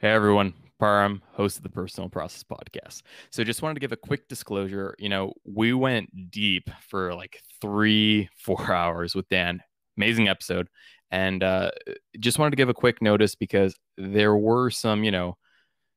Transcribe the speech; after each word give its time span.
Hey 0.00 0.12
everyone, 0.12 0.54
Param, 0.80 1.20
host 1.34 1.58
of 1.58 1.62
the 1.62 1.68
Personal 1.68 2.08
Process 2.08 2.42
Podcast. 2.42 3.02
So 3.28 3.44
just 3.44 3.60
wanted 3.60 3.74
to 3.74 3.80
give 3.80 3.92
a 3.92 3.98
quick 3.98 4.28
disclosure. 4.28 4.94
You 4.98 5.10
know, 5.10 5.34
we 5.44 5.74
went 5.74 6.30
deep 6.30 6.70
for 6.88 7.14
like 7.14 7.38
three, 7.60 8.30
four 8.38 8.72
hours 8.72 9.14
with 9.14 9.28
Dan. 9.28 9.60
Amazing 9.98 10.28
episode. 10.28 10.68
And 11.10 11.42
uh, 11.42 11.72
just 12.18 12.38
wanted 12.38 12.52
to 12.52 12.56
give 12.56 12.70
a 12.70 12.74
quick 12.74 13.02
notice 13.02 13.34
because 13.34 13.76
there 13.98 14.34
were 14.34 14.70
some, 14.70 15.04
you 15.04 15.10
know, 15.10 15.36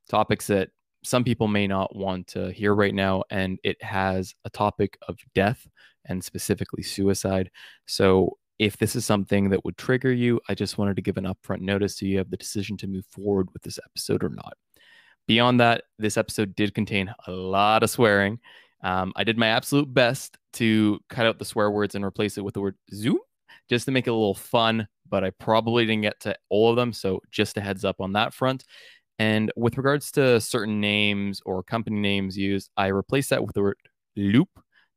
topics 0.10 0.48
that 0.48 0.72
some 1.06 1.24
people 1.24 1.48
may 1.48 1.66
not 1.66 1.96
want 1.96 2.28
to 2.28 2.52
hear 2.52 2.76
right 2.76 2.94
now. 2.94 3.24
And 3.30 3.58
it 3.64 3.82
has 3.82 4.36
a 4.44 4.50
topic 4.50 4.98
of 5.08 5.18
death 5.34 5.66
and 6.04 6.22
specifically 6.22 6.84
suicide. 6.84 7.50
So 7.86 8.38
if 8.60 8.78
this 8.78 8.96
is 8.96 9.06
something 9.06 9.50
that 9.50 9.66
would 9.66 9.78
trigger 9.78 10.12
you, 10.12 10.40
I 10.48 10.56
just 10.56 10.78
wanted 10.78 10.96
to 10.96 11.02
give 11.02 11.18
an 11.18 11.26
upfront 11.26 11.62
notice 11.62 11.98
so 11.98 12.06
you 12.06 12.18
have 12.18 12.30
the 12.30 12.38
decision 12.38 12.78
to 12.78 12.88
move 12.88 13.06
forward 13.08 13.48
with 13.54 13.64
this 13.64 13.80
episode 13.84 14.24
or 14.24 14.30
not. 14.30 14.54
Beyond 15.28 15.60
that, 15.60 15.84
this 15.98 16.18
episode 16.18 16.56
did 16.56 16.74
contain 16.74 17.14
a 17.28 17.32
lot 17.32 17.84
of 17.84 17.90
swearing. 17.90 18.40
Um, 18.84 19.14
I 19.16 19.24
did 19.24 19.38
my 19.38 19.48
absolute 19.48 19.94
best 19.94 20.38
to 20.54 21.00
cut 21.10 21.26
out 21.26 21.40
the 21.40 21.46
swear 21.46 21.72
words 21.72 21.96
and 21.96 22.04
replace 22.04 22.38
it 22.38 22.44
with 22.44 22.54
the 22.54 22.62
word 22.62 22.76
Zoom 22.94 23.20
just 23.70 23.86
to 23.86 23.92
make 23.92 24.08
it 24.08 24.12
a 24.12 24.14
little 24.14 24.36
fun, 24.36 24.88
but 25.10 25.24
I 25.24 25.30
probably 25.32 25.86
didn't 25.86 26.02
get 26.02 26.20
to 26.22 26.36
all 26.50 26.70
of 26.70 26.76
them. 26.76 26.92
So 26.92 27.22
just 27.32 27.58
a 27.58 27.62
heads 27.62 27.86
up 27.86 28.02
on 28.02 28.14
that 28.14 28.34
front. 28.34 28.66
And 29.20 29.52
with 29.56 29.78
regards 29.78 30.12
to 30.14 30.42
certain 30.42 30.82
names 30.82 31.42
or 31.46 31.64
company 31.64 32.00
names 32.00 32.38
used, 32.38 32.70
I 32.76 32.88
replaced 32.88 33.30
that 33.30 33.44
with 33.46 33.54
the 33.54 33.62
word 33.62 33.78
loop 34.16 34.50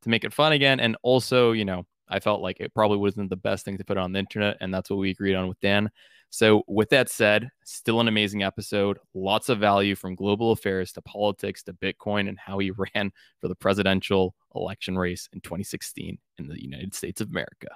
to 0.03 0.09
make 0.09 0.25
it 0.25 0.33
fun 0.33 0.53
again. 0.53 0.81
And 0.81 0.97
also, 1.03 1.53
you 1.53 1.65
know, 1.65 1.87
I 2.09 2.21
felt 2.21 2.41
like 2.41 2.61
it 2.61 2.75
probably 2.75 2.99
wasn't 2.99 3.31
the 3.31 3.37
best 3.37 3.65
thing 3.65 3.79
to 3.79 3.85
put 3.85 3.97
on 3.97 4.13
the 4.13 4.21
internet, 4.21 4.59
and 4.61 4.73
that's 4.73 4.91
what 4.91 4.99
we 4.99 5.11
agreed 5.11 5.35
on 5.35 5.49
with 5.49 5.61
Dan. 5.61 5.91
So, 6.31 6.63
with 6.67 6.91
that 6.91 7.09
said, 7.09 7.49
still 7.65 8.01
an 8.01 8.09
amazing 8.09 8.43
episode. 8.43 8.99
Lots 9.15 9.49
of 9.49 9.59
value 9.59 9.95
from 9.95 10.15
global 10.15 10.53
affairs 10.53 10.93
to 10.93 11.03
politics 11.03 11.63
to 11.65 11.73
Bitcoin 11.73 12.29
and 12.29 12.39
how 12.39 12.59
he 12.59 12.71
ran 12.95 13.13
for 13.41 13.49
the 13.49 13.55
presidential 13.55 14.35
election 14.55 14.99
race 14.99 15.29
in 15.33 15.41
2016 15.41 16.19
in 16.39 16.49
the 16.49 16.63
United 16.63 16.95
States 16.95 17.21
of 17.21 17.31
America. 17.31 17.69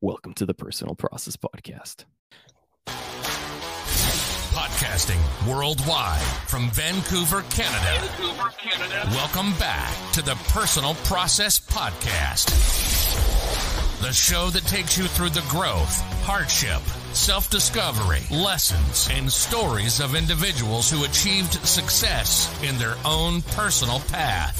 Welcome 0.00 0.34
to 0.34 0.46
the 0.46 0.54
Personal 0.54 0.94
Process 0.94 1.36
Podcast. 1.36 2.04
Podcasting 4.52 5.20
worldwide 5.48 6.20
from 6.48 6.70
Vancouver, 6.70 7.42
Canada. 7.50 8.06
Vancouver, 8.06 8.50
Canada. 8.58 9.08
Welcome 9.12 9.52
back 9.58 9.94
to 10.12 10.22
the 10.22 10.34
Personal 10.48 10.94
Process 11.04 11.60
Podcast 11.60 12.89
the 14.00 14.12
show 14.12 14.48
that 14.48 14.64
takes 14.64 14.96
you 14.96 15.04
through 15.04 15.28
the 15.28 15.44
growth, 15.50 16.00
hardship, 16.22 16.80
self 17.12 17.50
discovery, 17.50 18.20
lessons, 18.30 19.08
and 19.12 19.30
stories 19.30 20.00
of 20.00 20.14
individuals 20.14 20.90
who 20.90 21.04
achieved 21.04 21.52
success 21.66 22.48
in 22.62 22.78
their 22.78 22.96
own 23.04 23.42
personal 23.42 24.00
path. 24.08 24.56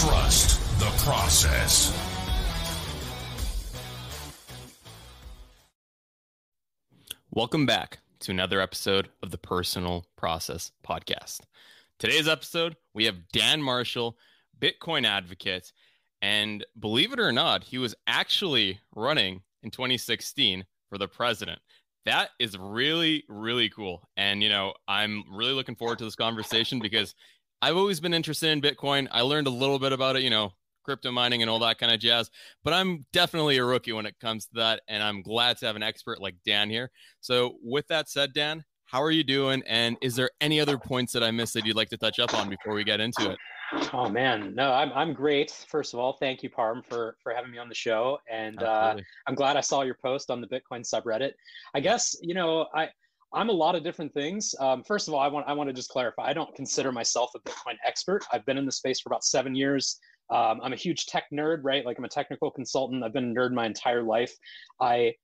Trust 0.00 0.60
the 0.78 0.90
process. 1.04 1.92
Welcome 7.32 7.66
back 7.66 7.98
to 8.20 8.30
another 8.30 8.60
episode 8.60 9.08
of 9.20 9.32
the 9.32 9.38
Personal 9.38 10.06
Process 10.16 10.70
Podcast. 10.88 11.40
Today's 11.98 12.28
episode, 12.28 12.76
we 12.94 13.06
have 13.06 13.28
Dan 13.32 13.60
Marshall, 13.62 14.16
Bitcoin 14.60 15.04
advocate 15.04 15.72
and 16.22 16.64
believe 16.78 17.12
it 17.12 17.20
or 17.20 17.32
not, 17.32 17.64
he 17.64 17.78
was 17.78 17.94
actually 18.06 18.80
running 18.94 19.42
in 19.62 19.70
2016 19.70 20.64
for 20.88 20.98
the 20.98 21.08
president. 21.08 21.60
That 22.06 22.30
is 22.38 22.56
really, 22.56 23.24
really 23.28 23.68
cool. 23.68 24.08
And, 24.16 24.42
you 24.42 24.48
know, 24.48 24.72
I'm 24.86 25.24
really 25.30 25.52
looking 25.52 25.76
forward 25.76 25.98
to 25.98 26.04
this 26.04 26.16
conversation 26.16 26.78
because 26.80 27.14
I've 27.60 27.76
always 27.76 28.00
been 28.00 28.14
interested 28.14 28.50
in 28.50 28.62
Bitcoin. 28.62 29.08
I 29.10 29.20
learned 29.22 29.46
a 29.46 29.50
little 29.50 29.78
bit 29.78 29.92
about 29.92 30.16
it, 30.16 30.22
you 30.22 30.30
know, 30.30 30.52
crypto 30.84 31.10
mining 31.10 31.42
and 31.42 31.50
all 31.50 31.58
that 31.58 31.78
kind 31.78 31.92
of 31.92 32.00
jazz, 32.00 32.30
but 32.64 32.72
I'm 32.72 33.04
definitely 33.12 33.58
a 33.58 33.64
rookie 33.64 33.92
when 33.92 34.06
it 34.06 34.18
comes 34.20 34.46
to 34.46 34.54
that. 34.54 34.80
And 34.88 35.02
I'm 35.02 35.20
glad 35.20 35.58
to 35.58 35.66
have 35.66 35.76
an 35.76 35.82
expert 35.82 36.18
like 36.20 36.36
Dan 36.46 36.70
here. 36.70 36.90
So, 37.20 37.58
with 37.62 37.86
that 37.88 38.08
said, 38.08 38.32
Dan, 38.32 38.64
how 38.86 39.02
are 39.02 39.10
you 39.10 39.22
doing? 39.22 39.62
And 39.66 39.98
is 40.00 40.16
there 40.16 40.30
any 40.40 40.60
other 40.60 40.78
points 40.78 41.12
that 41.12 41.22
I 41.22 41.30
missed 41.30 41.52
that 41.54 41.66
you'd 41.66 41.76
like 41.76 41.90
to 41.90 41.98
touch 41.98 42.18
up 42.18 42.32
on 42.32 42.48
before 42.48 42.72
we 42.72 42.84
get 42.84 43.00
into 43.00 43.30
it? 43.30 43.38
Oh 43.92 44.08
man, 44.08 44.54
no, 44.54 44.72
I'm 44.72 44.92
I'm 44.94 45.12
great. 45.12 45.50
First 45.68 45.92
of 45.92 46.00
all, 46.00 46.14
thank 46.14 46.42
you, 46.42 46.48
Parm, 46.48 46.84
for 46.84 47.16
for 47.22 47.32
having 47.34 47.50
me 47.50 47.58
on 47.58 47.68
the 47.68 47.74
show, 47.74 48.18
and 48.30 48.62
uh, 48.62 48.96
I'm 49.26 49.34
glad 49.34 49.56
I 49.56 49.60
saw 49.60 49.82
your 49.82 49.96
post 50.02 50.30
on 50.30 50.40
the 50.40 50.46
Bitcoin 50.46 50.88
subreddit. 50.88 51.32
I 51.74 51.80
guess 51.80 52.16
you 52.22 52.34
know 52.34 52.66
I 52.74 52.88
I'm 53.32 53.50
a 53.50 53.52
lot 53.52 53.74
of 53.74 53.84
different 53.84 54.14
things. 54.14 54.54
Um, 54.58 54.82
first 54.82 55.06
of 55.06 55.14
all, 55.14 55.20
I 55.20 55.28
want 55.28 55.46
I 55.48 55.52
want 55.52 55.68
to 55.68 55.74
just 55.74 55.90
clarify. 55.90 56.24
I 56.24 56.32
don't 56.32 56.54
consider 56.54 56.92
myself 56.92 57.30
a 57.34 57.40
Bitcoin 57.40 57.76
expert. 57.86 58.24
I've 58.32 58.46
been 58.46 58.56
in 58.56 58.64
the 58.64 58.72
space 58.72 59.00
for 59.00 59.10
about 59.10 59.24
seven 59.24 59.54
years. 59.54 59.98
Um, 60.30 60.60
I'm 60.62 60.72
a 60.72 60.76
huge 60.76 61.06
tech 61.06 61.24
nerd, 61.32 61.60
right? 61.62 61.84
Like 61.84 61.98
I'm 61.98 62.04
a 62.04 62.08
technical 62.08 62.50
consultant. 62.50 63.02
I've 63.02 63.12
been 63.12 63.30
a 63.30 63.34
nerd 63.34 63.52
my 63.52 63.66
entire 63.66 64.02
life. 64.02 64.34
I 64.80 65.14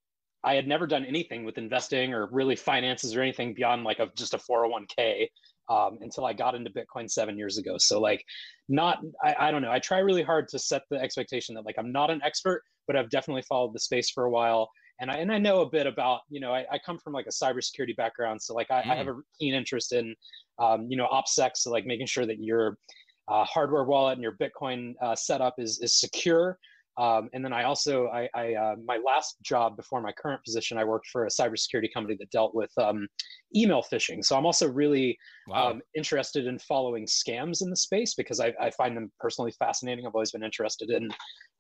I 0.43 0.55
had 0.55 0.69
never 0.69 0.87
done 0.87 1.07
anything 1.07 1.45
with 1.45 1.57
investing 1.57 2.13
or 2.13 2.29
really 2.31 2.57
finances 2.57 3.17
or 3.17 3.23
anything 3.23 3.55
beyond 3.55 3.85
like 3.85 3.99
a 3.99 4.11
just 4.15 4.35
a 4.35 4.39
401k 4.39 5.29
um, 5.69 5.99
until 6.01 6.27
I 6.27 6.33
got 6.33 6.55
into 6.55 6.71
Bitcoin 6.71 7.11
seven 7.11 7.37
years 7.39 7.59
ago. 7.59 7.77
So 7.79 8.01
like, 8.01 8.25
not 8.69 8.99
I, 9.23 9.35
I 9.39 9.51
don't 9.51 9.63
know. 9.63 9.71
I 9.71 9.79
try 9.79 9.99
really 9.99 10.23
hard 10.23 10.49
to 10.49 10.59
set 10.59 10.83
the 10.91 10.97
expectation 10.97 11.55
that 11.55 11.65
like 11.65 11.77
I'm 11.79 11.93
not 11.93 12.11
an 12.11 12.21
expert, 12.23 12.63
but 12.87 12.97
I've 12.97 13.11
definitely 13.11 13.43
followed 13.43 13.75
the 13.75 13.81
space 13.81 14.11
for 14.11 14.25
a 14.25 14.31
while. 14.31 14.71
And 15.01 15.11
I, 15.11 15.17
and 15.17 15.33
I 15.33 15.39
know 15.39 15.63
a 15.63 15.69
bit 15.69 15.87
about, 15.87 16.21
you 16.29 16.41
know, 16.41 16.53
I, 16.53 16.65
I 16.71 16.79
come 16.79 16.99
from 16.99 17.13
like 17.13 17.27
a 17.27 17.31
cybersecurity 17.31 17.97
background. 17.97 18.41
So 18.41 18.55
like 18.55 18.71
I, 18.71 18.83
mm. 18.83 18.91
I 18.91 18.95
have 18.95 19.07
mm. 19.07 19.19
a 19.19 19.23
keen 19.41 19.55
interest 19.55 19.93
in, 19.93 20.15
um, 20.59 20.87
you 20.89 20.97
know, 20.97 21.09
OPSEC. 21.09 21.51
So 21.57 21.71
like 21.71 21.85
making 21.85 22.07
sure 22.07 22.27
that 22.27 22.39
your 22.39 22.79
uh, 23.27 23.45
hardware 23.45 23.85
wallet 23.85 24.15
and 24.15 24.23
your 24.23 24.37
Bitcoin 24.37 24.95
uh, 25.03 25.17
setup 25.17 25.55
is, 25.59 25.81
is 25.81 25.99
secure. 25.99 26.59
Um, 26.97 27.29
and 27.33 27.45
then 27.45 27.53
I 27.53 27.65
also, 27.65 28.07
I, 28.09 28.29
I 28.35 28.55
uh, 28.55 28.75
my 28.85 28.99
last 29.05 29.37
job 29.43 29.77
before 29.77 30.01
my 30.01 30.13
current 30.13 30.45
position, 30.45 30.79
I 30.79 30.85
worked 30.85 31.09
for 31.09 31.27
a 31.27 31.29
cybersecurity 31.29 31.93
company 31.93 32.17
that 32.21 32.31
dealt 32.31 32.55
with 32.55 32.71
um, 32.79 33.09
email 33.55 33.83
phishing. 33.83 34.25
So 34.25 34.37
I'm 34.37 34.47
also 34.47 34.69
really 34.69 35.19
wow. 35.49 35.71
um, 35.71 35.83
interested 35.97 36.47
in 36.47 36.59
following 36.59 37.07
scams 37.07 37.63
in 37.63 37.71
the 37.71 37.77
space 37.77 38.15
because 38.15 38.41
I, 38.41 38.53
I, 38.61 38.71
find 38.71 38.97
them 38.97 39.11
personally 39.19 39.53
fascinating. 39.59 40.07
I've 40.07 40.15
always 40.15 40.33
been 40.33 40.45
interested 40.45 40.91
in 40.91 41.09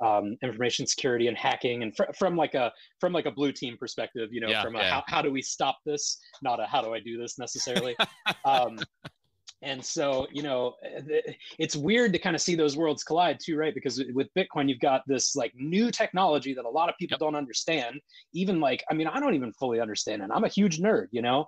um, 0.00 0.36
information 0.42 0.86
security 0.86 1.28
and 1.28 1.36
hacking, 1.36 1.82
and 1.82 1.96
fr- 1.96 2.12
from 2.16 2.36
like 2.36 2.54
a 2.54 2.72
from 3.00 3.12
like 3.12 3.26
a 3.26 3.30
blue 3.30 3.52
team 3.52 3.76
perspective, 3.78 4.28
you 4.32 4.40
know, 4.40 4.48
yeah, 4.48 4.62
from 4.62 4.76
a, 4.76 4.78
yeah. 4.78 4.90
how, 4.90 5.04
how 5.06 5.22
do 5.22 5.32
we 5.32 5.42
stop 5.42 5.78
this, 5.84 6.18
not 6.42 6.60
a 6.60 6.66
how 6.66 6.80
do 6.80 6.94
I 6.94 7.00
do 7.00 7.18
this 7.18 7.38
necessarily. 7.38 7.96
And 9.64 9.82
so, 9.82 10.26
you 10.30 10.42
know, 10.42 10.74
eh, 10.84 11.32
it's 11.58 11.74
weird 11.74 12.12
to 12.12 12.18
kind 12.18 12.36
of 12.36 12.42
see 12.42 12.54
those 12.54 12.76
worlds 12.76 13.02
collide 13.02 13.40
too, 13.42 13.56
right? 13.56 13.74
Because 13.74 14.02
with 14.12 14.28
Bitcoin, 14.36 14.68
you've 14.68 14.78
got 14.78 15.02
this 15.06 15.34
like 15.34 15.52
new 15.56 15.90
technology 15.90 16.52
that 16.54 16.66
a 16.66 16.70
lot 16.70 16.90
of 16.90 16.96
people 16.98 17.14
yep. 17.14 17.20
don't 17.20 17.34
understand. 17.34 17.98
Even 18.34 18.60
like, 18.60 18.84
I 18.90 18.94
mean, 18.94 19.06
I 19.06 19.18
don't 19.18 19.34
even 19.34 19.52
fully 19.54 19.80
understand 19.80 20.22
it. 20.22 20.30
I'm 20.32 20.44
a 20.44 20.48
huge 20.48 20.78
nerd, 20.78 21.06
you 21.10 21.22
know? 21.22 21.46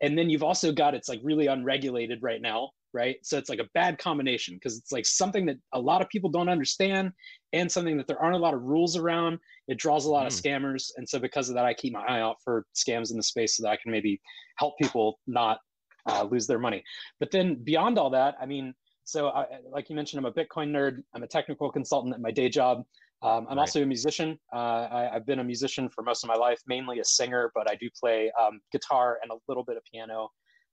And 0.00 0.16
then 0.16 0.30
you've 0.30 0.42
also 0.42 0.72
got 0.72 0.94
it's 0.94 1.10
like 1.10 1.20
really 1.22 1.48
unregulated 1.48 2.22
right 2.22 2.40
now, 2.40 2.70
right? 2.94 3.16
So 3.22 3.36
it's 3.36 3.50
like 3.50 3.58
a 3.58 3.68
bad 3.74 3.98
combination 3.98 4.54
because 4.54 4.78
it's 4.78 4.90
like 4.90 5.04
something 5.04 5.44
that 5.46 5.58
a 5.74 5.80
lot 5.80 6.00
of 6.00 6.08
people 6.08 6.30
don't 6.30 6.48
understand 6.48 7.12
and 7.52 7.70
something 7.70 7.98
that 7.98 8.06
there 8.06 8.20
aren't 8.22 8.36
a 8.36 8.38
lot 8.38 8.54
of 8.54 8.62
rules 8.62 8.96
around. 8.96 9.38
It 9.68 9.78
draws 9.78 10.06
a 10.06 10.10
lot 10.10 10.24
mm. 10.24 10.28
of 10.28 10.32
scammers. 10.32 10.90
And 10.96 11.06
so 11.06 11.18
because 11.18 11.50
of 11.50 11.54
that, 11.56 11.66
I 11.66 11.74
keep 11.74 11.92
my 11.92 12.06
eye 12.06 12.20
out 12.20 12.36
for 12.42 12.64
scams 12.74 13.10
in 13.10 13.18
the 13.18 13.22
space 13.22 13.58
so 13.58 13.64
that 13.64 13.70
I 13.70 13.76
can 13.76 13.92
maybe 13.92 14.18
help 14.56 14.78
people 14.78 15.18
not 15.26 15.58
uh, 16.06 16.24
lose 16.24 16.46
their 16.46 16.58
money. 16.58 16.82
But 17.18 17.30
then 17.30 17.56
beyond 17.62 17.98
all 17.98 18.10
that, 18.10 18.36
I 18.40 18.46
mean, 18.46 18.74
so 19.04 19.28
I, 19.28 19.46
like 19.70 19.88
you 19.90 19.96
mentioned, 19.96 20.24
I'm 20.24 20.30
a 20.30 20.32
Bitcoin 20.32 20.70
nerd. 20.70 21.02
I'm 21.14 21.22
a 21.22 21.26
technical 21.26 21.70
consultant 21.70 22.14
at 22.14 22.20
my 22.20 22.30
day 22.30 22.48
job. 22.48 22.84
Um, 23.22 23.46
I'm 23.50 23.56
right. 23.56 23.58
also 23.58 23.82
a 23.82 23.86
musician. 23.86 24.38
Uh, 24.52 24.88
I, 24.90 25.10
have 25.12 25.26
been 25.26 25.40
a 25.40 25.44
musician 25.44 25.90
for 25.90 26.02
most 26.02 26.24
of 26.24 26.28
my 26.28 26.36
life, 26.36 26.60
mainly 26.66 27.00
a 27.00 27.04
singer, 27.04 27.50
but 27.54 27.70
I 27.70 27.74
do 27.74 27.90
play 27.98 28.32
um, 28.40 28.60
guitar 28.72 29.18
and 29.22 29.30
a 29.30 29.34
little 29.46 29.64
bit 29.64 29.76
of 29.76 29.82
piano. 29.92 30.30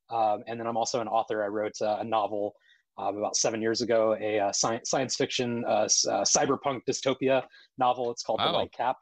Um, 0.09 0.43
and 0.47 0.57
then 0.59 0.67
I'm 0.67 0.77
also 0.77 1.01
an 1.01 1.09
author. 1.09 1.43
I 1.43 1.47
wrote 1.47 1.73
uh, 1.81 1.97
a 1.99 2.03
novel 2.05 2.53
um, 2.97 3.17
about 3.17 3.35
seven 3.35 3.61
years 3.61 3.81
ago, 3.81 4.15
a 4.19 4.39
uh, 4.39 4.51
science, 4.53 4.89
science 4.89 5.15
fiction 5.15 5.65
uh, 5.65 5.87
uh, 6.09 6.23
cyberpunk 6.23 6.81
dystopia 6.89 7.43
novel. 7.77 8.11
It's 8.11 8.23
called 8.23 8.39
The 8.39 8.51
White 8.51 8.71
Cap. 8.71 8.95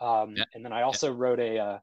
Um, 0.00 0.34
yeah. 0.36 0.44
And 0.54 0.64
then 0.64 0.72
I 0.72 0.82
also 0.82 1.08
yeah. 1.08 1.16
wrote 1.18 1.40
a 1.40 1.80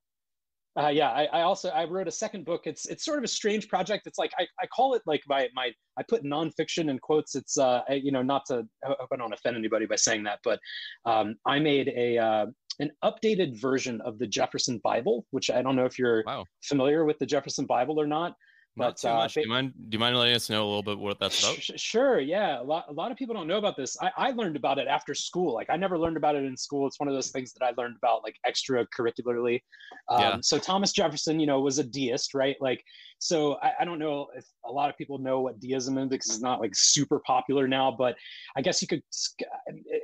uh, 0.79 0.87
yeah, 0.87 1.09
I, 1.09 1.25
I, 1.25 1.41
also 1.41 1.69
I 1.69 1.83
wrote 1.83 2.07
a 2.07 2.11
second 2.11 2.45
book. 2.45 2.61
It's 2.65 2.85
it's 2.85 3.03
sort 3.03 3.17
of 3.17 3.25
a 3.25 3.27
strange 3.27 3.67
project. 3.67 4.07
It's 4.07 4.17
like 4.17 4.31
I, 4.39 4.47
I 4.61 4.67
call 4.67 4.93
it 4.93 5.01
like 5.05 5.21
my 5.27 5.49
my 5.53 5.71
I 5.97 6.03
put 6.03 6.23
nonfiction 6.23 6.89
in 6.89 6.97
quotes. 6.99 7.35
It's 7.35 7.57
uh 7.57 7.81
I, 7.89 7.95
you 7.95 8.11
know 8.11 8.21
not 8.21 8.45
to 8.47 8.65
I 8.85 8.95
hope 8.99 9.09
I 9.11 9.17
don't 9.17 9.33
offend 9.33 9.57
anybody 9.57 9.85
by 9.85 9.97
saying 9.97 10.23
that, 10.23 10.39
but 10.43 10.59
um, 11.05 11.35
I 11.45 11.59
made 11.59 11.89
a 11.89 12.17
uh, 12.17 12.45
an 12.79 12.91
updated 13.03 13.59
version 13.59 13.99
of 14.01 14.17
the 14.17 14.27
Jefferson 14.27 14.79
Bible, 14.81 15.25
which 15.31 15.51
I 15.51 15.61
don't 15.61 15.75
know 15.75 15.85
if 15.85 15.99
you're 15.99 16.23
wow. 16.25 16.45
familiar 16.63 17.03
with 17.03 17.19
the 17.19 17.25
Jefferson 17.25 17.65
Bible 17.65 17.99
or 17.99 18.07
not. 18.07 18.35
Not 18.77 18.97
too 18.97 19.09
uh, 19.09 19.15
much. 19.15 19.33
do 19.33 19.41
you 19.41 19.49
mind? 19.49 19.73
Do 19.89 19.95
you 19.95 19.99
mind 19.99 20.17
letting 20.17 20.33
us 20.33 20.49
know 20.49 20.63
a 20.63 20.67
little 20.67 20.83
bit 20.83 20.97
what 20.97 21.19
that's 21.19 21.43
about? 21.43 21.61
Sure. 21.79 22.19
Yeah. 22.19 22.61
A 22.61 22.63
lot. 22.63 22.85
A 22.87 22.93
lot 22.93 23.11
of 23.11 23.17
people 23.17 23.35
don't 23.35 23.47
know 23.47 23.57
about 23.57 23.75
this. 23.75 23.97
I, 24.01 24.11
I 24.15 24.31
learned 24.31 24.55
about 24.55 24.79
it 24.79 24.87
after 24.87 25.13
school. 25.13 25.53
Like 25.53 25.69
I 25.69 25.75
never 25.75 25.97
learned 25.97 26.15
about 26.15 26.35
it 26.35 26.45
in 26.45 26.55
school. 26.55 26.87
It's 26.87 26.99
one 26.99 27.09
of 27.09 27.13
those 27.13 27.31
things 27.31 27.53
that 27.53 27.65
I 27.65 27.73
learned 27.77 27.97
about 27.97 28.23
like 28.23 28.37
extracurricularly. 28.47 29.61
Um, 30.09 30.21
yeah. 30.21 30.37
So 30.41 30.57
Thomas 30.57 30.93
Jefferson, 30.93 31.39
you 31.39 31.47
know, 31.47 31.59
was 31.59 31.79
a 31.79 31.83
deist, 31.83 32.33
right? 32.33 32.55
Like, 32.61 32.83
so 33.21 33.59
I, 33.61 33.73
I 33.81 33.85
don't 33.85 33.99
know 33.99 34.29
if 34.35 34.45
a 34.65 34.71
lot 34.71 34.89
of 34.89 34.97
people 34.97 35.19
know 35.19 35.41
what 35.41 35.59
deism 35.59 35.95
is 35.99 36.09
because 36.09 36.27
it's 36.27 36.41
not 36.41 36.59
like 36.59 36.71
super 36.73 37.19
popular 37.19 37.67
now. 37.67 37.91
But 37.95 38.15
I 38.57 38.63
guess 38.63 38.81
you 38.81 38.87
could. 38.87 39.03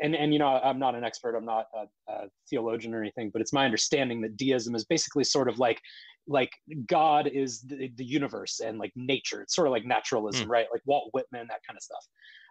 And 0.03 0.15
and 0.15 0.31
you 0.31 0.37
know, 0.37 0.47
I'm 0.47 0.77
not 0.77 0.93
an 0.93 1.03
expert. 1.03 1.35
I'm 1.35 1.43
not 1.43 1.65
a, 1.75 2.11
a 2.11 2.27
theologian 2.47 2.93
or 2.93 3.01
anything. 3.01 3.31
But 3.31 3.41
it's 3.41 3.51
my 3.51 3.65
understanding 3.65 4.21
that 4.21 4.37
deism 4.37 4.75
is 4.75 4.85
basically 4.85 5.23
sort 5.23 5.49
of 5.49 5.57
like 5.57 5.81
like 6.27 6.51
God 6.85 7.25
is 7.25 7.61
the, 7.61 7.91
the 7.95 8.05
universe 8.05 8.59
and 8.59 8.77
like 8.77 8.91
nature. 8.95 9.41
It's 9.41 9.55
sort 9.55 9.67
of 9.67 9.71
like 9.71 9.85
naturalism, 9.85 10.47
mm. 10.47 10.51
right? 10.51 10.67
Like 10.71 10.83
Walt 10.85 11.09
Whitman, 11.11 11.47
that 11.47 11.61
kind 11.65 11.75
of 11.75 11.81
stuff. 11.81 12.05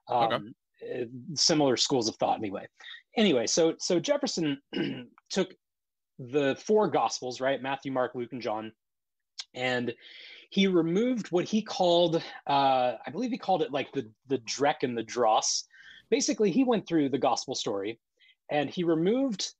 Um, 0.08 0.32
okay. 0.32 1.02
Eh, 1.02 1.04
similar 1.34 1.76
schools 1.76 2.08
of 2.08 2.16
thought, 2.16 2.38
anyway. 2.38 2.66
Anyway, 3.16 3.46
so 3.46 3.74
so 3.78 4.00
Jefferson 4.00 4.60
took 5.30 5.54
the 6.18 6.56
four 6.66 6.88
Gospels, 6.88 7.40
right? 7.40 7.62
Matthew, 7.62 7.92
Mark, 7.92 8.16
Luke, 8.16 8.32
and 8.32 8.42
John, 8.42 8.72
and 9.54 9.94
he 10.56 10.66
removed 10.66 11.30
what 11.32 11.44
he 11.44 11.60
called, 11.60 12.16
uh, 12.46 12.92
I 13.06 13.10
believe 13.12 13.30
he 13.30 13.36
called 13.36 13.60
it 13.60 13.72
like 13.72 13.92
the 13.92 14.10
the 14.28 14.38
Drek 14.38 14.76
and 14.84 14.96
the 14.96 15.02
Dross. 15.02 15.64
Basically, 16.08 16.50
he 16.50 16.64
went 16.64 16.88
through 16.88 17.10
the 17.10 17.18
Gospel 17.18 17.54
story, 17.54 18.00
and 18.50 18.70
he 18.70 18.82
removed 18.82 19.52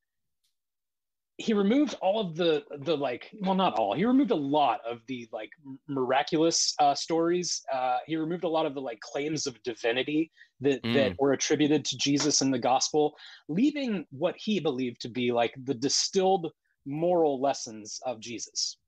he 1.37 1.52
removed 1.52 1.96
all 2.00 2.19
of 2.19 2.34
the 2.34 2.64
the 2.78 2.96
like 2.96 3.31
well 3.43 3.54
not 3.54 3.75
all 3.78 3.93
he 3.93 4.06
removed 4.06 4.31
a 4.31 4.43
lot 4.58 4.81
of 4.90 5.00
the 5.06 5.28
like 5.32 5.50
miraculous 5.87 6.75
uh, 6.78 6.94
stories 6.94 7.62
uh, 7.70 7.98
he 8.06 8.16
removed 8.16 8.44
a 8.44 8.48
lot 8.48 8.64
of 8.64 8.72
the 8.72 8.81
like 8.81 8.98
claims 9.00 9.46
of 9.46 9.62
divinity 9.64 10.32
that 10.62 10.82
mm. 10.82 10.94
that 10.94 11.14
were 11.19 11.32
attributed 11.34 11.84
to 11.84 11.98
jesus 11.98 12.40
in 12.40 12.50
the 12.50 12.58
gospel 12.58 13.14
leaving 13.50 14.06
what 14.12 14.34
he 14.38 14.58
believed 14.58 14.98
to 14.98 15.10
be 15.10 15.31
like 15.31 15.52
the 15.64 15.75
distilled 15.75 16.50
moral 16.87 17.38
lessons 17.38 18.00
of 18.06 18.19
jesus 18.19 18.78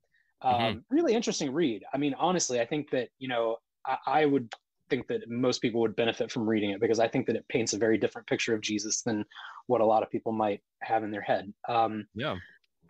mm-hmm. 0.42 0.64
um, 0.64 0.84
really 0.90 1.14
interesting 1.14 1.52
read 1.52 1.84
i 1.92 1.96
mean 1.96 2.14
honestly 2.18 2.60
i 2.60 2.64
think 2.64 2.90
that 2.90 3.08
you 3.18 3.28
know 3.28 3.56
I, 3.86 3.96
I 4.06 4.26
would 4.26 4.52
think 4.88 5.06
that 5.08 5.28
most 5.28 5.60
people 5.60 5.80
would 5.80 5.96
benefit 5.96 6.30
from 6.30 6.48
reading 6.48 6.70
it 6.70 6.80
because 6.80 6.98
I 6.98 7.08
think 7.08 7.26
that 7.26 7.36
it 7.36 7.46
paints 7.48 7.72
a 7.72 7.78
very 7.78 7.98
different 7.98 8.26
picture 8.26 8.54
of 8.54 8.60
Jesus 8.60 9.02
than 9.02 9.24
what 9.66 9.80
a 9.80 9.84
lot 9.84 10.02
of 10.02 10.10
people 10.10 10.32
might 10.32 10.60
have 10.82 11.04
in 11.04 11.10
their 11.10 11.20
head. 11.20 11.52
Um, 11.68 12.06
yeah. 12.14 12.36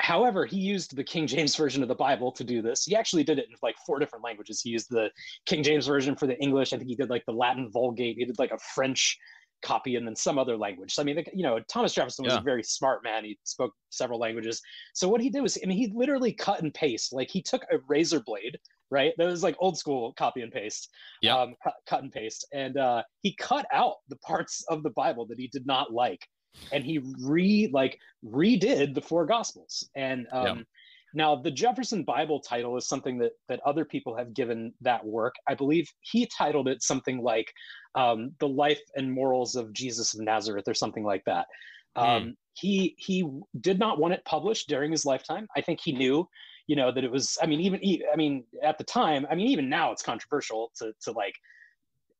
However, 0.00 0.46
he 0.46 0.58
used 0.58 0.94
the 0.94 1.04
King 1.04 1.26
James 1.26 1.56
version 1.62 1.82
of 1.82 1.88
the 1.88 1.94
Bible 1.94 2.30
to 2.32 2.44
do 2.44 2.62
this. 2.62 2.84
He 2.84 2.94
actually 2.94 3.24
did 3.24 3.38
it 3.38 3.46
in 3.48 3.56
like 3.62 3.76
four 3.86 3.98
different 3.98 4.24
languages. 4.24 4.60
He 4.62 4.70
used 4.70 4.88
the 4.90 5.10
King 5.46 5.62
James 5.62 5.86
version 5.86 6.14
for 6.14 6.26
the 6.26 6.38
English. 6.40 6.72
I 6.72 6.76
think 6.76 6.88
he 6.88 6.96
did 6.96 7.10
like 7.10 7.24
the 7.26 7.32
Latin 7.32 7.70
Vulgate. 7.70 8.16
He 8.16 8.24
did 8.24 8.38
like 8.38 8.52
a 8.52 8.58
French 8.58 9.18
copy 9.62 9.96
and 9.96 10.06
then 10.06 10.16
some 10.16 10.38
other 10.38 10.56
language. 10.56 10.94
So 10.94 11.02
I 11.02 11.04
mean, 11.04 11.24
you 11.32 11.42
know, 11.42 11.58
Thomas 11.68 11.92
Jefferson 11.92 12.24
was 12.24 12.34
yeah. 12.34 12.40
a 12.40 12.42
very 12.42 12.62
smart 12.62 13.02
man. 13.04 13.24
He 13.24 13.38
spoke 13.44 13.72
several 13.90 14.18
languages. 14.18 14.60
So 14.94 15.08
what 15.08 15.20
he 15.20 15.30
did 15.30 15.40
was, 15.40 15.58
I 15.62 15.66
mean, 15.66 15.78
he 15.78 15.92
literally 15.94 16.32
cut 16.32 16.62
and 16.62 16.72
paste. 16.72 17.12
Like 17.12 17.30
he 17.30 17.42
took 17.42 17.62
a 17.64 17.78
razor 17.88 18.20
blade, 18.20 18.58
right? 18.90 19.12
That 19.18 19.26
was 19.26 19.42
like 19.42 19.56
old 19.58 19.78
school 19.78 20.12
copy 20.16 20.42
and 20.42 20.52
paste. 20.52 20.88
Yeah. 21.22 21.36
Um, 21.36 21.54
cut, 21.62 21.74
cut 21.86 22.02
and 22.02 22.12
paste, 22.12 22.46
and 22.52 22.76
uh, 22.76 23.02
he 23.22 23.34
cut 23.36 23.66
out 23.72 23.96
the 24.08 24.16
parts 24.16 24.64
of 24.68 24.82
the 24.82 24.90
Bible 24.90 25.26
that 25.26 25.38
he 25.38 25.48
did 25.48 25.66
not 25.66 25.92
like 25.92 26.20
and 26.72 26.84
he 26.84 27.00
re 27.20 27.70
like 27.72 27.98
redid 28.24 28.94
the 28.94 29.00
four 29.00 29.26
gospels 29.26 29.88
and 29.94 30.26
um, 30.32 30.46
yeah. 30.46 30.62
Now 31.14 31.36
the 31.36 31.50
jefferson 31.50 32.02
bible 32.02 32.40
title 32.40 32.76
is 32.76 32.88
something 32.88 33.18
that 33.18 33.32
that 33.48 33.60
other 33.64 33.84
people 33.84 34.16
have 34.16 34.34
given 34.34 34.72
that 34.80 35.04
work. 35.04 35.34
I 35.46 35.54
believe 35.54 35.90
he 36.00 36.28
titled 36.36 36.68
it 36.68 36.82
something 36.82 37.22
like 37.22 37.52
um, 37.94 38.32
the 38.38 38.48
life 38.48 38.80
and 38.96 39.10
morals 39.12 39.56
of 39.56 39.72
jesus 39.72 40.14
of 40.14 40.20
nazareth 40.20 40.68
or 40.68 40.74
something 40.74 41.04
like 41.04 41.24
that. 41.26 41.46
Mm. 41.96 42.02
um, 42.02 42.36
he 42.54 42.94
he 42.98 43.28
did 43.60 43.78
not 43.78 43.98
want 43.98 44.14
it 44.14 44.24
published 44.24 44.68
during 44.68 44.90
his 44.90 45.04
lifetime. 45.04 45.46
I 45.56 45.60
think 45.60 45.80
he 45.80 45.92
knew 45.92 46.28
you 46.68 46.76
know 46.76 46.92
that 46.92 47.02
it 47.02 47.10
was 47.10 47.36
i 47.42 47.46
mean 47.46 47.60
even 47.60 47.80
i 48.12 48.16
mean 48.16 48.44
at 48.62 48.78
the 48.78 48.84
time 48.84 49.26
i 49.28 49.34
mean 49.34 49.48
even 49.48 49.68
now 49.68 49.90
it's 49.90 50.02
controversial 50.02 50.70
to 50.76 50.92
to 51.00 51.10
like 51.10 51.34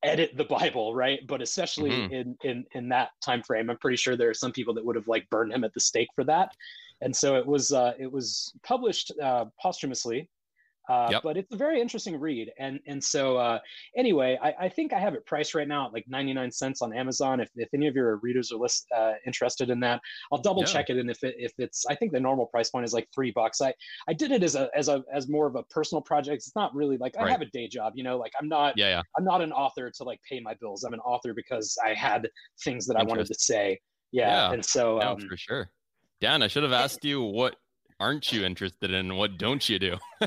edit 0.03 0.37
the 0.37 0.45
bible 0.45 0.95
right? 0.95 1.21
But 1.27 1.43
especially 1.43 1.91
mm-hmm. 1.91 2.13
in 2.13 2.37
in 2.43 2.65
in 2.73 2.89
that 2.89 3.11
time 3.23 3.43
frame 3.43 3.71
i'm 3.71 3.79
pretty 3.79 3.97
sure 3.97 4.17
there 4.17 4.31
are 4.31 4.35
some 4.35 4.53
people 4.53 4.75
that 4.75 4.85
would 4.85 4.97
have 4.97 5.07
like 5.07 5.29
burned 5.31 5.53
him 5.53 5.65
at 5.65 5.75
the 5.75 5.81
stake 5.81 6.09
for 6.15 6.25
that 6.25 6.53
and 7.01 7.15
so 7.15 7.37
it 7.37 7.47
was 7.47 7.73
uh 7.73 7.93
it 7.99 8.11
was 8.11 8.53
published 8.63 9.13
uh 9.23 9.45
posthumously 9.61 10.29
uh, 10.89 11.09
yep. 11.11 11.23
But 11.23 11.37
it's 11.37 11.53
a 11.53 11.57
very 11.57 11.81
interesting 11.81 12.19
read, 12.19 12.51
and 12.59 12.81
and 12.87 13.03
so 13.03 13.37
uh, 13.37 13.59
anyway, 13.97 14.39
I, 14.43 14.55
I 14.59 14.69
think 14.71 14.95
I 14.95 14.99
have 14.99 15.13
it 15.13 15.27
priced 15.27 15.55
right 15.55 15.69
now 15.69 15.87
at 15.87 15.93
like 15.93 16.07
ninety 16.09 16.33
nine 16.33 16.51
cents 16.51 16.81
on 16.81 16.95
Amazon. 16.95 17.41
If, 17.41 17.51
if 17.57 17.69
any 17.75 17.89
of 17.89 17.95
your 17.95 18.17
readers 18.17 18.53
are 18.53 18.57
list, 18.57 18.87
uh, 18.97 19.13
interested 19.27 19.69
in 19.69 19.81
that, 19.81 20.01
I'll 20.33 20.41
double 20.41 20.63
yeah. 20.63 20.69
check 20.69 20.89
it, 20.89 20.97
and 20.97 21.11
if 21.11 21.23
it 21.23 21.35
if 21.39 21.53
it's 21.59 21.85
I 21.87 21.95
think 21.95 22.13
the 22.13 22.21
normal 22.21 22.47
price 22.47 22.71
point 22.71 22.87
is 22.87 22.95
like 22.95 23.07
three 23.15 23.31
bucks. 23.33 23.61
I 23.61 23.75
I 24.09 24.15
did 24.15 24.33
it 24.33 24.43
as 24.43 24.55
a 24.55 24.71
as 24.75 24.89
a 24.89 25.05
as 25.13 25.29
more 25.29 25.47
of 25.47 25.57
a 25.57 25.63
personal 25.65 26.01
project. 26.01 26.37
It's 26.37 26.57
not 26.57 26.75
really 26.75 26.97
like 26.97 27.17
right. 27.17 27.27
I 27.27 27.31
have 27.31 27.43
a 27.43 27.47
day 27.47 27.69
job, 27.69 27.93
you 27.95 28.03
know. 28.03 28.17
Like 28.17 28.33
I'm 28.41 28.49
not 28.49 28.79
yeah, 28.79 28.89
yeah 28.89 29.03
I'm 29.19 29.25
not 29.25 29.43
an 29.43 29.53
author 29.53 29.91
to 29.91 30.05
like 30.05 30.21
pay 30.27 30.41
my 30.41 30.55
bills. 30.59 30.85
I'm 30.85 30.95
an 30.95 31.01
author 31.01 31.35
because 31.35 31.77
I 31.85 31.93
had 31.93 32.31
things 32.65 32.87
that 32.87 32.97
I 32.97 33.03
wanted 33.03 33.27
to 33.27 33.35
say. 33.35 33.79
Yeah, 34.11 34.49
yeah. 34.49 34.53
and 34.55 34.65
so 34.65 35.03
um, 35.03 35.21
for 35.21 35.37
sure. 35.37 35.71
Dan, 36.21 36.43
I 36.43 36.49
should 36.49 36.65
have 36.65 36.73
asked 36.73 37.05
you 37.05 37.23
what 37.23 37.57
aren't 38.01 38.33
you 38.33 38.45
interested 38.45 38.93
in? 38.93 39.17
What 39.17 39.39
don't 39.39 39.67
you 39.69 39.79
do? 39.79 39.97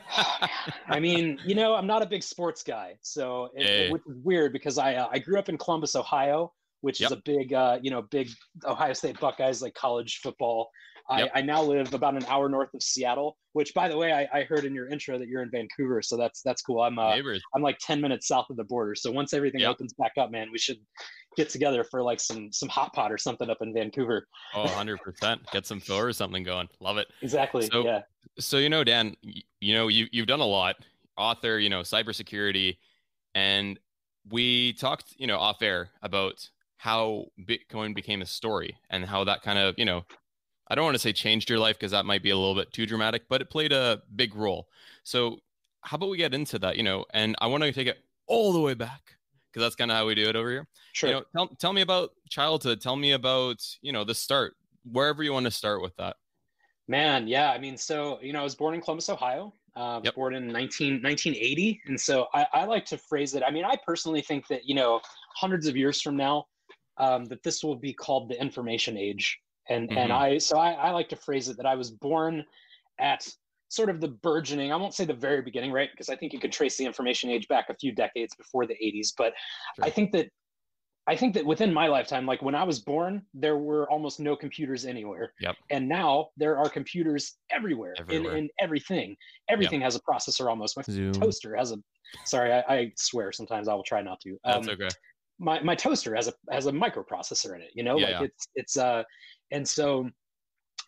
I 0.87 0.99
mean, 0.99 1.39
you 1.45 1.55
know, 1.55 1.75
I'm 1.75 1.87
not 1.87 2.01
a 2.01 2.05
big 2.05 2.23
sports 2.23 2.63
guy, 2.63 2.97
so 3.01 3.49
it, 3.55 3.65
hey. 3.65 3.87
it, 3.87 3.93
it's 3.93 4.23
weird 4.23 4.53
because 4.53 4.77
I 4.77 4.95
uh, 4.95 5.07
I 5.11 5.19
grew 5.19 5.37
up 5.37 5.49
in 5.49 5.57
Columbus, 5.57 5.95
Ohio, 5.95 6.53
which 6.81 7.01
yep. 7.01 7.11
is 7.11 7.17
a 7.17 7.21
big 7.25 7.53
uh, 7.53 7.79
you 7.81 7.91
know 7.91 8.03
big 8.03 8.29
Ohio 8.65 8.93
State 8.93 9.19
Buckeyes 9.19 9.61
like 9.61 9.73
college 9.73 10.19
football. 10.21 10.69
Yep. 11.09 11.31
I, 11.33 11.39
I, 11.39 11.41
now 11.41 11.61
live 11.61 11.93
about 11.93 12.15
an 12.15 12.25
hour 12.27 12.47
north 12.49 12.73
of 12.73 12.81
Seattle, 12.81 13.37
which, 13.53 13.73
by 13.73 13.87
the 13.87 13.97
way, 13.97 14.13
I, 14.13 14.39
I, 14.39 14.43
heard 14.43 14.65
in 14.65 14.73
your 14.73 14.87
intro 14.87 15.17
that 15.17 15.27
you're 15.27 15.41
in 15.41 15.49
Vancouver, 15.51 16.01
so 16.01 16.17
that's 16.17 16.41
that's 16.41 16.61
cool. 16.61 16.81
I'm 16.81 16.99
uh, 16.99 17.15
I'm 17.55 17.61
like 17.61 17.77
ten 17.79 17.99
minutes 17.99 18.27
south 18.27 18.47
of 18.49 18.57
the 18.57 18.63
border. 18.63 18.95
So 18.95 19.11
once 19.11 19.33
everything 19.33 19.61
yep. 19.61 19.71
opens 19.71 19.93
back 19.93 20.13
up, 20.17 20.31
man, 20.31 20.49
we 20.51 20.57
should 20.57 20.77
get 21.37 21.49
together 21.49 21.83
for 21.83 22.01
like 22.01 22.19
some 22.19 22.51
some 22.51 22.69
hot 22.69 22.93
pot 22.93 23.11
or 23.11 23.17
something 23.17 23.49
up 23.49 23.57
in 23.61 23.73
Vancouver. 23.73 24.27
Oh, 24.55 24.63
100 24.63 24.99
percent. 24.99 25.41
Get 25.51 25.65
some 25.65 25.79
Phil 25.79 25.97
or 25.97 26.13
something 26.13 26.43
going. 26.43 26.69
Love 26.79 26.97
it. 26.97 27.07
Exactly. 27.21 27.67
So, 27.67 27.83
yeah. 27.83 28.01
So 28.39 28.57
you 28.57 28.69
know, 28.69 28.83
Dan, 28.83 29.15
you 29.21 29.73
know 29.73 29.87
you 29.87 30.07
you've 30.11 30.27
done 30.27 30.41
a 30.41 30.45
lot. 30.45 30.75
Author, 31.17 31.59
you 31.59 31.69
know, 31.69 31.81
cybersecurity, 31.81 32.77
and 33.35 33.77
we 34.29 34.73
talked, 34.73 35.13
you 35.17 35.27
know, 35.27 35.37
off 35.37 35.61
air 35.61 35.89
about 36.01 36.49
how 36.77 37.25
Bitcoin 37.39 37.95
became 37.95 38.21
a 38.21 38.25
story 38.25 38.75
and 38.89 39.05
how 39.05 39.23
that 39.23 39.41
kind 39.41 39.59
of, 39.59 39.75
you 39.77 39.85
know, 39.85 40.03
I 40.71 40.75
don't 40.75 40.85
want 40.85 40.95
to 40.95 40.99
say 40.99 41.11
changed 41.11 41.49
your 41.49 41.59
life 41.59 41.77
because 41.77 41.91
that 41.91 42.05
might 42.05 42.23
be 42.23 42.29
a 42.29 42.37
little 42.37 42.55
bit 42.55 42.71
too 42.71 42.85
dramatic, 42.85 43.23
but 43.27 43.41
it 43.41 43.49
played 43.49 43.73
a 43.73 44.01
big 44.15 44.33
role. 44.33 44.69
So 45.03 45.39
how 45.81 45.95
about 45.95 46.09
we 46.09 46.15
get 46.15 46.33
into 46.33 46.57
that, 46.59 46.77
you 46.77 46.83
know, 46.83 47.03
and 47.13 47.35
I 47.41 47.47
want 47.47 47.61
to 47.63 47.73
take 47.73 47.87
it 47.87 47.97
all 48.25 48.53
the 48.53 48.61
way 48.61 48.73
back 48.73 49.01
because 49.51 49.65
that's 49.65 49.75
kind 49.75 49.91
of 49.91 49.97
how 49.97 50.07
we 50.07 50.15
do 50.15 50.29
it 50.29 50.37
over 50.37 50.49
here. 50.49 50.67
Sure. 50.93 51.09
You 51.09 51.15
know, 51.15 51.23
tell, 51.35 51.47
tell 51.59 51.73
me 51.73 51.81
about 51.81 52.11
childhood. 52.29 52.79
Tell 52.79 52.95
me 52.95 53.11
about, 53.11 53.57
you 53.81 53.91
know, 53.91 54.05
the 54.05 54.15
start, 54.15 54.53
wherever 54.89 55.21
you 55.21 55.33
want 55.33 55.43
to 55.43 55.51
start 55.51 55.81
with 55.81 55.93
that. 55.97 56.15
Man, 56.87 57.27
yeah. 57.27 57.51
I 57.51 57.57
mean, 57.57 57.75
so, 57.75 58.19
you 58.21 58.31
know, 58.31 58.39
I 58.39 58.43
was 58.43 58.55
born 58.55 58.73
in 58.73 58.79
Columbus, 58.79 59.09
Ohio, 59.09 59.53
uh, 59.75 59.99
yep. 60.01 60.15
born 60.15 60.35
in 60.35 60.47
19, 60.47 61.03
1980. 61.03 61.81
And 61.87 61.99
so 61.99 62.27
I, 62.33 62.47
I 62.53 62.63
like 62.63 62.85
to 62.85 62.97
phrase 62.97 63.35
it. 63.35 63.43
I 63.45 63.51
mean, 63.51 63.65
I 63.65 63.75
personally 63.85 64.21
think 64.21 64.47
that, 64.47 64.61
you 64.63 64.75
know, 64.75 65.01
hundreds 65.35 65.67
of 65.67 65.75
years 65.75 66.01
from 66.01 66.15
now, 66.15 66.45
um, 66.95 67.25
that 67.25 67.43
this 67.43 67.61
will 67.61 67.75
be 67.75 67.91
called 67.91 68.29
the 68.29 68.39
information 68.39 68.97
age 68.97 69.37
and 69.71 69.89
mm-hmm. 69.89 69.97
and 69.97 70.11
I 70.11 70.37
so 70.37 70.57
I, 70.57 70.71
I 70.73 70.91
like 70.91 71.09
to 71.09 71.15
phrase 71.15 71.49
it 71.49 71.57
that 71.57 71.65
I 71.65 71.75
was 71.75 71.91
born 71.91 72.45
at 72.99 73.27
sort 73.71 73.89
of 73.89 74.01
the 74.01 74.07
burgeoning 74.09 74.71
i 74.71 74.75
won't 74.75 74.93
say 74.93 75.05
the 75.05 75.13
very 75.13 75.41
beginning 75.41 75.71
right 75.71 75.89
because 75.93 76.09
i 76.09 76.15
think 76.15 76.33
you 76.33 76.39
could 76.39 76.51
trace 76.51 76.75
the 76.77 76.85
information 76.85 77.29
age 77.29 77.47
back 77.47 77.69
a 77.69 77.75
few 77.75 77.93
decades 77.93 78.35
before 78.35 78.67
the 78.67 78.73
80s 78.73 79.13
but 79.17 79.33
sure. 79.77 79.85
i 79.85 79.89
think 79.89 80.11
that 80.11 80.27
i 81.07 81.15
think 81.15 81.33
that 81.33 81.45
within 81.45 81.73
my 81.73 81.87
lifetime 81.87 82.25
like 82.25 82.41
when 82.41 82.53
i 82.53 82.65
was 82.65 82.79
born 82.79 83.21
there 83.33 83.57
were 83.57 83.89
almost 83.89 84.19
no 84.19 84.35
computers 84.35 84.85
anywhere 84.85 85.31
yep. 85.39 85.55
and 85.69 85.87
now 85.87 86.27
there 86.35 86.57
are 86.57 86.69
computers 86.69 87.37
everywhere, 87.49 87.93
everywhere. 87.97 88.33
In, 88.33 88.43
in 88.43 88.49
everything 88.59 89.15
everything 89.49 89.79
yep. 89.79 89.87
has 89.87 89.95
a 89.95 90.01
processor 90.01 90.49
almost 90.49 90.75
my 90.75 90.83
Zoom. 90.83 91.13
toaster 91.13 91.55
has 91.55 91.71
a 91.71 91.77
sorry 92.25 92.51
I, 92.51 92.59
I, 92.67 92.91
swear 92.97 93.31
sometimes 93.31 93.69
i 93.69 93.73
will 93.73 93.83
try 93.83 94.01
not 94.01 94.19
to 94.21 94.31
um, 94.43 94.63
that's 94.63 94.67
okay 94.67 94.89
my, 95.41 95.59
my 95.61 95.75
toaster 95.75 96.15
has 96.15 96.27
a 96.27 96.33
has 96.51 96.67
a 96.67 96.71
microprocessor 96.71 97.55
in 97.55 97.61
it 97.61 97.71
you 97.73 97.83
know 97.83 97.97
yeah, 97.97 98.05
like 98.05 98.13
yeah. 98.13 98.23
it's 98.23 98.47
it's 98.55 98.77
uh 98.77 99.03
and 99.51 99.67
so 99.67 100.09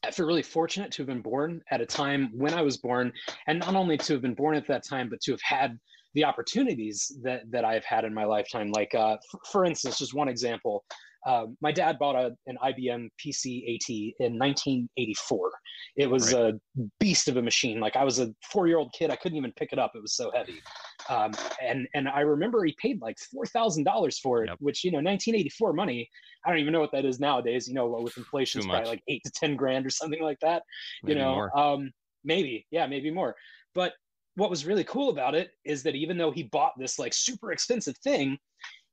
I 0.06 0.12
feel 0.12 0.26
really 0.26 0.44
fortunate 0.44 0.92
to 0.92 1.02
have 1.02 1.08
been 1.08 1.22
born 1.22 1.62
at 1.72 1.80
a 1.80 1.86
time 1.86 2.30
when 2.34 2.54
I 2.54 2.62
was 2.62 2.78
born, 2.78 3.14
and 3.48 3.60
not 3.60 3.76
only 3.76 3.98
to 4.00 4.14
have 4.14 4.22
been 4.22 4.34
born 4.34 4.56
at 4.56 4.68
that 4.68 4.84
time, 4.84 5.10
but 5.10 5.22
to 5.22 5.32
have 5.32 5.42
had 5.42 5.80
the 6.14 6.26
opportunities 6.26 7.18
that 7.24 7.50
that 7.52 7.64
I've 7.64 7.86
had 7.86 8.04
in 8.04 8.14
my 8.14 8.26
lifetime. 8.26 8.70
Like, 8.72 8.94
uh, 8.94 9.14
f- 9.14 9.40
for 9.50 9.64
instance, 9.66 10.00
just 10.00 10.14
one 10.14 10.28
example. 10.28 10.84
Um, 11.26 11.58
my 11.62 11.72
dad 11.72 11.98
bought 12.00 12.16
a, 12.16 12.36
an 12.48 12.58
IBM 12.64 13.10
PC 13.20 13.76
AT 13.76 13.90
in 14.20 14.38
1984. 14.38 15.52
It 15.96 16.10
was 16.10 16.34
right. 16.34 16.54
a 16.54 16.60
beast 17.00 17.28
of 17.28 17.38
a 17.38 17.42
machine. 17.42 17.80
Like 17.80 17.96
I 17.96 18.04
was 18.04 18.20
a 18.20 18.34
four 18.52 18.68
year 18.68 18.78
old 18.78 18.94
kid, 18.94 19.10
I 19.10 19.16
couldn't 19.16 19.38
even 19.38 19.54
pick 19.54 19.72
it 19.72 19.80
up. 19.80 19.92
It 19.96 20.02
was 20.02 20.16
so 20.16 20.32
heavy. 20.32 20.62
Um, 21.10 21.32
and 21.62 21.88
and 21.94 22.08
I 22.08 22.22
remember 22.22 22.64
he 22.64 22.76
paid 22.82 23.02
like 23.02 23.18
four 23.32 23.46
thousand 23.46 23.84
dollars 23.84 24.20
for 24.20 24.44
it, 24.44 24.50
yep. 24.50 24.58
which 24.60 24.84
you 24.84 24.92
know 24.92 24.98
1984 24.98 25.74
money. 25.74 26.10
I 26.46 26.50
don't 26.50 26.60
even 26.60 26.74
know 26.74 26.82
what 26.82 26.92
that 26.92 27.06
is 27.06 27.20
nowadays. 27.20 27.68
You 27.68 27.74
know, 27.74 27.88
with 27.88 28.18
inflation, 28.18 28.60
it's 28.60 28.68
probably 28.68 28.90
like 28.90 29.04
eight 29.08 29.22
to 29.26 29.32
ten 29.32 29.56
grand 29.56 29.86
or 29.86 29.90
something 29.90 30.22
like 30.22 30.40
that. 30.42 30.64
Maybe 31.04 31.20
you 31.20 31.26
know, 31.26 31.50
um, 31.56 31.92
maybe 32.24 32.66
yeah, 32.72 32.86
maybe 32.88 33.12
more. 33.12 33.36
But 33.74 33.94
what 34.36 34.50
was 34.50 34.66
really 34.66 34.84
cool 34.84 35.10
about 35.10 35.36
it 35.36 35.52
is 35.64 35.84
that 35.84 35.96
even 35.96 36.18
though 36.18 36.32
he 36.32 36.44
bought 36.44 36.74
this 36.78 36.98
like 36.98 37.14
super 37.14 37.52
expensive 37.52 37.98
thing, 38.00 38.38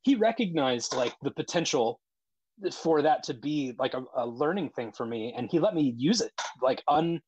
he 0.03 0.15
recognized 0.15 0.95
like 0.95 1.13
the 1.21 1.31
potential 1.31 1.99
for 2.73 3.01
that 3.01 3.23
to 3.23 3.33
be 3.33 3.73
like 3.79 3.93
a, 3.93 4.03
a 4.15 4.25
learning 4.25 4.69
thing 4.69 4.91
for 4.91 5.05
me 5.05 5.33
and 5.35 5.49
he 5.49 5.59
let 5.59 5.73
me 5.73 5.93
use 5.97 6.21
it 6.21 6.31
like 6.61 6.83
un 6.87 7.19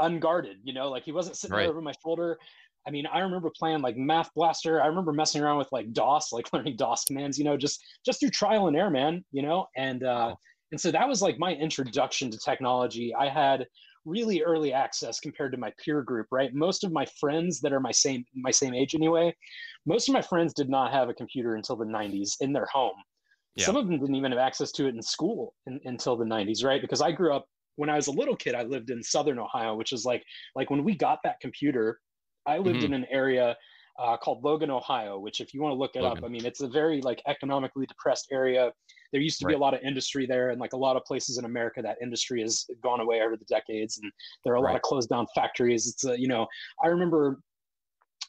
unguarded 0.00 0.58
you 0.62 0.74
know 0.74 0.88
like 0.90 1.04
he 1.04 1.12
wasn't 1.12 1.36
sitting 1.36 1.56
right. 1.56 1.68
over 1.68 1.80
my 1.80 1.92
shoulder. 2.02 2.38
I 2.86 2.90
mean 2.90 3.06
i 3.06 3.18
remember 3.18 3.50
playing 3.56 3.80
like 3.80 3.96
math 3.96 4.30
blaster. 4.34 4.82
I 4.82 4.86
remember 4.86 5.12
messing 5.12 5.42
around 5.42 5.58
with 5.58 5.72
like 5.72 5.92
dos 5.92 6.32
like 6.32 6.46
learning 6.52 6.76
dos 6.76 7.04
commands 7.04 7.38
you 7.38 7.44
know 7.44 7.56
just 7.56 7.82
just 8.04 8.20
through 8.20 8.30
trial 8.30 8.68
and 8.68 8.76
error 8.76 8.90
man 8.90 9.24
you 9.32 9.42
know 9.42 9.66
and 9.76 10.02
uh 10.02 10.28
wow. 10.30 10.38
and 10.72 10.80
so 10.80 10.90
that 10.90 11.08
was 11.08 11.22
like 11.22 11.38
my 11.38 11.52
introduction 11.54 12.30
to 12.30 12.38
technology. 12.38 13.14
I 13.14 13.28
had 13.28 13.66
really 14.04 14.42
early 14.42 14.72
access 14.72 15.18
compared 15.18 15.50
to 15.50 15.58
my 15.58 15.72
peer 15.82 16.02
group 16.02 16.28
right? 16.30 16.54
Most 16.54 16.84
of 16.84 16.92
my 16.92 17.06
friends 17.18 17.60
that 17.60 17.72
are 17.72 17.80
my 17.80 17.92
same 17.92 18.24
my 18.34 18.52
same 18.52 18.74
age 18.74 18.94
anyway 18.94 19.34
most 19.86 20.08
of 20.08 20.12
my 20.12 20.20
friends 20.20 20.52
did 20.52 20.68
not 20.68 20.92
have 20.92 21.08
a 21.08 21.14
computer 21.14 21.54
until 21.54 21.76
the 21.76 21.84
90s 21.84 22.34
in 22.40 22.52
their 22.52 22.66
home 22.66 22.96
yeah. 23.56 23.64
Some 23.64 23.76
of 23.76 23.86
them 23.86 23.98
didn't 23.98 24.14
even 24.14 24.32
have 24.32 24.38
access 24.38 24.70
to 24.72 24.86
it 24.86 24.94
in 24.94 25.02
school 25.02 25.54
in, 25.66 25.80
until 25.84 26.16
the 26.16 26.24
90s, 26.24 26.64
right? 26.64 26.80
Because 26.80 27.00
I 27.00 27.10
grew 27.10 27.34
up 27.34 27.46
when 27.76 27.88
I 27.88 27.96
was 27.96 28.06
a 28.06 28.12
little 28.12 28.36
kid. 28.36 28.54
I 28.54 28.62
lived 28.62 28.90
in 28.90 29.02
Southern 29.02 29.38
Ohio, 29.38 29.74
which 29.74 29.92
is 29.92 30.04
like 30.04 30.22
like 30.54 30.70
when 30.70 30.84
we 30.84 30.94
got 30.94 31.20
that 31.24 31.40
computer. 31.40 32.00
I 32.46 32.58
lived 32.58 32.78
mm-hmm. 32.78 32.92
in 32.92 33.02
an 33.02 33.06
area 33.10 33.56
uh, 33.98 34.16
called 34.16 34.44
Logan, 34.44 34.70
Ohio, 34.70 35.18
which 35.18 35.40
if 35.40 35.54
you 35.54 35.62
want 35.62 35.72
to 35.72 35.78
look 35.78 35.96
it 35.96 36.02
Logan. 36.02 36.18
up, 36.18 36.24
I 36.24 36.28
mean, 36.28 36.44
it's 36.44 36.60
a 36.60 36.68
very 36.68 37.00
like 37.00 37.22
economically 37.26 37.86
depressed 37.86 38.28
area. 38.30 38.70
There 39.12 39.20
used 39.20 39.38
to 39.40 39.46
right. 39.46 39.52
be 39.52 39.56
a 39.56 39.58
lot 39.58 39.74
of 39.74 39.80
industry 39.82 40.26
there, 40.26 40.50
and 40.50 40.60
like 40.60 40.74
a 40.74 40.76
lot 40.76 40.96
of 40.96 41.04
places 41.04 41.38
in 41.38 41.44
America, 41.44 41.80
that 41.82 41.96
industry 42.02 42.42
has 42.42 42.66
gone 42.82 43.00
away 43.00 43.22
over 43.22 43.36
the 43.36 43.44
decades, 43.46 43.98
and 43.98 44.12
there 44.44 44.52
are 44.54 44.56
a 44.56 44.60
right. 44.60 44.72
lot 44.72 44.76
of 44.76 44.82
closed 44.82 45.08
down 45.08 45.26
factories. 45.34 45.86
It's 45.86 46.04
a, 46.04 46.18
you 46.18 46.28
know, 46.28 46.46
I 46.84 46.88
remember 46.88 47.40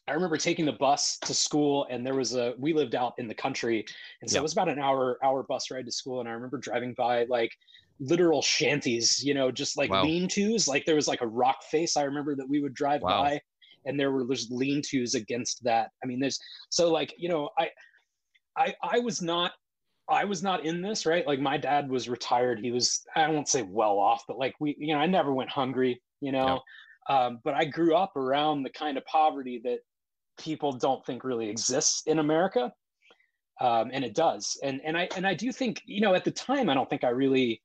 I 0.08 0.14
remember 0.14 0.38
taking 0.38 0.66
the 0.66 0.74
bus 0.74 1.18
to 1.20 1.34
school 1.34 1.86
and 1.90 2.06
there 2.06 2.16
was 2.16 2.36
a 2.36 2.54
we 2.58 2.74
lived 2.74 2.96
out 2.96 3.14
in 3.18 3.28
the 3.28 3.34
country 3.34 3.86
and 4.22 4.30
so 4.30 4.36
yeah. 4.36 4.40
it 4.40 4.44
was 4.44 4.54
about 4.54 4.70
an 4.70 4.80
hour 4.80 5.18
hour 5.24 5.44
bus 5.44 5.70
ride 5.70 5.86
to 5.86 5.92
school 5.92 6.20
and 6.20 6.30
I 6.30 6.32
remember 6.32 6.58
driving 6.58 6.94
by 6.94 7.26
like 7.26 7.52
literal 8.00 8.42
shanties, 8.42 9.24
you 9.24 9.34
know, 9.34 9.52
just 9.52 9.76
like 9.76 9.90
wow. 9.90 10.04
lean-tos, 10.04 10.68
like 10.68 10.86
there 10.86 10.96
was 10.96 11.08
like 11.08 11.22
a 11.22 11.28
rock 11.28 11.64
face 11.64 11.98
I 11.98 12.04
remember 12.04 12.36
that 12.36 12.48
we 12.48 12.62
would 12.62 12.74
drive 12.74 13.02
wow. 13.02 13.24
by 13.24 13.42
and 13.86 14.00
there 14.00 14.12
were 14.12 14.26
just 14.26 14.52
lean-tos 14.52 15.14
against 15.14 15.64
that. 15.64 15.90
I 16.04 16.08
mean 16.08 16.20
there's 16.20 16.40
so 16.70 16.92
like, 16.92 17.14
you 17.18 17.28
know, 17.28 17.50
I 17.60 17.70
I 18.56 18.76
I 18.82 19.00
was 19.00 19.22
not 19.22 19.52
I 20.10 20.24
was 20.24 20.42
not 20.42 20.66
in 20.66 20.82
this, 20.82 21.06
right? 21.06 21.28
Like 21.28 21.42
my 21.42 21.58
dad 21.58 21.90
was 21.90 22.08
retired. 22.08 22.60
He 22.60 22.72
was 22.72 23.04
I 23.16 23.28
won't 23.30 23.50
say 23.50 23.64
well 23.64 24.00
off, 24.00 24.24
but 24.26 24.38
like 24.38 24.56
we 24.62 24.74
you 24.80 24.94
know, 24.94 25.02
I 25.02 25.06
never 25.06 25.34
went 25.34 25.50
hungry, 25.50 26.02
you 26.22 26.32
know. 26.32 26.62
Um, 27.10 27.40
but 27.44 27.54
I 27.54 27.66
grew 27.66 27.96
up 27.96 28.16
around 28.16 28.64
the 28.64 28.70
kind 28.70 28.98
of 28.98 29.06
poverty 29.06 29.62
that 29.64 29.80
people 30.38 30.72
don't 30.72 31.06
think 31.06 31.24
really 31.24 31.50
exists 31.50 32.04
in 32.06 32.20
America. 32.20 32.72
Um, 33.60 33.90
and 33.92 34.06
it 34.06 34.14
does. 34.14 34.58
And 34.64 34.82
and 34.86 34.98
I 34.98 35.10
and 35.16 35.26
I 35.26 35.34
do 35.34 35.52
think, 35.52 35.82
you 35.86 36.02
know, 36.02 36.14
at 36.14 36.24
the 36.24 36.32
time 36.32 36.70
I 36.70 36.74
don't 36.74 36.90
think 36.90 37.04
I 37.04 37.10
really 37.10 37.62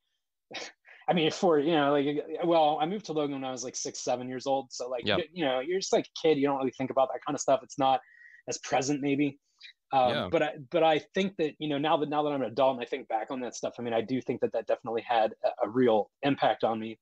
I 1.09 1.15
mean, 1.15 1.31
for 1.31 1.59
you 1.59 1.73
know, 1.73 1.93
like, 1.93 2.25
well, 2.45 2.79
I 2.81 2.87
moved 2.87 3.07
to 3.07 3.13
Logan 3.13 3.35
when 3.35 3.45
I 3.45 3.51
was 3.51 3.65
like 3.65 3.77
six, 3.77 4.01
seven 4.01 4.29
years 4.29 4.47
old. 4.47 4.73
So, 4.73 4.89
like, 4.89 5.05
yep. 5.05 5.19
you, 5.19 5.25
you, 5.33 5.45
know, 5.45 5.61
you're 5.61 5.81
just 5.81 5.93
like 5.93 6.07
a 6.07 6.21
kid. 6.27 6.39
You 6.39 6.47
don't 6.47 6.59
really 6.59 6.73
think 6.79 6.91
about 6.91 7.09
that 7.13 7.21
kind 7.27 7.35
of 7.35 7.41
stuff. 7.41 7.61
It's 7.63 7.79
not 7.79 8.01
as 8.49 8.59
present, 8.59 9.01
maybe. 9.01 9.39
Um, 9.93 10.09
yeah. 10.11 10.29
But 10.31 10.43
I, 10.43 10.53
but 10.71 10.83
I 10.83 11.01
think 11.15 11.37
that 11.37 11.55
you 11.59 11.69
know, 11.69 11.79
now 11.79 11.97
that 11.99 12.09
now 12.09 12.23
that 12.23 12.31
I'm 12.31 12.41
an 12.41 12.49
adult 12.49 12.77
and 12.77 12.83
I 12.83 12.87
think 12.87 13.09
back 13.09 13.31
on 13.31 13.41
that 13.41 13.55
stuff, 13.55 13.75
I 13.79 13.83
mean, 13.83 13.93
I 13.93 14.01
do 14.01 14.21
think 14.21 14.41
that 14.41 14.53
that 14.53 14.67
definitely 14.67 15.03
had 15.07 15.35
a, 15.45 15.67
a 15.67 15.69
real 15.69 16.11
impact 16.23 16.65
on 16.65 16.79
me. 16.79 16.99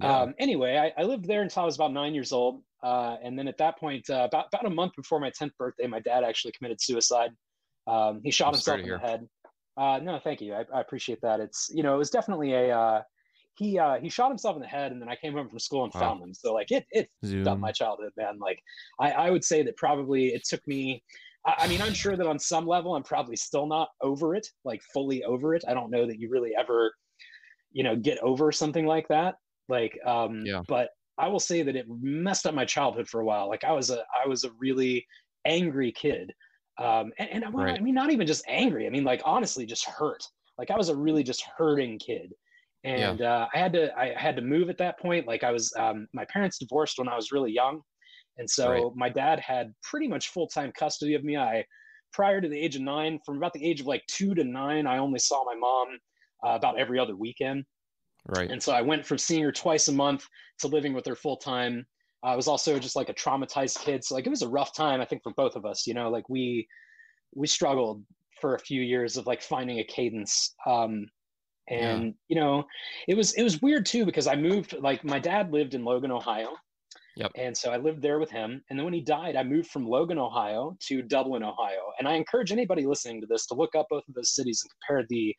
Yeah. 0.00 0.22
Um, 0.22 0.34
anyway, 0.38 0.76
I, 0.76 1.00
I, 1.00 1.04
lived 1.04 1.24
there 1.24 1.42
until 1.42 1.62
I 1.62 1.66
was 1.66 1.76
about 1.76 1.92
nine 1.92 2.14
years 2.14 2.32
old. 2.32 2.62
Uh, 2.84 3.16
and 3.22 3.38
then 3.38 3.48
at 3.48 3.56
that 3.56 3.78
point, 3.78 4.08
uh, 4.10 4.28
about, 4.30 4.46
about 4.52 4.66
a 4.66 4.70
month 4.70 4.92
before 4.94 5.18
my 5.18 5.30
10th 5.30 5.56
birthday, 5.58 5.86
my 5.86 6.00
dad 6.00 6.22
actually 6.22 6.52
committed 6.52 6.78
suicide. 6.80 7.30
Um, 7.86 8.20
he 8.22 8.30
shot 8.30 8.48
I'm 8.48 8.54
himself 8.54 8.80
in 8.80 8.88
the 8.88 8.98
head. 8.98 9.26
Uh, 9.78 9.98
no, 10.02 10.20
thank 10.22 10.42
you. 10.42 10.52
I, 10.52 10.64
I, 10.72 10.80
appreciate 10.82 11.20
that. 11.22 11.40
It's, 11.40 11.70
you 11.72 11.82
know, 11.82 11.94
it 11.94 11.98
was 11.98 12.10
definitely 12.10 12.52
a, 12.52 12.78
uh, 12.78 13.02
he, 13.54 13.78
uh, 13.78 13.98
he 13.98 14.08
shot 14.10 14.28
himself 14.28 14.54
in 14.54 14.62
the 14.62 14.68
head 14.68 14.92
and 14.92 15.00
then 15.00 15.08
I 15.08 15.16
came 15.16 15.32
home 15.32 15.48
from 15.48 15.58
school 15.58 15.84
and 15.84 15.92
wow. 15.94 16.00
found 16.00 16.22
him. 16.22 16.34
So 16.34 16.52
like 16.52 16.70
it, 16.70 16.84
it 16.90 17.08
up 17.46 17.58
my 17.58 17.72
childhood, 17.72 18.12
man. 18.16 18.38
Like 18.38 18.60
I, 19.00 19.12
I 19.12 19.30
would 19.30 19.44
say 19.44 19.62
that 19.62 19.76
probably 19.76 20.28
it 20.28 20.44
took 20.44 20.64
me, 20.66 21.02
I, 21.46 21.54
I 21.60 21.68
mean, 21.68 21.80
I'm 21.80 21.94
sure 21.94 22.16
that 22.16 22.26
on 22.26 22.38
some 22.38 22.66
level, 22.66 22.94
I'm 22.94 23.02
probably 23.02 23.36
still 23.36 23.66
not 23.66 23.88
over 24.02 24.34
it, 24.34 24.46
like 24.64 24.82
fully 24.92 25.24
over 25.24 25.54
it. 25.54 25.64
I 25.66 25.72
don't 25.72 25.90
know 25.90 26.06
that 26.06 26.20
you 26.20 26.28
really 26.28 26.52
ever, 26.56 26.92
you 27.72 27.82
know, 27.82 27.96
get 27.96 28.18
over 28.18 28.52
something 28.52 28.86
like 28.86 29.08
that. 29.08 29.36
Like, 29.68 29.98
um, 30.06 30.44
yeah. 30.44 30.60
but 30.68 30.90
I 31.18 31.28
will 31.28 31.40
say 31.40 31.62
that 31.62 31.76
it 31.76 31.86
messed 31.88 32.46
up 32.46 32.54
my 32.54 32.64
childhood 32.64 33.08
for 33.08 33.20
a 33.20 33.24
while. 33.24 33.48
Like 33.48 33.64
I 33.64 33.72
was 33.72 33.90
a, 33.90 34.04
I 34.24 34.26
was 34.26 34.44
a 34.44 34.50
really 34.58 35.06
angry 35.44 35.92
kid. 35.92 36.32
Um, 36.78 37.12
and, 37.18 37.30
and 37.30 37.44
I, 37.44 37.50
right. 37.50 37.78
I 37.78 37.82
mean, 37.82 37.94
not 37.94 38.10
even 38.10 38.26
just 38.26 38.44
angry. 38.48 38.86
I 38.86 38.90
mean, 38.90 39.04
like 39.04 39.22
honestly, 39.24 39.64
just 39.64 39.84
hurt. 39.86 40.22
Like 40.58 40.70
I 40.70 40.76
was 40.76 40.88
a 40.88 40.96
really 40.96 41.22
just 41.22 41.44
hurting 41.56 41.98
kid. 41.98 42.32
And 42.82 43.20
yeah. 43.20 43.34
uh, 43.34 43.48
I 43.54 43.58
had 43.58 43.72
to, 43.74 43.96
I 43.98 44.12
had 44.16 44.36
to 44.36 44.42
move 44.42 44.68
at 44.70 44.78
that 44.78 44.98
point. 44.98 45.26
Like 45.26 45.44
I 45.44 45.52
was, 45.52 45.72
um, 45.78 46.06
my 46.12 46.24
parents 46.26 46.58
divorced 46.58 46.98
when 46.98 47.08
I 47.08 47.16
was 47.16 47.32
really 47.32 47.52
young. 47.52 47.80
And 48.36 48.50
so 48.50 48.70
right. 48.70 48.82
my 48.96 49.08
dad 49.08 49.38
had 49.38 49.72
pretty 49.82 50.08
much 50.08 50.30
full-time 50.30 50.72
custody 50.76 51.14
of 51.14 51.22
me. 51.22 51.36
I, 51.36 51.64
prior 52.12 52.40
to 52.40 52.48
the 52.48 52.58
age 52.58 52.76
of 52.76 52.82
nine, 52.82 53.20
from 53.24 53.36
about 53.36 53.52
the 53.52 53.64
age 53.64 53.80
of 53.80 53.86
like 53.86 54.02
two 54.08 54.34
to 54.34 54.44
nine, 54.44 54.86
I 54.86 54.98
only 54.98 55.18
saw 55.18 55.44
my 55.44 55.54
mom 55.54 55.88
uh, 56.46 56.56
about 56.56 56.78
every 56.78 56.98
other 56.98 57.16
weekend. 57.16 57.64
Right. 58.26 58.50
And 58.50 58.62
so 58.62 58.72
I 58.72 58.80
went 58.80 59.04
from 59.04 59.18
seeing 59.18 59.42
her 59.42 59.52
twice 59.52 59.88
a 59.88 59.92
month 59.92 60.26
to 60.60 60.68
living 60.68 60.94
with 60.94 61.06
her 61.06 61.14
full 61.14 61.36
time. 61.36 61.86
I 62.22 62.36
was 62.36 62.48
also 62.48 62.78
just 62.78 62.96
like 62.96 63.10
a 63.10 63.14
traumatized 63.14 63.80
kid. 63.80 64.02
So 64.02 64.14
like 64.14 64.26
it 64.26 64.30
was 64.30 64.42
a 64.42 64.48
rough 64.48 64.74
time, 64.74 65.00
I 65.00 65.04
think, 65.04 65.22
for 65.22 65.32
both 65.34 65.56
of 65.56 65.66
us. 65.66 65.86
You 65.86 65.94
know, 65.94 66.08
like 66.08 66.28
we 66.28 66.66
we 67.34 67.46
struggled 67.46 68.02
for 68.40 68.54
a 68.54 68.58
few 68.58 68.80
years 68.82 69.16
of 69.16 69.26
like 69.26 69.42
finding 69.42 69.78
a 69.78 69.84
cadence. 69.84 70.54
Um, 70.66 71.06
and 71.68 72.04
yeah. 72.06 72.10
you 72.28 72.36
know, 72.36 72.64
it 73.08 73.16
was 73.16 73.32
it 73.34 73.42
was 73.42 73.60
weird 73.60 73.86
too 73.86 74.06
because 74.06 74.26
I 74.26 74.36
moved 74.36 74.74
like 74.80 75.04
my 75.04 75.18
dad 75.18 75.52
lived 75.52 75.74
in 75.74 75.84
Logan, 75.84 76.10
Ohio. 76.10 76.50
Yep. 77.16 77.32
And 77.36 77.56
so 77.56 77.70
I 77.70 77.76
lived 77.76 78.02
there 78.02 78.18
with 78.18 78.30
him. 78.30 78.62
And 78.68 78.78
then 78.78 78.84
when 78.84 78.94
he 78.94 79.00
died, 79.00 79.36
I 79.36 79.44
moved 79.44 79.70
from 79.70 79.86
Logan, 79.86 80.18
Ohio 80.18 80.76
to 80.88 81.00
Dublin, 81.00 81.44
Ohio. 81.44 81.92
And 81.98 82.08
I 82.08 82.14
encourage 82.14 82.50
anybody 82.50 82.86
listening 82.86 83.20
to 83.20 83.26
this 83.28 83.46
to 83.46 83.54
look 83.54 83.76
up 83.76 83.86
both 83.88 84.02
of 84.08 84.14
those 84.14 84.34
cities 84.34 84.62
and 84.64 84.70
compare 84.72 85.06
the 85.08 85.34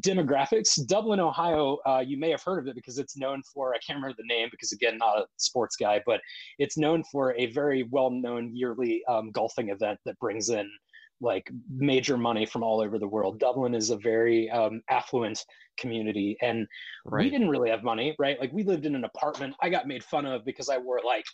demographics 0.00 0.84
dublin 0.86 1.20
ohio 1.20 1.78
uh, 1.86 2.02
you 2.04 2.16
may 2.16 2.30
have 2.30 2.42
heard 2.42 2.58
of 2.58 2.66
it 2.66 2.74
because 2.74 2.98
it's 2.98 3.16
known 3.16 3.40
for 3.52 3.74
i 3.74 3.78
can't 3.78 3.96
remember 3.96 4.16
the 4.18 4.26
name 4.26 4.48
because 4.50 4.72
again 4.72 4.98
not 4.98 5.18
a 5.18 5.26
sports 5.36 5.76
guy 5.76 6.02
but 6.04 6.20
it's 6.58 6.76
known 6.76 7.02
for 7.12 7.34
a 7.36 7.46
very 7.46 7.84
well-known 7.90 8.50
yearly 8.52 9.02
um, 9.08 9.30
golfing 9.30 9.68
event 9.68 9.98
that 10.04 10.18
brings 10.18 10.48
in 10.48 10.68
like 11.20 11.48
major 11.70 12.18
money 12.18 12.44
from 12.44 12.64
all 12.64 12.80
over 12.80 12.98
the 12.98 13.06
world 13.06 13.38
dublin 13.38 13.74
is 13.74 13.90
a 13.90 13.96
very 13.96 14.50
um, 14.50 14.82
affluent 14.90 15.44
community 15.78 16.36
and 16.42 16.66
right. 17.06 17.24
we 17.24 17.30
didn't 17.30 17.48
really 17.48 17.70
have 17.70 17.84
money 17.84 18.16
right 18.18 18.38
like 18.40 18.52
we 18.52 18.64
lived 18.64 18.86
in 18.86 18.96
an 18.96 19.04
apartment 19.04 19.54
i 19.62 19.68
got 19.68 19.86
made 19.86 20.02
fun 20.02 20.26
of 20.26 20.44
because 20.44 20.68
i 20.68 20.76
wore 20.76 21.00
like 21.06 21.24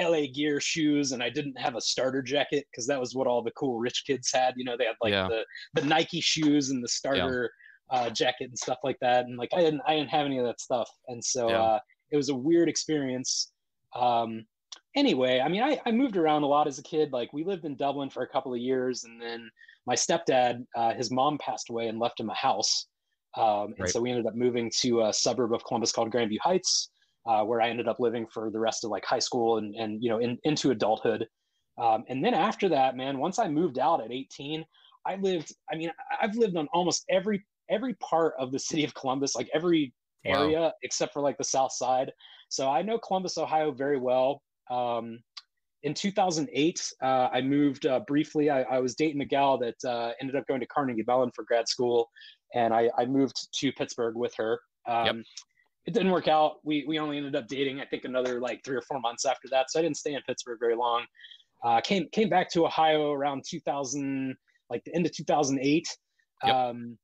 LA 0.00 0.22
Gear 0.32 0.60
shoes 0.60 1.12
and 1.12 1.22
I 1.22 1.30
didn't 1.30 1.56
have 1.56 1.76
a 1.76 1.80
starter 1.80 2.20
jacket 2.20 2.66
because 2.70 2.84
that 2.88 2.98
was 2.98 3.14
what 3.14 3.28
all 3.28 3.42
the 3.42 3.52
cool 3.52 3.78
rich 3.78 4.02
kids 4.04 4.30
had. 4.32 4.54
You 4.56 4.64
know, 4.64 4.76
they 4.76 4.86
had 4.86 4.96
like 5.00 5.12
yeah. 5.12 5.28
the 5.28 5.44
the 5.80 5.86
Nike 5.86 6.20
shoes 6.20 6.70
and 6.70 6.82
the 6.82 6.88
starter 6.88 7.50
uh, 7.90 8.10
jacket 8.10 8.48
and 8.48 8.58
stuff 8.58 8.78
like 8.84 8.98
that. 9.00 9.26
And 9.26 9.36
like 9.36 9.50
I 9.54 9.60
didn't 9.60 9.82
I 9.86 9.96
didn't 9.96 10.10
have 10.10 10.26
any 10.26 10.38
of 10.38 10.46
that 10.46 10.60
stuff, 10.60 10.90
and 11.08 11.22
so 11.24 11.48
yeah. 11.48 11.62
uh, 11.62 11.78
it 12.10 12.16
was 12.16 12.28
a 12.28 12.34
weird 12.34 12.68
experience. 12.68 13.52
Um, 13.94 14.46
anyway, 14.96 15.40
I 15.40 15.48
mean, 15.48 15.62
I, 15.62 15.80
I 15.86 15.92
moved 15.92 16.16
around 16.16 16.42
a 16.42 16.46
lot 16.46 16.66
as 16.66 16.78
a 16.78 16.82
kid. 16.82 17.12
Like 17.12 17.32
we 17.32 17.44
lived 17.44 17.64
in 17.64 17.76
Dublin 17.76 18.10
for 18.10 18.22
a 18.22 18.28
couple 18.28 18.52
of 18.52 18.60
years, 18.60 19.04
and 19.04 19.20
then 19.20 19.50
my 19.86 19.94
stepdad, 19.94 20.64
uh, 20.76 20.94
his 20.94 21.10
mom 21.10 21.38
passed 21.38 21.70
away 21.70 21.88
and 21.88 21.98
left 21.98 22.20
him 22.20 22.30
a 22.30 22.34
house. 22.34 22.86
Um, 23.36 23.72
and 23.72 23.80
right. 23.80 23.88
so 23.88 24.00
we 24.00 24.10
ended 24.10 24.26
up 24.26 24.36
moving 24.36 24.70
to 24.78 25.02
a 25.02 25.12
suburb 25.12 25.52
of 25.52 25.64
Columbus 25.64 25.92
called 25.92 26.12
Grandview 26.12 26.38
Heights, 26.40 26.90
uh, 27.26 27.42
where 27.42 27.60
I 27.60 27.68
ended 27.68 27.88
up 27.88 27.98
living 27.98 28.26
for 28.32 28.50
the 28.50 28.60
rest 28.60 28.84
of 28.84 28.90
like 28.90 29.04
high 29.04 29.18
school 29.18 29.58
and 29.58 29.74
and 29.74 30.02
you 30.02 30.08
know 30.08 30.18
in, 30.18 30.38
into 30.44 30.70
adulthood. 30.70 31.26
Um, 31.76 32.04
and 32.08 32.24
then 32.24 32.34
after 32.34 32.68
that, 32.68 32.96
man, 32.96 33.18
once 33.18 33.40
I 33.40 33.48
moved 33.48 33.80
out 33.80 34.02
at 34.02 34.12
18, 34.12 34.64
I 35.06 35.16
lived. 35.16 35.52
I 35.70 35.76
mean, 35.76 35.90
I've 36.20 36.36
lived 36.36 36.56
on 36.56 36.68
almost 36.72 37.04
every 37.10 37.44
every 37.70 37.94
part 37.94 38.34
of 38.38 38.52
the 38.52 38.58
city 38.70 38.84
of 38.84 38.94
Columbus, 38.94 39.34
like 39.34 39.48
every 39.54 39.92
area 40.24 40.60
wow. 40.60 40.72
except 40.82 41.12
for 41.12 41.20
like 41.20 41.36
the 41.36 41.44
south 41.44 41.72
side. 41.72 42.10
So 42.48 42.70
I 42.70 42.82
know 42.82 42.98
Columbus, 42.98 43.36
Ohio 43.38 43.72
very 43.72 43.98
well. 43.98 44.42
Um, 44.70 45.18
in 45.82 45.92
2008, 45.92 46.92
uh, 47.02 47.06
I 47.06 47.42
moved 47.42 47.86
uh, 47.86 48.00
briefly. 48.06 48.48
I, 48.48 48.62
I, 48.62 48.78
was 48.78 48.94
dating 48.94 49.20
a 49.20 49.26
gal 49.26 49.58
that 49.58 49.74
uh, 49.86 50.12
ended 50.18 50.34
up 50.34 50.46
going 50.46 50.60
to 50.60 50.66
Carnegie 50.66 51.04
Mellon 51.06 51.30
for 51.34 51.44
grad 51.44 51.68
school, 51.68 52.08
and 52.54 52.72
I, 52.72 52.90
I 52.96 53.04
moved 53.04 53.48
to 53.60 53.72
Pittsburgh 53.72 54.16
with 54.16 54.32
her. 54.36 54.58
Um, 54.88 55.06
yep. 55.06 55.16
It 55.86 55.92
didn't 55.92 56.10
work 56.10 56.26
out. 56.26 56.54
We 56.64 56.86
we 56.88 56.98
only 56.98 57.18
ended 57.18 57.36
up 57.36 57.46
dating, 57.48 57.80
I 57.80 57.84
think, 57.84 58.04
another 58.06 58.40
like 58.40 58.64
three 58.64 58.76
or 58.76 58.82
four 58.82 58.98
months 59.00 59.26
after 59.26 59.48
that. 59.50 59.70
So 59.70 59.78
I 59.78 59.82
didn't 59.82 59.98
stay 59.98 60.14
in 60.14 60.22
Pittsburgh 60.26 60.58
very 60.58 60.74
long. 60.74 61.04
Uh, 61.62 61.82
came 61.82 62.08
came 62.12 62.30
back 62.30 62.50
to 62.52 62.64
Ohio 62.64 63.12
around 63.12 63.44
2000, 63.46 64.34
like 64.70 64.82
the 64.84 64.94
end 64.94 65.04
of 65.04 65.12
2008. 65.12 65.86
Yep. 66.42 66.54
Um, 66.54 66.98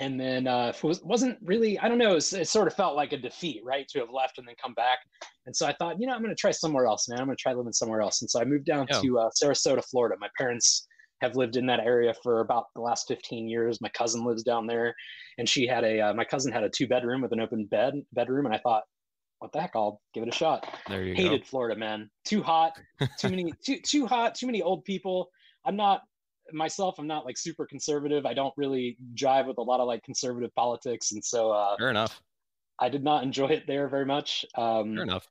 and 0.00 0.18
then 0.18 0.46
uh, 0.46 0.72
was, 0.82 1.02
wasn't 1.04 1.38
really 1.44 1.78
i 1.78 1.88
don't 1.88 1.98
know 1.98 2.12
it, 2.12 2.14
was, 2.14 2.32
it, 2.32 2.48
sort 2.48 2.66
of 2.66 2.74
felt 2.74 2.96
like 2.96 3.12
a 3.12 3.16
defeat 3.16 3.60
right 3.64 3.86
to 3.88 4.00
have 4.00 4.10
left 4.10 4.38
and 4.38 4.48
then 4.48 4.54
come 4.60 4.74
back. 4.74 4.98
And 5.46 5.54
so 5.54 5.66
i 5.66 5.72
thought 5.74 6.00
you 6.00 6.06
know 6.06 6.14
i'm 6.14 6.22
going 6.22 6.34
to 6.34 6.40
try 6.40 6.50
somewhere 6.50 6.86
else 6.86 7.08
man. 7.08 7.20
I'm 7.20 7.26
going 7.26 7.36
to 7.36 7.42
try 7.42 7.52
living 7.52 7.72
somewhere 7.72 8.00
else. 8.00 8.22
And 8.22 8.30
so 8.30 8.40
i 8.40 8.44
moved 8.44 8.64
down 8.64 8.86
yeah. 8.90 9.00
to 9.00 9.18
uh, 9.20 9.30
sarasota 9.30 9.84
florida. 9.84 10.16
My 10.20 10.30
parents 10.36 10.88
have 11.20 11.36
lived 11.36 11.56
in 11.56 11.66
that 11.66 11.80
area 11.80 12.14
for 12.22 12.40
about 12.40 12.64
the 12.74 12.80
last 12.80 13.06
15 13.06 13.46
years. 13.46 13.80
My 13.82 13.90
cousin 13.90 14.24
lives 14.24 14.42
down 14.42 14.66
there. 14.66 14.94
And 15.36 15.46
she 15.46 15.66
had 15.66 15.84
a 15.84 16.00
uh, 16.00 16.14
my 16.14 16.24
cousin 16.24 16.50
had 16.50 16.64
a 16.64 16.70
two 16.70 16.88
bedroom 16.88 17.20
with 17.20 17.32
an 17.32 17.40
open 17.40 17.66
bed 17.66 17.94
bedroom. 18.12 18.46
And 18.46 18.54
i 18.54 18.58
thought 18.58 18.84
what 19.38 19.52
the 19.52 19.60
heck? 19.60 19.70
I'll 19.74 20.02
give 20.12 20.22
it 20.22 20.28
a 20.28 20.36
shot. 20.36 20.66
There 20.86 21.02
you 21.02 21.14
hated 21.14 21.42
go. 21.42 21.46
florida 21.46 21.78
man. 21.78 22.10
Too 22.24 22.42
hot 22.42 22.72
too 23.18 23.28
many 23.28 23.52
too, 23.64 23.78
too 23.80 24.06
hot 24.06 24.34
too 24.34 24.46
many 24.46 24.62
old 24.62 24.84
people. 24.84 25.30
I'm 25.64 25.76
not 25.76 26.02
myself, 26.54 26.98
I'm 26.98 27.06
not 27.06 27.24
like 27.24 27.38
super 27.38 27.66
conservative. 27.66 28.26
I 28.26 28.34
don't 28.34 28.54
really 28.56 28.96
jive 29.14 29.46
with 29.46 29.58
a 29.58 29.62
lot 29.62 29.80
of 29.80 29.86
like 29.86 30.02
conservative 30.02 30.54
politics, 30.54 31.12
and 31.12 31.24
so 31.24 31.50
uh, 31.50 31.76
fair 31.76 31.90
enough. 31.90 32.20
I 32.78 32.88
did 32.88 33.04
not 33.04 33.22
enjoy 33.22 33.48
it 33.48 33.66
there 33.66 33.88
very 33.88 34.06
much. 34.06 34.44
Um, 34.56 34.94
fair 34.94 35.02
enough. 35.04 35.28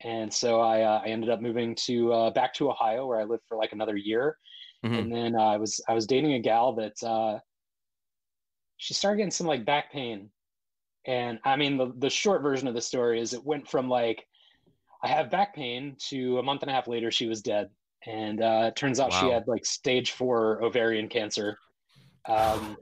And 0.00 0.32
so 0.32 0.60
I, 0.60 0.82
uh, 0.82 1.02
I 1.04 1.08
ended 1.08 1.30
up 1.30 1.40
moving 1.40 1.74
to 1.86 2.12
uh, 2.12 2.30
back 2.30 2.52
to 2.54 2.70
Ohio, 2.70 3.06
where 3.06 3.20
I 3.20 3.24
lived 3.24 3.44
for 3.48 3.56
like 3.56 3.72
another 3.72 3.96
year, 3.96 4.38
mm-hmm. 4.84 4.94
and 4.94 5.12
then 5.12 5.36
I 5.36 5.56
was 5.56 5.80
I 5.88 5.94
was 5.94 6.06
dating 6.06 6.34
a 6.34 6.40
gal 6.40 6.74
that 6.74 7.02
uh, 7.02 7.38
she 8.76 8.94
started 8.94 9.18
getting 9.18 9.30
some 9.30 9.46
like 9.46 9.64
back 9.64 9.92
pain, 9.92 10.30
and 11.06 11.38
I 11.44 11.56
mean 11.56 11.76
the 11.76 11.92
the 11.98 12.10
short 12.10 12.42
version 12.42 12.68
of 12.68 12.74
the 12.74 12.82
story 12.82 13.20
is 13.20 13.34
it 13.34 13.44
went 13.44 13.68
from 13.68 13.88
like 13.88 14.26
I 15.02 15.08
have 15.08 15.30
back 15.30 15.54
pain 15.54 15.96
to 16.08 16.38
a 16.38 16.42
month 16.42 16.62
and 16.62 16.70
a 16.70 16.74
half 16.74 16.88
later 16.88 17.10
she 17.10 17.26
was 17.26 17.42
dead 17.42 17.70
and 18.06 18.42
uh, 18.42 18.66
it 18.68 18.76
turns 18.76 19.00
out 19.00 19.10
wow. 19.10 19.20
she 19.20 19.30
had 19.30 19.46
like 19.46 19.64
stage 19.64 20.12
four 20.12 20.62
ovarian 20.62 21.08
cancer, 21.08 21.58
um, 22.28 22.76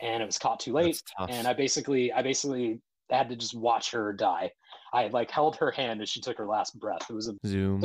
and 0.00 0.22
it 0.22 0.26
was 0.26 0.38
caught 0.38 0.60
too 0.60 0.72
late. 0.72 1.02
And 1.28 1.46
I 1.46 1.52
basically, 1.52 2.12
I 2.12 2.22
basically 2.22 2.80
had 3.10 3.28
to 3.28 3.36
just 3.36 3.54
watch 3.54 3.90
her 3.90 4.12
die. 4.12 4.50
I 4.92 5.08
like 5.08 5.30
held 5.30 5.56
her 5.56 5.70
hand 5.70 6.00
as 6.02 6.08
she 6.08 6.20
took 6.20 6.38
her 6.38 6.46
last 6.46 6.78
breath. 6.78 7.06
It 7.08 7.14
was 7.14 7.28
a 7.28 7.34
Zoom 7.46 7.84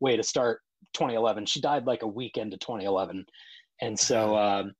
way 0.00 0.16
to 0.16 0.22
start 0.22 0.60
2011. 0.94 1.46
She 1.46 1.60
died 1.60 1.86
like 1.86 2.02
a 2.02 2.06
week 2.06 2.36
into 2.36 2.56
2011, 2.56 3.26
and 3.80 3.98
so, 3.98 4.36
um, 4.36 4.72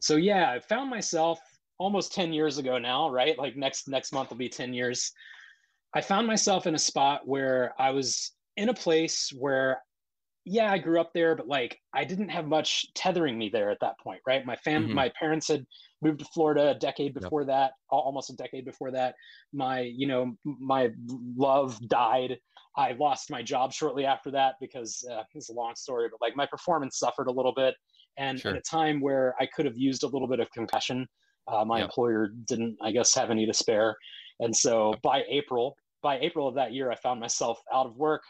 so 0.00 0.16
yeah, 0.16 0.50
I 0.50 0.60
found 0.60 0.90
myself 0.90 1.40
almost 1.78 2.14
10 2.14 2.32
years 2.32 2.58
ago 2.58 2.78
now, 2.78 3.10
right? 3.10 3.38
Like 3.38 3.56
next 3.56 3.88
next 3.88 4.12
month 4.12 4.30
will 4.30 4.36
be 4.36 4.48
10 4.48 4.72
years. 4.72 5.12
I 5.94 6.00
found 6.00 6.26
myself 6.26 6.66
in 6.66 6.74
a 6.74 6.78
spot 6.78 7.26
where 7.26 7.74
I 7.78 7.90
was 7.90 8.32
in 8.56 8.68
a 8.68 8.74
place 8.74 9.32
where 9.36 9.80
yeah, 10.48 10.70
I 10.70 10.78
grew 10.78 11.00
up 11.00 11.12
there, 11.12 11.34
but 11.34 11.48
like 11.48 11.80
I 11.92 12.04
didn't 12.04 12.28
have 12.28 12.46
much 12.46 12.86
tethering 12.94 13.36
me 13.36 13.48
there 13.48 13.68
at 13.68 13.80
that 13.80 13.98
point, 13.98 14.20
right? 14.26 14.46
My 14.46 14.54
fam, 14.54 14.84
mm-hmm. 14.84 14.94
my 14.94 15.10
parents 15.18 15.48
had 15.48 15.66
moved 16.02 16.20
to 16.20 16.24
Florida 16.26 16.70
a 16.70 16.74
decade 16.74 17.14
before 17.14 17.40
yep. 17.42 17.48
that, 17.48 17.72
almost 17.90 18.30
a 18.30 18.36
decade 18.36 18.64
before 18.64 18.92
that. 18.92 19.16
My, 19.52 19.80
you 19.80 20.06
know, 20.06 20.36
my 20.44 20.90
love 21.36 21.80
died. 21.88 22.38
I 22.76 22.92
lost 22.92 23.28
my 23.28 23.42
job 23.42 23.72
shortly 23.72 24.06
after 24.06 24.30
that 24.30 24.54
because 24.60 25.04
uh, 25.10 25.24
it's 25.34 25.48
a 25.48 25.52
long 25.52 25.74
story, 25.74 26.08
but 26.08 26.24
like 26.24 26.36
my 26.36 26.46
performance 26.46 26.96
suffered 26.96 27.26
a 27.26 27.32
little 27.32 27.54
bit. 27.54 27.74
And 28.16 28.38
sure. 28.38 28.52
at 28.52 28.56
a 28.56 28.62
time 28.62 29.00
where 29.00 29.34
I 29.40 29.46
could 29.46 29.66
have 29.66 29.76
used 29.76 30.04
a 30.04 30.06
little 30.06 30.28
bit 30.28 30.38
of 30.38 30.48
compassion, 30.52 31.08
uh, 31.48 31.64
my 31.64 31.78
yep. 31.78 31.86
employer 31.86 32.28
didn't, 32.46 32.76
I 32.80 32.92
guess, 32.92 33.12
have 33.16 33.30
any 33.30 33.46
to 33.46 33.52
spare. 33.52 33.96
And 34.38 34.54
so 34.54 34.94
by 35.02 35.24
April, 35.28 35.76
by 36.02 36.18
April 36.20 36.46
of 36.46 36.54
that 36.54 36.72
year, 36.72 36.92
I 36.92 36.94
found 36.94 37.18
myself 37.18 37.58
out 37.74 37.86
of 37.86 37.96
work, 37.96 38.22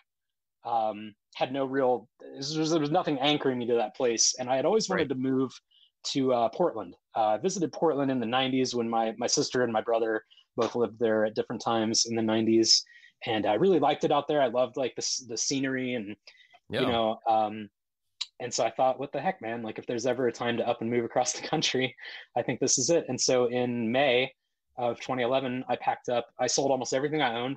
um, 0.67 1.15
had 1.35 1.53
no 1.53 1.65
real 1.65 2.09
there 2.21 2.37
was, 2.37 2.71
there 2.71 2.81
was, 2.81 2.91
nothing 2.91 3.19
anchoring 3.21 3.59
me 3.59 3.67
to 3.67 3.75
that 3.75 3.97
place. 3.97 4.35
And 4.39 4.51
i 4.51 4.57
had 4.57 4.67
always 4.67 4.89
wanted 4.89 5.03
right. 5.03 5.09
to 5.11 5.15
move 5.15 5.53
to 6.13 6.33
uh, 6.33 6.49
portland. 6.51 6.95
Uh, 7.17 7.29
i 7.29 7.37
visited 7.39 7.73
portland 7.73 8.11
in 8.11 8.21
the 8.21 8.27
90s 8.27 8.75
when 8.75 8.89
my, 8.89 9.15
my 9.17 9.27
sister 9.27 9.63
and 9.63 9.73
my 9.73 9.81
brother 9.81 10.23
both 10.57 10.75
lived 10.75 10.99
there 10.99 11.25
at 11.25 11.35
different 11.35 11.63
times 11.63 12.07
in 12.07 12.17
the 12.17 12.23
90s 12.23 12.83
and 13.27 13.47
i 13.47 13.55
really 13.55 13.79
liked 13.79 14.05
it 14.05 14.13
out 14.13 14.29
there. 14.29 14.43
I 14.43 14.49
loved 14.49 14.77
like 14.77 14.95
the, 14.97 15.07
the 15.29 15.37
scenery 15.37 15.95
and 15.95 16.17
yeah. 16.69 16.81
you 16.81 16.87
know 16.87 17.19
um, 17.29 17.69
and 18.41 18.53
so 18.53 18.65
i 18.65 18.71
thought 18.71 18.99
what 18.99 19.13
the 19.13 19.21
heck 19.21 19.41
man? 19.41 19.63
Like 19.63 19.79
if 19.79 19.87
there's 19.87 20.07
ever 20.07 20.27
a 20.27 20.33
time 20.33 20.57
to 20.57 20.69
up 20.69 20.81
and 20.81 20.91
move 20.91 21.05
across 21.05 21.33
the 21.39 21.47
country 21.47 21.95
i 22.37 22.43
think 22.43 22.61
this 22.61 22.79
is 22.79 22.91
it. 22.91 23.05
And 23.09 23.21
so 23.21 23.47
in 23.47 23.93
may 23.93 24.33
of 24.79 24.99
2011 25.01 25.65
i 25.69 25.77
packed 25.77 26.09
up 26.09 26.27
i 26.41 26.47
sold 26.47 26.71
almost 26.71 26.93
everything 26.93 27.23
i 27.23 27.39
owned. 27.39 27.57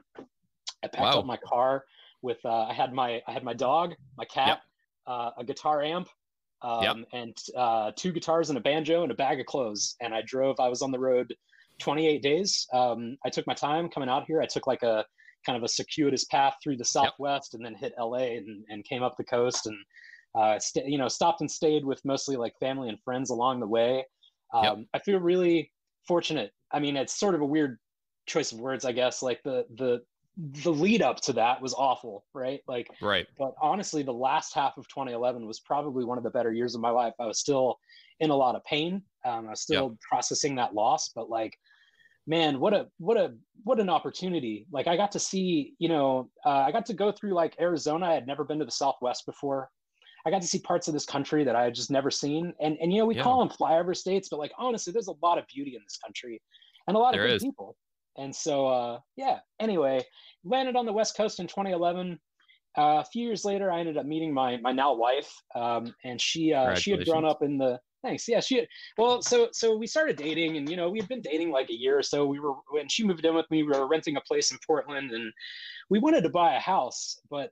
I 0.84 0.88
packed 0.88 1.16
wow. 1.16 1.20
up 1.20 1.26
my 1.26 1.38
car 1.38 1.84
with 2.22 2.40
uh, 2.46 2.66
I 2.66 2.74
had 2.74 2.94
my 2.94 3.22
I 3.28 3.32
had 3.32 3.44
my 3.44 3.54
dog, 3.54 3.94
my 4.18 4.26
cat, 4.26 4.48
yep. 4.48 4.60
uh, 5.08 5.32
a 5.38 5.44
guitar 5.44 5.82
amp, 5.82 6.10
um, 6.62 6.84
yep. 6.84 6.96
and 7.14 7.38
uh, 7.56 7.92
two 7.96 8.12
guitars 8.12 8.50
and 8.50 8.58
a 8.58 8.62
banjo 8.62 9.04
and 9.04 9.12
a 9.12 9.16
bag 9.16 9.40
of 9.40 9.46
clothes. 9.46 9.96
And 10.02 10.14
I 10.14 10.22
drove. 10.26 10.60
I 10.60 10.68
was 10.68 10.82
on 10.82 10.92
the 10.92 11.00
road 11.00 11.34
28 11.80 12.22
days. 12.22 12.68
Um, 12.74 13.18
I 13.26 13.30
took 13.30 13.48
my 13.48 13.54
time 13.54 13.90
coming 13.90 14.10
out 14.10 14.26
here. 14.28 14.42
I 14.42 14.46
took 14.46 14.68
like 14.68 14.84
a 14.84 15.06
kind 15.46 15.58
of 15.58 15.64
a 15.64 15.70
circuitous 15.70 16.26
path 16.26 16.56
through 16.62 16.78
the 16.78 16.86
Southwest 16.86 17.52
yep. 17.54 17.60
and 17.60 17.66
then 17.66 17.76
hit 17.76 17.94
LA 17.98 18.36
and, 18.38 18.66
and 18.70 18.84
came 18.86 19.04
up 19.04 19.16
the 19.18 19.24
coast 19.24 19.66
and 19.68 19.78
uh, 20.36 20.60
st- 20.60 20.88
you 20.88 20.98
know 20.98 21.08
stopped 21.08 21.42
and 21.42 21.50
stayed 21.50 21.84
with 21.84 22.04
mostly 22.06 22.36
like 22.36 22.54
family 22.60 22.90
and 22.90 23.00
friends 23.04 23.30
along 23.30 23.60
the 23.60 23.68
way. 23.68 24.06
Um, 24.54 24.88
I 24.94 25.00
feel 25.00 25.20
really 25.20 25.72
fortunate. 26.08 26.52
I 26.72 26.80
mean, 26.80 26.98
it's 26.98 27.20
sort 27.20 27.36
of 27.36 27.42
a 27.42 27.46
weird 27.46 27.78
choice 28.28 28.52
of 28.52 28.60
words, 28.60 28.86
I 28.86 28.92
guess. 28.92 29.22
Like 29.22 29.42
the 29.44 29.66
the 29.78 30.02
the 30.40 30.72
lead 30.72 31.02
up 31.02 31.20
to 31.22 31.34
that 31.34 31.62
was 31.62 31.74
awful, 31.74 32.24
right? 32.34 32.62
Like, 32.68 32.88
right. 33.02 33.28
But 33.38 33.54
honestly, 33.62 34.04
the 34.04 34.14
last 34.14 34.54
half 34.54 34.78
of 34.78 34.88
2011 34.88 35.46
was 35.46 35.60
probably 35.60 36.06
one 36.06 36.18
of 36.18 36.24
the 36.24 36.30
better 36.30 36.54
years 36.54 36.76
of 36.76 36.82
my 36.82 36.90
life. 36.90 37.14
I 37.20 37.26
was 37.26 37.40
still 37.40 37.78
in 38.22 38.30
a 38.30 38.36
lot 38.36 38.56
of 38.56 38.64
pain. 38.64 39.02
Um, 39.26 39.48
I 39.48 39.52
was 39.52 39.62
still 39.62 39.98
processing 40.08 40.56
that 40.56 40.74
loss, 40.74 41.10
but 41.14 41.30
like, 41.30 41.58
man, 42.26 42.60
what 42.60 42.74
a 42.74 42.88
what 43.00 43.18
a 43.18 43.34
what 43.64 43.80
an 43.80 43.90
opportunity! 43.90 44.66
Like, 44.72 44.88
I 44.88 44.96
got 44.96 45.12
to 45.14 45.20
see, 45.20 45.74
you 45.78 45.90
know, 45.90 46.30
uh, 46.46 46.50
I 46.50 46.72
got 46.72 46.86
to 46.86 46.94
go 46.94 47.12
through 47.12 47.34
like 47.34 47.56
Arizona. 47.60 48.08
I 48.08 48.14
had 48.14 48.28
never 48.28 48.46
been 48.46 48.60
to 48.60 48.66
the 48.66 48.72
Southwest 48.72 49.26
before. 49.26 49.70
I 50.26 50.32
got 50.32 50.42
to 50.42 50.48
see 50.48 50.60
parts 50.60 50.88
of 50.88 50.94
this 50.94 51.06
country 51.06 51.44
that 51.44 51.56
I 51.56 51.64
had 51.64 51.76
just 51.76 51.92
never 51.92 52.12
seen. 52.12 52.54
And 52.62 52.78
and 52.80 52.94
you 52.94 53.00
know, 53.00 53.06
we 53.06 53.16
yeah. 53.16 53.24
call 53.24 53.40
them 53.40 53.50
flyover 53.50 53.96
states, 53.96 54.30
but 54.30 54.40
like 54.40 54.52
honestly, 54.58 54.94
there's 54.94 55.08
a 55.08 55.16
lot 55.22 55.38
of 55.38 55.46
beauty 55.48 55.76
in 55.76 55.82
this 55.84 55.98
country 55.98 56.42
and 56.88 56.96
a 56.96 57.00
lot 57.00 57.14
there 57.14 57.24
of 57.24 57.30
good 57.30 57.36
is. 57.36 57.44
people. 57.44 57.76
And 58.20 58.36
so, 58.36 58.68
uh, 58.68 59.00
yeah. 59.16 59.40
Anyway, 59.60 60.04
landed 60.44 60.76
on 60.76 60.86
the 60.86 60.94
West 60.94 61.16
Coast 61.16 61.40
in 61.40 61.48
2011. 61.48 62.20
Uh, 62.78 63.02
a 63.02 63.06
few 63.06 63.26
years 63.26 63.46
later, 63.46 63.72
I 63.72 63.80
ended 63.80 63.98
up 63.98 64.06
meeting 64.06 64.34
my 64.34 64.58
my 64.58 64.72
now 64.72 64.94
wife, 64.94 65.34
um, 65.56 65.94
and 66.04 66.22
she 66.22 66.54
uh, 66.54 66.76
she 66.76 66.92
had 66.92 67.04
grown 67.04 67.26
up 67.26 67.42
in 67.42 67.58
the 67.58 67.80
thanks. 68.04 68.28
Yeah, 68.28 68.40
she 68.40 68.58
had, 68.58 68.68
well, 68.98 69.22
so 69.24 69.50
so 69.52 69.76
we 69.76 69.88
started 69.88 70.18
dating, 70.18 70.56
and 70.58 70.70
you 70.70 70.78
know 70.78 70.90
we 70.90 71.00
had 71.00 71.10
been 71.10 71.22
dating 71.22 71.52
like 71.52 71.70
a 71.72 71.76
year 71.76 71.98
or 71.98 72.04
so. 72.04 72.28
We 72.28 72.40
were 72.40 72.54
when 72.70 72.88
she 72.88 73.04
moved 73.04 73.26
in 73.26 73.34
with 73.34 73.50
me, 73.50 73.64
we 73.64 73.70
were 73.70 73.88
renting 73.88 74.18
a 74.18 74.22
place 74.22 74.52
in 74.52 74.60
Portland, 74.66 75.12
and 75.12 75.34
we 75.90 75.98
wanted 75.98 76.22
to 76.22 76.30
buy 76.30 76.56
a 76.56 76.60
house, 76.60 77.20
but 77.30 77.52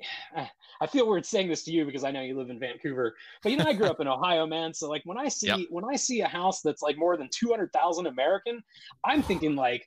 I 0.80 0.86
feel 0.86 1.08
weird 1.08 1.24
saying 1.24 1.48
this 1.48 1.64
to 1.64 1.72
you 1.72 1.84
because 1.84 2.04
I 2.04 2.10
know 2.10 2.22
you 2.22 2.36
live 2.36 2.50
in 2.50 2.58
Vancouver, 2.58 3.14
but 3.42 3.52
you 3.52 3.58
know 3.58 3.64
I 3.64 3.72
grew 3.72 3.86
up 3.86 4.00
in 4.00 4.08
Ohio, 4.08 4.46
man. 4.46 4.74
So 4.74 4.88
like 4.88 5.02
when 5.04 5.18
I 5.18 5.28
see 5.28 5.48
yep. 5.48 5.60
when 5.70 5.84
I 5.84 5.96
see 5.96 6.20
a 6.20 6.28
house 6.28 6.60
that's 6.62 6.82
like 6.82 6.98
more 6.98 7.16
than 7.16 7.28
two 7.30 7.50
hundred 7.50 7.72
thousand 7.72 8.06
American, 8.06 8.62
I'm 9.04 9.22
thinking 9.22 9.54
like 9.54 9.86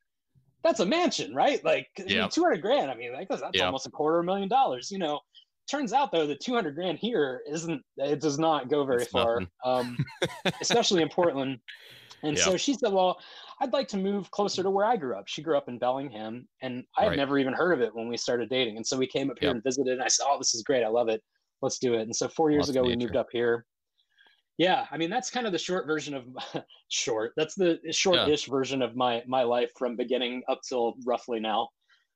that's 0.64 0.80
a 0.80 0.86
mansion, 0.86 1.34
right? 1.34 1.64
Like 1.64 1.88
yeah. 2.06 2.28
200 2.28 2.62
grand. 2.62 2.92
I 2.92 2.96
mean, 2.96 3.14
like 3.14 3.28
that's, 3.30 3.42
that's 3.42 3.62
almost 3.62 3.88
a 3.88 3.92
quarter 3.92 4.20
of 4.20 4.24
a 4.24 4.26
million 4.26 4.50
dollars, 4.50 4.92
you 4.92 4.98
know. 4.98 5.20
Turns 5.70 5.94
out 5.94 6.12
though, 6.12 6.26
the 6.26 6.36
200 6.36 6.74
grand 6.74 6.98
here 6.98 7.42
isn't, 7.48 7.82
it 7.98 8.20
does 8.20 8.40
not 8.40 8.70
go 8.70 8.84
very 8.84 9.04
it's 9.04 9.12
far, 9.12 9.44
um, 9.64 9.98
especially 10.62 11.04
in 11.04 11.10
Portland. 11.10 11.60
And 12.24 12.38
so 12.38 12.58
she 12.58 12.74
said, 12.74 12.92
well, 12.92 13.20
I'd 13.62 13.72
like 13.72 13.88
to 13.90 13.98
move 13.98 14.32
closer 14.32 14.64
to 14.64 14.70
where 14.70 14.86
I 14.86 14.98
grew 14.98 15.16
up. 15.16 15.28
She 15.28 15.42
grew 15.42 15.58
up 15.58 15.70
in 15.70 15.78
Bellingham 15.78 16.48
and 16.62 16.84
I 16.98 17.04
had 17.04 17.10
right. 17.10 17.18
never 17.18 17.38
even 17.38 17.54
heard 17.54 17.72
of 17.72 17.82
it 17.82 17.94
when 17.94 18.10
we 18.10 18.18
started 18.18 18.50
dating. 18.50 18.78
And 18.78 18.86
so 18.86 18.98
we 18.98 19.08
came 19.08 19.30
up 19.30 19.38
here 19.40 19.52
and 19.52 19.64
visited 19.64 19.94
and 19.94 20.02
I 20.02 20.08
said, 20.08 20.26
oh, 20.28 20.38
this 20.38 20.56
is 20.56 20.64
great. 20.64 20.84
I 20.84 20.88
love 20.88 21.08
it. 21.08 21.22
Let's 21.62 21.78
do 21.78 21.94
it. 21.94 22.02
And 22.02 22.16
so 22.16 22.28
four 22.28 22.52
years 22.52 22.68
Lots 22.68 22.72
ago, 22.72 22.84
we 22.84 22.96
moved 22.96 23.16
up 23.16 23.28
here 23.32 23.66
yeah 24.60 24.86
i 24.92 24.98
mean 24.98 25.10
that's 25.10 25.32
kind 25.32 25.48
of 25.48 25.52
the 25.52 25.58
short 25.58 25.88
version 25.88 26.14
of 26.14 26.26
short 26.90 27.32
that's 27.36 27.56
the 27.56 27.80
short-ish 27.90 28.48
yeah. 28.48 28.52
version 28.52 28.84
of 28.84 28.96
my 28.96 29.24
my 29.26 29.42
life 29.42 29.72
from 29.76 29.96
beginning 29.96 30.44
up 30.48 30.60
till 30.68 30.96
roughly 31.06 31.40
now. 31.40 31.70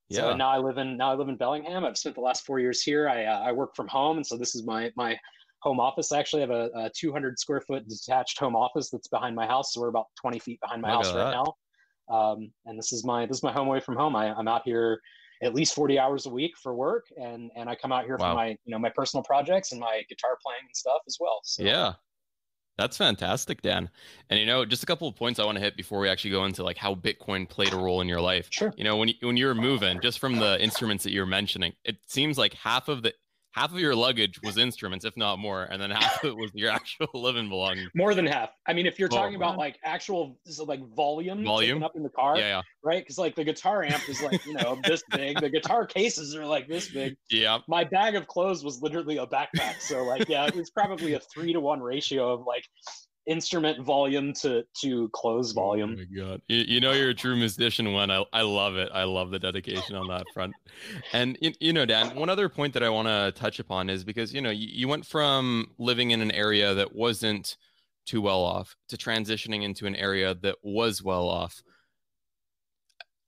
Yeah. 0.09 0.19
so 0.19 0.35
now 0.35 0.49
i 0.49 0.59
live 0.59 0.77
in 0.77 0.97
now 0.97 1.11
i 1.11 1.15
live 1.15 1.29
in 1.29 1.37
bellingham. 1.37 1.85
I've 1.85 1.97
spent 1.97 2.15
the 2.15 2.21
last 2.21 2.45
four 2.45 2.59
years 2.59 2.83
here. 2.83 3.09
I 3.09 3.25
uh, 3.25 3.39
i 3.39 3.51
work 3.51 3.75
from 3.75 3.87
home 3.87 4.17
and 4.17 4.27
so 4.27 4.37
this 4.37 4.53
is 4.53 4.63
my 4.63 4.91
my 4.95 5.17
home 5.61 5.79
office. 5.79 6.11
I 6.11 6.19
actually 6.19 6.41
have 6.41 6.51
a, 6.51 6.69
a 6.75 6.91
200 6.93 7.39
square 7.39 7.61
foot 7.61 7.87
detached 7.87 8.37
home 8.37 8.53
office 8.53 8.89
that's 8.89 9.07
behind 9.07 9.33
my 9.33 9.47
house. 9.47 9.73
So 9.73 9.79
we're 9.79 9.87
about 9.87 10.07
20 10.19 10.37
feet 10.39 10.59
behind 10.59 10.81
my 10.81 10.93
Look 10.93 11.05
house 11.05 11.15
right 11.15 11.31
now. 11.31 11.55
Um, 12.13 12.51
and 12.65 12.77
this 12.77 12.91
is 12.91 13.05
my 13.05 13.25
this 13.25 13.37
is 13.37 13.43
my 13.43 13.53
home 13.53 13.69
away 13.69 13.79
from 13.79 13.95
home. 13.95 14.15
I, 14.15 14.33
i'm 14.33 14.49
out 14.49 14.63
here 14.65 14.99
at 15.41 15.53
least 15.53 15.73
40 15.73 15.99
hours 15.99 16.25
a 16.25 16.29
week 16.29 16.51
for 16.61 16.75
work 16.75 17.05
and 17.17 17.49
and 17.55 17.69
i 17.69 17.75
come 17.75 17.91
out 17.91 18.05
here 18.05 18.17
wow. 18.17 18.31
for 18.31 18.35
my 18.35 18.49
you 18.49 18.71
know 18.71 18.79
my 18.79 18.89
personal 18.89 19.23
projects 19.23 19.71
and 19.71 19.79
my 19.79 20.03
guitar 20.09 20.37
playing 20.45 20.61
and 20.67 20.75
stuff 20.75 21.01
as 21.07 21.17
well 21.19 21.39
so. 21.43 21.63
yeah 21.63 21.93
that's 22.77 22.97
fantastic 22.97 23.61
dan. 23.61 23.89
And 24.29 24.39
you 24.39 24.45
know 24.45 24.65
just 24.65 24.83
a 24.83 24.85
couple 24.85 25.07
of 25.07 25.15
points 25.15 25.39
i 25.39 25.45
want 25.45 25.57
to 25.57 25.63
hit 25.63 25.77
before 25.77 25.99
we 25.99 26.09
actually 26.09 26.31
go 26.31 26.45
into 26.45 26.63
like 26.63 26.77
how 26.77 26.95
bitcoin 26.95 27.47
played 27.47 27.73
a 27.73 27.77
role 27.77 28.01
in 28.01 28.07
your 28.07 28.21
life. 28.21 28.47
Sure. 28.49 28.73
You 28.75 28.83
know 28.83 28.97
when 28.97 29.09
you 29.09 29.15
when 29.21 29.37
you 29.37 29.45
were 29.45 29.55
moving 29.55 29.99
just 30.01 30.19
from 30.19 30.37
the 30.37 30.61
instruments 30.61 31.03
that 31.03 31.11
you're 31.11 31.25
mentioning 31.25 31.73
it 31.83 31.97
seems 32.07 32.37
like 32.37 32.53
half 32.53 32.87
of 32.87 33.03
the 33.03 33.13
half 33.53 33.71
of 33.71 33.79
your 33.79 33.95
luggage 33.95 34.39
was 34.43 34.57
instruments, 34.57 35.05
if 35.05 35.15
not 35.15 35.39
more, 35.39 35.63
and 35.63 35.81
then 35.81 35.91
half 35.91 36.23
of 36.23 36.31
it 36.31 36.35
was 36.35 36.51
your 36.53 36.69
actual 36.71 37.07
living 37.13 37.49
belongings. 37.49 37.89
More 37.95 38.13
than 38.13 38.25
half. 38.25 38.49
I 38.67 38.73
mean, 38.73 38.85
if 38.85 38.99
you're 38.99 39.09
oh, 39.11 39.15
talking 39.15 39.35
about 39.35 39.57
like 39.57 39.79
actual 39.83 40.37
so 40.45 40.65
like 40.65 40.81
volume, 40.95 41.43
volume 41.43 41.83
up 41.83 41.95
in 41.95 42.03
the 42.03 42.09
car, 42.09 42.37
yeah, 42.37 42.47
yeah. 42.47 42.61
right? 42.83 43.03
Because 43.03 43.17
like 43.17 43.35
the 43.35 43.43
guitar 43.43 43.83
amp 43.83 44.07
is 44.09 44.21
like 44.21 44.45
you 44.45 44.53
know 44.53 44.79
this 44.83 45.03
big, 45.11 45.39
the 45.39 45.49
guitar 45.49 45.85
cases 45.85 46.35
are 46.35 46.45
like 46.45 46.67
this 46.67 46.89
big. 46.89 47.15
Yeah. 47.29 47.59
My 47.67 47.83
bag 47.83 48.15
of 48.15 48.27
clothes 48.27 48.63
was 48.63 48.81
literally 48.81 49.17
a 49.17 49.27
backpack, 49.27 49.79
so 49.79 50.03
like 50.03 50.27
yeah, 50.27 50.45
it 50.47 50.55
was 50.55 50.69
probably 50.71 51.13
a 51.13 51.19
three 51.19 51.53
to 51.53 51.59
one 51.59 51.81
ratio 51.81 52.33
of 52.33 52.45
like 52.45 52.65
instrument 53.25 53.83
volume 53.83 54.33
to 54.33 54.63
to 54.81 55.09
close 55.09 55.51
oh 55.51 55.55
volume. 55.55 55.95
Oh 55.97 55.97
my 55.97 56.21
god! 56.21 56.41
You, 56.47 56.63
you, 56.67 56.81
know 56.81 56.91
you're 56.91 57.09
a 57.09 57.15
true 57.15 57.35
musician 57.35 57.93
when 57.93 58.11
I 58.11 58.23
I 58.33 58.41
love 58.41 58.75
it. 58.75 58.89
I 58.93 59.03
love 59.03 59.31
the 59.31 59.39
dedication 59.39 59.95
on 59.95 60.07
that 60.07 60.25
front. 60.33 60.53
And 61.13 61.37
you, 61.41 61.53
you 61.59 61.73
know, 61.73 61.85
Dan, 61.85 62.15
one 62.15 62.29
other 62.29 62.49
point 62.49 62.73
that 62.73 62.83
I 62.83 62.89
want 62.89 63.07
to 63.07 63.31
touch 63.35 63.59
upon 63.59 63.89
is 63.89 64.03
because 64.03 64.33
you 64.33 64.41
know 64.41 64.49
you, 64.49 64.67
you 64.71 64.87
went 64.87 65.05
from 65.05 65.71
living 65.77 66.11
in 66.11 66.21
an 66.21 66.31
area 66.31 66.73
that 66.73 66.95
wasn't 66.95 67.57
too 68.05 68.21
well 68.21 68.41
off 68.41 68.75
to 68.89 68.97
transitioning 68.97 69.63
into 69.63 69.85
an 69.85 69.95
area 69.95 70.35
that 70.35 70.57
was 70.63 71.01
well 71.01 71.27
off. 71.27 71.63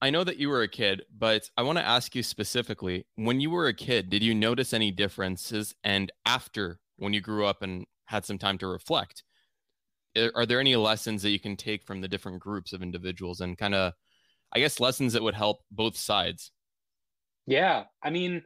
I 0.01 0.09
know 0.09 0.23
that 0.23 0.37
you 0.37 0.49
were 0.49 0.61
a 0.61 0.67
kid, 0.67 1.03
but 1.17 1.49
I 1.57 1.63
want 1.63 1.77
to 1.77 1.85
ask 1.85 2.15
you 2.15 2.21
specifically 2.21 3.05
when 3.15 3.39
you 3.39 3.49
were 3.49 3.67
a 3.67 3.73
kid, 3.73 4.09
did 4.09 4.21
you 4.21 4.35
notice 4.35 4.73
any 4.73 4.91
differences? 4.91 5.73
And 5.83 6.11
after 6.25 6.79
when 6.97 7.13
you 7.13 7.21
grew 7.21 7.45
up 7.45 7.61
and 7.61 7.85
had 8.05 8.25
some 8.25 8.37
time 8.37 8.57
to 8.59 8.67
reflect, 8.67 9.23
are 10.35 10.45
there 10.45 10.59
any 10.59 10.75
lessons 10.75 11.21
that 11.21 11.29
you 11.29 11.39
can 11.39 11.55
take 11.55 11.83
from 11.83 12.01
the 12.01 12.07
different 12.07 12.39
groups 12.39 12.73
of 12.73 12.81
individuals 12.81 13.41
and 13.41 13.57
kind 13.57 13.75
of 13.75 13.93
i 14.53 14.59
guess 14.59 14.79
lessons 14.79 15.13
that 15.13 15.23
would 15.23 15.35
help 15.35 15.61
both 15.71 15.97
sides? 15.97 16.51
Yeah 17.47 17.83
i 18.03 18.09
mean 18.09 18.43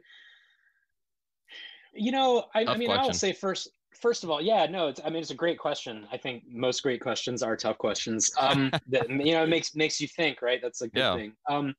you 1.94 2.12
know 2.12 2.44
i, 2.54 2.64
I 2.64 2.76
mean 2.76 2.90
i'll 2.90 3.12
say 3.12 3.32
first 3.32 3.70
first 4.00 4.24
of 4.24 4.30
all 4.30 4.40
yeah 4.40 4.66
no 4.66 4.88
it's 4.88 5.00
i 5.04 5.10
mean 5.10 5.20
it's 5.20 5.30
a 5.30 5.34
great 5.34 5.58
question. 5.58 6.06
I 6.12 6.16
think 6.16 6.44
most 6.50 6.82
great 6.82 7.00
questions 7.00 7.42
are 7.42 7.56
tough 7.56 7.78
questions. 7.78 8.30
Um 8.38 8.70
that 8.88 9.08
you 9.08 9.32
know 9.32 9.44
it 9.44 9.48
makes 9.48 9.74
makes 9.74 10.00
you 10.00 10.08
think 10.08 10.42
right? 10.42 10.60
That's 10.62 10.82
a 10.82 10.88
good 10.88 11.00
yeah. 11.00 11.14
thing. 11.16 11.32
Um 11.48 11.74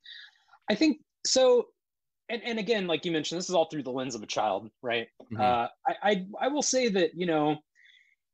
i 0.69 0.75
think 0.75 0.99
so 1.25 1.67
and, 2.29 2.41
and 2.43 2.59
again 2.59 2.87
like 2.87 3.05
you 3.05 3.11
mentioned 3.11 3.39
this 3.39 3.49
is 3.49 3.55
all 3.55 3.65
through 3.65 3.83
the 3.83 3.91
lens 3.91 4.15
of 4.15 4.23
a 4.23 4.27
child 4.27 4.69
right? 4.81 5.07
Mm-hmm. 5.23 5.41
uh 5.41 5.67
I, 5.87 5.95
I 6.03 6.25
i 6.41 6.47
will 6.47 6.61
say 6.61 6.89
that 6.89 7.11
you 7.15 7.25
know 7.25 7.57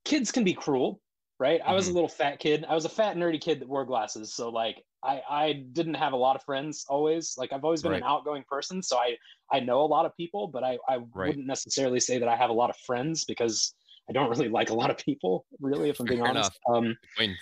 kids 0.06 0.32
can 0.32 0.44
be 0.44 0.54
cruel 0.54 1.02
right? 1.40 1.60
Mm-hmm. 1.60 1.70
I 1.70 1.74
was 1.74 1.86
a 1.86 1.90
mm-hmm. 1.90 1.96
little 1.96 2.10
fat 2.10 2.40
kid. 2.40 2.66
I 2.68 2.76
was 2.76 2.86
a 2.86 2.90
fat 2.90 3.16
nerdy 3.16 3.40
kid 3.40 3.60
that 3.60 3.68
wore 3.68 3.86
glasses. 3.86 4.34
So 4.34 4.50
like 4.50 4.84
I 5.04 5.22
I 5.30 5.66
didn't 5.72 5.96
have 5.96 6.14
a 6.14 6.18
lot 6.18 6.36
of 6.36 6.44
friends 6.44 6.86
always. 6.90 7.36
Like 7.38 7.54
I've 7.54 7.64
always 7.64 7.82
been 7.82 7.92
right. 7.92 8.02
an 8.02 8.08
outgoing 8.08 8.44
person, 8.50 8.82
so 8.82 8.98
I 8.98 9.16
I 9.52 9.60
know 9.60 9.82
a 9.82 9.88
lot 9.88 10.06
of 10.06 10.16
people, 10.16 10.48
but 10.48 10.64
I 10.64 10.78
I 10.88 10.98
right. 10.98 11.28
wouldn't 11.28 11.48
necessarily 11.48 12.00
say 12.00 12.18
that 12.20 12.28
I 12.28 12.36
have 12.36 12.50
a 12.50 12.54
lot 12.54 12.70
of 12.70 12.78
friends 12.78 13.26
because 13.26 13.74
I 14.10 14.14
don't 14.14 14.30
really 14.30 14.50
like 14.60 14.70
a 14.70 14.74
lot 14.74 14.90
of 14.90 14.98
people, 14.98 15.46
really, 15.60 15.90
if 15.90 16.00
I'm 16.00 16.06
being 16.06 16.22
Fair 16.22 16.30
honest. 16.30 16.60
Um, 16.70 16.98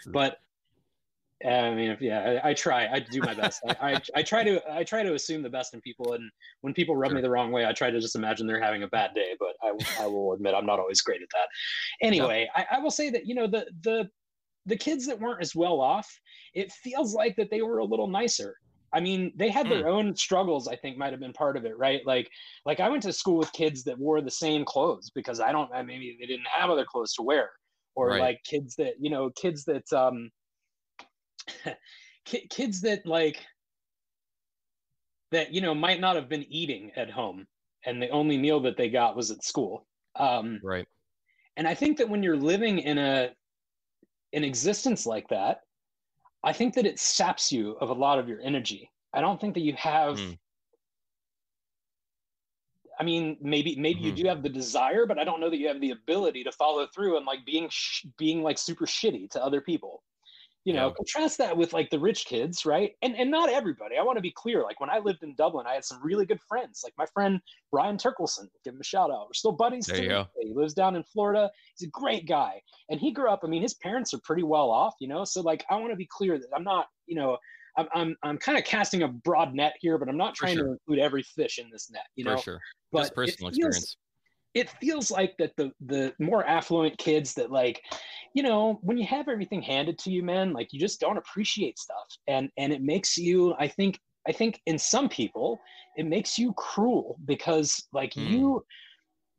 but 0.08 0.38
I 1.44 1.76
mean, 1.76 1.92
if, 1.92 2.02
yeah, 2.02 2.40
I, 2.44 2.50
I, 2.50 2.54
try. 2.54 2.88
I 2.88 3.00
do 3.00 3.20
my 3.20 3.34
best. 3.34 3.62
I, 3.68 3.94
I, 3.94 4.02
I, 4.16 4.24
try 4.24 4.44
to 4.44 4.62
I 4.72 4.84
try 4.84 5.04
to 5.04 5.16
assume 5.16 5.42
the 5.42 5.50
best 5.50 5.74
in 5.74 5.82
people, 5.82 6.14
and 6.14 6.32
when 6.62 6.74
people 6.74 6.96
rub 6.96 7.10
sure. 7.10 7.18
me 7.18 7.22
the 7.22 7.30
wrong 7.30 7.52
way, 7.52 7.66
I 7.66 7.74
try 7.74 7.92
to 7.92 8.00
just 8.00 8.16
imagine 8.16 8.48
they're 8.48 8.62
having 8.62 8.84
a 8.84 8.88
bad 8.88 9.14
day. 9.14 9.36
But 9.38 9.56
I, 9.62 10.04
I 10.04 10.08
will 10.08 10.34
admit 10.34 10.54
I'm 10.56 10.66
not 10.66 10.80
always 10.80 11.02
great 11.02 11.22
at 11.22 11.28
that. 11.34 11.48
Anyway, 12.06 12.50
I, 12.56 12.66
I 12.72 12.80
will 12.80 12.92
say 12.92 13.10
that 13.10 13.26
you 13.26 13.36
know 13.36 13.48
the 13.48 13.68
the 13.84 14.10
the 14.66 14.78
kids 14.78 15.06
that 15.08 15.20
weren't 15.20 15.42
as 15.42 15.56
well 15.56 15.82
off, 15.82 16.08
it 16.54 16.72
feels 16.72 17.14
like 17.14 17.36
that 17.36 17.50
they 17.52 17.62
were 17.62 17.80
a 17.80 17.86
little 17.86 18.08
nicer. 18.08 18.56
I 18.94 19.02
mean, 19.02 19.34
they 19.36 19.50
had 19.50 19.70
their 19.70 19.84
mm. 19.84 19.90
own 19.90 20.16
struggles. 20.16 20.70
I 20.70 20.78
think 20.78 20.98
might 20.98 21.12
have 21.12 21.20
been 21.20 21.34
part 21.34 21.58
of 21.58 21.66
it, 21.66 21.78
right? 21.78 22.02
Like, 22.06 22.30
like 22.66 22.80
I 22.80 22.88
went 22.88 23.04
to 23.04 23.12
school 23.12 23.38
with 23.38 23.52
kids 23.52 23.84
that 23.84 24.00
wore 24.00 24.22
the 24.22 24.32
same 24.32 24.64
clothes 24.64 25.12
because 25.14 25.42
I 25.42 25.52
don't. 25.52 25.70
Maybe 25.86 26.18
they 26.20 26.26
didn't 26.26 26.48
have 26.48 26.70
other 26.70 26.86
clothes 26.86 27.14
to 27.16 27.24
wear, 27.24 27.50
or 27.96 28.10
right. 28.10 28.22
like 28.22 28.42
kids 28.46 28.74
that 28.78 28.94
you 29.00 29.10
know, 29.10 29.30
kids 29.36 29.66
that 29.66 29.92
um 29.92 30.32
kids 32.26 32.82
that 32.82 33.06
like 33.06 33.38
that 35.32 35.54
you 35.54 35.62
know 35.62 35.76
might 35.76 36.00
not 36.00 36.16
have 36.16 36.30
been 36.30 36.46
eating 36.50 36.92
at 36.96 37.10
home 37.10 37.46
and 37.86 38.02
the 38.02 38.10
only 38.10 38.38
meal 38.38 38.60
that 38.60 38.78
they 38.78 38.90
got 38.90 39.16
was 39.16 39.32
at 39.32 39.44
school 39.44 39.86
um, 40.18 40.60
right 40.64 40.88
and 41.58 41.68
i 41.68 41.74
think 41.74 41.98
that 41.98 42.10
when 42.10 42.24
you're 42.24 42.38
living 42.38 42.80
in 42.80 42.98
a 42.98 43.30
an 44.34 44.44
existence 44.44 45.06
like 45.06 45.28
that 45.30 45.60
i 46.44 46.52
think 46.52 46.74
that 46.74 46.86
it 46.86 47.00
saps 47.00 47.52
you 47.52 47.72
of 47.82 47.90
a 47.90 47.94
lot 47.94 48.20
of 48.20 48.28
your 48.28 48.40
energy 48.42 48.90
i 49.14 49.22
don't 49.22 49.40
think 49.40 49.54
that 49.54 49.62
you 49.62 49.74
have 49.74 50.18
mm. 50.18 50.38
I 52.98 53.04
mean, 53.04 53.36
maybe 53.42 53.76
maybe 53.76 54.00
mm-hmm. 54.00 54.06
you 54.06 54.24
do 54.24 54.30
have 54.30 54.42
the 54.42 54.48
desire, 54.48 55.06
but 55.06 55.20
I 55.20 55.26
don't 55.26 55.42
know 55.42 55.50
that 55.50 55.58
you 55.58 55.68
have 55.68 55.82
the 55.82 55.92
ability 55.92 56.46
to 56.46 56.52
follow 56.54 56.88
through 56.88 57.18
and 57.18 57.26
like 57.26 57.46
being 57.46 57.68
sh- 57.70 58.06
being 58.18 58.42
like 58.42 58.58
super 58.58 58.86
shitty 58.86 59.30
to 59.32 59.44
other 59.44 59.60
people 59.60 60.02
you 60.66 60.74
know 60.74 60.88
yeah. 60.88 60.94
contrast 60.98 61.38
that 61.38 61.56
with 61.56 61.72
like 61.72 61.90
the 61.92 62.00
rich 62.00 62.26
kids 62.26 62.66
right? 62.66 62.92
And 63.02 63.16
and 63.16 63.32
not 63.32 63.50
everybody. 63.50 63.98
I 63.98 64.04
want 64.04 64.18
to 64.18 64.22
be 64.22 64.32
clear 64.32 64.64
like 64.64 64.80
when 64.82 64.90
i 64.90 65.00
lived 65.00 65.24
in 65.24 65.36
dublin 65.36 65.66
i 65.68 65.76
had 65.76 65.86
some 65.86 66.00
really 66.04 66.26
good 66.26 66.42
friends. 66.48 66.82
Like 66.84 66.94
my 66.98 67.06
friend 67.14 67.40
ryan 67.72 67.98
turkelson 67.98 68.48
give 68.64 68.74
him 68.74 68.82
a 68.82 68.84
shout 68.84 69.12
out. 69.12 69.28
We're 69.28 69.34
still 69.34 69.54
buddies 69.54 69.86
there 69.86 70.02
you 70.02 70.10
go. 70.10 70.26
he 70.42 70.54
lives 70.54 70.74
down 70.74 70.96
in 70.96 71.04
florida. 71.04 71.50
He's 71.78 71.88
a 71.88 71.92
great 71.92 72.28
guy. 72.28 72.62
And 72.90 73.00
he 73.00 73.12
grew 73.12 73.30
up 73.30 73.42
i 73.44 73.48
mean 73.48 73.62
his 73.62 73.76
parents 73.76 74.14
are 74.14 74.20
pretty 74.24 74.44
well 74.44 74.70
off 74.72 74.96
you 75.00 75.08
know? 75.08 75.24
So 75.24 75.42
like 75.42 75.64
i 75.70 75.76
want 75.76 75.92
to 75.92 75.96
be 75.96 76.08
clear 76.12 76.38
that 76.40 76.48
i'm 76.56 76.64
not 76.64 76.88
you 77.06 77.16
know 77.16 77.38
i'm 77.78 77.88
i'm, 77.94 78.16
I'm 78.24 78.38
kind 78.40 78.58
of 78.58 78.64
casting 78.64 79.04
a 79.04 79.08
broad 79.08 79.54
net 79.54 79.74
here 79.80 79.98
but 80.00 80.10
i'm 80.10 80.18
not 80.18 80.34
trying 80.34 80.56
sure. 80.56 80.66
to 80.66 80.72
include 80.72 81.00
every 81.00 81.24
fish 81.24 81.60
in 81.60 81.70
this 81.72 81.92
net 81.92 82.08
you 82.16 82.24
know? 82.26 82.38
For 82.38 82.44
sure. 82.44 82.60
But 82.92 83.02
Just 83.02 83.16
personal 83.16 83.52
feels, 83.52 83.58
experience. 83.58 83.98
it 84.56 84.70
feels 84.82 85.12
like 85.12 85.36
that 85.38 85.56
the 85.58 85.72
the 85.86 86.14
more 86.20 86.44
affluent 86.46 86.98
kids 86.98 87.34
that 87.36 87.52
like 87.52 87.82
you 88.36 88.44
know 88.44 88.78
when 88.82 88.98
you 88.98 89.06
have 89.06 89.28
everything 89.28 89.62
handed 89.62 89.98
to 89.98 90.12
you 90.12 90.22
man 90.22 90.54
like 90.54 90.72
you 90.72 90.80
just 90.80 91.00
don't 91.00 91.18
appreciate 91.18 91.80
stuff. 91.80 92.06
And 92.28 92.50
and 92.58 92.72
it 92.72 92.84
makes 92.84 93.18
you 93.18 93.56
i 93.58 93.68
think 93.68 93.98
i 94.28 94.32
think 94.32 94.62
in 94.68 94.78
some 94.78 95.10
people 95.10 95.60
it 95.96 96.06
makes 96.06 96.38
you 96.38 96.54
cruel 96.54 97.18
because 97.26 97.88
like 97.94 98.14
mm. 98.14 98.30
you 98.30 98.66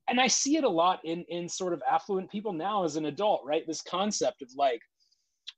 and 0.08 0.18
i 0.18 0.26
see 0.26 0.56
it 0.56 0.64
a 0.64 0.68
lot 0.68 0.98
in 1.04 1.24
in 1.28 1.48
sort 1.48 1.74
of 1.74 1.82
affluent 1.88 2.30
people 2.30 2.52
now 2.52 2.82
as 2.84 2.96
an 2.96 3.06
adult 3.06 3.42
right? 3.44 3.64
This 3.66 3.82
concept 3.82 4.42
of 4.42 4.50
like 4.56 4.80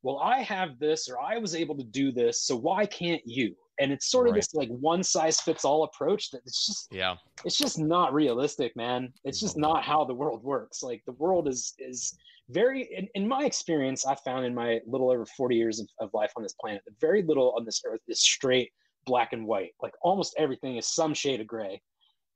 well 0.03 0.19
i 0.19 0.41
have 0.41 0.79
this 0.79 1.09
or 1.09 1.19
i 1.21 1.39
was 1.39 1.55
able 1.55 1.77
to 1.77 1.85
do 1.85 2.13
this 2.13 2.43
so 2.43 2.55
why 2.57 2.85
can't 2.85 3.23
you? 3.25 3.55
And 3.81 3.93
it's 3.93 4.11
sort 4.11 4.27
of 4.27 4.33
right. 4.33 4.43
this 4.43 4.55
like 4.55 4.69
one 4.71 5.05
size 5.05 5.41
fits 5.41 5.65
all 5.65 5.85
approach 5.85 6.33
that 6.33 6.41
it's 6.45 6.67
just 6.67 6.89
yeah. 6.91 7.15
it's 7.45 7.57
just 7.57 7.79
not 7.79 8.13
realistic 8.13 8.75
man. 8.75 9.13
It's 9.25 9.39
just 9.39 9.57
not 9.57 9.85
how 9.85 10.05
the 10.05 10.15
world 10.15 10.43
works. 10.43 10.83
Like 10.83 11.03
the 11.07 11.13
world 11.13 11.47
is 11.47 11.75
is 11.79 12.19
very 12.51 12.89
in, 12.97 13.09
in 13.15 13.29
my 13.29 13.45
experience 13.45 14.07
i 14.07 14.15
found 14.15 14.45
in 14.45 14.55
my 14.55 14.81
little 14.87 15.11
over 15.11 15.27
40 15.27 15.57
years 15.57 15.81
of, 15.81 15.89
of 16.01 16.11
life 16.15 16.33
on 16.37 16.43
this 16.43 16.55
planet 16.61 16.83
that 16.87 16.99
very 17.01 17.23
little 17.23 17.55
on 17.57 17.65
this 17.65 17.83
earth 17.87 18.01
is 18.09 18.21
straight 18.21 18.71
black 19.07 19.33
and 19.33 19.47
white 19.47 19.73
like 19.83 19.95
almost 20.03 20.35
everything 20.39 20.77
is 20.77 20.87
some 20.87 21.15
shade 21.15 21.41
of 21.41 21.47
gray 21.47 21.81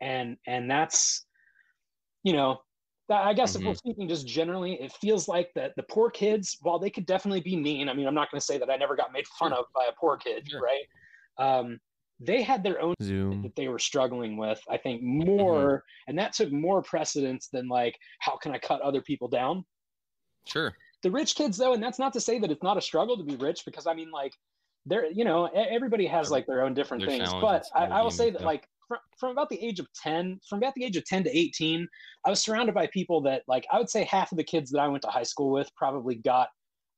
and 0.01 0.37
and 0.46 0.70
that's 0.70 1.27
you 2.22 2.33
know 2.33 2.61
I 3.11 3.35
guess 3.35 3.51
mm-hmm. 3.51 3.61
if 3.61 3.66
we're 3.66 3.72
mm-hmm. 3.72 3.90
speaking 3.90 4.09
just 4.09 4.27
generally, 4.27 4.81
it 4.81 4.90
feels 4.92 5.29
like 5.29 5.51
that 5.55 5.72
the 5.77 5.83
poor 5.83 6.09
kids, 6.09 6.57
while 6.62 6.79
they 6.79 6.88
could 6.88 7.05
definitely 7.05 7.42
be 7.42 7.57
mean, 7.57 7.90
I 7.90 7.92
mean, 7.92 8.07
I'm 8.07 8.14
not 8.14 8.31
going 8.31 8.40
to 8.40 8.46
say 8.46 8.57
that 8.57 8.70
I 8.70 8.77
never 8.77 8.96
got 8.96 9.12
made 9.12 9.27
fun 9.38 9.53
of 9.53 9.66
by 9.75 9.85
a 9.85 9.92
poor 10.01 10.16
kid, 10.16 10.48
sure. 10.48 10.62
right? 10.62 10.85
um, 11.38 11.79
they 12.20 12.42
had 12.42 12.62
their 12.62 12.81
own 12.81 12.94
Zoom 13.03 13.42
that 13.42 13.57
they 13.57 13.68
were 13.68 13.79
struggling 13.79 14.37
with. 14.37 14.61
I 14.70 14.77
think 14.77 15.03
more, 15.03 15.64
mm-hmm. 15.64 16.11
and 16.11 16.18
that 16.18 16.33
took 16.33 16.53
more 16.53 16.83
precedence 16.83 17.48
than 17.53 17.68
like 17.68 17.98
how 18.20 18.37
can 18.37 18.53
I 18.53 18.59
cut 18.59 18.81
other 18.81 19.01
people 19.01 19.29
down. 19.29 19.64
Sure. 20.46 20.72
The 21.02 21.11
rich 21.11 21.35
kids 21.35 21.57
though, 21.57 21.74
and 21.74 21.83
that's 21.83 21.98
not 21.98 22.12
to 22.12 22.20
say 22.20 22.38
that 22.38 22.50
it's 22.50 22.62
not 22.62 22.76
a 22.76 22.81
struggle 22.81 23.16
to 23.16 23.24
be 23.24 23.37
rich 23.37 23.64
because 23.64 23.87
I 23.87 23.94
mean 23.94 24.11
like 24.11 24.35
there, 24.87 25.11
you 25.11 25.24
know, 25.24 25.46
everybody 25.46 26.07
has 26.07 26.31
like 26.31 26.46
their 26.46 26.64
own 26.64 26.74
different 26.74 27.05
things. 27.05 27.33
But 27.40 27.64
I, 27.74 27.87
I, 27.87 28.02
will 28.02 28.11
say 28.11 28.31
that 28.31 28.42
like 28.42 28.68
from, 28.88 28.98
from 29.18 29.31
about 29.31 29.48
the 29.48 29.62
age 29.64 29.78
of 29.78 29.87
10, 29.94 30.40
from 30.48 30.59
about 30.59 30.74
the 30.74 30.85
age 30.85 30.96
of 30.96 31.05
10 31.05 31.24
to 31.24 31.37
18, 31.37 31.87
I 32.26 32.31
was 32.31 32.40
surrounded 32.40 32.74
by 32.74 32.88
people 32.88 33.20
that 33.22 33.42
like 33.46 33.66
I 33.72 33.78
would 33.78 33.90
say 33.90 34.05
half 34.05 34.33
of 34.33 34.38
the 34.38 34.44
kids 34.44 34.70
that 34.70 34.81
I 34.81 34.88
went 34.88 35.02
to 35.02 35.09
high 35.09 35.22
school 35.22 35.50
with 35.50 35.72
probably 35.76 36.16
got 36.16 36.48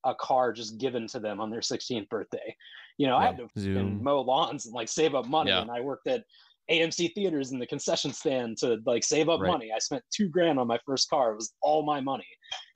a 0.05 0.15
car 0.15 0.53
just 0.53 0.79
given 0.79 1.07
to 1.09 1.19
them 1.19 1.41
on 1.41 1.51
their 1.51 1.61
16th 1.61 2.09
birthday. 2.09 2.55
You 2.99 3.07
know, 3.07 3.19
yeah. 3.19 3.25
I 3.25 3.27
had 3.27 3.37
to 3.39 3.83
mow 3.83 4.21
lawns 4.21 4.67
and 4.67 4.75
like 4.75 4.89
save 4.89 5.15
up 5.15 5.27
money. 5.27 5.51
Yeah. 5.51 5.63
And 5.63 5.71
I 5.71 5.81
worked 5.81 6.07
at 6.07 6.25
AMC 6.71 7.15
theaters 7.15 7.53
in 7.53 7.59
the 7.59 7.67
concession 7.67 8.13
stand 8.13 8.59
to 8.59 8.79
like 8.87 9.05
save 9.05 9.29
up 9.29 9.41
right. 9.41 9.51
money. 9.51 9.71
I 9.75 9.79
spent 9.79 10.03
two 10.15 10.29
grand 10.29 10.59
on 10.59 10.67
my 10.67 10.79
first 10.87 11.11
car. 11.11 11.33
It 11.33 11.37
was 11.37 11.53
all 11.63 11.85
my 11.85 12.01
money. 12.01 12.27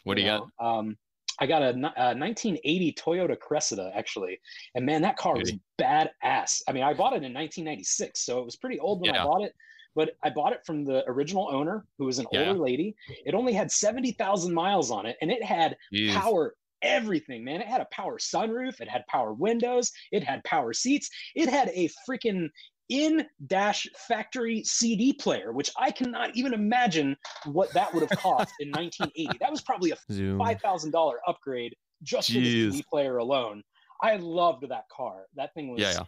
What 0.05 0.17
do 0.17 0.23
you, 0.23 0.29
know? 0.29 0.51
got? 0.59 0.79
Um, 0.79 0.97
I 1.41 1.47
got 1.47 1.63
a, 1.63 1.71
a, 1.71 2.15
1980 2.15 2.95
Toyota 2.95 3.39
Cressida 3.39 3.93
actually, 3.95 4.41
and 4.75 4.85
man, 4.85 5.03
that 5.03 5.17
car 5.17 5.37
was 5.37 5.53
badass. 5.81 6.63
I 6.69 6.73
mean, 6.73 6.83
I 6.83 6.95
bought 6.95 7.13
it 7.13 7.23
in 7.23 7.33
1996, 7.33 8.25
so 8.25 8.41
it 8.41 8.45
was 8.45 8.57
pretty 8.57 8.79
old 8.81 9.01
when 9.01 9.15
yeah. 9.15 9.23
I 9.23 9.25
bought 9.25 9.43
it. 9.43 9.55
But 9.95 10.11
I 10.23 10.31
bought 10.31 10.53
it 10.53 10.61
from 10.65 10.85
the 10.85 11.03
original 11.09 11.49
owner, 11.51 11.85
who 11.97 12.05
was 12.05 12.19
an 12.19 12.27
yeah. 12.31 12.41
older 12.41 12.59
lady. 12.59 12.95
It 13.25 13.35
only 13.35 13.53
had 13.53 13.71
70,000 13.71 14.53
miles 14.53 14.91
on 14.91 15.07
it, 15.07 15.17
and 15.23 15.31
it 15.31 15.43
had 15.43 15.77
Jeez. 15.93 16.13
power 16.15 16.55
everything, 16.83 17.45
man. 17.45 17.61
It 17.61 17.67
had 17.67 17.81
a 17.81 17.89
power 17.91 18.19
sunroof, 18.19 18.81
it 18.81 18.89
had 18.89 19.07
power 19.07 19.33
windows, 19.33 19.91
it 20.13 20.23
had 20.23 20.45
power 20.45 20.73
seats, 20.73 21.11
it 21.35 21.49
had 21.49 21.69
a 21.69 21.91
freaking 22.09 22.49
in 22.89 23.27
dash 23.47 23.87
factory 24.09 24.63
CD 24.65 25.13
player, 25.13 25.53
which 25.53 25.71
I 25.79 25.91
cannot 25.91 26.37
even 26.37 26.55
imagine 26.55 27.17
what 27.45 27.73
that 27.75 27.93
would 27.93 28.09
have 28.09 28.19
cost 28.19 28.53
in 28.61 28.71
1980. 28.71 29.39
That 29.41 29.51
was 29.51 29.63
probably 29.63 29.93
a 29.93 29.97
five 30.39 30.61
thousand 30.61 30.93
dollar 30.93 31.17
upgrade 31.27 31.75
just 32.03 32.31
Jeez. 32.31 32.35
for 32.35 32.41
the 32.41 32.71
CD 32.73 32.85
player 32.91 33.19
alone. 33.19 33.63
I 34.03 34.17
loved 34.17 34.69
that 34.69 34.85
car. 34.95 35.27
That 35.37 35.53
thing 35.55 35.71
was 35.71 35.81
yeah, 35.81 35.93
yeah. 35.93 36.05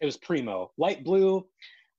it 0.00 0.06
was 0.06 0.16
primo, 0.16 0.70
light 0.76 1.04
blue, 1.04 1.46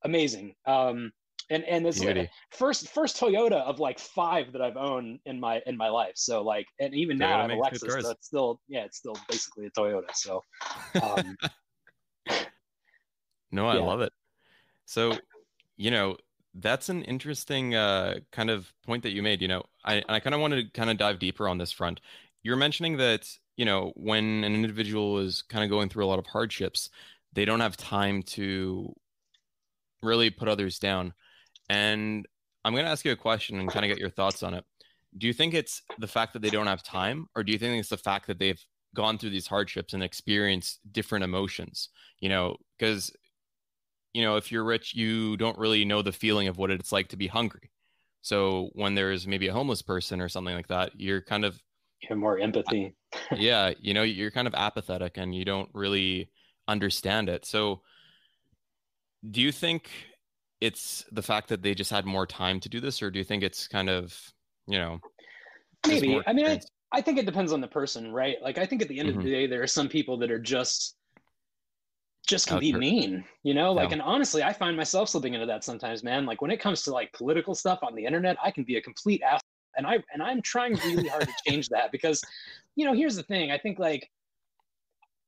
amazing. 0.03 0.53
Um, 0.65 1.11
and 1.49 1.63
and 1.63 1.85
this 1.85 1.99
Beauty. 1.99 2.29
first 2.51 2.89
first 2.89 3.19
Toyota 3.19 3.63
of 3.63 3.79
like 3.79 3.99
five 3.99 4.51
that 4.53 4.61
I've 4.61 4.77
owned 4.77 5.19
in 5.25 5.39
my 5.39 5.61
in 5.65 5.75
my 5.77 5.89
life. 5.89 6.13
So 6.15 6.43
like, 6.43 6.67
and 6.79 6.93
even 6.93 7.17
Toyota 7.17 7.19
now 7.19 7.39
I 7.39 7.41
have 7.41 7.51
a 7.51 7.55
Lexus, 7.55 8.03
that's 8.03 8.27
still 8.27 8.61
yeah, 8.67 8.83
it's 8.85 8.97
still 8.97 9.17
basically 9.27 9.65
a 9.65 9.71
Toyota. 9.71 10.03
So. 10.13 10.43
Um, 11.01 11.37
no, 13.51 13.67
I 13.67 13.75
yeah. 13.75 13.81
love 13.81 14.01
it. 14.01 14.13
So, 14.89 15.19
you 15.77 15.91
know, 15.91 16.17
that's 16.55 16.89
an 16.89 17.03
interesting 17.03 17.75
uh, 17.75 18.15
kind 18.31 18.49
of 18.49 18.73
point 18.87 19.03
that 19.03 19.11
you 19.11 19.21
made. 19.21 19.39
You 19.39 19.47
know, 19.47 19.63
I 19.85 20.03
I 20.09 20.19
kind 20.19 20.33
of 20.33 20.41
wanted 20.41 20.63
to 20.63 20.71
kind 20.71 20.89
of 20.89 20.97
dive 20.97 21.19
deeper 21.19 21.47
on 21.47 21.59
this 21.59 21.71
front. 21.71 22.01
You're 22.41 22.55
mentioning 22.55 22.97
that 22.97 23.29
you 23.55 23.65
know 23.65 23.93
when 23.95 24.43
an 24.43 24.55
individual 24.55 25.19
is 25.19 25.43
kind 25.43 25.63
of 25.63 25.69
going 25.69 25.89
through 25.89 26.05
a 26.05 26.07
lot 26.07 26.17
of 26.17 26.25
hardships, 26.25 26.89
they 27.33 27.45
don't 27.45 27.59
have 27.59 27.77
time 27.77 28.23
to 28.23 28.91
really 30.01 30.31
put 30.31 30.47
others 30.47 30.79
down. 30.79 31.13
And 31.69 32.27
I'm 32.65 32.73
going 32.73 32.85
to 32.85 32.91
ask 32.91 33.05
you 33.05 33.11
a 33.11 33.15
question 33.15 33.59
and 33.59 33.69
kind 33.69 33.85
of 33.85 33.89
get 33.89 33.99
your 33.99 34.09
thoughts 34.09 34.41
on 34.41 34.55
it. 34.55 34.65
Do 35.19 35.27
you 35.27 35.33
think 35.33 35.53
it's 35.53 35.83
the 35.99 36.07
fact 36.07 36.33
that 36.33 36.41
they 36.41 36.49
don't 36.49 36.65
have 36.65 36.81
time, 36.81 37.27
or 37.35 37.43
do 37.43 37.51
you 37.51 37.59
think 37.59 37.79
it's 37.79 37.89
the 37.89 37.97
fact 37.97 38.25
that 38.25 38.39
they've 38.39 38.63
gone 38.95 39.19
through 39.19 39.29
these 39.29 39.45
hardships 39.45 39.93
and 39.93 40.01
experienced 40.01 40.79
different 40.91 41.23
emotions? 41.23 41.89
You 42.21 42.29
know, 42.29 42.55
because 42.75 43.11
you 44.13 44.23
know, 44.23 44.37
if 44.37 44.51
you're 44.51 44.63
rich, 44.63 44.95
you 44.95 45.37
don't 45.37 45.57
really 45.57 45.85
know 45.85 46.01
the 46.01 46.11
feeling 46.11 46.47
of 46.47 46.57
what 46.57 46.71
it's 46.71 46.91
like 46.91 47.09
to 47.09 47.17
be 47.17 47.27
hungry. 47.27 47.71
So 48.21 48.69
when 48.73 48.95
there's 48.95 49.27
maybe 49.27 49.47
a 49.47 49.53
homeless 49.53 49.81
person 49.81 50.21
or 50.21 50.29
something 50.29 50.55
like 50.55 50.67
that, 50.67 50.91
you're 50.99 51.21
kind 51.21 51.45
of 51.45 51.61
you 52.01 52.09
have 52.09 52.17
more 52.17 52.39
empathy. 52.39 52.95
yeah, 53.35 53.73
you 53.79 53.93
know, 53.93 54.03
you're 54.03 54.31
kind 54.31 54.47
of 54.47 54.53
apathetic 54.53 55.17
and 55.17 55.35
you 55.35 55.45
don't 55.45 55.69
really 55.73 56.29
understand 56.67 57.29
it. 57.29 57.45
So 57.45 57.81
do 59.29 59.41
you 59.41 59.51
think 59.51 59.89
it's 60.61 61.05
the 61.11 61.21
fact 61.21 61.49
that 61.49 61.61
they 61.61 61.73
just 61.73 61.91
had 61.91 62.05
more 62.05 62.25
time 62.25 62.59
to 62.61 62.69
do 62.69 62.79
this 62.79 63.01
or 63.01 63.11
do 63.11 63.19
you 63.19 63.25
think 63.25 63.43
it's 63.43 63.67
kind 63.67 63.89
of, 63.89 64.17
you 64.67 64.77
know, 64.77 64.99
maybe. 65.87 66.21
I 66.25 66.33
mean, 66.33 66.45
I, 66.45 66.59
I 66.91 67.01
think 67.01 67.17
it 67.17 67.25
depends 67.25 67.51
on 67.51 67.61
the 67.61 67.67
person, 67.67 68.11
right? 68.11 68.37
Like 68.41 68.57
I 68.57 68.65
think 68.65 68.81
at 68.81 68.87
the 68.87 68.99
end 68.99 69.09
mm-hmm. 69.09 69.19
of 69.19 69.25
the 69.25 69.31
day 69.31 69.47
there 69.47 69.61
are 69.61 69.67
some 69.67 69.89
people 69.89 70.17
that 70.17 70.31
are 70.31 70.39
just 70.39 70.95
just 72.29 72.47
can 72.47 72.59
be 72.59 72.71
mean, 72.71 73.23
you 73.43 73.53
know? 73.53 73.73
Like, 73.73 73.91
and 73.91 74.01
honestly, 74.01 74.43
I 74.43 74.53
find 74.53 74.77
myself 74.77 75.09
slipping 75.09 75.33
into 75.33 75.45
that 75.47 75.63
sometimes, 75.63 76.03
man. 76.03 76.25
Like 76.25 76.41
when 76.41 76.51
it 76.51 76.59
comes 76.59 76.83
to 76.83 76.91
like 76.91 77.11
political 77.13 77.55
stuff 77.55 77.79
on 77.81 77.95
the 77.95 78.05
internet, 78.05 78.37
I 78.43 78.51
can 78.51 78.63
be 78.63 78.77
a 78.77 78.81
complete 78.81 79.21
ass. 79.21 79.41
And 79.77 79.85
I 79.87 80.03
and 80.13 80.21
I'm 80.21 80.41
trying 80.41 80.73
really 80.85 81.07
hard 81.07 81.23
to 81.23 81.33
change 81.47 81.69
that 81.69 81.91
because, 81.91 82.21
you 82.75 82.85
know, 82.85 82.93
here's 82.93 83.15
the 83.15 83.23
thing. 83.23 83.51
I 83.51 83.57
think 83.57 83.79
like 83.79 84.09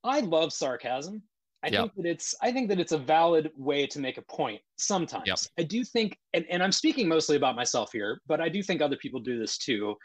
I 0.03 0.19
love 0.21 0.53
sarcasm. 0.53 1.21
I 1.63 1.67
yep. 1.67 1.81
think 1.81 1.95
that 1.97 2.05
it's 2.05 2.35
I 2.41 2.51
think 2.51 2.69
that 2.69 2.79
it's 2.79 2.91
a 2.91 2.97
valid 2.97 3.51
way 3.55 3.85
to 3.87 3.99
make 3.99 4.17
a 4.17 4.23
point 4.23 4.61
sometimes. 4.77 5.27
Yep. 5.27 5.37
I 5.59 5.63
do 5.63 5.83
think 5.83 6.17
and, 6.33 6.45
and 6.49 6.63
I'm 6.63 6.71
speaking 6.71 7.07
mostly 7.07 7.35
about 7.35 7.55
myself 7.55 7.91
here, 7.91 8.21
but 8.27 8.41
I 8.41 8.49
do 8.49 8.63
think 8.63 8.81
other 8.81 8.97
people 8.97 9.19
do 9.19 9.39
this 9.39 9.57
too. 9.57 9.95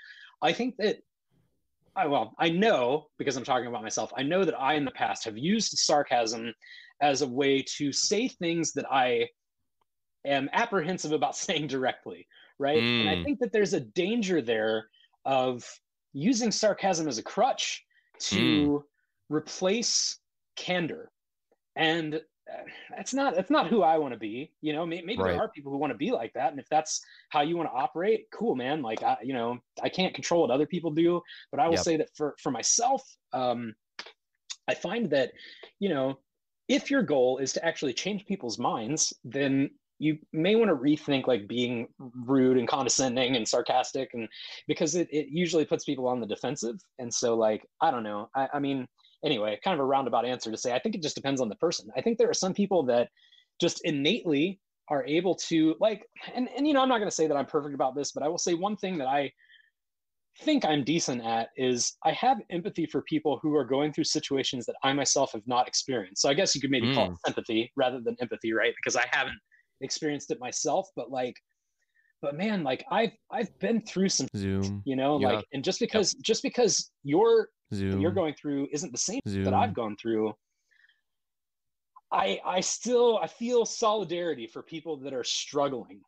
I 0.43 0.53
think 0.53 0.77
that 0.79 0.99
I 1.97 2.07
well, 2.07 2.35
I 2.39 2.51
know 2.51 3.07
because 3.19 3.37
I'm 3.37 3.45
talking 3.45 3.67
about 3.67 3.83
myself, 3.83 4.13
I 4.17 4.23
know 4.23 4.45
that 4.45 4.59
I 4.61 4.75
in 4.75 4.85
the 4.85 4.91
past 4.91 5.25
have 5.25 5.39
used 5.39 5.79
sarcasm 5.79 6.53
as 7.01 7.23
a 7.23 7.29
way 7.29 7.65
to 7.77 7.93
say 7.93 8.29
things 8.29 8.73
that 8.73 8.87
I 8.91 9.29
am 10.27 10.51
apprehensive 10.53 11.13
about 11.13 11.37
saying 11.37 11.69
directly, 11.69 12.27
right? 12.59 12.83
Mm. 12.83 13.01
And 13.01 13.09
I 13.09 13.15
mm. 13.17 13.25
think 13.25 13.39
that 13.41 13.53
there's 13.53 13.75
a 13.75 13.81
danger 13.81 14.43
there 14.43 14.89
of 15.25 15.69
using 16.13 16.51
sarcasm 16.51 17.09
as 17.09 17.19
a 17.19 17.23
crutch 17.23 17.83
to 18.19 18.37
mm. 18.37 18.83
replace 19.29 20.19
candor. 20.57 21.11
And 21.75 22.21
that's 22.97 23.13
not 23.13 23.35
that's 23.35 23.51
not 23.51 23.69
who 23.69 23.83
I 23.83 23.99
want 23.99 24.15
to 24.15 24.19
be. 24.19 24.53
You 24.61 24.73
know, 24.73 24.87
maybe, 24.87 25.07
maybe 25.07 25.23
right. 25.23 25.33
there 25.33 25.43
are 25.43 25.49
people 25.49 25.73
who 25.73 25.79
want 25.79 25.93
to 25.93 25.97
be 25.97 26.11
like 26.11 26.33
that, 26.35 26.51
and 26.51 26.61
if 26.61 26.69
that's 26.71 27.01
how 27.31 27.43
you 27.43 27.57
want 27.57 27.69
to 27.69 27.75
operate, 27.75 28.27
cool, 28.33 28.55
man. 28.55 28.83
Like 28.83 29.03
I, 29.03 29.17
you 29.23 29.33
know, 29.33 29.59
I 29.83 29.89
can't 29.89 30.15
control 30.15 30.43
what 30.43 30.51
other 30.51 30.67
people 30.67 30.91
do, 30.91 31.21
but 31.51 31.61
I 31.61 31.67
will 31.67 31.75
yep. 31.75 31.85
say 31.85 31.97
that 31.97 32.09
for 32.17 32.37
for 32.41 32.51
myself, 32.51 33.03
um, 33.33 33.75
I 34.69 34.75
find 34.75 35.11
that, 35.11 35.33
you 35.81 35.89
know, 35.89 36.19
if 36.69 36.91
your 36.91 37.03
goal 37.03 37.39
is 37.39 37.53
to 37.55 37.65
actually 37.65 37.93
change 37.93 38.27
people's 38.27 38.59
minds, 38.59 39.13
then 39.25 39.71
you 39.99 40.19
may 40.33 40.57
want 40.57 40.69
to 40.69 40.77
rethink 40.77 41.27
like 41.27 41.49
being 41.49 41.89
rude 41.99 42.59
and 42.59 42.69
condescending 42.69 43.37
and 43.37 43.49
sarcastic 43.49 44.11
and 44.13 44.29
because 44.69 44.95
it, 44.95 45.09
it 45.11 45.29
usually 45.31 45.65
puts 45.65 45.85
people 45.85 46.07
on 46.07 46.21
the 46.21 46.27
defensive 46.27 46.77
and 46.99 47.13
so 47.13 47.35
like 47.35 47.67
i 47.81 47.91
don't 47.91 48.03
know 48.03 48.29
I, 48.35 48.49
I 48.55 48.59
mean 48.59 48.87
anyway 49.25 49.59
kind 49.63 49.75
of 49.75 49.81
a 49.81 49.85
roundabout 49.85 50.25
answer 50.25 50.51
to 50.51 50.57
say 50.57 50.73
i 50.73 50.79
think 50.79 50.95
it 50.95 51.03
just 51.03 51.17
depends 51.17 51.41
on 51.41 51.49
the 51.49 51.57
person 51.57 51.89
i 51.97 52.01
think 52.01 52.19
there 52.19 52.31
are 52.31 52.35
some 52.35 52.55
people 52.55 52.83
that 52.83 53.09
just 53.61 53.81
innately 53.85 54.61
are 54.89 55.05
able 55.07 55.35
to 55.35 55.75
like 55.81 56.05
and, 56.35 56.49
and 56.57 56.67
you 56.67 56.75
know 56.75 56.83
i'm 56.83 56.89
not 56.89 56.99
going 56.99 57.11
to 57.11 57.15
say 57.15 57.27
that 57.27 57.37
i'm 57.37 57.47
perfect 57.47 57.75
about 57.75 57.95
this 57.95 58.13
but 58.13 58.23
i 58.23 58.29
will 58.29 58.39
say 58.39 58.55
one 58.55 58.77
thing 58.77 58.99
that 58.99 59.09
i 59.09 59.31
think 60.41 60.67
I'm 60.67 60.85
decent 60.85 61.25
at 61.25 61.49
is 61.57 61.95
I 62.05 62.13
have 62.13 62.39
empathy 62.51 62.85
for 62.85 63.03
people 63.03 63.39
who 63.43 63.55
are 63.57 63.65
going 63.65 63.93
through 63.93 64.05
situations 64.05 64.67
that 64.67 64.77
I 64.83 64.93
myself 64.93 65.33
have 65.33 65.47
not 65.47 65.67
experienced. 65.67 66.21
So 66.21 66.29
I 66.29 66.35
guess 66.35 66.55
you 66.55 66.61
could 66.61 66.71
maybe 66.71 66.89
mm. 66.89 66.95
call 66.95 67.05
it 67.07 67.09
hmm. 67.09 67.15
sympathy 67.27 67.73
rather 67.75 68.01
than 68.01 68.17
empathy, 68.21 68.53
right? 68.53 68.75
Because 68.77 68.97
I 68.97 69.07
haven't 69.11 69.39
experienced 69.81 70.31
it 70.31 70.39
myself, 70.39 70.89
but 70.95 71.11
like 71.11 71.35
but 72.23 72.37
man, 72.37 72.65
like 72.65 72.85
I've 72.91 73.13
I've 73.31 73.57
been 73.59 73.81
through 73.83 74.09
some 74.09 74.27
Zoom, 74.37 74.83
you 74.85 74.97
know, 74.97 75.17
like 75.17 75.45
and 75.53 75.63
just 75.63 75.81
because 75.81 76.15
yep. 76.15 76.23
just 76.23 76.43
because 76.43 76.91
your 77.05 77.49
Zoom. 77.75 78.01
you're 78.01 78.13
going 78.13 78.35
through 78.35 78.69
isn't 78.73 78.93
the 78.93 78.99
same 78.99 79.21
Zoom. 79.29 79.45
that 79.45 79.55
I've 79.55 79.75
gone 79.75 79.97
through, 80.01 80.35
I 82.13 82.41
I 82.45 82.61
still 82.61 83.19
I 83.23 83.27
feel 83.27 83.65
solidarity 83.65 84.47
for 84.47 84.63
people 84.63 84.97
that 84.99 85.13
are 85.13 85.25
struggling 85.25 86.01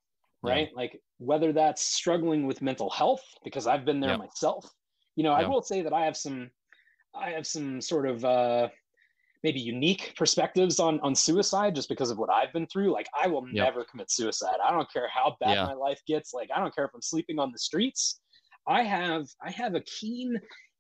right? 0.43 0.69
Yeah. 0.71 0.77
Like 0.77 1.01
whether 1.19 1.53
that's 1.53 1.83
struggling 1.83 2.47
with 2.47 2.63
mental 2.63 2.91
health, 2.91 3.23
because 3.45 3.67
I've 3.67 3.85
been 3.85 4.01
there 4.01 4.19
myself. 4.19 4.71
You 5.17 5.25
know, 5.25 5.33
I 5.33 5.47
will 5.47 5.63
say 5.63 5.83
that 5.83 5.93
I 5.93 6.05
have 6.05 6.17
some, 6.17 6.51
I 7.15 7.31
have 7.31 7.47
some 7.47 7.81
sort 7.81 8.07
of 8.07 8.25
uh, 8.25 8.69
maybe 9.43 9.59
unique 9.61 10.15
perspectives 10.17 10.79
on 10.79 11.01
on 11.01 11.15
suicide 11.15 11.75
just 11.75 11.89
because 11.89 12.11
of 12.11 12.19
what 12.19 12.31
I've 12.31 12.53
been 12.53 12.67
through. 12.67 12.93
Like 12.93 13.09
I 13.21 13.27
will 13.27 13.45
yep. 13.51 13.67
never 13.67 13.85
commit 13.85 14.11
suicide. 14.11 14.57
I 14.65 14.71
don't 14.71 14.91
care 14.93 15.09
how 15.13 15.37
bad 15.41 15.55
yeah. 15.55 15.65
my 15.65 15.75
life 15.75 16.01
gets. 16.07 16.33
Like 16.33 16.51
I 16.55 16.61
don't 16.61 16.75
care 16.75 16.85
if 16.85 16.93
I'm 16.95 17.03
sleeping 17.03 17.39
on 17.39 17.51
the 17.53 17.59
streets. 17.59 18.21
I 18.67 18.83
have 18.83 19.27
I 19.43 19.51
have 19.51 19.75
a 19.75 19.81
keen 19.81 20.39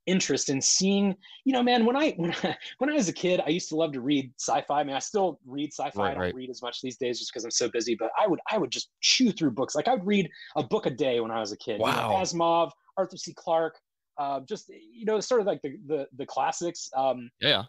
interest 0.08 0.48
in 0.48 0.60
seeing 0.60 1.14
you 1.44 1.52
know 1.52 1.62
man 1.62 1.84
when 1.84 1.96
i 1.96 2.12
when 2.16 2.32
i 2.42 2.56
when 2.78 2.90
i 2.90 2.94
was 2.94 3.08
a 3.08 3.12
kid 3.12 3.40
i 3.46 3.50
used 3.50 3.68
to 3.68 3.76
love 3.76 3.92
to 3.92 4.00
read 4.00 4.32
sci-fi. 4.38 4.80
I 4.80 4.84
mean 4.84 4.96
i 4.96 4.98
still 4.98 5.38
read 5.46 5.72
sci-fi. 5.72 6.00
Right, 6.00 6.10
i 6.10 6.14
don't 6.14 6.22
right. 6.22 6.34
read 6.34 6.50
as 6.50 6.62
much 6.62 6.80
these 6.80 6.96
days 6.96 7.18
just 7.18 7.32
because 7.32 7.44
i'm 7.44 7.50
so 7.50 7.68
busy 7.68 7.94
but 7.94 8.10
i 8.18 8.26
would 8.26 8.40
i 8.50 8.58
would 8.58 8.70
just 8.70 8.90
chew 9.00 9.30
through 9.30 9.52
books. 9.52 9.74
Like 9.74 9.86
i 9.86 9.94
would 9.94 10.06
read 10.06 10.28
a 10.56 10.62
book 10.62 10.86
a 10.86 10.90
day 10.90 11.20
when 11.20 11.30
i 11.30 11.40
was 11.40 11.52
a 11.52 11.56
kid. 11.58 11.80
Wow. 11.80 11.88
You 11.88 11.96
know, 11.96 12.22
asimov 12.22 12.70
arthur 12.96 13.16
c. 13.16 13.34
Clarke 13.36 13.78
uh, 14.18 14.40
just 14.48 14.68
you 14.68 15.04
know 15.04 15.20
sort 15.20 15.40
of 15.40 15.46
like 15.46 15.62
the 15.62 15.76
the, 15.86 16.06
the 16.16 16.26
classics. 16.26 16.90
Um, 16.96 17.30
yeah. 17.40 17.64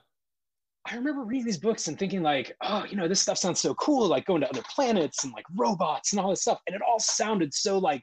I 0.89 0.95
remember 0.95 1.23
reading 1.23 1.45
these 1.45 1.57
books 1.57 1.87
and 1.87 1.99
thinking 1.99 2.23
like, 2.23 2.55
oh, 2.63 2.85
you 2.89 2.95
know, 2.95 3.07
this 3.07 3.21
stuff 3.21 3.37
sounds 3.37 3.59
so 3.59 3.75
cool, 3.75 4.07
like 4.07 4.25
going 4.25 4.41
to 4.41 4.49
other 4.49 4.63
planets 4.73 5.23
and 5.23 5.33
like 5.33 5.45
robots 5.55 6.13
and 6.13 6.19
all 6.19 6.29
this 6.29 6.41
stuff. 6.41 6.59
And 6.65 6.75
it 6.75 6.81
all 6.81 6.99
sounded 6.99 7.53
so 7.53 7.77
like 7.77 8.01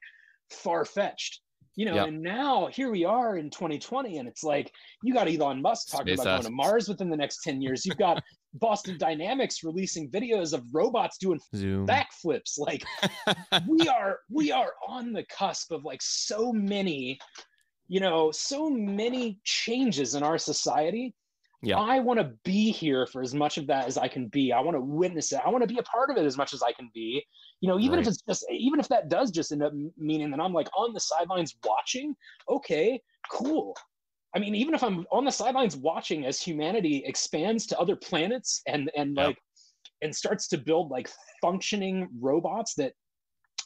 far 0.50 0.84
fetched 0.84 1.40
you 1.76 1.84
know 1.84 1.94
yep. 1.94 2.08
and 2.08 2.20
now 2.20 2.66
here 2.66 2.90
we 2.90 3.04
are 3.04 3.36
in 3.36 3.50
2020 3.50 4.18
and 4.18 4.26
it's 4.26 4.42
like 4.42 4.72
you 5.02 5.14
got 5.14 5.28
elon 5.28 5.62
musk 5.62 5.88
talking 5.90 6.16
Space 6.16 6.20
about 6.20 6.42
going 6.42 6.44
to 6.44 6.50
mars 6.50 6.88
within 6.88 7.08
the 7.08 7.16
next 7.16 7.42
10 7.42 7.60
years 7.62 7.84
you've 7.86 7.98
got 7.98 8.22
boston 8.54 8.96
dynamics 8.98 9.62
releasing 9.62 10.10
videos 10.10 10.54
of 10.54 10.64
robots 10.72 11.18
doing 11.18 11.38
Zoom. 11.54 11.86
backflips 11.86 12.58
like 12.58 12.82
we 13.68 13.86
are 13.86 14.20
we 14.30 14.50
are 14.50 14.72
on 14.88 15.12
the 15.12 15.24
cusp 15.24 15.70
of 15.70 15.84
like 15.84 16.00
so 16.02 16.52
many 16.52 17.18
you 17.86 18.00
know 18.00 18.30
so 18.30 18.70
many 18.70 19.38
changes 19.44 20.14
in 20.14 20.22
our 20.22 20.38
society 20.38 21.14
yeah. 21.62 21.78
I 21.78 21.98
want 21.98 22.20
to 22.20 22.32
be 22.44 22.70
here 22.70 23.06
for 23.06 23.22
as 23.22 23.34
much 23.34 23.58
of 23.58 23.66
that 23.68 23.86
as 23.86 23.96
I 23.96 24.08
can 24.08 24.28
be. 24.28 24.52
I 24.52 24.60
want 24.60 24.76
to 24.76 24.80
witness 24.80 25.32
it. 25.32 25.40
I 25.44 25.48
want 25.50 25.62
to 25.62 25.66
be 25.66 25.78
a 25.78 25.82
part 25.82 26.10
of 26.10 26.16
it 26.16 26.24
as 26.24 26.36
much 26.36 26.52
as 26.52 26.62
I 26.62 26.72
can 26.72 26.90
be. 26.92 27.24
You 27.60 27.68
know, 27.68 27.78
even 27.78 27.98
right. 27.98 28.06
if 28.06 28.08
it's 28.08 28.22
just, 28.22 28.44
even 28.50 28.80
if 28.80 28.88
that 28.88 29.08
does 29.08 29.30
just 29.30 29.52
end 29.52 29.62
up 29.62 29.72
meaning 29.96 30.30
that 30.30 30.40
I'm 30.40 30.52
like 30.52 30.68
on 30.76 30.92
the 30.92 31.00
sidelines 31.00 31.56
watching, 31.64 32.14
okay, 32.48 33.00
cool. 33.30 33.76
I 34.34 34.38
mean, 34.38 34.54
even 34.54 34.74
if 34.74 34.82
I'm 34.82 35.06
on 35.10 35.24
the 35.24 35.30
sidelines 35.30 35.76
watching 35.76 36.26
as 36.26 36.40
humanity 36.40 37.02
expands 37.06 37.66
to 37.68 37.78
other 37.78 37.96
planets 37.96 38.60
and 38.66 38.90
and 38.94 39.16
yep. 39.16 39.28
like 39.28 39.38
and 40.02 40.14
starts 40.14 40.48
to 40.48 40.58
build 40.58 40.90
like 40.90 41.08
functioning 41.40 42.08
robots 42.20 42.74
that 42.74 42.92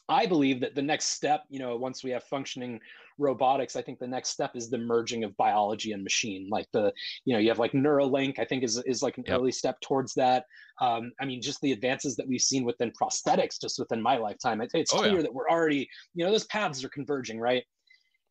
I 0.09 0.25
believe 0.25 0.59
that 0.61 0.75
the 0.75 0.81
next 0.81 1.09
step, 1.09 1.43
you 1.49 1.59
know, 1.59 1.75
once 1.77 2.03
we 2.03 2.11
have 2.11 2.23
functioning 2.25 2.79
robotics, 3.17 3.75
I 3.75 3.81
think 3.81 3.99
the 3.99 4.07
next 4.07 4.29
step 4.29 4.55
is 4.55 4.69
the 4.69 4.77
merging 4.77 5.23
of 5.23 5.35
biology 5.37 5.93
and 5.93 6.03
machine. 6.03 6.47
Like 6.49 6.67
the, 6.73 6.91
you 7.25 7.33
know, 7.33 7.39
you 7.39 7.49
have 7.49 7.59
like 7.59 7.71
Neuralink, 7.71 8.39
I 8.39 8.45
think 8.45 8.63
is 8.63 8.81
is 8.85 9.01
like 9.01 9.17
an 9.17 9.23
yep. 9.27 9.39
early 9.39 9.51
step 9.51 9.79
towards 9.81 10.13
that. 10.15 10.45
Um, 10.81 11.11
I 11.21 11.25
mean, 11.25 11.41
just 11.41 11.61
the 11.61 11.71
advances 11.71 12.15
that 12.15 12.27
we've 12.27 12.41
seen 12.41 12.65
within 12.65 12.91
prosthetics 12.91 13.61
just 13.61 13.79
within 13.79 14.01
my 14.01 14.17
lifetime. 14.17 14.61
It, 14.61 14.71
it's 14.73 14.93
oh, 14.93 14.97
clear 14.97 15.15
yeah. 15.15 15.21
that 15.21 15.33
we're 15.33 15.49
already, 15.49 15.87
you 16.13 16.25
know, 16.25 16.31
those 16.31 16.45
paths 16.45 16.83
are 16.83 16.89
converging, 16.89 17.39
right? 17.39 17.63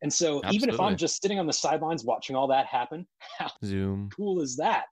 And 0.01 0.11
so 0.11 0.37
Absolutely. 0.37 0.55
even 0.55 0.69
if 0.69 0.79
I'm 0.79 0.97
just 0.97 1.21
sitting 1.21 1.39
on 1.39 1.45
the 1.45 1.53
sidelines 1.53 2.03
watching 2.03 2.35
all 2.35 2.47
that 2.47 2.65
happen, 2.65 3.07
how 3.37 3.51
Zoom 3.63 4.09
cool 4.15 4.41
is 4.41 4.55
that? 4.57 4.85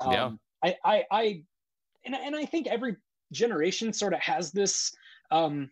Um, 0.00 0.12
yeah. 0.12 0.30
I, 0.64 0.76
I, 0.84 1.04
I, 1.10 1.42
and, 2.04 2.14
and 2.14 2.34
I 2.34 2.44
think 2.46 2.66
every 2.66 2.96
generation 3.32 3.92
sort 3.92 4.14
of 4.14 4.20
has 4.20 4.52
this, 4.52 4.94
um, 5.30 5.70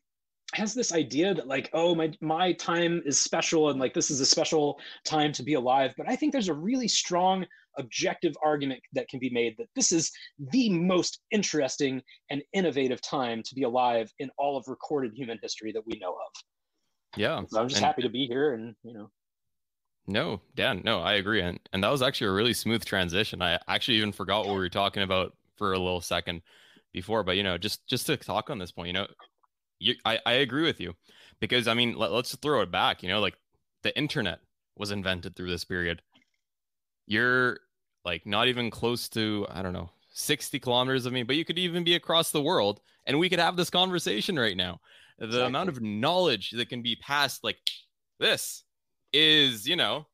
has 0.53 0.75
this 0.75 0.93
idea 0.93 1.35
that 1.35 1.49
like 1.49 1.71
oh 1.73 1.95
my 1.95 2.13
my 2.21 2.53
time 2.53 3.03
is 3.07 3.19
special 3.19 3.71
and 3.71 3.81
like 3.81 3.95
this 3.95 4.11
is 4.11 4.21
a 4.21 4.27
special 4.27 4.79
time 5.05 5.33
to 5.33 5.43
be 5.43 5.55
alive 5.55 5.95
but 5.97 6.09
i 6.09 6.15
think 6.15 6.33
there's 6.33 6.49
a 6.49 6.55
really 6.55 6.89
strong 6.89 7.45
objective 7.79 8.35
argument 8.45 8.81
that 8.93 9.09
can 9.09 9.19
be 9.19 9.31
made 9.31 9.57
that 9.59 9.67
this 9.75 9.91
is 9.91 10.13
the 10.53 10.71
most 10.71 11.21
interesting 11.31 12.01
and 12.31 12.43
innovative 12.53 13.01
time 13.03 13.43
to 13.45 13.55
be 13.55 13.65
alive 13.65 14.11
in 14.19 14.31
all 14.39 14.57
of 14.57 14.65
recorded 14.69 15.13
human 15.15 15.39
history 15.43 15.73
that 15.73 15.85
we 15.85 15.99
know 15.99 16.13
of. 16.13 16.33
Yeah 17.17 17.43
so 17.49 17.61
i'm 17.61 17.69
just 17.69 17.79
and, 17.79 17.87
happy 17.87 18.03
to 18.03 18.09
be 18.09 18.27
here 18.27 18.55
and 18.55 18.75
you 18.83 18.95
know. 18.95 19.11
No 20.07 20.41
dan 20.55 20.83
no 20.85 21.01
i 21.01 21.15
agree 21.15 21.41
and 21.41 21.59
and 21.73 21.83
that 21.83 21.91
was 21.91 22.03
actually 22.03 22.29
a 22.29 22.33
really 22.33 22.55
smooth 22.55 22.85
transition. 22.85 23.41
I 23.41 23.59
actually 23.67 23.97
even 23.97 24.13
forgot 24.13 24.47
what 24.47 24.55
we 24.55 24.61
were 24.61 24.69
talking 24.69 25.03
about 25.03 25.35
for 25.57 25.73
a 25.73 25.79
little 25.79 26.01
second 26.01 26.43
before 26.93 27.25
but 27.25 27.37
you 27.37 27.43
know 27.43 27.59
just 27.59 27.87
just 27.87 28.07
to 28.07 28.17
talk 28.17 28.51
on 28.51 28.59
this 28.59 28.71
point 28.71 28.89
you 28.89 28.93
know 28.93 29.07
you, 29.79 29.95
I, 30.05 30.19
I 30.25 30.33
agree 30.35 30.65
with 30.65 30.81
you 30.81 30.95
because 31.41 31.69
I 31.69 31.75
mean, 31.75 31.97
let, 31.97 32.13
let's 32.13 32.35
throw 32.37 32.63
it 32.63 32.71
back. 32.71 33.03
You 33.03 33.09
know, 33.09 33.21
like 33.21 33.37
the 33.83 33.97
internet 33.97 34.41
was 34.77 34.91
invented 34.91 35.37
through 35.37 35.51
this 35.51 35.65
period. 35.65 36.03
You're 37.07 37.61
like 38.05 38.27
not 38.27 38.49
even 38.49 38.71
close 38.71 39.09
to, 39.11 39.47
I 39.51 39.63
don't 39.63 39.73
know, 39.73 39.91
60 40.11 40.59
kilometers 40.61 41.07
of 41.07 41.13
me, 41.13 41.23
but 41.23 41.37
you 41.37 41.45
could 41.45 41.59
even 41.59 41.85
be 41.85 41.95
across 41.95 42.31
the 42.31 42.43
world 42.43 42.81
and 43.07 43.19
we 43.19 43.29
could 43.29 43.39
have 43.39 43.57
this 43.57 43.71
conversation 43.71 44.39
right 44.39 44.57
now. 44.57 44.81
The 45.19 45.27
exactly. 45.27 45.47
amount 45.47 45.69
of 45.69 45.83
knowledge 45.83 46.51
that 46.53 46.69
can 46.69 46.83
be 46.83 46.97
passed 46.97 47.45
like 47.45 47.59
this 48.19 48.65
is, 49.13 49.67
you 49.67 49.77
know, 49.77 50.07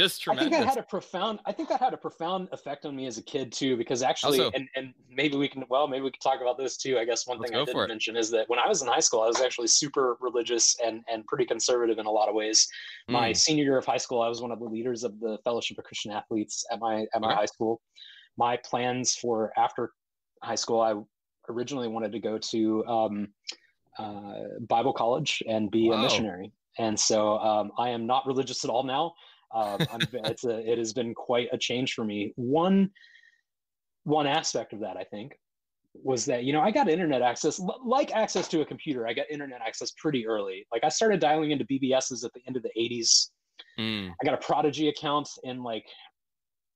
just 0.00 0.22
tremendous. 0.22 0.46
I 0.46 0.50
think 0.50 0.64
that 0.64 0.74
had 0.76 0.84
a 0.84 0.86
profound. 0.86 1.40
I 1.46 1.52
think 1.52 1.68
that 1.68 1.80
had 1.80 1.94
a 1.94 1.96
profound 1.96 2.48
effect 2.52 2.84
on 2.86 2.96
me 2.96 3.06
as 3.06 3.18
a 3.18 3.22
kid 3.22 3.52
too, 3.52 3.76
because 3.76 4.02
actually, 4.02 4.40
also, 4.40 4.50
and, 4.54 4.68
and 4.74 4.94
maybe 5.10 5.36
we 5.36 5.48
can. 5.48 5.64
Well, 5.68 5.86
maybe 5.86 6.02
we 6.02 6.10
can 6.10 6.20
talk 6.20 6.40
about 6.40 6.56
this 6.58 6.76
too. 6.76 6.98
I 6.98 7.04
guess 7.04 7.26
one 7.26 7.40
thing 7.40 7.54
I 7.54 7.64
didn't 7.64 7.88
mention 7.88 8.16
is 8.16 8.30
that 8.30 8.48
when 8.48 8.58
I 8.58 8.66
was 8.66 8.82
in 8.82 8.88
high 8.88 9.00
school, 9.00 9.22
I 9.22 9.26
was 9.26 9.40
actually 9.40 9.68
super 9.68 10.16
religious 10.20 10.76
and 10.84 11.02
and 11.12 11.26
pretty 11.26 11.44
conservative 11.44 11.98
in 11.98 12.06
a 12.06 12.10
lot 12.10 12.28
of 12.28 12.34
ways. 12.34 12.68
Mm. 13.08 13.12
My 13.12 13.32
senior 13.32 13.64
year 13.64 13.78
of 13.78 13.84
high 13.84 13.98
school, 13.98 14.22
I 14.22 14.28
was 14.28 14.40
one 14.40 14.52
of 14.52 14.58
the 14.58 14.66
leaders 14.66 15.04
of 15.04 15.20
the 15.20 15.38
Fellowship 15.44 15.78
of 15.78 15.84
Christian 15.84 16.12
Athletes 16.12 16.64
at 16.72 16.80
my 16.80 17.06
at 17.14 17.20
my 17.20 17.28
okay. 17.28 17.36
high 17.36 17.46
school. 17.46 17.80
My 18.36 18.56
plans 18.56 19.14
for 19.14 19.52
after 19.56 19.92
high 20.42 20.54
school, 20.54 20.80
I 20.80 20.94
originally 21.50 21.88
wanted 21.88 22.12
to 22.12 22.20
go 22.20 22.38
to 22.38 22.86
um, 22.86 23.28
uh, 23.98 24.34
Bible 24.68 24.92
college 24.92 25.42
and 25.48 25.70
be 25.70 25.88
wow. 25.88 25.96
a 25.96 26.02
missionary. 26.02 26.52
And 26.78 26.98
so 26.98 27.38
um, 27.38 27.72
I 27.78 27.90
am 27.90 28.06
not 28.06 28.26
religious 28.26 28.64
at 28.64 28.70
all 28.70 28.84
now. 28.84 29.14
Um, 29.52 29.78
it's 30.12 30.44
a, 30.44 30.70
it 30.70 30.78
has 30.78 30.92
been 30.92 31.14
quite 31.14 31.48
a 31.52 31.58
change 31.58 31.94
for 31.94 32.04
me. 32.04 32.32
One 32.36 32.90
one 34.04 34.26
aspect 34.26 34.72
of 34.72 34.80
that, 34.80 34.96
I 34.96 35.04
think, 35.04 35.38
was 35.94 36.24
that 36.26 36.44
you 36.44 36.52
know 36.52 36.60
I 36.60 36.70
got 36.70 36.88
internet 36.88 37.22
access, 37.22 37.60
like 37.84 38.12
access 38.12 38.48
to 38.48 38.60
a 38.60 38.66
computer. 38.66 39.06
I 39.06 39.12
got 39.12 39.26
internet 39.30 39.60
access 39.64 39.92
pretty 39.92 40.26
early. 40.26 40.66
Like 40.72 40.84
I 40.84 40.88
started 40.88 41.20
dialing 41.20 41.50
into 41.50 41.64
BBSs 41.64 42.24
at 42.24 42.32
the 42.34 42.40
end 42.46 42.56
of 42.56 42.62
the 42.62 42.70
'80s. 42.78 43.30
Mm. 43.78 44.10
I 44.10 44.24
got 44.24 44.34
a 44.34 44.38
Prodigy 44.38 44.88
account 44.88 45.28
in 45.44 45.62
like 45.62 45.84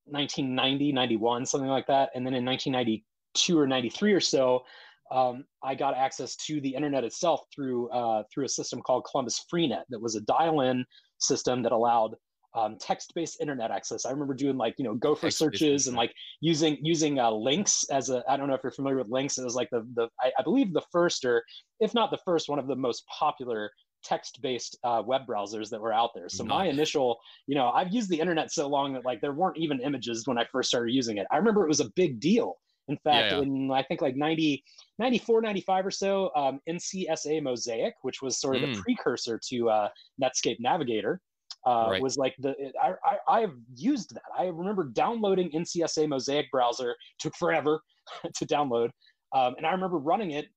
1990, 0.05 0.91
91, 0.91 1.45
something 1.45 1.69
like 1.69 1.87
that, 1.87 2.09
and 2.13 2.25
then 2.25 2.33
in 2.33 2.45
1992 2.45 3.59
or 3.59 3.67
93 3.67 4.13
or 4.13 4.19
so. 4.19 4.63
Um, 5.11 5.45
I 5.63 5.75
got 5.75 5.95
access 5.95 6.35
to 6.47 6.59
the 6.61 6.73
internet 6.73 7.03
itself 7.03 7.41
through 7.53 7.89
uh, 7.89 8.23
through 8.33 8.45
a 8.45 8.49
system 8.49 8.81
called 8.81 9.05
Columbus 9.09 9.45
Freenet 9.51 9.83
that 9.89 10.01
was 10.01 10.15
a 10.15 10.21
dial-in 10.21 10.83
system 11.19 11.61
that 11.61 11.71
allowed 11.71 12.15
um, 12.55 12.77
text-based 12.79 13.41
internet 13.41 13.69
access. 13.69 14.05
I 14.05 14.11
remember 14.11 14.33
doing 14.33 14.57
like 14.57 14.75
you 14.77 14.85
know 14.85 14.95
Gopher 14.95 15.29
searches 15.31 15.87
and 15.87 15.95
like 15.95 16.13
using 16.41 16.77
using 16.81 17.19
uh, 17.19 17.31
Lynx 17.31 17.85
as 17.91 18.09
a 18.09 18.23
I 18.29 18.37
don't 18.37 18.47
know 18.47 18.55
if 18.55 18.61
you're 18.63 18.71
familiar 18.71 18.97
with 18.97 19.09
Lynx. 19.09 19.37
It 19.37 19.43
was 19.43 19.55
like 19.55 19.69
the 19.69 19.87
the 19.95 20.07
I, 20.21 20.31
I 20.39 20.43
believe 20.43 20.73
the 20.73 20.83
first 20.91 21.25
or 21.25 21.43
if 21.79 21.93
not 21.93 22.11
the 22.11 22.19
first 22.25 22.49
one 22.49 22.59
of 22.59 22.67
the 22.67 22.75
most 22.75 23.05
popular 23.07 23.71
text-based 24.03 24.77
uh, 24.83 25.01
web 25.05 25.21
browsers 25.27 25.69
that 25.71 25.81
were 25.81 25.91
out 25.91 26.11
there. 26.13 26.29
So 26.29 26.43
nice. 26.43 26.49
my 26.49 26.65
initial, 26.67 27.17
you 27.47 27.55
know, 27.55 27.71
I've 27.71 27.91
used 27.91 28.07
the 28.09 28.19
internet 28.19 28.51
so 28.51 28.67
long 28.67 28.93
that 28.93 29.03
like 29.03 29.19
there 29.19 29.33
weren't 29.33 29.57
even 29.57 29.81
images 29.81 30.27
when 30.27 30.37
I 30.37 30.45
first 30.51 30.69
started 30.69 30.93
using 30.93 31.17
it. 31.17 31.25
I 31.31 31.37
remember 31.37 31.63
it 31.63 31.67
was 31.67 31.79
a 31.79 31.89
big 31.95 32.19
deal. 32.19 32.55
In 32.87 32.97
fact, 32.97 33.31
yeah, 33.31 33.37
yeah. 33.37 33.43
in 33.43 33.71
I 33.71 33.81
think 33.81 34.01
like 34.01 34.15
90, 34.15 34.63
94, 34.99 35.41
95 35.41 35.85
or 35.87 35.91
so, 35.91 36.31
um, 36.35 36.59
NCSA 36.69 37.41
Mosaic, 37.41 37.95
which 38.03 38.21
was 38.21 38.39
sort 38.39 38.57
of 38.57 38.61
mm. 38.61 38.75
the 38.75 38.81
precursor 38.81 39.39
to 39.49 39.69
uh, 39.69 39.89
Netscape 40.21 40.57
Navigator, 40.59 41.19
uh, 41.65 41.87
right. 41.91 42.01
was 42.01 42.17
like 42.17 42.35
the 42.39 42.53
I, 42.81 42.93
I 43.03 43.41
I've 43.41 43.53
used 43.75 44.13
that. 44.15 44.23
I 44.37 44.45
remember 44.45 44.85
downloading 44.85 45.49
NCSA 45.51 46.07
Mosaic 46.07 46.51
browser 46.51 46.95
took 47.19 47.35
forever 47.35 47.79
to 48.35 48.45
download, 48.45 48.89
um, 49.33 49.55
and 49.57 49.65
I 49.65 49.71
remember 49.71 49.97
running 49.97 50.31
it 50.31 50.47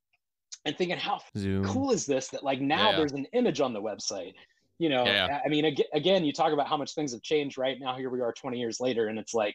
and 0.64 0.76
thinking, 0.76 0.98
how 0.98 1.20
Zoom. 1.36 1.64
cool 1.64 1.92
is 1.92 2.06
this? 2.06 2.28
That 2.28 2.44
like 2.44 2.60
now 2.60 2.90
yeah. 2.90 2.96
there's 2.96 3.12
an 3.12 3.26
image 3.32 3.60
on 3.60 3.72
the 3.72 3.80
website. 3.80 4.32
You 4.78 4.90
know, 4.90 5.04
yeah. 5.04 5.40
I 5.44 5.48
mean, 5.48 5.76
again, 5.92 6.24
you 6.24 6.32
talk 6.32 6.52
about 6.52 6.68
how 6.68 6.76
much 6.76 6.94
things 6.94 7.12
have 7.12 7.22
changed. 7.22 7.58
Right 7.58 7.78
now, 7.80 7.96
here 7.96 8.10
we 8.10 8.20
are, 8.20 8.32
20 8.32 8.60
years 8.60 8.78
later, 8.78 9.08
and 9.08 9.18
it's 9.18 9.34
like, 9.34 9.54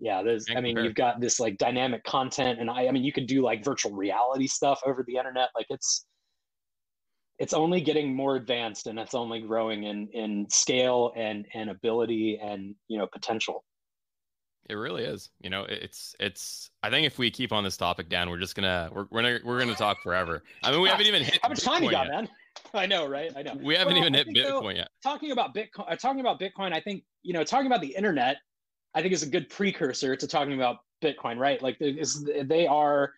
yeah, 0.00 0.22
there's. 0.22 0.46
I 0.56 0.60
mean, 0.60 0.78
you've 0.78 0.94
got 0.94 1.20
this 1.20 1.38
like 1.38 1.58
dynamic 1.58 2.02
content, 2.04 2.60
and 2.60 2.70
I, 2.70 2.86
I 2.86 2.90
mean, 2.92 3.04
you 3.04 3.12
could 3.12 3.26
do 3.26 3.42
like 3.42 3.62
virtual 3.64 3.92
reality 3.92 4.46
stuff 4.46 4.80
over 4.86 5.04
the 5.06 5.16
internet. 5.16 5.50
Like 5.54 5.66
it's 5.68 6.06
it's 7.38 7.54
only 7.54 7.80
getting 7.80 8.14
more 8.14 8.36
advanced 8.36 8.86
and 8.86 8.98
it's 8.98 9.14
only 9.14 9.40
growing 9.40 9.84
in 9.84 10.08
in 10.08 10.46
scale 10.50 11.12
and 11.16 11.46
and 11.54 11.70
ability 11.70 12.38
and 12.42 12.74
you 12.88 12.98
know 12.98 13.06
potential. 13.06 13.64
It 14.68 14.74
really 14.74 15.04
is. 15.04 15.30
You 15.40 15.50
know 15.50 15.64
it's 15.68 16.14
it's 16.20 16.70
i 16.82 16.90
think 16.90 17.06
if 17.06 17.18
we 17.18 17.30
keep 17.30 17.52
on 17.52 17.64
this 17.64 17.76
topic 17.76 18.08
down 18.08 18.28
we're 18.28 18.38
just 18.38 18.54
gonna 18.54 18.90
we're 18.92 19.06
we're 19.10 19.22
gonna, 19.22 19.38
we're 19.44 19.58
gonna 19.58 19.74
talk 19.74 20.02
forever. 20.02 20.42
I 20.62 20.70
mean 20.70 20.80
we 20.80 20.88
haven't 20.88 21.06
even 21.06 21.22
hit 21.22 21.38
how 21.42 21.48
much 21.48 21.62
time 21.62 21.82
you 21.82 21.90
got 21.90 22.06
yet. 22.06 22.14
man? 22.14 22.28
I 22.74 22.86
know 22.86 23.06
right? 23.06 23.32
I 23.36 23.42
know. 23.42 23.54
We 23.62 23.76
haven't 23.76 23.94
well, 23.94 24.02
even 24.02 24.14
hit 24.14 24.28
bitcoin 24.28 24.62
though, 24.62 24.68
yet. 24.70 24.88
talking 25.02 25.30
about 25.30 25.54
bitcoin 25.54 25.90
uh, 25.90 25.96
talking 25.96 26.20
about 26.20 26.40
bitcoin 26.40 26.72
i 26.72 26.80
think 26.80 27.04
you 27.22 27.32
know 27.32 27.44
talking 27.44 27.66
about 27.66 27.80
the 27.80 27.94
internet 27.94 28.38
i 28.94 29.00
think 29.00 29.14
is 29.14 29.22
a 29.22 29.28
good 29.28 29.48
precursor 29.48 30.16
to 30.16 30.26
talking 30.26 30.54
about 30.54 30.78
bitcoin 31.02 31.38
right? 31.38 31.62
Like 31.62 31.76
is 31.80 32.28
they 32.44 32.66
are 32.66 33.12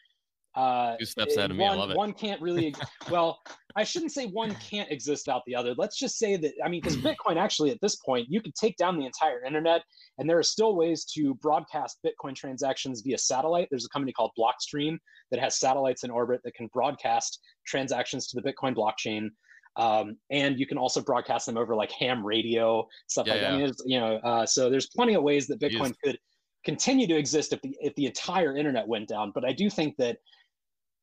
uh, 0.55 0.97
Two 0.97 1.05
steps 1.05 1.37
ahead 1.37 1.51
of 1.51 1.57
me. 1.57 1.63
One, 1.63 1.73
I 1.73 1.81
love 1.81 1.91
it. 1.91 1.97
One 1.97 2.13
can't 2.13 2.41
really. 2.41 2.75
well, 3.11 3.39
I 3.77 3.85
shouldn't 3.85 4.13
say 4.13 4.27
one 4.27 4.55
can't 4.57 4.91
exist 4.91 5.27
without 5.27 5.43
the 5.47 5.55
other. 5.55 5.75
Let's 5.77 5.97
just 5.97 6.19
say 6.19 6.37
that. 6.37 6.53
I 6.65 6.69
mean, 6.69 6.81
because 6.83 6.97
Bitcoin 6.99 7.37
actually 7.37 7.71
at 7.71 7.81
this 7.81 7.97
point, 7.97 8.27
you 8.29 8.41
could 8.41 8.55
take 8.55 8.77
down 8.77 8.99
the 8.99 9.07
entire 9.07 9.45
internet, 9.45 9.83
and 10.19 10.29
there 10.29 10.39
are 10.39 10.45
still 10.45 10.75
ways 10.75 11.05
to 11.17 11.35
broadcast 11.37 11.99
Bitcoin 12.05 12.35
transactions 12.35 13.03
via 13.03 13.19
satellite. 13.19 13.69
There's 13.71 13.87
a 13.87 13.91
company 13.91 14.13
called 14.13 14.33
Blockstream 14.39 14.99
that 15.31 15.41
has 15.41 15.59
satellites 15.59 16.03
in 16.03 16.11
orbit 16.11 16.41
that 16.45 16.55
can 16.55 16.69
broadcast 16.73 17.41
transactions 17.67 18.27
to 18.29 18.41
the 18.41 18.43
Bitcoin 18.43 18.75
blockchain. 18.75 19.29
Um, 19.77 20.17
and 20.31 20.59
you 20.59 20.67
can 20.67 20.79
also 20.79 21.01
broadcast 21.01 21.47
them 21.47 21.57
over 21.57 21.77
like 21.77 21.93
ham 21.93 22.27
radio 22.27 22.87
stuff 23.07 23.29
yeah, 23.29 23.33
like 23.35 23.43
that. 23.43 23.51
Yeah. 23.51 23.57
I 23.57 23.63
mean, 23.63 23.73
you 23.87 24.01
know, 24.01 24.17
uh, 24.17 24.45
so 24.45 24.69
there's 24.69 24.89
plenty 24.89 25.15
of 25.15 25.23
ways 25.23 25.47
that 25.47 25.61
Bitcoin 25.61 25.95
could 26.03 26.19
continue 26.65 27.07
to 27.07 27.17
exist 27.17 27.53
if 27.53 27.61
the 27.63 27.77
if 27.81 27.95
the 27.95 28.07
entire 28.07 28.57
internet 28.57 28.87
went 28.87 29.09
down. 29.09 29.33
But 29.35 29.45
I 29.45 29.53
do 29.53 29.71
think 29.71 29.97
that 29.97 30.19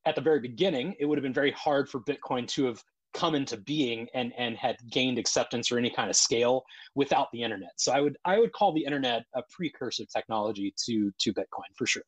at 0.06 0.16
the 0.16 0.22
very 0.22 0.40
beginning, 0.40 0.96
it 1.00 1.06
would 1.06 1.18
have 1.18 1.24
been 1.24 1.34
very 1.34 1.52
hard 1.52 1.90
for 1.90 2.00
Bitcoin 2.02 2.48
to 2.50 2.66
have 2.66 2.84
come 3.14 3.36
into 3.36 3.58
being 3.58 4.08
and 4.14 4.32
and 4.38 4.56
had 4.58 4.78
gained 4.92 5.18
acceptance 5.18 5.72
or 5.72 5.78
any 5.78 5.90
kind 5.90 6.10
of 6.10 6.16
scale 6.16 6.64
without 6.96 7.28
the 7.32 7.42
internet. 7.42 7.72
So 7.78 7.92
I 7.92 8.02
would 8.02 8.18
I 8.26 8.40
would 8.40 8.52
call 8.54 8.74
the 8.74 8.84
internet 8.84 9.24
a 9.34 9.42
precursor 9.50 10.06
technology 10.06 10.74
to 10.86 11.12
to 11.20 11.34
Bitcoin 11.34 11.76
for 11.76 11.86
sure. 11.86 12.04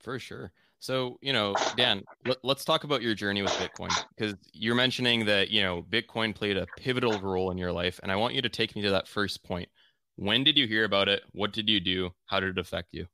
For 0.00 0.18
sure. 0.18 0.52
So, 0.80 1.18
you 1.20 1.32
know, 1.32 1.56
Dan, 1.76 2.04
let, 2.24 2.38
us 2.44 2.64
talk 2.64 2.84
about 2.84 3.02
your 3.02 3.14
journey 3.14 3.42
with 3.42 3.50
Bitcoin 3.52 3.90
because 4.16 4.36
you're 4.52 4.76
mentioning 4.76 5.24
that, 5.26 5.50
you 5.50 5.60
know, 5.60 5.84
Bitcoin 5.90 6.32
played 6.32 6.56
a 6.56 6.66
pivotal 6.76 7.18
role 7.20 7.50
in 7.50 7.58
your 7.58 7.72
life. 7.72 7.98
And 8.02 8.12
I 8.12 8.16
want 8.16 8.34
you 8.34 8.42
to 8.42 8.48
take 8.48 8.76
me 8.76 8.82
to 8.82 8.90
that 8.90 9.08
first 9.08 9.42
point. 9.42 9.68
When 10.18 10.42
did 10.42 10.58
you 10.58 10.66
hear 10.66 10.84
about 10.84 11.08
it? 11.08 11.22
What 11.30 11.52
did 11.52 11.68
you 11.68 11.78
do? 11.78 12.10
How 12.26 12.40
did 12.40 12.50
it 12.50 12.58
affect 12.58 12.88
you? 12.90 13.06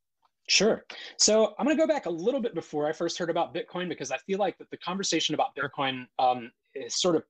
Sure. 0.48 0.84
So 1.18 1.54
I'm 1.58 1.66
going 1.66 1.76
to 1.76 1.82
go 1.82 1.86
back 1.86 2.06
a 2.06 2.10
little 2.10 2.40
bit 2.40 2.54
before 2.54 2.88
I 2.88 2.92
first 2.92 3.18
heard 3.18 3.28
about 3.28 3.54
Bitcoin 3.54 3.90
because 3.90 4.10
I 4.10 4.16
feel 4.26 4.38
like 4.38 4.56
that 4.56 4.70
the 4.70 4.78
conversation 4.78 5.34
about 5.34 5.54
Bitcoin 5.54 6.06
um, 6.18 6.50
is 6.74 6.98
sort 7.02 7.16
of 7.16 7.24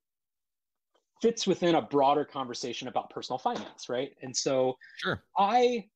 fits 1.21 1.49
within 1.49 1.75
a 1.75 1.83
broader 1.83 2.25
conversation 2.25 2.87
about 2.87 3.11
personal 3.11 3.37
finance, 3.37 3.89
right? 3.89 4.13
And 4.23 4.35
so 4.37 4.77
sure. 4.99 5.25
I 5.37 5.87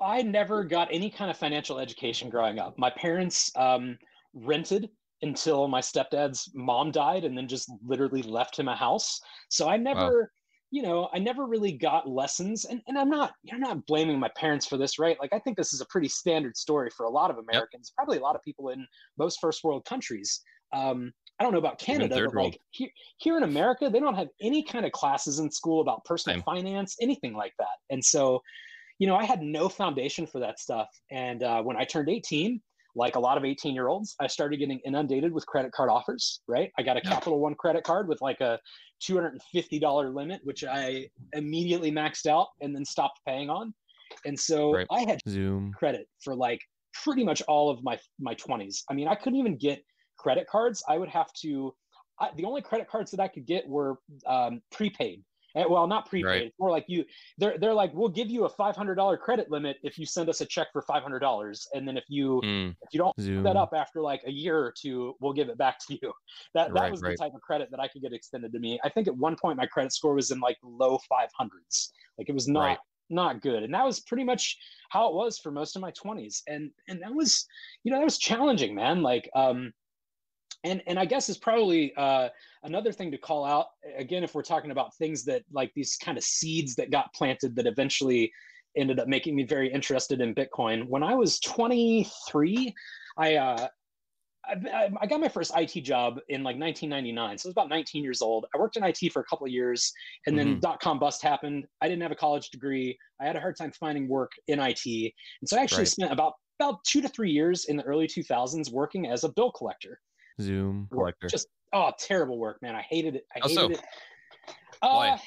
I 0.00 0.22
never 0.22 0.64
got 0.64 0.88
any 0.90 1.10
kind 1.10 1.30
of 1.30 1.36
financial 1.36 1.78
education 1.78 2.28
growing 2.28 2.58
up. 2.58 2.76
My 2.76 2.90
parents 2.90 3.52
um, 3.54 3.96
rented 4.34 4.90
until 5.22 5.68
my 5.68 5.80
stepdad's 5.80 6.50
mom 6.54 6.90
died 6.90 7.24
and 7.24 7.38
then 7.38 7.46
just 7.46 7.70
literally 7.86 8.22
left 8.22 8.58
him 8.58 8.66
a 8.66 8.74
house. 8.74 9.20
So 9.48 9.68
I 9.68 9.76
never. 9.76 10.32
You 10.74 10.82
know, 10.82 11.08
I 11.14 11.20
never 11.20 11.46
really 11.46 11.70
got 11.70 12.08
lessons. 12.08 12.64
And, 12.64 12.82
and 12.88 12.98
I'm 12.98 13.08
not, 13.08 13.34
I'm 13.52 13.60
not 13.60 13.86
blaming 13.86 14.18
my 14.18 14.28
parents 14.36 14.66
for 14.66 14.76
this, 14.76 14.98
right? 14.98 15.16
Like 15.20 15.32
I 15.32 15.38
think 15.38 15.56
this 15.56 15.72
is 15.72 15.80
a 15.80 15.86
pretty 15.86 16.08
standard 16.08 16.56
story 16.56 16.90
for 16.90 17.06
a 17.06 17.08
lot 17.08 17.30
of 17.30 17.38
Americans, 17.38 17.92
yep. 17.92 17.94
probably 17.96 18.18
a 18.18 18.20
lot 18.20 18.34
of 18.34 18.42
people 18.42 18.70
in 18.70 18.84
most 19.16 19.38
first 19.40 19.62
world 19.62 19.84
countries. 19.84 20.40
Um, 20.72 21.12
I 21.38 21.44
don't 21.44 21.52
know 21.52 21.60
about 21.60 21.78
Canada, 21.78 22.16
but 22.24 22.34
like 22.34 22.58
here, 22.72 22.88
here 23.18 23.36
in 23.36 23.44
America, 23.44 23.88
they 23.88 24.00
don't 24.00 24.16
have 24.16 24.26
any 24.42 24.64
kind 24.64 24.84
of 24.84 24.90
classes 24.90 25.38
in 25.38 25.48
school 25.48 25.80
about 25.80 26.04
personal 26.06 26.38
Same. 26.38 26.42
finance, 26.42 26.96
anything 27.00 27.34
like 27.34 27.52
that. 27.60 27.76
And 27.90 28.04
so, 28.04 28.42
you 28.98 29.06
know, 29.06 29.14
I 29.14 29.24
had 29.26 29.42
no 29.42 29.68
foundation 29.68 30.26
for 30.26 30.40
that 30.40 30.58
stuff. 30.58 30.88
And 31.12 31.44
uh, 31.44 31.62
when 31.62 31.76
I 31.76 31.84
turned 31.84 32.08
18, 32.08 32.60
like 32.96 33.16
a 33.16 33.20
lot 33.20 33.36
of 33.36 33.44
18 33.44 33.74
year 33.74 33.88
olds, 33.88 34.14
I 34.20 34.26
started 34.26 34.58
getting 34.58 34.80
inundated 34.84 35.32
with 35.32 35.46
credit 35.46 35.72
card 35.72 35.90
offers, 35.90 36.40
right? 36.48 36.70
I 36.78 36.82
got 36.82 36.96
a 36.96 37.00
Capital 37.00 37.40
One 37.40 37.54
credit 37.54 37.84
card 37.84 38.08
with 38.08 38.20
like 38.20 38.40
a 38.40 38.58
$250 39.08 40.14
limit, 40.14 40.40
which 40.44 40.64
I 40.64 41.08
immediately 41.32 41.90
maxed 41.90 42.26
out 42.26 42.48
and 42.60 42.74
then 42.74 42.84
stopped 42.84 43.20
paying 43.26 43.50
on. 43.50 43.74
And 44.24 44.38
so 44.38 44.72
right. 44.72 44.86
I 44.90 45.00
had 45.00 45.20
Zoom 45.28 45.72
credit 45.76 46.08
for 46.22 46.34
like 46.34 46.60
pretty 47.02 47.24
much 47.24 47.42
all 47.42 47.70
of 47.70 47.82
my 47.82 47.98
my 48.20 48.34
20s. 48.34 48.82
I 48.88 48.94
mean, 48.94 49.08
I 49.08 49.14
couldn't 49.14 49.38
even 49.38 49.56
get 49.56 49.82
credit 50.18 50.46
cards. 50.46 50.82
I 50.88 50.98
would 50.98 51.08
have 51.08 51.32
to 51.42 51.74
I, 52.20 52.30
the 52.36 52.44
only 52.44 52.62
credit 52.62 52.88
cards 52.88 53.10
that 53.10 53.20
I 53.20 53.28
could 53.28 53.46
get 53.46 53.68
were 53.68 53.98
um, 54.26 54.62
prepaid. 54.70 55.22
And, 55.54 55.70
well, 55.70 55.86
not 55.86 56.08
prepaid. 56.08 56.24
Right. 56.26 56.42
It's 56.42 56.58
more 56.58 56.70
like 56.70 56.84
you. 56.88 57.04
They're 57.38 57.58
they're 57.58 57.74
like, 57.74 57.92
we'll 57.94 58.08
give 58.08 58.28
you 58.28 58.44
a 58.44 58.48
five 58.48 58.76
hundred 58.76 58.96
dollar 58.96 59.16
credit 59.16 59.50
limit 59.50 59.76
if 59.82 59.98
you 59.98 60.06
send 60.06 60.28
us 60.28 60.40
a 60.40 60.46
check 60.46 60.68
for 60.72 60.82
five 60.82 61.02
hundred 61.02 61.20
dollars, 61.20 61.66
and 61.74 61.86
then 61.86 61.96
if 61.96 62.04
you 62.08 62.40
mm. 62.44 62.70
if 62.70 62.88
you 62.92 62.98
don't 62.98 63.18
Zoom. 63.20 63.42
that 63.44 63.56
up 63.56 63.70
after 63.74 64.00
like 64.00 64.22
a 64.26 64.30
year 64.30 64.58
or 64.58 64.72
two, 64.76 65.14
we'll 65.20 65.32
give 65.32 65.48
it 65.48 65.58
back 65.58 65.78
to 65.86 65.98
you. 66.00 66.12
That 66.54 66.72
that 66.74 66.80
right, 66.80 66.90
was 66.90 67.02
right. 67.02 67.10
the 67.10 67.16
type 67.16 67.34
of 67.34 67.40
credit 67.40 67.70
that 67.70 67.80
I 67.80 67.88
could 67.88 68.02
get 68.02 68.12
extended 68.12 68.52
to 68.52 68.58
me. 68.58 68.78
I 68.84 68.88
think 68.88 69.08
at 69.08 69.16
one 69.16 69.36
point 69.36 69.56
my 69.56 69.66
credit 69.66 69.92
score 69.92 70.14
was 70.14 70.30
in 70.30 70.40
like 70.40 70.56
low 70.62 70.98
five 71.08 71.28
hundreds. 71.36 71.92
Like 72.16 72.28
it 72.28 72.34
was 72.34 72.48
not 72.48 72.78
not 73.10 73.40
good, 73.40 73.62
and 73.62 73.74
that 73.74 73.84
was 73.84 74.00
pretty 74.00 74.24
much 74.24 74.56
how 74.90 75.08
it 75.08 75.14
was 75.14 75.38
for 75.38 75.50
most 75.50 75.76
of 75.76 75.82
my 75.82 75.90
twenties. 75.92 76.42
And 76.46 76.70
and 76.88 77.02
that 77.02 77.12
was, 77.12 77.46
you 77.82 77.92
know, 77.92 77.98
that 77.98 78.04
was 78.04 78.18
challenging, 78.18 78.74
man. 78.74 79.02
Like 79.02 79.28
um 79.34 79.72
and 80.64 80.82
and 80.86 80.98
i 80.98 81.04
guess 81.04 81.28
is 81.28 81.38
probably 81.38 81.94
uh, 81.96 82.28
another 82.64 82.90
thing 82.92 83.10
to 83.10 83.18
call 83.18 83.44
out 83.44 83.66
again 83.96 84.24
if 84.24 84.34
we're 84.34 84.42
talking 84.42 84.70
about 84.70 84.94
things 84.96 85.24
that 85.24 85.42
like 85.52 85.72
these 85.74 85.96
kind 85.96 86.18
of 86.18 86.24
seeds 86.24 86.74
that 86.74 86.90
got 86.90 87.12
planted 87.14 87.54
that 87.54 87.66
eventually 87.66 88.32
ended 88.76 88.98
up 88.98 89.06
making 89.06 89.36
me 89.36 89.44
very 89.44 89.72
interested 89.72 90.20
in 90.20 90.34
bitcoin 90.34 90.86
when 90.88 91.02
i 91.02 91.14
was 91.14 91.38
23 91.40 92.74
i 93.18 93.36
uh, 93.36 93.68
I, 94.46 94.90
I 95.00 95.06
got 95.06 95.20
my 95.20 95.28
first 95.28 95.52
IT 95.56 95.80
job 95.82 96.20
in 96.28 96.42
like 96.42 96.58
1999. 96.58 97.38
So 97.38 97.46
I 97.46 97.48
was 97.48 97.52
about 97.52 97.68
19 97.68 98.02
years 98.04 98.20
old. 98.20 98.46
I 98.54 98.58
worked 98.58 98.76
in 98.76 98.84
IT 98.84 99.12
for 99.12 99.20
a 99.20 99.24
couple 99.24 99.46
of 99.46 99.52
years 99.52 99.92
and 100.26 100.38
then 100.38 100.48
mm-hmm. 100.48 100.60
dot 100.60 100.80
com 100.80 100.98
bust 100.98 101.22
happened. 101.22 101.66
I 101.80 101.88
didn't 101.88 102.02
have 102.02 102.12
a 102.12 102.16
college 102.16 102.50
degree. 102.50 102.98
I 103.20 103.24
had 103.24 103.36
a 103.36 103.40
hard 103.40 103.56
time 103.56 103.72
finding 103.72 104.08
work 104.08 104.32
in 104.48 104.60
IT. 104.60 104.84
And 104.84 105.48
so 105.48 105.56
I 105.56 105.62
actually 105.62 105.78
right. 105.78 105.88
spent 105.88 106.12
about, 106.12 106.34
about 106.60 106.84
two 106.84 107.00
to 107.00 107.08
three 107.08 107.30
years 107.30 107.66
in 107.66 107.76
the 107.76 107.84
early 107.84 108.06
2000s 108.06 108.70
working 108.70 109.06
as 109.06 109.24
a 109.24 109.30
bill 109.30 109.50
collector. 109.50 109.98
Zoom 110.40 110.88
collector. 110.92 111.28
Just 111.28 111.48
oh, 111.72 111.92
terrible 111.98 112.38
work, 112.38 112.60
man. 112.62 112.74
I 112.74 112.82
hated 112.82 113.16
it. 113.16 113.26
I 113.34 113.40
hated 113.40 113.54
so? 113.54 113.70
it. 113.70 113.80
Why? 114.80 115.10
Uh, 115.10 115.18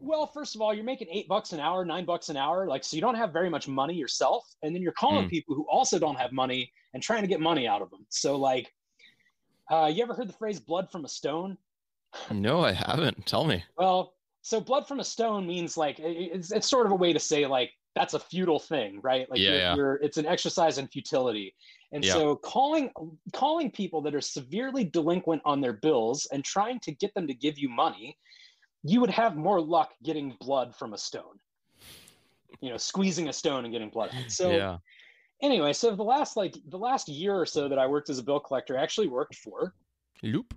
well, 0.00 0.26
first 0.26 0.54
of 0.54 0.60
all, 0.60 0.72
you're 0.72 0.84
making 0.84 1.08
eight 1.10 1.26
bucks 1.28 1.52
an 1.52 1.60
hour, 1.60 1.84
nine 1.84 2.04
bucks 2.04 2.28
an 2.28 2.36
hour, 2.36 2.66
like 2.66 2.84
so 2.84 2.96
you 2.96 3.00
don't 3.00 3.16
have 3.16 3.32
very 3.32 3.50
much 3.50 3.66
money 3.66 3.94
yourself, 3.94 4.44
and 4.62 4.74
then 4.74 4.82
you're 4.82 4.92
calling 4.92 5.26
mm. 5.26 5.30
people 5.30 5.54
who 5.54 5.66
also 5.70 5.98
don't 5.98 6.16
have 6.16 6.32
money 6.32 6.72
and 6.94 7.02
trying 7.02 7.22
to 7.22 7.28
get 7.28 7.40
money 7.40 7.66
out 7.66 7.82
of 7.82 7.90
them. 7.90 8.06
So, 8.08 8.36
like, 8.36 8.72
uh, 9.70 9.90
you 9.92 10.02
ever 10.02 10.14
heard 10.14 10.28
the 10.28 10.34
phrase 10.34 10.60
"blood 10.60 10.90
from 10.90 11.04
a 11.04 11.08
stone"? 11.08 11.58
No, 12.30 12.64
I 12.64 12.72
haven't. 12.72 13.26
Tell 13.26 13.44
me. 13.44 13.64
Well, 13.76 14.14
so 14.42 14.60
blood 14.60 14.86
from 14.86 15.00
a 15.00 15.04
stone 15.04 15.46
means 15.46 15.76
like 15.76 15.96
it's, 15.98 16.52
it's 16.52 16.68
sort 16.68 16.86
of 16.86 16.92
a 16.92 16.96
way 16.96 17.12
to 17.12 17.20
say 17.20 17.46
like 17.46 17.72
that's 17.94 18.14
a 18.14 18.18
futile 18.18 18.60
thing, 18.60 19.00
right? 19.02 19.28
Like 19.30 19.40
yeah, 19.40 19.50
you're, 19.50 19.58
yeah. 19.58 19.74
You're, 19.74 19.94
it's 19.96 20.16
an 20.16 20.26
exercise 20.26 20.78
in 20.78 20.86
futility. 20.86 21.54
And 21.92 22.04
yeah. 22.04 22.12
so 22.12 22.36
calling 22.36 22.90
calling 23.32 23.70
people 23.70 24.02
that 24.02 24.14
are 24.14 24.20
severely 24.20 24.84
delinquent 24.84 25.42
on 25.44 25.60
their 25.60 25.72
bills 25.72 26.26
and 26.32 26.44
trying 26.44 26.80
to 26.80 26.92
get 26.92 27.14
them 27.14 27.26
to 27.26 27.34
give 27.34 27.58
you 27.58 27.68
money, 27.68 28.18
you 28.82 29.00
would 29.00 29.10
have 29.10 29.36
more 29.36 29.60
luck 29.60 29.92
getting 30.02 30.36
blood 30.40 30.74
from 30.76 30.92
a 30.92 30.98
stone. 30.98 31.38
You 32.60 32.70
know, 32.70 32.76
squeezing 32.76 33.28
a 33.28 33.32
stone 33.32 33.64
and 33.64 33.72
getting 33.72 33.88
blood. 33.88 34.10
So 34.28 34.50
yeah. 34.50 34.76
anyway, 35.42 35.72
so 35.72 35.94
the 35.94 36.02
last 36.02 36.36
like 36.36 36.54
the 36.68 36.78
last 36.78 37.08
year 37.08 37.34
or 37.34 37.46
so 37.46 37.68
that 37.68 37.78
I 37.78 37.86
worked 37.86 38.10
as 38.10 38.18
a 38.18 38.22
bill 38.22 38.40
collector, 38.40 38.78
I 38.78 38.82
actually 38.82 39.08
worked 39.08 39.36
for 39.36 39.74
Loop 40.22 40.54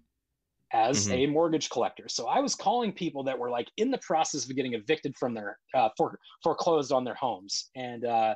as 0.74 1.06
mm-hmm. 1.06 1.14
a 1.14 1.26
mortgage 1.28 1.70
collector. 1.70 2.08
So 2.08 2.28
I 2.28 2.40
was 2.40 2.56
calling 2.56 2.92
people 2.92 3.24
that 3.24 3.38
were 3.38 3.50
like 3.50 3.70
in 3.78 3.92
the 3.92 3.98
process 4.00 4.46
of 4.50 4.56
getting 4.56 4.74
evicted 4.74 5.16
from 5.18 5.34
their 5.34 5.60
uh, 5.74 5.90
for, 5.98 6.18
foreclosed 6.44 6.92
on 6.92 7.04
their 7.04 7.16
homes, 7.16 7.70
and 7.76 8.06
uh, 8.06 8.36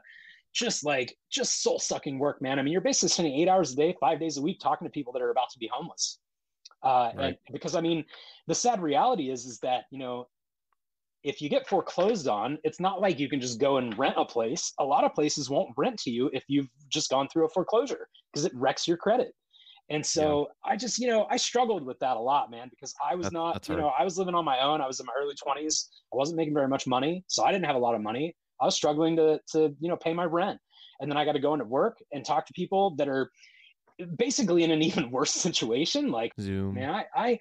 just 0.56 0.86
like 0.86 1.16
just 1.30 1.62
soul 1.62 1.78
sucking 1.78 2.18
work, 2.18 2.41
man. 2.41 2.58
I 2.58 2.64
mean, 2.64 2.72
you're 2.72 2.82
basically 2.82 3.10
spending 3.10 3.36
eight 3.36 3.49
hours 3.49 3.74
a 3.74 3.76
day, 3.76 3.95
five 3.99 4.20
days 4.20 4.38
a 4.38 4.41
week, 4.41 4.60
talking 4.60 4.88
to 4.88 4.91
people 4.91 5.14
that 5.14 5.22
are 5.22 5.30
about 5.30 5.49
to 5.51 5.60
be 5.60 5.70
homeless. 5.72 6.20
Uh, 6.82 7.12
right. 7.16 7.26
and 7.26 7.38
because 7.51 7.76
I 7.76 7.82
mean, 7.82 8.03
the 8.47 8.56
sad 8.56 8.82
reality 8.82 9.30
is 9.30 9.45
is 9.45 9.60
that 9.60 9.84
you 9.91 9.99
know. 9.99 10.28
If 11.24 11.41
you 11.41 11.49
get 11.49 11.68
foreclosed 11.68 12.28
on, 12.28 12.60
it's 12.64 12.80
not 12.80 13.01
like 13.01 13.18
you 13.18 13.28
can 13.28 13.41
just 13.41 13.60
go 13.60 13.78
and 13.78 13.97
rent 13.97 14.14
a 14.16 14.24
place. 14.24 14.72
A 14.80 14.84
lot 14.86 15.03
of 15.03 15.12
places 15.16 15.49
won't 15.49 15.72
rent 15.76 15.97
to 16.01 16.12
you 16.12 16.30
if 16.34 16.43
you've 16.47 16.68
just 16.89 17.10
gone 17.10 17.28
through 17.28 17.47
a 17.47 17.49
foreclosure 17.49 18.08
because 18.32 18.45
it 18.45 18.51
wrecks 18.53 18.88
your 18.88 18.97
credit. 18.97 19.34
And 19.89 20.06
so 20.06 20.47
yeah. 20.66 20.74
I 20.74 20.76
just, 20.76 20.99
you 20.99 21.08
know, 21.08 21.26
I 21.30 21.38
struggled 21.38 21.84
with 21.84 21.97
that 21.97 22.18
a 22.18 22.20
lot, 22.20 22.51
man, 22.51 22.70
because 22.70 22.93
I 23.03 23.16
was 23.16 23.26
that, 23.26 23.34
not, 23.34 23.68
you 23.68 23.74
hard. 23.74 23.84
know, 23.86 23.91
I 23.97 24.03
was 24.03 24.20
living 24.20 24.36
on 24.36 24.45
my 24.45 24.60
own. 24.60 24.82
I 24.82 24.86
was 24.88 24.99
in 24.99 25.08
my 25.08 25.14
early 25.20 25.34
20s. 25.34 25.88
I 26.14 26.16
wasn't 26.16 26.38
making 26.38 26.53
very 26.53 26.68
much 26.68 26.86
money. 26.86 27.24
So 27.26 27.43
I 27.43 27.51
didn't 27.51 27.66
have 27.66 27.76
a 27.76 27.80
lot 27.80 27.95
of 27.95 28.01
money. 28.01 28.36
I 28.62 28.66
was 28.66 28.76
struggling 28.76 29.16
to 29.18 29.39
to 29.51 29.76
you 29.80 29.89
know 29.89 29.97
pay 29.97 30.14
my 30.14 30.26
rent, 30.26 30.60
and 30.99 31.10
then 31.10 31.18
I 31.18 31.26
got 31.26 31.34
to 31.34 31.39
go 31.39 31.53
into 31.53 31.66
work 31.66 31.97
and 32.12 32.26
talk 32.26 32.45
to 32.47 32.53
people 32.53 32.95
that 32.95 33.08
are 33.08 33.30
basically 34.18 34.64
in 34.64 34.72
an 34.72 34.82
even 34.89 35.12
worse 35.12 35.32
situation. 35.32 36.12
Like, 36.12 36.32
Zoom. 36.39 36.76
man, 36.76 36.89
I 36.89 37.06
I, 37.16 37.39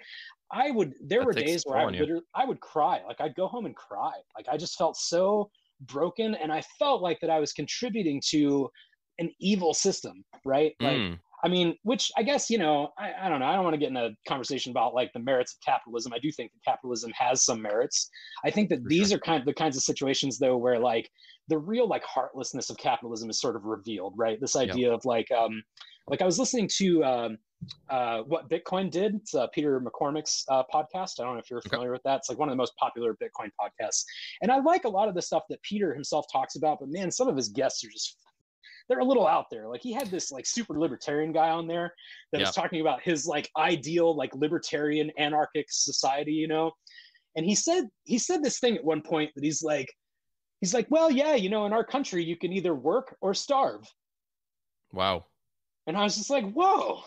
I 0.51 0.71
would. 0.71 0.95
There 1.01 1.21
that 1.21 1.27
were 1.27 1.33
days 1.33 1.65
where 1.65 1.79
I 1.79 1.85
would 1.85 2.21
I 2.35 2.45
would 2.45 2.61
cry. 2.61 3.01
Like 3.07 3.21
I'd 3.21 3.35
go 3.35 3.47
home 3.47 3.67
and 3.67 3.77
cry. 3.77 4.13
Like 4.37 4.47
I 4.51 4.57
just 4.57 4.77
felt 4.77 4.97
so 4.97 5.51
broken, 5.83 6.35
and 6.35 6.53
I 6.53 6.63
felt 6.79 7.03
like 7.03 7.21
that 7.21 7.31
I 7.31 7.41
was 7.41 7.53
contributing 7.53 8.23
to 8.31 8.71
an 9.19 9.31
evil 9.41 9.75
system, 9.75 10.25
right? 10.45 10.75
Like 10.81 10.97
mm. 10.97 11.19
I 11.45 11.49
mean, 11.49 11.77
which 11.83 12.11
I 12.17 12.23
guess, 12.23 12.49
you 12.49 12.57
know, 12.57 12.93
I, 12.99 13.13
I 13.23 13.29
don't 13.29 13.39
know. 13.39 13.47
I 13.47 13.55
don't 13.55 13.65
want 13.65 13.75
to 13.75 13.79
get 13.79 13.91
in 13.91 13.97
a 13.97 14.11
conversation 14.27 14.71
about 14.71 14.95
like 14.95 15.13
the 15.13 15.21
merits 15.21 15.55
of 15.55 15.61
capitalism. 15.65 16.13
I 16.15 16.19
do 16.19 16.33
think 16.33 16.53
that 16.53 16.71
capitalism 16.71 17.13
has 17.15 17.45
some 17.45 17.61
merits. 17.61 18.09
I 18.45 18.51
think 18.51 18.71
that 18.71 18.83
For 18.83 18.89
these 18.89 19.11
sure. 19.11 19.19
are 19.19 19.21
kind 19.21 19.41
of 19.41 19.45
the 19.45 19.53
kinds 19.53 19.77
of 19.77 19.83
situations 19.83 20.39
though 20.39 20.57
where 20.57 20.79
like 20.79 21.11
the 21.49 21.59
real 21.59 21.87
like 21.87 22.03
heartlessness 22.05 22.71
of 22.71 22.79
capitalism 22.79 23.29
is 23.29 23.41
sort 23.41 23.57
of 23.57 23.65
revealed, 23.65 24.15
right? 24.17 24.41
This 24.41 24.57
idea 24.57 24.89
yep. 24.89 24.95
of 24.95 25.05
like 25.05 25.31
um 25.33 25.63
like 26.09 26.23
I 26.23 26.25
was 26.25 26.39
listening 26.39 26.69
to 26.79 27.05
um 27.05 27.39
uh, 27.89 28.21
what 28.23 28.51
Bitcoin 28.51 28.91
did. 28.91 29.15
It's 29.15 29.35
uh, 29.35 29.47
Peter 29.49 29.81
McCormack's 29.81 30.45
uh, 30.51 30.63
podcast. 30.73 31.13
I 31.19 31.25
don't 31.25 31.35
know 31.35 31.39
if 31.39 31.51
you're 31.51 31.63
familiar 31.63 31.91
okay. 31.91 31.95
with 31.95 32.03
that. 32.05 32.17
It's 32.17 32.29
like 32.29 32.39
one 32.39 32.49
of 32.49 32.53
the 32.53 32.57
most 32.57 32.77
popular 32.77 33.15
Bitcoin 33.15 33.49
podcasts. 33.61 34.05
And 34.43 34.53
I 34.53 34.59
like 34.59 34.85
a 34.85 34.89
lot 34.89 35.09
of 35.09 35.15
the 35.15 35.23
stuff 35.23 35.45
that 35.49 35.63
Peter 35.63 35.95
himself 35.95 36.27
talks 36.31 36.57
about, 36.57 36.79
but 36.81 36.91
man, 36.91 37.11
some 37.11 37.29
of 37.29 37.37
his 37.37 37.49
guests 37.49 37.83
are 37.85 37.89
just 37.89 38.19
they're 38.89 39.01
a 39.01 39.05
little 39.05 39.27
out 39.27 39.47
there. 39.51 39.69
Like 39.69 39.83
he 39.83 39.93
had 39.93 40.11
this 40.11 40.31
like 40.31 40.47
super 40.47 40.79
libertarian 40.79 41.33
guy 41.33 41.51
on 41.51 41.67
there 41.67 41.95
that 42.33 42.41
was 42.41 42.55
talking 42.55 42.81
about 42.81 43.03
his 43.03 43.27
like 43.27 43.51
ideal 43.57 44.15
like 44.15 44.35
libertarian 44.35 45.11
anarchic 45.19 45.67
society, 45.71 46.33
you 46.33 46.49
know. 46.49 46.73
And 47.37 47.47
he 47.47 47.55
said 47.55 47.85
he 48.05 48.19
said 48.19 48.43
this 48.43 48.59
thing 48.59 48.77
at 48.77 48.85
one 48.85 49.03
point 49.03 49.31
that 49.35 49.45
he's 49.45 49.63
like 49.63 49.89
he's 50.61 50.75
like, 50.75 50.87
well, 50.91 51.11
yeah, 51.11 51.35
you 51.35 51.49
know, 51.49 51.67
in 51.67 51.73
our 51.73 51.85
country 51.85 52.23
you 52.25 52.37
can 52.37 52.53
either 52.53 52.75
work 52.75 53.17
or 53.21 53.35
starve. 53.35 53.85
Wow. 54.93 55.25
And 55.87 55.97
I 55.97 56.05
was 56.05 56.17
just 56.17 56.31
like, 56.31 56.51
whoa, 56.53 57.03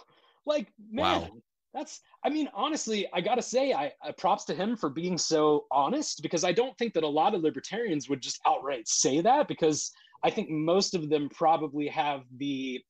like 0.45 0.67
man, 0.91 1.21
wow. 1.21 1.29
that's 1.73 2.01
I 2.23 2.29
mean, 2.29 2.49
honestly, 2.55 3.07
I 3.13 3.21
gotta 3.21 3.41
say, 3.43 3.73
I, 3.73 3.93
I 4.01 4.11
props 4.11 4.45
to 4.45 4.55
him 4.55 4.75
for 4.75 4.89
being 4.89 5.17
so 5.17 5.65
honest 5.71 6.23
because 6.23 6.43
I 6.43 6.53
don't 6.53 6.75
think 6.79 6.93
that 6.93 7.03
a 7.03 7.07
lot 7.07 7.35
of 7.35 7.41
libertarians 7.41 8.09
would 8.09 8.21
just 8.21 8.41
outright 8.47 8.87
say 8.87 9.21
that 9.21 9.47
because 9.47 9.91
I 10.23 10.29
think 10.29 10.49
most 10.49 10.95
of 10.95 11.09
them 11.09 11.29
probably 11.29 11.87
have 11.87 12.21
the 12.37 12.81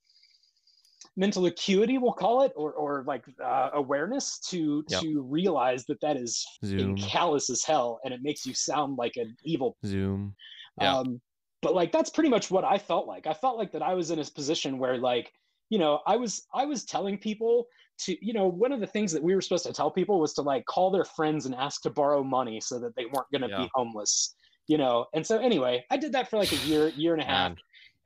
mental 1.16 1.46
acuity, 1.48 1.98
we'll 1.98 2.14
call 2.14 2.44
it, 2.44 2.52
or 2.56 2.74
or 2.74 3.04
like 3.08 3.24
uh, 3.44 3.70
awareness 3.74 4.40
to 4.50 4.84
yep. 4.90 5.02
to 5.02 5.22
realize 5.22 5.86
that 5.86 6.00
that 6.02 6.18
is 6.18 6.46
callous 6.98 7.50
as 7.50 7.64
hell, 7.64 8.00
and 8.04 8.14
it 8.14 8.22
makes 8.24 8.46
you 8.46 8.54
sound 8.54 8.98
like 8.98 9.18
an 9.18 9.36
evil 9.44 9.78
Zoom. 9.86 10.36
Yeah. 10.82 10.98
Um, 10.98 11.22
but 11.62 11.74
like 11.74 11.92
that's 11.92 12.10
pretty 12.10 12.30
much 12.30 12.52
what 12.52 12.64
I 12.64 12.78
felt 12.78 13.08
like. 13.08 13.28
I 13.28 13.34
felt 13.34 13.58
like 13.58 13.72
that 13.72 13.82
I 13.82 13.94
was 13.94 14.12
in 14.12 14.20
a 14.20 14.26
position 14.26 14.78
where 14.78 14.98
like 14.98 15.32
you 15.70 15.80
know, 15.80 16.00
I 16.06 16.16
was 16.16 16.46
I 16.54 16.66
was 16.66 16.86
telling 16.86 17.18
people 17.18 17.68
to, 18.00 18.26
you 18.26 18.34
know, 18.34 18.48
one 18.48 18.72
of 18.72 18.80
the 18.80 18.88
things 18.88 19.12
that 19.12 19.22
we 19.22 19.36
were 19.36 19.42
supposed 19.42 19.66
to 19.66 19.74
tell 19.74 19.92
people 19.92 20.20
was 20.20 20.34
to 20.36 20.42
like 20.42 20.66
call 20.66 20.92
their 20.92 21.04
friends 21.04 21.46
and 21.46 21.56
ask 21.56 21.82
to 21.82 21.90
borrow 21.90 22.24
money 22.24 22.62
so 22.62 22.80
that 22.80 22.96
they 22.96 23.06
weren't 23.06 23.30
going 23.32 23.42
to 23.42 23.50
yeah. 23.50 23.64
be 23.64 23.70
homeless, 23.74 24.36
you 24.68 24.78
know. 24.78 25.06
And 25.14 25.26
so 25.26 25.40
anyway, 25.40 25.86
I 25.90 25.98
did 25.98 26.12
that 26.14 26.30
for 26.30 26.38
like 26.38 26.52
a 26.52 26.58
year, 26.58 26.90
year 26.90 27.14
and 27.14 27.22
a 27.22 27.26
half. 27.26 27.52
Man. 27.52 27.58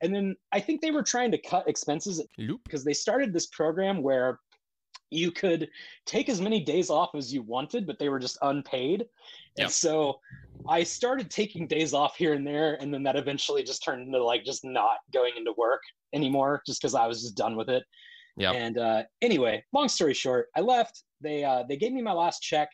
And 0.02 0.14
then 0.14 0.36
I 0.50 0.58
think 0.58 0.80
they 0.80 0.90
were 0.90 1.02
trying 1.02 1.30
to 1.30 1.38
cut 1.38 1.68
expenses 1.68 2.20
because 2.64 2.84
they 2.84 2.92
started 2.92 3.32
this 3.32 3.46
program 3.46 4.02
where 4.02 4.40
you 5.10 5.30
could 5.30 5.68
take 6.06 6.28
as 6.28 6.40
many 6.40 6.60
days 6.60 6.90
off 6.90 7.14
as 7.14 7.32
you 7.32 7.42
wanted, 7.42 7.86
but 7.86 7.98
they 7.98 8.08
were 8.08 8.18
just 8.18 8.38
unpaid. 8.42 9.00
Yep. 9.00 9.08
And 9.58 9.70
so 9.70 10.18
I 10.68 10.82
started 10.82 11.30
taking 11.30 11.66
days 11.66 11.94
off 11.94 12.16
here 12.16 12.32
and 12.32 12.46
there, 12.46 12.78
and 12.80 12.92
then 12.92 13.02
that 13.04 13.16
eventually 13.16 13.62
just 13.62 13.84
turned 13.84 14.02
into 14.02 14.24
like 14.24 14.44
just 14.44 14.64
not 14.64 14.98
going 15.12 15.34
into 15.36 15.52
work 15.56 15.82
anymore, 16.12 16.62
just 16.66 16.80
because 16.80 16.94
I 16.94 17.06
was 17.06 17.22
just 17.22 17.36
done 17.36 17.56
with 17.56 17.68
it. 17.68 17.84
Yeah. 18.36 18.52
And 18.52 18.78
uh, 18.78 19.02
anyway, 19.20 19.62
long 19.72 19.88
story 19.88 20.14
short, 20.14 20.48
I 20.56 20.60
left. 20.60 21.04
They 21.20 21.44
uh, 21.44 21.64
they 21.68 21.76
gave 21.76 21.92
me 21.92 22.02
my 22.02 22.12
last 22.12 22.40
check, 22.40 22.70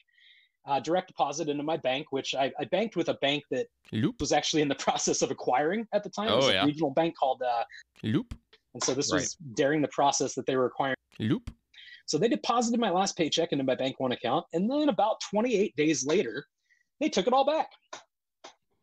uh, 0.68 0.78
direct 0.80 1.08
deposit 1.08 1.48
into 1.48 1.62
my 1.62 1.76
bank, 1.76 2.06
which 2.10 2.34
I, 2.34 2.52
I 2.60 2.64
banked 2.66 2.94
with 2.94 3.08
a 3.08 3.14
bank 3.14 3.44
that 3.50 3.66
Loop. 3.92 4.20
was 4.20 4.32
actually 4.32 4.62
in 4.62 4.68
the 4.68 4.74
process 4.86 5.22
of 5.22 5.30
acquiring 5.30 5.86
at 5.92 6.04
the 6.04 6.10
time. 6.10 6.28
Oh, 6.30 6.34
it 6.34 6.36
was 6.36 6.48
yeah. 6.48 6.62
a 6.62 6.66
regional 6.66 6.90
bank 6.90 7.16
called 7.18 7.42
uh, 7.42 7.64
Loop. 8.02 8.34
And 8.74 8.82
so 8.82 8.94
this 8.94 9.10
right. 9.12 9.20
was 9.20 9.36
during 9.54 9.80
the 9.80 9.88
process 9.88 10.34
that 10.34 10.46
they 10.46 10.56
were 10.56 10.66
acquiring. 10.66 10.96
Loop. 11.18 11.50
So 12.06 12.16
they 12.16 12.28
deposited 12.28 12.80
my 12.80 12.90
last 12.90 13.16
paycheck 13.16 13.52
into 13.52 13.64
my 13.64 13.74
Bank 13.74 13.98
One 13.98 14.12
account, 14.12 14.46
and 14.52 14.70
then 14.70 14.88
about 14.88 15.20
28 15.30 15.74
days 15.76 16.06
later, 16.06 16.44
they 17.00 17.08
took 17.08 17.26
it 17.26 17.32
all 17.32 17.44
back. 17.44 17.68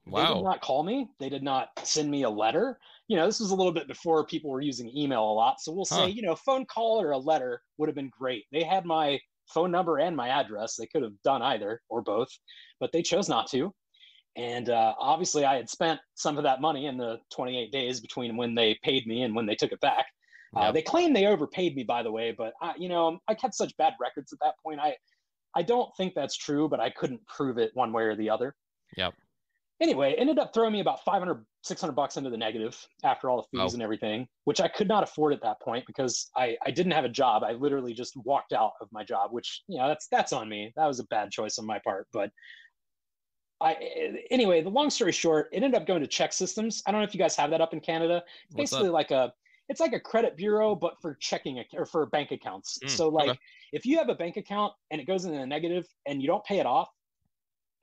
Wow. 0.06 0.28
They 0.28 0.34
did 0.36 0.44
not 0.44 0.62
call 0.62 0.84
me. 0.84 1.10
They 1.20 1.30
did 1.30 1.44
not 1.44 1.70
send 1.84 2.12
me 2.12 2.24
a 2.24 2.30
letter. 2.30 2.78
You 3.08 3.18
know, 3.18 3.26
this 3.26 3.40
was 3.40 3.52
a 3.52 3.56
little 3.56 3.72
bit 3.72 3.88
before 3.88 4.26
people 4.26 4.52
were 4.52 4.62
using 4.62 4.96
email 4.96 5.24
a 5.24 5.34
lot. 5.34 5.60
So 5.60 5.72
we'll 5.72 5.86
say, 5.86 6.02
huh. 6.02 6.06
you 6.06 6.22
know, 6.22 6.34
a 6.34 6.38
phone 6.38 6.66
call 6.66 7.02
or 7.02 7.12
a 7.12 7.18
letter 7.18 7.62
would 7.78 7.90
have 7.90 7.96
been 7.96 8.12
great. 8.16 8.46
They 8.52 8.64
had 8.64 8.86
my 8.86 9.20
phone 9.48 9.72
number 9.72 10.00
and 10.00 10.16
my 10.16 10.30
address. 10.30 10.76
They 10.76 10.88
could 10.88 11.04
have 11.04 11.22
done 11.24 11.42
either 11.42 11.82
or 11.90 12.02
both, 12.02 12.30
but 12.80 12.92
they 12.92 13.02
chose 13.02 13.30
not 13.30 13.50
to. 13.52 13.74
And 14.36 14.70
uh, 14.70 14.94
obviously, 15.00 15.46
I 15.46 15.56
had 15.56 15.70
spent 15.70 16.00
some 16.16 16.38
of 16.38 16.44
that 16.44 16.60
money 16.60 16.88
in 16.88 16.98
the 16.98 17.20
28 17.34 17.72
days 17.72 18.02
between 18.02 18.36
when 18.36 18.54
they 18.54 18.78
paid 18.84 19.08
me 19.08 19.24
and 19.24 19.34
when 19.34 19.46
they 19.46 19.56
took 19.56 19.72
it 19.72 19.80
back. 19.80 20.08
Uh, 20.56 20.72
they 20.72 20.82
claim 20.82 21.12
they 21.12 21.26
overpaid 21.26 21.76
me, 21.76 21.84
by 21.84 22.02
the 22.02 22.12
way, 22.12 22.34
but 22.38 22.54
I, 22.62 22.74
you 22.78 22.88
know, 22.88 23.20
I 23.28 23.34
kept 23.34 23.56
such 23.56 23.76
bad 23.76 23.94
records 24.00 24.32
at 24.32 24.40
that 24.42 24.56
point. 24.64 24.80
I, 24.80 24.96
I 25.54 25.64
don't 25.64 25.90
think 25.98 26.14
that's 26.16 26.38
true, 26.38 26.70
but 26.70 26.80
I 26.80 26.90
couldn't 26.90 27.26
prove 27.28 27.58
it 27.58 27.72
one 27.74 27.92
way 27.92 28.04
or 28.04 28.16
the 28.16 28.30
other. 28.30 28.56
Yep. 28.96 29.14
Anyway, 29.82 30.16
ended 30.18 30.40
up 30.40 30.54
throwing 30.54 30.72
me 30.72 30.80
about 30.80 31.04
500, 31.04 31.46
600 31.64 31.92
bucks 31.94 32.16
into 32.16 32.30
the 32.30 32.38
negative 32.38 32.80
after 33.04 33.30
all 33.30 33.38
the 33.38 33.58
fees 33.58 33.74
oh. 33.74 33.76
and 33.76 33.84
everything, 33.84 34.26
which 34.46 34.62
I 34.62 34.70
could 34.70 34.88
not 34.88 35.04
afford 35.04 35.34
at 35.34 35.42
that 35.42 35.60
point 35.62 35.86
because 35.86 36.30
I, 36.38 36.56
I 36.66 36.72
didn't 36.72 36.94
have 36.94 37.04
a 37.04 37.10
job. 37.10 37.44
I 37.44 37.54
literally 37.54 37.94
just 37.94 38.16
walked 38.24 38.54
out 38.54 38.72
of 38.80 38.88
my 38.94 39.04
job, 39.04 39.34
which, 39.34 39.64
you 39.68 39.78
know, 39.78 39.88
that's, 39.90 40.08
that's 40.08 40.32
on 40.32 40.48
me. 40.48 40.72
That 40.78 40.86
was 40.86 41.00
a 41.00 41.06
bad 41.06 41.30
choice 41.30 41.58
on 41.58 41.66
my 41.66 41.80
part, 41.80 42.08
but 42.14 42.32
I, 43.62 43.76
anyway, 44.32 44.62
the 44.62 44.70
long 44.70 44.90
story 44.90 45.12
short, 45.12 45.50
it 45.52 45.58
ended 45.58 45.76
up 45.76 45.88
going 45.88 46.02
to 46.02 46.08
ChexSystems. 46.08 46.82
I 46.86 46.92
don't 46.92 47.02
know 47.02 47.08
if 47.08 47.14
you 47.14 47.20
guys 47.20 47.36
have 47.36 47.50
that 47.52 47.62
up 47.62 47.74
in 47.74 47.80
Canada. 47.80 48.24
It's 48.46 48.56
basically 48.56 48.90
like 48.90 49.12
a 49.12 49.34
it's 49.70 49.80
like 49.80 49.94
a 49.94 50.00
credit 50.00 50.38
bureau 50.38 50.76
but 50.76 50.94
for 51.02 51.16
checking 51.16 51.64
or 51.74 51.86
for 51.86 52.06
bank 52.08 52.32
accounts 52.32 52.78
mm, 52.84 52.90
so 52.90 53.10
like 53.10 53.30
okay. 53.30 53.40
if 53.74 53.86
you 53.86 53.98
have 53.98 54.10
a 54.10 54.16
bank 54.16 54.38
account 54.38 54.74
and 54.92 55.02
it 55.02 55.06
goes 55.06 55.26
in 55.26 55.36
the 55.36 55.46
negative 55.46 55.86
and 56.06 56.22
you 56.22 56.28
don't 56.28 56.44
pay 56.46 56.60
it 56.60 56.66
off 56.66 56.90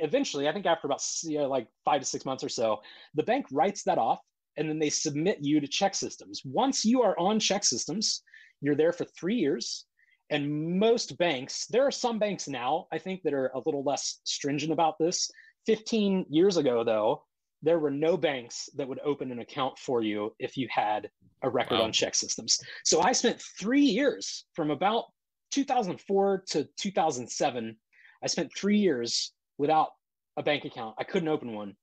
eventually 0.03 0.49
i 0.49 0.53
think 0.53 0.67
after 0.67 0.87
about 0.87 1.03
you 1.23 1.39
know, 1.39 1.49
like 1.49 1.67
five 1.85 2.01
to 2.01 2.07
six 2.07 2.25
months 2.25 2.45
or 2.45 2.49
so 2.49 2.81
the 3.15 3.23
bank 3.23 3.47
writes 3.51 3.83
that 3.83 3.99
off 3.99 4.21
and 4.59 4.69
then 4.69 4.79
they 4.79 4.91
submit 4.91 5.39
you 5.41 5.61
to 5.61 5.67
ChexSystems. 5.67 6.41
once 6.45 6.85
you 6.85 7.01
are 7.01 7.19
on 7.19 7.39
ChexSystems, 7.39 8.21
you're 8.61 8.75
there 8.75 8.93
for 8.93 9.07
three 9.19 9.37
years 9.37 9.87
and 10.31 10.79
most 10.79 11.17
banks 11.19 11.67
there 11.71 11.87
are 11.87 11.91
some 11.91 12.19
banks 12.19 12.49
now 12.49 12.87
i 12.93 12.99
think 12.99 13.23
that 13.23 13.35
are 13.35 13.51
a 13.55 13.63
little 13.65 13.83
less 13.83 14.21
stringent 14.25 14.73
about 14.73 14.99
this 14.99 15.31
15 15.67 16.27
years 16.29 16.57
ago 16.57 16.85
though 16.85 17.23
there 17.63 17.79
were 17.79 17.91
no 17.91 18.17
banks 18.17 18.69
that 18.77 18.89
would 18.89 19.01
open 19.05 19.31
an 19.31 19.39
account 19.39 19.79
for 19.79 20.03
you 20.03 20.35
if 20.39 20.57
you 20.57 20.67
had 20.71 21.09
a 21.43 21.49
record 21.49 21.79
wow. 21.79 21.85
on 21.85 21.93
ChexSystems. 21.93 22.59
So 22.85 23.01
I 23.01 23.13
spent 23.13 23.41
three 23.59 23.85
years 23.85 24.47
from 24.55 24.71
about 24.71 25.05
2004 25.53 26.45
to 26.49 26.69
2007. 26.77 27.77
I 28.23 28.27
spent 28.27 28.51
three 28.57 28.79
years 28.79 29.33
without 29.63 29.91
a 30.37 30.43
bank 30.43 30.65
account. 30.65 30.97
I 30.99 31.05
couldn't 31.05 31.29
open 31.29 31.55
one. 31.55 31.77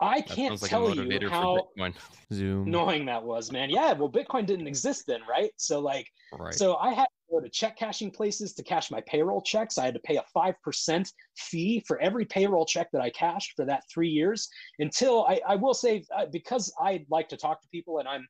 I 0.00 0.20
can't 0.20 0.60
like 0.62 0.70
tell 0.70 0.94
you 0.94 1.28
how 1.28 1.68
annoying 2.30 3.06
that 3.06 3.22
was, 3.22 3.50
man. 3.50 3.68
Yeah, 3.68 3.94
well, 3.94 4.10
Bitcoin 4.10 4.46
didn't 4.46 4.68
exist 4.68 5.04
then, 5.08 5.20
right? 5.28 5.50
So, 5.56 5.80
like, 5.80 6.06
right. 6.38 6.54
so 6.54 6.76
I 6.76 6.92
had 6.92 7.06
to 7.06 7.32
go 7.32 7.40
to 7.40 7.48
check 7.48 7.76
cashing 7.76 8.12
places 8.12 8.52
to 8.54 8.62
cash 8.62 8.92
my 8.92 9.02
payroll 9.08 9.40
checks. 9.40 9.76
I 9.76 9.86
had 9.86 9.94
to 9.94 10.00
pay 10.00 10.18
a 10.18 10.24
5% 10.36 11.08
fee 11.36 11.82
for 11.88 11.98
every 12.00 12.26
payroll 12.26 12.66
check 12.66 12.88
that 12.92 13.02
I 13.02 13.10
cashed 13.10 13.54
for 13.56 13.64
that 13.64 13.82
three 13.92 14.10
years 14.10 14.48
until 14.78 15.24
I, 15.24 15.40
I 15.48 15.56
will 15.56 15.74
say, 15.74 16.04
uh, 16.16 16.26
because 16.30 16.72
I 16.80 17.04
like 17.10 17.28
to 17.30 17.36
talk 17.36 17.60
to 17.62 17.68
people 17.72 17.98
and 17.98 18.06
I'm, 18.06 18.24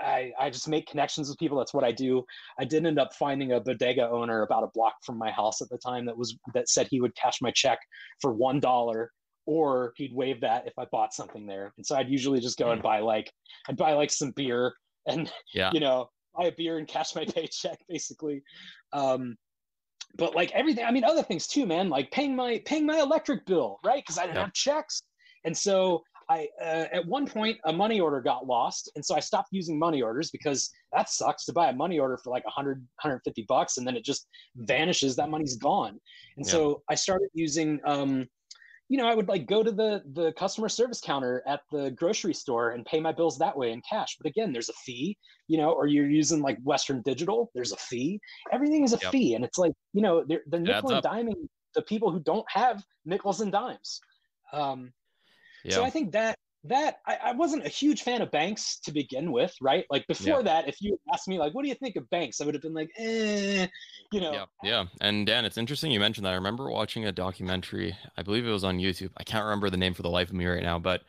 I, 0.00 0.32
I 0.38 0.50
just 0.50 0.68
make 0.68 0.88
connections 0.88 1.28
with 1.28 1.38
people. 1.38 1.58
That's 1.58 1.74
what 1.74 1.84
I 1.84 1.92
do. 1.92 2.24
I 2.58 2.64
did 2.64 2.84
end 2.86 2.98
up 2.98 3.14
finding 3.14 3.52
a 3.52 3.60
bodega 3.60 4.08
owner 4.08 4.42
about 4.42 4.64
a 4.64 4.68
block 4.68 4.94
from 5.04 5.18
my 5.18 5.30
house 5.30 5.60
at 5.62 5.68
the 5.68 5.78
time 5.78 6.06
that 6.06 6.16
was 6.16 6.36
that 6.54 6.68
said 6.68 6.88
he 6.90 7.00
would 7.00 7.14
cash 7.14 7.40
my 7.40 7.50
check 7.50 7.78
for 8.20 8.32
one 8.32 8.60
dollar 8.60 9.12
or 9.46 9.92
he'd 9.96 10.14
waive 10.14 10.40
that 10.40 10.66
if 10.66 10.74
I 10.78 10.84
bought 10.92 11.14
something 11.14 11.46
there. 11.46 11.72
And 11.76 11.86
so 11.86 11.96
I'd 11.96 12.08
usually 12.08 12.40
just 12.40 12.58
go 12.58 12.70
and 12.70 12.80
hmm. 12.80 12.86
buy 12.86 13.00
like 13.00 13.30
I'd 13.68 13.76
buy 13.76 13.92
like 13.92 14.10
some 14.10 14.32
beer 14.32 14.72
and 15.06 15.30
yeah. 15.54 15.70
you 15.72 15.80
know 15.80 16.08
buy 16.36 16.46
a 16.46 16.52
beer 16.52 16.78
and 16.78 16.86
cash 16.86 17.14
my 17.14 17.24
paycheck 17.34 17.78
basically 17.88 18.42
um 18.92 19.36
but 20.16 20.34
like 20.34 20.50
everything 20.52 20.84
i 20.84 20.90
mean 20.90 21.04
other 21.04 21.22
things 21.22 21.46
too 21.46 21.66
man 21.66 21.88
like 21.88 22.10
paying 22.10 22.34
my 22.34 22.60
paying 22.64 22.86
my 22.86 22.98
electric 22.98 23.44
bill 23.46 23.78
right 23.84 24.02
because 24.02 24.18
i 24.18 24.26
didn't 24.26 24.38
have 24.38 24.52
checks 24.52 25.02
and 25.44 25.56
so 25.56 26.02
I 26.30 26.48
uh, 26.62 26.86
at 26.92 27.04
one 27.06 27.26
point 27.26 27.58
a 27.64 27.72
money 27.72 28.00
order 28.00 28.20
got 28.20 28.46
lost, 28.46 28.90
and 28.94 29.04
so 29.04 29.16
I 29.16 29.20
stopped 29.20 29.48
using 29.50 29.78
money 29.78 30.00
orders 30.00 30.30
because 30.30 30.70
that 30.92 31.10
sucks 31.10 31.44
to 31.46 31.52
buy 31.52 31.70
a 31.70 31.72
money 31.72 31.98
order 31.98 32.16
for 32.16 32.30
like 32.30 32.44
100, 32.44 32.78
150 32.78 33.44
bucks, 33.48 33.76
and 33.76 33.86
then 33.86 33.96
it 33.96 34.04
just 34.04 34.28
vanishes. 34.56 35.16
That 35.16 35.28
money's 35.28 35.56
gone, 35.56 35.98
and 36.36 36.46
yeah. 36.46 36.52
so 36.52 36.82
I 36.88 36.94
started 36.94 37.30
using 37.34 37.80
um, 37.84 38.28
you 38.90 38.96
know, 38.96 39.08
I 39.08 39.14
would 39.14 39.28
like 39.28 39.46
go 39.46 39.62
to 39.62 39.72
the 39.72 40.02
the 40.14 40.32
customer 40.32 40.68
service 40.68 41.00
counter 41.00 41.42
at 41.46 41.60
the 41.72 41.90
grocery 41.92 42.34
store 42.34 42.70
and 42.70 42.84
pay 42.84 43.00
my 43.00 43.12
bills 43.12 43.38
that 43.38 43.56
way 43.56 43.72
in 43.72 43.82
cash. 43.88 44.16
But 44.20 44.28
again, 44.28 44.52
there's 44.52 44.68
a 44.68 44.74
fee, 44.84 45.16
you 45.48 45.58
know, 45.58 45.70
or 45.70 45.86
you're 45.86 46.10
using 46.10 46.42
like 46.42 46.58
Western 46.62 47.02
Digital, 47.02 47.50
there's 47.54 47.72
a 47.72 47.76
fee. 47.76 48.20
Everything 48.52 48.84
is 48.84 48.92
a 48.92 48.98
yep. 49.00 49.12
fee, 49.12 49.34
and 49.34 49.44
it's 49.44 49.58
like 49.58 49.72
you 49.92 50.02
know 50.02 50.24
they're 50.28 50.42
they're 50.46 50.60
nickel 50.60 50.90
and 50.90 51.04
diming 51.04 51.48
the 51.74 51.82
people 51.82 52.10
who 52.10 52.20
don't 52.20 52.46
have 52.48 52.82
nickels 53.04 53.40
and 53.40 53.52
dimes. 53.52 54.00
Um, 54.52 54.92
yeah. 55.64 55.74
So 55.74 55.84
I 55.84 55.90
think 55.90 56.12
that 56.12 56.36
that 56.64 56.96
I, 57.06 57.18
I, 57.24 57.32
wasn't 57.32 57.64
a 57.64 57.70
huge 57.70 58.02
fan 58.02 58.20
of 58.20 58.30
banks 58.30 58.78
to 58.80 58.92
begin 58.92 59.32
with, 59.32 59.54
right? 59.62 59.86
Like 59.88 60.06
before 60.06 60.38
yeah. 60.38 60.42
that, 60.42 60.68
if 60.68 60.82
you 60.82 60.98
asked 61.12 61.26
me 61.26 61.38
like, 61.38 61.54
what 61.54 61.62
do 61.62 61.68
you 61.68 61.74
think 61.74 61.96
of 61.96 62.08
banks? 62.10 62.40
I 62.40 62.44
would 62.44 62.54
have 62.54 62.62
been 62.62 62.74
like, 62.74 62.90
eh, 62.98 63.66
you 64.12 64.20
know. 64.20 64.32
Yeah, 64.32 64.44
yeah. 64.62 64.84
And 65.00 65.26
Dan, 65.26 65.46
it's 65.46 65.56
interesting 65.56 65.90
you 65.90 66.00
mentioned 66.00 66.26
that. 66.26 66.32
I 66.32 66.34
remember 66.34 66.70
watching 66.70 67.06
a 67.06 67.12
documentary, 67.12 67.96
I 68.18 68.22
believe 68.22 68.46
it 68.46 68.50
was 68.50 68.64
on 68.64 68.78
YouTube. 68.78 69.10
I 69.16 69.24
can't 69.24 69.44
remember 69.44 69.70
the 69.70 69.78
name 69.78 69.94
for 69.94 70.02
the 70.02 70.10
life 70.10 70.28
of 70.28 70.34
me 70.34 70.46
right 70.46 70.62
now, 70.62 70.78
but 70.78 71.02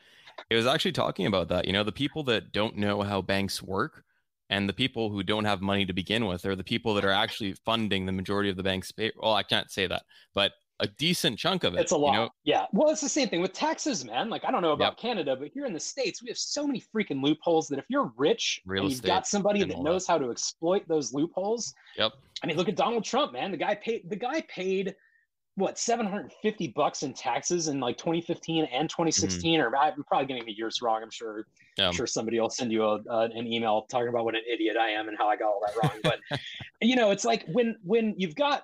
it 0.49 0.55
was 0.55 0.67
actually 0.67 0.93
talking 0.93 1.25
about 1.25 1.49
that. 1.49 1.67
You 1.67 1.73
know, 1.73 1.83
the 1.83 1.91
people 1.91 2.23
that 2.25 2.53
don't 2.53 2.77
know 2.77 3.01
how 3.01 3.21
banks 3.21 3.61
work 3.61 4.05
and 4.49 4.69
the 4.69 4.73
people 4.73 5.09
who 5.09 5.21
don't 5.21 5.45
have 5.45 5.61
money 5.61 5.85
to 5.85 5.93
begin 5.93 6.27
with 6.27 6.45
are 6.45 6.55
the 6.55 6.63
people 6.63 6.93
that 6.93 7.05
are 7.05 7.11
actually 7.11 7.53
funding 7.65 8.05
the 8.05 8.11
majority 8.13 8.49
of 8.49 8.55
the 8.55 8.63
bank's 8.63 8.91
pay. 8.91 9.11
Well, 9.17 9.33
I 9.33 9.43
can't 9.43 9.69
say 9.69 9.85
that, 9.87 10.03
but 10.33 10.53
a 10.81 10.87
decent 10.87 11.37
chunk 11.37 11.63
of 11.63 11.75
it. 11.75 11.79
It's 11.79 11.91
a 11.91 11.97
lot. 11.97 12.11
You 12.11 12.17
know? 12.19 12.29
Yeah. 12.43 12.65
Well, 12.73 12.89
it's 12.89 13.01
the 13.01 13.09
same 13.09 13.29
thing 13.29 13.39
with 13.39 13.53
taxes, 13.53 14.03
man. 14.03 14.29
Like 14.29 14.43
I 14.45 14.51
don't 14.51 14.61
know 14.61 14.73
about 14.73 14.93
yep. 14.93 14.97
Canada, 14.97 15.35
but 15.35 15.49
here 15.53 15.65
in 15.65 15.73
the 15.73 15.79
states, 15.79 16.21
we 16.21 16.29
have 16.29 16.37
so 16.37 16.65
many 16.67 16.83
freaking 16.93 17.23
loopholes 17.23 17.67
that 17.69 17.79
if 17.79 17.85
you're 17.87 18.11
rich 18.17 18.61
Real 18.65 18.83
and 18.83 18.91
you've 18.91 19.03
got 19.03 19.27
somebody 19.27 19.63
that 19.63 19.79
knows 19.79 20.05
that. 20.05 20.13
how 20.13 20.17
to 20.17 20.31
exploit 20.31 20.87
those 20.87 21.13
loopholes. 21.13 21.73
Yep. 21.97 22.13
I 22.43 22.47
mean, 22.47 22.57
look 22.57 22.67
at 22.67 22.75
Donald 22.75 23.05
Trump, 23.05 23.31
man. 23.31 23.51
The 23.51 23.57
guy 23.57 23.75
paid. 23.75 24.09
The 24.09 24.15
guy 24.15 24.41
paid 24.49 24.95
what 25.55 25.77
750 25.77 26.69
bucks 26.69 27.03
in 27.03 27.13
taxes 27.13 27.67
in 27.67 27.79
like 27.79 27.97
2015 27.97 28.65
and 28.65 28.89
2016 28.89 29.59
mm-hmm. 29.59 29.61
or 29.61 29.75
i'm 29.75 30.01
probably 30.05 30.25
getting 30.25 30.45
the 30.45 30.53
years 30.53 30.81
wrong 30.81 31.03
i'm 31.03 31.11
sure 31.11 31.45
yeah. 31.77 31.87
i'm 31.87 31.93
sure 31.93 32.07
somebody 32.07 32.39
will 32.39 32.49
send 32.49 32.71
you 32.71 32.83
a, 32.83 33.01
uh, 33.09 33.27
an 33.35 33.45
email 33.45 33.85
talking 33.91 34.07
about 34.07 34.23
what 34.23 34.33
an 34.33 34.41
idiot 34.51 34.77
i 34.77 34.87
am 34.87 35.09
and 35.09 35.17
how 35.17 35.27
i 35.27 35.35
got 35.35 35.47
all 35.47 35.61
that 35.65 35.75
wrong 35.83 35.99
but 36.03 36.19
you 36.81 36.95
know 36.95 37.11
it's 37.11 37.25
like 37.25 37.45
when 37.51 37.75
when 37.83 38.15
you've 38.17 38.35
got 38.35 38.63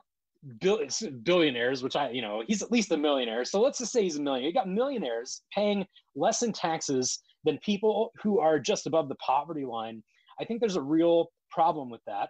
billionaires, 1.23 1.83
which 1.83 1.95
I, 1.95 2.09
you 2.09 2.21
know, 2.21 2.43
he's 2.47 2.61
at 2.61 2.71
least 2.71 2.91
a 2.91 2.97
millionaire. 2.97 3.45
So 3.45 3.61
let's 3.61 3.79
just 3.79 3.91
say 3.91 4.03
he's 4.03 4.17
a 4.17 4.21
millionaire. 4.21 4.47
You 4.47 4.53
got 4.53 4.69
millionaires 4.69 5.41
paying 5.53 5.85
less 6.15 6.41
in 6.43 6.53
taxes 6.53 7.19
than 7.43 7.57
people 7.59 8.11
who 8.21 8.39
are 8.39 8.59
just 8.59 8.87
above 8.87 9.09
the 9.09 9.15
poverty 9.15 9.65
line. 9.65 10.03
I 10.39 10.45
think 10.45 10.59
there's 10.59 10.75
a 10.75 10.81
real 10.81 11.31
problem 11.51 11.89
with 11.89 12.01
that. 12.07 12.29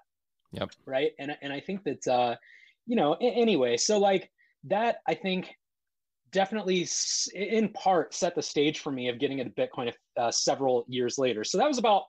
Yep. 0.54 0.72
Right. 0.86 1.12
And 1.20 1.36
and 1.42 1.52
I 1.52 1.60
think 1.60 1.84
that 1.84 2.08
uh, 2.08 2.36
you 2.86 2.96
know, 2.96 3.14
anyway, 3.20 3.78
so 3.78 3.98
like 3.98 4.32
that, 4.66 4.98
I 5.08 5.14
think 5.14 5.54
definitely 6.32 6.88
in 7.34 7.70
part 7.70 8.14
set 8.14 8.36
the 8.36 8.42
stage 8.42 8.80
for 8.80 8.92
me 8.92 9.10
of 9.10 9.20
getting 9.20 9.40
into 9.40 9.52
Bitcoin 9.54 9.92
uh, 10.18 10.32
several 10.32 10.86
years 10.88 11.18
later. 11.18 11.44
So 11.44 11.58
that 11.58 11.68
was 11.68 11.78
about 11.78 12.04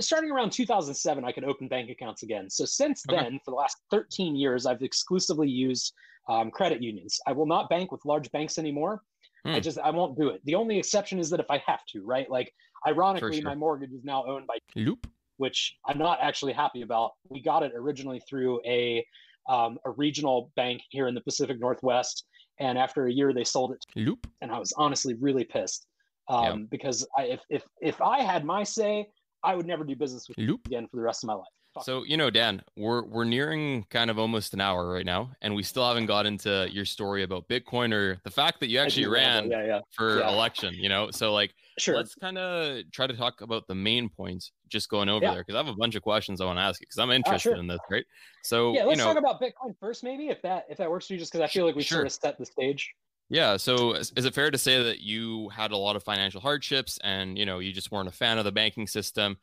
starting 0.00 0.30
around 0.30 0.50
2007, 0.52 1.24
I 1.24 1.32
could 1.32 1.44
open 1.44 1.68
bank 1.68 1.90
accounts 1.90 2.22
again. 2.22 2.50
So 2.50 2.64
since 2.64 3.04
okay. 3.08 3.22
then, 3.22 3.40
for 3.44 3.50
the 3.52 3.56
last 3.56 3.78
13 3.90 4.36
years, 4.36 4.66
I've 4.66 4.82
exclusively 4.82 5.48
used 5.48 5.94
um, 6.28 6.50
credit 6.50 6.82
unions. 6.82 7.18
I 7.26 7.32
will 7.32 7.46
not 7.46 7.68
bank 7.68 7.90
with 7.90 8.04
large 8.04 8.30
banks 8.32 8.58
anymore. 8.58 9.02
I 9.44 9.54
hmm. 9.54 9.60
just 9.60 9.78
I 9.78 9.90
won't 9.90 10.18
do 10.18 10.28
it. 10.28 10.40
The 10.44 10.54
only 10.54 10.78
exception 10.78 11.18
is 11.18 11.30
that 11.30 11.40
if 11.40 11.50
I 11.50 11.62
have 11.66 11.84
to, 11.92 12.02
right? 12.04 12.28
Like 12.30 12.52
ironically, 12.86 13.40
sure. 13.40 13.44
my 13.44 13.54
mortgage 13.54 13.92
is 13.92 14.04
now 14.04 14.24
owned 14.26 14.46
by 14.46 14.58
Loop, 14.74 15.06
which 15.36 15.76
I'm 15.86 15.98
not 15.98 16.18
actually 16.20 16.52
happy 16.52 16.82
about. 16.82 17.12
We 17.28 17.40
got 17.40 17.62
it 17.62 17.72
originally 17.74 18.20
through 18.28 18.60
a 18.66 19.04
um, 19.48 19.78
a 19.86 19.90
regional 19.90 20.52
bank 20.56 20.82
here 20.90 21.08
in 21.08 21.14
the 21.14 21.20
Pacific 21.20 21.58
Northwest, 21.58 22.26
and 22.60 22.76
after 22.76 23.06
a 23.06 23.12
year 23.12 23.32
they 23.32 23.44
sold 23.44 23.72
it. 23.72 23.84
To 23.92 24.00
Loop, 24.00 24.26
and 24.42 24.50
I 24.50 24.58
was 24.58 24.72
honestly 24.76 25.14
really 25.14 25.44
pissed 25.44 25.86
um, 26.28 26.66
because 26.66 27.06
I, 27.16 27.22
if 27.22 27.40
if 27.48 27.62
if 27.80 28.02
I 28.02 28.22
had 28.22 28.44
my 28.44 28.62
say, 28.62 29.08
I 29.42 29.54
would 29.54 29.66
never 29.66 29.84
do 29.84 29.94
business 29.96 30.28
with 30.28 30.38
Loop 30.38 30.66
again 30.66 30.86
for 30.88 30.96
the 30.96 31.02
rest 31.02 31.24
of 31.24 31.28
my 31.28 31.34
life. 31.34 31.46
So 31.82 32.02
you 32.04 32.16
know, 32.16 32.30
Dan, 32.30 32.62
we're 32.76 33.04
we're 33.04 33.24
nearing 33.24 33.84
kind 33.90 34.10
of 34.10 34.18
almost 34.18 34.52
an 34.54 34.60
hour 34.60 34.90
right 34.90 35.06
now, 35.06 35.30
and 35.42 35.54
we 35.54 35.62
still 35.62 35.86
haven't 35.86 36.06
got 36.06 36.26
into 36.26 36.66
your 36.70 36.84
story 36.84 37.22
about 37.22 37.46
Bitcoin 37.48 37.92
or 37.92 38.20
the 38.24 38.30
fact 38.30 38.58
that 38.60 38.68
you 38.68 38.78
actually 38.78 39.06
ran 39.06 39.50
yeah, 39.50 39.64
yeah. 39.64 39.80
for 39.92 40.18
yeah. 40.18 40.28
election. 40.28 40.74
You 40.74 40.88
know, 40.88 41.10
so 41.10 41.32
like, 41.32 41.54
sure. 41.78 41.96
let's 41.96 42.14
kind 42.14 42.38
of 42.38 42.90
try 42.90 43.06
to 43.06 43.14
talk 43.14 43.42
about 43.42 43.66
the 43.68 43.74
main 43.74 44.08
points, 44.08 44.50
just 44.68 44.88
going 44.88 45.08
over 45.08 45.24
there, 45.24 45.44
because 45.46 45.54
I 45.54 45.58
have 45.58 45.68
a 45.68 45.76
bunch 45.76 45.94
of 45.94 46.02
questions 46.02 46.40
I 46.40 46.46
want 46.46 46.58
to 46.58 46.62
ask 46.62 46.80
you, 46.80 46.86
because 46.86 46.98
I'm 46.98 47.10
ah, 47.10 47.14
interested 47.14 47.50
uh, 47.50 47.54
sure. 47.54 47.60
in 47.60 47.68
this, 47.68 47.80
right? 47.90 48.04
So 48.42 48.72
yeah, 48.72 48.84
let's 48.84 48.98
you 48.98 49.04
know, 49.04 49.14
talk 49.14 49.22
about 49.22 49.40
Bitcoin 49.40 49.74
first, 49.78 50.02
maybe 50.02 50.28
if 50.28 50.42
that 50.42 50.64
if 50.68 50.78
that 50.78 50.90
works 50.90 51.06
for 51.06 51.12
you, 51.12 51.18
just 51.18 51.32
because 51.32 51.44
I 51.44 51.52
feel 51.52 51.64
like 51.64 51.76
we 51.76 51.82
sure. 51.82 51.98
sort 51.98 52.06
of 52.06 52.12
set 52.12 52.38
the 52.38 52.46
stage. 52.46 52.92
Yeah. 53.30 53.56
So 53.56 53.92
is, 53.94 54.12
it 54.16 54.34
fair 54.34 54.50
to 54.50 54.58
say 54.58 54.82
that 54.82 55.00
you 55.00 55.48
had 55.50 55.70
a 55.72 55.76
lot 55.76 55.96
of 55.96 56.02
financial 56.02 56.40
hardships 56.40 56.98
and, 57.04 57.38
you 57.38 57.44
know, 57.44 57.58
you 57.58 57.72
just 57.72 57.90
weren't 57.90 58.08
a 58.08 58.12
fan 58.12 58.38
of 58.38 58.44
the 58.44 58.52
banking 58.52 58.86
system? 58.86 59.36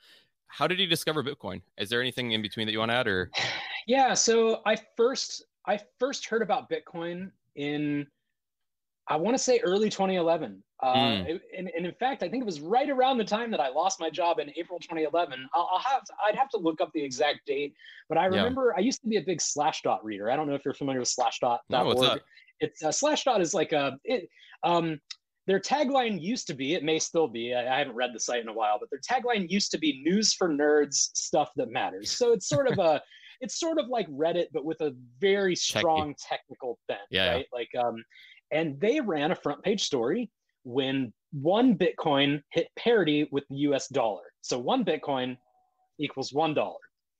how 0.56 0.68
did 0.68 0.80
you 0.80 0.88
discover 0.88 1.22
Bitcoin? 1.22 1.62
Is 1.78 1.90
there 1.90 2.00
anything 2.00 2.32
in 2.32 2.42
between 2.42 2.66
that 2.66 2.72
you 2.72 2.80
want 2.80 2.92
to 2.92 2.96
add 2.96 3.08
or? 3.08 3.32
Yeah. 3.88 4.16
So 4.16 4.64
I 4.66 4.78
first, 4.98 5.46
I 5.68 5.80
first 6.00 6.26
heard 6.28 6.42
about 6.42 6.72
Bitcoin 6.72 7.30
in, 7.56 8.08
I 9.08 9.16
want 9.16 9.38
to 9.38 9.44
say 9.44 9.60
early 9.60 9.92
2011. 9.92 10.64
Uh, 10.82 10.96
mm. 10.96 11.40
and, 11.56 11.70
and, 11.70 11.86
in 11.86 11.92
fact, 11.94 12.24
I 12.24 12.28
think 12.28 12.42
it 12.42 12.48
was 12.48 12.62
right 12.62 12.90
around 12.90 13.20
the 13.20 13.24
time 13.24 13.52
that 13.52 13.60
I 13.60 13.70
lost 13.70 14.00
my 14.00 14.10
job 14.10 14.40
in 14.40 14.50
April 14.58 14.80
2011. 14.80 15.48
I'll, 15.54 15.70
I'll 15.72 15.80
have 15.82 16.04
to, 16.06 16.14
I'd 16.28 16.36
have 16.36 16.50
to 16.50 16.58
look 16.58 16.82
up 16.82 16.94
the 16.94 17.04
exact 17.04 17.46
date, 17.46 17.76
but 18.10 18.18
I 18.18 18.26
remember 18.26 18.74
yeah. 18.76 18.82
I 18.82 18.84
used 18.84 19.04
to 19.04 19.08
be 19.08 19.18
a 19.18 19.22
big 19.22 19.38
Slashdot 19.38 20.00
reader. 20.02 20.32
I 20.32 20.36
don't 20.36 20.48
know 20.48 20.56
if 20.56 20.66
you're 20.66 20.74
familiar 20.74 21.00
with 21.00 21.10
Slashdot. 21.10 21.60
No, 21.70 21.86
what's 21.86 22.02
that? 22.02 22.22
It's 22.60 22.84
uh, 22.84 22.90
Slashdot 22.90 23.42
is 23.42 23.54
like 23.54 23.72
a 23.72 23.98
it, 24.04 24.30
um, 24.64 25.00
their 25.48 25.60
tagline 25.60 26.22
used 26.22 26.48
to 26.48 26.54
be, 26.54 26.74
it 26.74 26.84
may 26.84 26.98
still 26.98 27.28
be, 27.28 27.54
I, 27.54 27.76
I, 27.76 27.78
haven't 27.78 27.96
read 27.96 28.12
the 28.14 28.20
site 28.20 28.42
in 28.42 28.48
a 28.48 28.54
while, 28.54 28.80
but 28.80 28.90
their 28.90 29.00
tagline 29.00 29.50
used 29.50 29.72
to 29.72 29.78
be 29.78 30.02
news 30.04 30.34
for 30.34 30.50
nerds, 30.50 30.96
stuff 31.14 31.52
that 31.56 31.70
matters. 31.70 32.12
So 32.12 32.34
it's 32.34 32.50
sort 32.50 32.68
of 32.68 32.80
a, 32.80 33.02
it's 33.42 33.60
sort 33.60 33.78
of 33.78 33.88
like 33.88 34.10
Reddit, 34.10 34.48
but 34.54 34.66
with 34.66 34.82
a 34.82 34.96
very 35.20 35.56
strong 35.56 36.16
technical 36.20 36.80
bent, 36.88 37.02
yeah. 37.12 37.32
right? 37.32 37.46
Like, 37.54 37.70
um, 37.78 38.04
and 38.52 38.80
they 38.80 39.00
ran 39.00 39.32
a 39.32 39.36
front 39.36 39.62
page 39.64 39.84
story 39.84 40.32
when 40.64 41.14
one 41.32 41.78
Bitcoin 41.78 42.42
hit 42.52 42.68
parity 42.78 43.28
with 43.32 43.44
the 43.50 43.58
US 43.58 43.88
dollar. 43.88 44.24
So 44.42 44.58
one 44.58 44.84
Bitcoin 44.84 45.38
equals 46.00 46.34
one 46.34 46.54
dollar. 46.54 46.80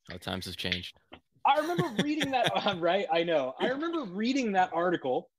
How 0.10 0.18
times 0.18 0.46
have 0.46 0.58
changed. 0.58 0.98
I 1.46 1.60
remember 1.60 2.04
reading 2.04 2.32
that, 2.32 2.52
right? 2.80 3.06
I 3.12 3.24
know. 3.24 3.54
I 3.60 3.68
remember 3.68 4.04
reading 4.04 4.52
that 4.54 4.72
article 4.74 5.30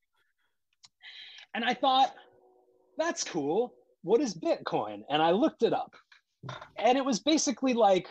and 1.55 1.65
I 1.65 1.75
thought, 1.75 2.15
that's 2.99 3.25
cool. 3.25 3.75
What 4.03 4.21
is 4.21 4.35
Bitcoin? 4.35 5.03
And 5.11 5.23
I 5.23 5.31
looked 5.31 5.63
it 5.63 5.73
up. 5.73 5.95
And 6.79 6.97
it 6.97 7.05
was 7.05 7.19
basically 7.19 7.75
like 7.75 8.09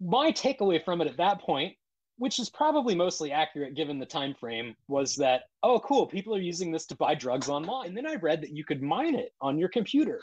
my 0.00 0.32
takeaway 0.32 0.84
from 0.84 1.00
it 1.00 1.06
at 1.06 1.16
that 1.18 1.40
point, 1.40 1.74
which 2.18 2.38
is 2.38 2.50
probably 2.50 2.94
mostly 2.94 3.30
accurate 3.30 3.74
given 3.74 3.98
the 3.98 4.06
time 4.06 4.34
frame, 4.34 4.74
was 4.88 5.14
that, 5.16 5.42
oh, 5.62 5.78
cool, 5.80 6.06
people 6.06 6.34
are 6.34 6.40
using 6.40 6.72
this 6.72 6.86
to 6.86 6.96
buy 6.96 7.14
drugs 7.14 7.48
online. 7.48 7.88
And 7.88 7.96
then 7.96 8.06
I 8.06 8.14
read 8.14 8.40
that 8.42 8.56
you 8.56 8.64
could 8.64 8.82
mine 8.82 9.14
it 9.14 9.32
on 9.40 9.58
your 9.58 9.68
computer. 9.68 10.22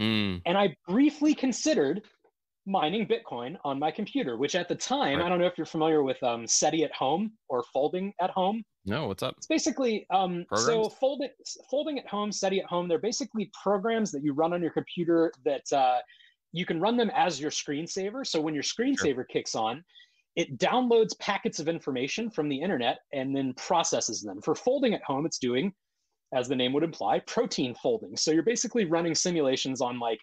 Mm. 0.00 0.42
And 0.46 0.58
I 0.58 0.76
briefly 0.86 1.34
considered 1.34 2.02
mining 2.68 3.06
Bitcoin 3.06 3.56
on 3.64 3.78
my 3.78 3.90
computer, 3.90 4.36
which 4.36 4.54
at 4.54 4.68
the 4.68 4.74
time, 4.74 5.18
right. 5.18 5.26
I 5.26 5.28
don't 5.28 5.38
know 5.38 5.46
if 5.46 5.56
you're 5.56 5.66
familiar 5.66 6.02
with 6.02 6.22
um, 6.22 6.46
SETI 6.46 6.84
at 6.84 6.92
home 6.92 7.32
or 7.48 7.64
folding 7.72 8.12
at 8.20 8.30
home. 8.30 8.62
No, 8.84 9.08
what's 9.08 9.22
up? 9.22 9.34
It's 9.38 9.46
basically 9.46 10.06
um, 10.10 10.44
so 10.54 10.88
folding 10.88 11.30
folding 11.70 11.98
at 11.98 12.06
home, 12.06 12.30
SETI 12.30 12.60
at 12.60 12.66
home. 12.66 12.88
They're 12.88 12.98
basically 12.98 13.50
programs 13.60 14.12
that 14.12 14.22
you 14.22 14.34
run 14.34 14.52
on 14.52 14.62
your 14.62 14.70
computer 14.70 15.32
that 15.44 15.72
uh, 15.72 15.98
you 16.52 16.64
can 16.64 16.80
run 16.80 16.96
them 16.96 17.10
as 17.14 17.40
your 17.40 17.50
screensaver. 17.50 18.26
So 18.26 18.40
when 18.40 18.54
your 18.54 18.62
screensaver 18.62 19.14
sure. 19.14 19.24
kicks 19.24 19.54
on, 19.54 19.84
it 20.36 20.58
downloads 20.58 21.18
packets 21.18 21.58
of 21.58 21.68
information 21.68 22.30
from 22.30 22.48
the 22.48 22.60
internet 22.60 22.98
and 23.12 23.34
then 23.34 23.54
processes 23.54 24.22
them. 24.22 24.40
For 24.40 24.54
folding 24.54 24.94
at 24.94 25.02
home, 25.02 25.26
it's 25.26 25.38
doing, 25.38 25.72
as 26.32 26.48
the 26.48 26.56
name 26.56 26.72
would 26.74 26.84
imply, 26.84 27.18
protein 27.20 27.74
folding. 27.74 28.16
So 28.16 28.30
you're 28.30 28.42
basically 28.42 28.84
running 28.84 29.14
simulations 29.14 29.80
on 29.80 29.98
like 29.98 30.20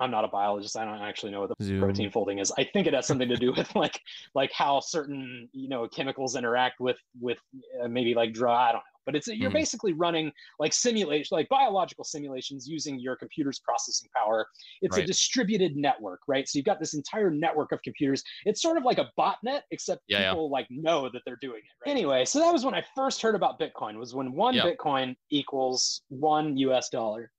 I'm 0.00 0.10
not 0.10 0.24
a 0.24 0.28
biologist. 0.28 0.76
I 0.76 0.84
don't 0.84 1.00
actually 1.00 1.32
know 1.32 1.40
what 1.40 1.50
the 1.58 1.64
Zoom. 1.64 1.80
protein 1.80 2.10
folding 2.10 2.38
is. 2.38 2.52
I 2.58 2.64
think 2.64 2.86
it 2.86 2.94
has 2.94 3.06
something 3.06 3.28
to 3.28 3.36
do 3.36 3.52
with 3.56 3.74
like 3.74 4.00
like 4.34 4.52
how 4.52 4.80
certain 4.80 5.48
you 5.52 5.68
know 5.68 5.88
chemicals 5.88 6.36
interact 6.36 6.80
with 6.80 6.98
with 7.20 7.38
uh, 7.82 7.88
maybe 7.88 8.14
like 8.14 8.32
dry. 8.32 8.68
I 8.68 8.72
don't 8.72 8.78
know, 8.78 8.96
but 9.06 9.14
it's 9.14 9.28
you're 9.28 9.50
mm. 9.50 9.54
basically 9.54 9.92
running 9.92 10.32
like 10.58 10.72
simulation, 10.72 11.34
like 11.34 11.48
biological 11.48 12.04
simulations 12.04 12.68
using 12.68 12.98
your 12.98 13.16
computer's 13.16 13.60
processing 13.60 14.10
power. 14.14 14.46
It's 14.82 14.96
right. 14.96 15.04
a 15.04 15.06
distributed 15.06 15.76
network, 15.76 16.20
right? 16.28 16.46
So 16.46 16.58
you've 16.58 16.66
got 16.66 16.80
this 16.80 16.92
entire 16.94 17.30
network 17.30 17.72
of 17.72 17.80
computers. 17.82 18.22
It's 18.44 18.60
sort 18.60 18.76
of 18.76 18.84
like 18.84 18.98
a 18.98 19.10
botnet, 19.18 19.62
except 19.70 20.02
yeah, 20.08 20.30
people 20.30 20.48
yeah. 20.50 20.52
like 20.52 20.66
know 20.70 21.08
that 21.10 21.22
they're 21.24 21.38
doing 21.40 21.60
it. 21.60 21.86
Right? 21.86 21.92
Anyway, 21.92 22.24
so 22.24 22.40
that 22.40 22.52
was 22.52 22.64
when 22.64 22.74
I 22.74 22.84
first 22.94 23.22
heard 23.22 23.36
about 23.36 23.58
Bitcoin. 23.60 23.96
Was 23.96 24.14
when 24.14 24.32
one 24.32 24.54
yeah. 24.54 24.64
Bitcoin 24.64 25.14
equals 25.30 26.02
one 26.08 26.56
U.S. 26.58 26.90
dollar, 26.90 27.30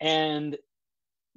and 0.00 0.56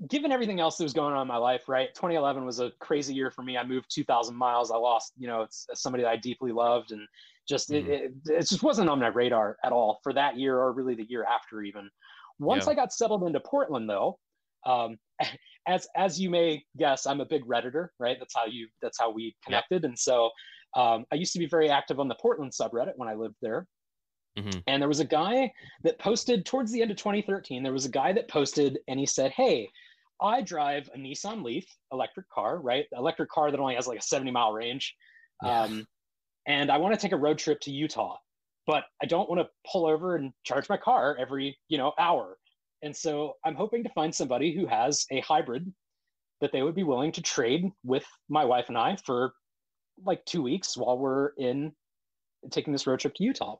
given 0.07 0.31
everything 0.31 0.59
else 0.59 0.77
that 0.77 0.83
was 0.83 0.93
going 0.93 1.13
on 1.13 1.21
in 1.21 1.27
my 1.27 1.37
life, 1.37 1.67
right? 1.67 1.93
2011 1.93 2.45
was 2.45 2.59
a 2.59 2.71
crazy 2.79 3.13
year 3.13 3.31
for 3.31 3.43
me. 3.43 3.57
I 3.57 3.63
moved 3.63 3.93
2,000 3.93 4.35
miles. 4.35 4.71
I 4.71 4.77
lost, 4.77 5.13
you 5.17 5.27
know, 5.27 5.41
it's 5.41 5.67
somebody 5.73 6.03
that 6.03 6.09
I 6.09 6.17
deeply 6.17 6.51
loved, 6.51 6.91
and 6.91 7.07
just 7.47 7.69
mm-hmm. 7.69 7.89
it, 7.89 8.01
it, 8.01 8.13
it, 8.25 8.49
just 8.49 8.63
wasn't 8.63 8.89
on 8.89 8.99
my 8.99 9.07
radar 9.07 9.57
at 9.63 9.71
all 9.71 9.99
for 10.03 10.13
that 10.13 10.37
year 10.37 10.57
or 10.57 10.71
really 10.71 10.95
the 10.95 11.09
year 11.09 11.25
after 11.25 11.61
even. 11.61 11.89
Once 12.39 12.65
yeah. 12.65 12.71
I 12.71 12.75
got 12.75 12.93
settled 12.93 13.23
into 13.23 13.39
Portland, 13.39 13.89
though, 13.89 14.17
um, 14.65 14.97
as 15.67 15.87
as 15.95 16.19
you 16.19 16.29
may 16.29 16.63
guess, 16.77 17.05
I'm 17.05 17.21
a 17.21 17.25
big 17.25 17.45
redditor, 17.45 17.89
right? 17.99 18.17
That's 18.17 18.35
how 18.35 18.45
you 18.45 18.67
that's 18.81 18.99
how 18.99 19.11
we 19.11 19.35
connected, 19.45 19.83
yeah. 19.83 19.89
and 19.89 19.99
so 19.99 20.31
um, 20.75 21.05
I 21.11 21.15
used 21.15 21.33
to 21.33 21.39
be 21.39 21.47
very 21.47 21.69
active 21.69 21.99
on 21.99 22.07
the 22.07 22.15
Portland 22.15 22.53
subreddit 22.53 22.93
when 22.95 23.09
I 23.09 23.13
lived 23.13 23.35
there. 23.41 23.67
Mm-hmm. 24.37 24.59
And 24.67 24.81
there 24.81 24.87
was 24.87 25.01
a 25.01 25.05
guy 25.05 25.51
that 25.83 25.99
posted 25.99 26.45
towards 26.45 26.71
the 26.71 26.81
end 26.81 26.91
of 26.91 26.97
2013. 26.97 27.63
There 27.63 27.73
was 27.73 27.85
a 27.85 27.89
guy 27.89 28.13
that 28.13 28.29
posted 28.29 28.79
and 28.87 28.99
he 28.99 29.05
said, 29.05 29.31
Hey, 29.31 29.69
I 30.21 30.41
drive 30.41 30.89
a 30.93 30.97
Nissan 30.97 31.43
Leaf 31.43 31.65
electric 31.91 32.29
car, 32.29 32.59
right? 32.59 32.85
Electric 32.95 33.29
car 33.29 33.51
that 33.51 33.59
only 33.59 33.75
has 33.75 33.87
like 33.87 33.99
a 33.99 34.03
70 34.03 34.31
mile 34.31 34.53
range. 34.53 34.95
Yeah. 35.43 35.63
Um, 35.63 35.87
and 36.47 36.71
I 36.71 36.77
want 36.77 36.93
to 36.93 36.99
take 36.99 37.11
a 37.11 37.17
road 37.17 37.37
trip 37.37 37.59
to 37.61 37.71
Utah, 37.71 38.17
but 38.67 38.83
I 39.01 39.05
don't 39.05 39.29
want 39.29 39.41
to 39.41 39.49
pull 39.71 39.85
over 39.85 40.15
and 40.15 40.31
charge 40.43 40.69
my 40.69 40.77
car 40.77 41.17
every, 41.19 41.57
you 41.69 41.77
know, 41.77 41.93
hour. 41.99 42.37
And 42.83 42.95
so 42.95 43.33
I'm 43.45 43.55
hoping 43.55 43.83
to 43.83 43.89
find 43.89 44.13
somebody 44.13 44.55
who 44.55 44.65
has 44.65 45.05
a 45.11 45.21
hybrid 45.21 45.71
that 46.41 46.51
they 46.51 46.63
would 46.63 46.75
be 46.75 46.83
willing 46.83 47.11
to 47.13 47.21
trade 47.21 47.69
with 47.83 48.05
my 48.27 48.43
wife 48.43 48.65
and 48.69 48.77
I 48.77 48.97
for 49.05 49.33
like 50.03 50.25
two 50.25 50.41
weeks 50.41 50.75
while 50.75 50.97
we're 50.97 51.29
in 51.37 51.71
taking 52.49 52.73
this 52.73 52.87
road 52.87 52.99
trip 52.99 53.13
to 53.15 53.23
Utah. 53.23 53.57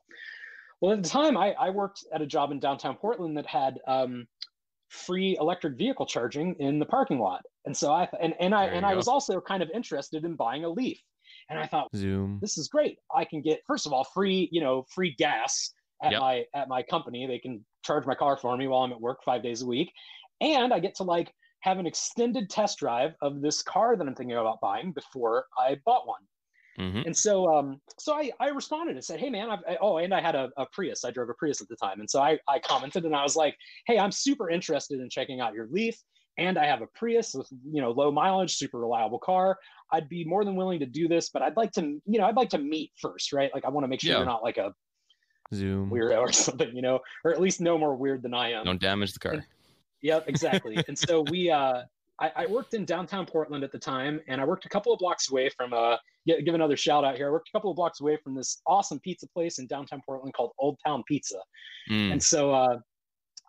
Well, 0.80 0.92
at 0.92 1.02
the 1.02 1.08
time, 1.08 1.36
I, 1.36 1.52
I 1.52 1.70
worked 1.70 2.04
at 2.12 2.22
a 2.22 2.26
job 2.26 2.50
in 2.50 2.58
downtown 2.58 2.96
Portland 2.96 3.36
that 3.36 3.46
had 3.46 3.78
um, 3.86 4.26
free 4.92 5.36
electric 5.40 5.76
vehicle 5.76 6.06
charging 6.06 6.54
in 6.56 6.78
the 6.78 6.84
parking 6.84 7.18
lot. 7.18 7.42
And 7.64 7.76
so 7.76 7.92
I 7.92 8.08
and, 8.20 8.34
and 8.38 8.54
I 8.54 8.66
and 8.66 8.82
go. 8.82 8.88
I 8.88 8.94
was 8.94 9.08
also 9.08 9.40
kind 9.40 9.62
of 9.62 9.70
interested 9.74 10.24
in 10.24 10.36
buying 10.36 10.64
a 10.64 10.68
Leaf. 10.68 11.00
And 11.48 11.58
I 11.58 11.66
thought, 11.66 11.88
Zoom, 11.96 12.38
this 12.40 12.58
is 12.58 12.68
great. 12.68 12.98
I 13.14 13.24
can 13.24 13.40
get 13.42 13.60
first 13.66 13.86
of 13.86 13.92
all 13.92 14.04
free, 14.04 14.48
you 14.52 14.60
know, 14.60 14.84
free 14.94 15.14
gas 15.18 15.72
at 16.02 16.12
yep. 16.12 16.20
my 16.20 16.44
at 16.54 16.68
my 16.68 16.82
company. 16.82 17.26
They 17.26 17.38
can 17.38 17.64
charge 17.82 18.06
my 18.06 18.14
car 18.14 18.36
for 18.36 18.56
me 18.56 18.68
while 18.68 18.82
I'm 18.82 18.92
at 18.92 19.00
work 19.00 19.24
five 19.24 19.42
days 19.42 19.62
a 19.62 19.66
week, 19.66 19.92
and 20.40 20.72
I 20.72 20.78
get 20.78 20.94
to 20.96 21.04
like 21.04 21.32
have 21.60 21.78
an 21.78 21.86
extended 21.86 22.50
test 22.50 22.78
drive 22.78 23.14
of 23.22 23.40
this 23.40 23.62
car 23.62 23.96
that 23.96 24.06
I'm 24.06 24.14
thinking 24.14 24.36
about 24.36 24.60
buying 24.60 24.92
before 24.92 25.46
I 25.58 25.78
bought 25.84 26.06
one. 26.06 26.20
Mm-hmm. 26.78 27.02
And 27.06 27.16
so, 27.16 27.52
um, 27.52 27.80
so 27.98 28.14
I, 28.14 28.30
I 28.40 28.48
responded 28.48 28.96
and 28.96 29.04
said, 29.04 29.20
Hey 29.20 29.30
man, 29.30 29.50
I've, 29.50 29.60
I, 29.68 29.76
oh, 29.80 29.98
and 29.98 30.14
I 30.14 30.20
had 30.20 30.34
a, 30.34 30.50
a, 30.56 30.66
Prius. 30.72 31.04
I 31.04 31.10
drove 31.10 31.28
a 31.28 31.34
Prius 31.34 31.60
at 31.60 31.68
the 31.68 31.76
time. 31.76 32.00
And 32.00 32.08
so 32.08 32.20
I, 32.20 32.38
I 32.48 32.58
commented 32.60 33.04
and 33.04 33.14
I 33.14 33.22
was 33.22 33.36
like, 33.36 33.56
Hey, 33.86 33.98
I'm 33.98 34.12
super 34.12 34.50
interested 34.50 35.00
in 35.00 35.10
checking 35.10 35.40
out 35.40 35.54
your 35.54 35.68
Leaf. 35.70 35.96
And 36.38 36.56
I 36.56 36.64
have 36.64 36.80
a 36.80 36.86
Prius 36.94 37.34
with, 37.34 37.48
you 37.70 37.82
know, 37.82 37.90
low 37.90 38.10
mileage, 38.10 38.54
super 38.54 38.78
reliable 38.78 39.18
car. 39.18 39.58
I'd 39.92 40.08
be 40.08 40.24
more 40.24 40.46
than 40.46 40.56
willing 40.56 40.80
to 40.80 40.86
do 40.86 41.06
this, 41.06 41.28
but 41.28 41.42
I'd 41.42 41.58
like 41.58 41.72
to, 41.72 41.82
you 41.82 42.18
know, 42.18 42.24
I'd 42.24 42.36
like 42.36 42.48
to 42.50 42.58
meet 42.58 42.90
first, 42.98 43.34
right? 43.34 43.50
Like 43.54 43.66
I 43.66 43.68
want 43.68 43.84
to 43.84 43.88
make 43.88 44.00
sure 44.00 44.12
yeah. 44.12 44.16
you're 44.18 44.26
not 44.26 44.42
like 44.42 44.56
a 44.56 44.72
Zoom 45.54 45.90
weirdo 45.90 46.18
or 46.20 46.32
something, 46.32 46.74
you 46.74 46.80
know, 46.80 47.00
or 47.24 47.32
at 47.32 47.40
least 47.40 47.60
no 47.60 47.76
more 47.76 47.94
weird 47.94 48.22
than 48.22 48.32
I 48.32 48.52
am. 48.52 48.64
Don't 48.64 48.80
damage 48.80 49.12
the 49.12 49.18
car. 49.18 49.32
And, 49.32 49.44
yep, 50.00 50.24
exactly. 50.26 50.82
and 50.88 50.98
so 50.98 51.24
we, 51.30 51.50
uh, 51.50 51.82
I, 52.20 52.30
I, 52.36 52.46
worked 52.46 52.74
in 52.74 52.84
downtown 52.84 53.26
Portland 53.26 53.64
at 53.64 53.72
the 53.72 53.78
time, 53.78 54.20
and 54.28 54.40
I 54.40 54.44
worked 54.44 54.64
a 54.64 54.68
couple 54.68 54.92
of 54.92 54.98
blocks 54.98 55.30
away 55.30 55.48
from 55.48 55.72
uh 55.72 55.96
give 56.26 56.54
another 56.54 56.76
shout 56.76 57.04
out 57.04 57.16
here. 57.16 57.28
I 57.28 57.30
worked 57.30 57.48
a 57.48 57.52
couple 57.52 57.70
of 57.70 57.76
blocks 57.76 58.00
away 58.00 58.18
from 58.22 58.34
this 58.34 58.60
awesome 58.66 59.00
pizza 59.00 59.26
place 59.28 59.58
in 59.58 59.66
downtown 59.66 60.02
Portland 60.04 60.34
called 60.34 60.52
Old 60.58 60.78
Town 60.84 61.02
Pizza. 61.06 61.38
Mm. 61.90 62.12
And 62.12 62.22
so 62.22 62.52
uh, 62.52 62.78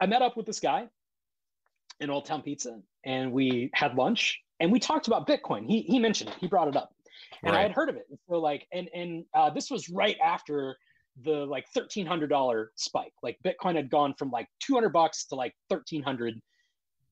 I 0.02 0.06
met 0.06 0.22
up 0.22 0.36
with 0.38 0.46
this 0.46 0.60
guy 0.60 0.88
in 2.00 2.10
Old 2.10 2.26
Town 2.26 2.42
Pizza, 2.42 2.80
and 3.06 3.32
we 3.32 3.70
had 3.74 3.96
lunch, 3.96 4.40
and 4.60 4.72
we 4.72 4.80
talked 4.80 5.08
about 5.08 5.28
Bitcoin. 5.28 5.68
He 5.68 5.82
he 5.82 6.00
mentioned 6.00 6.32
it. 6.32 6.38
He 6.40 6.48
brought 6.48 6.68
it 6.68 6.76
up, 6.76 6.92
and 7.44 7.54
right. 7.54 7.60
I 7.60 7.64
had 7.64 7.72
heard 7.72 7.90
of 7.90 7.96
it. 7.96 8.06
So 8.30 8.40
like, 8.40 8.68
and 8.74 8.90
and 8.94 9.26
uh, 9.34 9.50
this 9.50 9.70
was 9.70 9.90
right 9.90 10.18
after 10.24 10.76
the 11.24 11.46
like 11.46 11.66
thirteen 11.74 12.06
hundred 12.06 12.30
dollar 12.30 12.72
spike. 12.76 13.14
Like 13.22 13.38
Bitcoin 13.46 13.76
had 13.76 13.90
gone 13.90 14.14
from 14.18 14.32
like 14.32 14.48
two 14.60 14.74
hundred 14.74 14.94
bucks 14.94 15.26
to 15.26 15.36
like 15.36 15.54
thirteen 15.70 16.02
hundred 16.02 16.42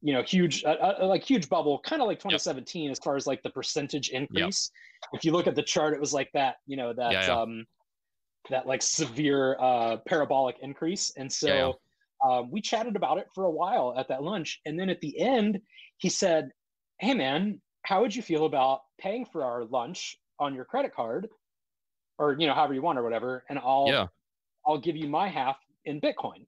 you 0.02 0.14
know 0.14 0.24
huge 0.24 0.64
uh, 0.64 0.70
uh, 0.70 1.06
like 1.06 1.24
huge 1.24 1.48
bubble 1.48 1.80
kind 1.80 2.02
of 2.02 2.08
like 2.08 2.20
2017 2.20 2.84
yep. 2.84 2.92
as 2.92 3.00
far 3.00 3.16
as 3.16 3.28
like 3.28 3.42
the 3.44 3.50
percentage 3.50 4.10
increase. 4.10 4.72
Yep. 5.04 5.20
if 5.20 5.26
you 5.26 5.32
look 5.32 5.48
at 5.48 5.56
the 5.56 5.64
chart 5.64 5.94
it 5.94 6.00
was 6.00 6.14
like 6.14 6.30
that 6.34 6.56
you 6.66 6.76
know 6.76 6.94
that 6.94 7.12
yeah, 7.12 7.28
yeah. 7.28 7.42
um 7.42 7.66
that 8.50 8.66
like 8.66 8.82
severe 8.82 9.58
uh 9.60 9.98
parabolic 10.08 10.58
increase. 10.62 11.12
And 11.16 11.32
so 11.32 11.48
yeah, 12.26 12.38
um, 12.38 12.50
we 12.52 12.62
chatted 12.62 12.96
about 12.96 13.20
it 13.20 13.28
for 13.36 13.46
a 13.46 13.52
while 13.52 13.94
at 13.98 14.08
that 14.08 14.24
lunch. 14.24 14.60
And 14.66 14.80
then 14.80 14.90
at 14.90 15.00
the 15.02 15.20
end 15.20 15.60
he 15.98 16.10
said 16.10 16.50
hey 17.00 17.14
man 17.14 17.62
how 17.84 18.02
would 18.02 18.16
you 18.16 18.22
feel 18.22 18.46
about 18.46 18.82
paying 19.00 19.26
for 19.26 19.44
our 19.44 19.66
lunch 19.66 20.18
on 20.40 20.54
your 20.54 20.66
credit 20.66 20.94
card? 20.96 21.28
Or 22.18 22.36
you 22.40 22.48
know 22.48 22.54
however 22.54 22.74
you 22.74 22.82
want 22.82 23.00
or 23.00 23.04
whatever 23.04 23.44
and 23.50 23.58
i'll 23.58 24.10
i'll 24.66 24.78
give 24.78 24.96
you 24.96 25.08
my 25.08 25.28
half 25.28 25.58
in 25.86 26.00
bitcoin 26.00 26.46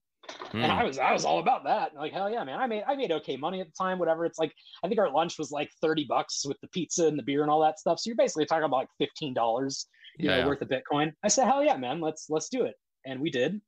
Mm. 0.54 0.64
And 0.64 0.72
I 0.72 0.84
was 0.84 1.00
I 1.00 1.12
was 1.12 1.26
all 1.26 1.40
about 1.40 1.64
that. 1.66 1.96
Like 1.96 2.14
hell 2.14 2.30
yeah, 2.30 2.44
man! 2.44 2.60
I 2.60 2.68
made 2.68 2.84
I 2.88 2.96
made 2.96 3.12
okay 3.12 3.36
money 3.38 3.60
at 3.60 3.68
the 3.68 3.74
time. 3.78 4.00
Whatever. 4.00 4.26
It's 4.26 4.40
like 4.40 4.54
I 4.84 4.88
think 4.88 5.00
our 5.00 5.12
lunch 5.12 5.38
was 5.38 5.52
like 5.52 5.70
thirty 5.82 6.06
bucks 6.06 6.46
with 6.46 6.60
the 6.62 6.68
pizza 6.70 7.08
and 7.08 7.18
the 7.18 7.24
beer 7.24 7.42
and 7.42 7.52
all 7.52 7.62
that 7.62 7.80
stuff. 7.80 8.00
So 8.00 8.10
you're 8.10 8.16
basically 8.16 8.46
talking 8.46 8.64
about 8.64 8.78
like 8.78 8.90
fifteen 8.98 9.34
dollars, 9.34 9.88
you 10.18 10.30
yeah, 10.30 10.36
know, 10.36 10.42
yeah. 10.44 10.48
worth 10.48 10.62
of 10.62 10.70
Bitcoin. 10.70 11.12
I 11.24 11.28
said 11.28 11.46
hell 11.46 11.64
yeah, 11.64 11.76
man! 11.76 12.00
Let's 12.00 12.28
let's 12.30 12.50
do 12.50 12.64
it, 12.64 12.76
and 13.06 13.20
we 13.20 13.30
did. 13.30 13.60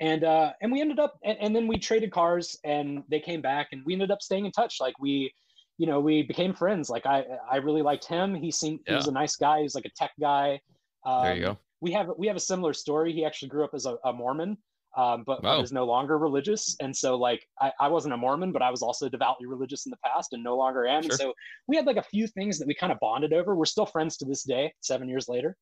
And 0.00 0.24
uh, 0.24 0.52
and 0.62 0.72
we 0.72 0.80
ended 0.80 0.98
up 0.98 1.18
and, 1.24 1.36
and 1.40 1.54
then 1.54 1.66
we 1.66 1.78
traded 1.78 2.10
cars 2.10 2.58
and 2.64 3.02
they 3.10 3.20
came 3.20 3.42
back 3.42 3.68
and 3.72 3.82
we 3.84 3.92
ended 3.92 4.10
up 4.10 4.22
staying 4.22 4.46
in 4.46 4.52
touch. 4.52 4.76
Like 4.80 4.98
we, 4.98 5.30
you 5.76 5.86
know, 5.86 6.00
we 6.00 6.22
became 6.22 6.54
friends. 6.54 6.88
Like 6.88 7.04
I 7.04 7.24
I 7.50 7.56
really 7.56 7.82
liked 7.82 8.06
him. 8.06 8.34
He 8.34 8.50
seemed 8.50 8.80
yeah. 8.86 8.92
he 8.92 8.96
was 8.96 9.08
a 9.08 9.12
nice 9.12 9.36
guy. 9.36 9.58
He 9.58 9.64
was 9.64 9.74
like 9.74 9.84
a 9.84 9.90
tech 9.94 10.12
guy. 10.18 10.60
Um, 11.04 11.24
there 11.24 11.34
you 11.34 11.42
go. 11.42 11.58
We 11.82 11.92
have 11.92 12.10
we 12.16 12.26
have 12.28 12.36
a 12.36 12.40
similar 12.40 12.72
story. 12.72 13.12
He 13.12 13.26
actually 13.26 13.48
grew 13.48 13.64
up 13.64 13.74
as 13.74 13.84
a, 13.84 13.96
a 14.04 14.12
Mormon 14.12 14.56
um, 14.96 15.22
but, 15.24 15.42
but, 15.42 15.60
is 15.60 15.72
no 15.72 15.84
longer 15.84 16.18
religious. 16.18 16.76
And 16.80 16.96
so, 16.96 17.16
like, 17.16 17.46
I, 17.60 17.70
I, 17.80 17.88
wasn't 17.88 18.14
a 18.14 18.16
Mormon, 18.16 18.50
but 18.50 18.62
I 18.62 18.70
was 18.70 18.82
also 18.82 19.08
devoutly 19.08 19.46
religious 19.46 19.86
in 19.86 19.90
the 19.90 19.96
past 20.04 20.32
and 20.32 20.42
no 20.42 20.56
longer 20.56 20.86
am. 20.86 21.02
Sure. 21.02 21.12
And 21.12 21.18
so, 21.20 21.34
we 21.68 21.76
had 21.76 21.86
like 21.86 21.96
a 21.96 22.02
few 22.02 22.26
things 22.26 22.58
that 22.58 22.66
we 22.66 22.74
kind 22.74 22.92
of 22.92 22.98
bonded 23.00 23.32
over. 23.32 23.54
We're 23.54 23.66
still 23.66 23.86
friends 23.86 24.16
to 24.18 24.24
this 24.24 24.42
day, 24.42 24.72
seven 24.80 25.08
years 25.08 25.28
later. 25.28 25.56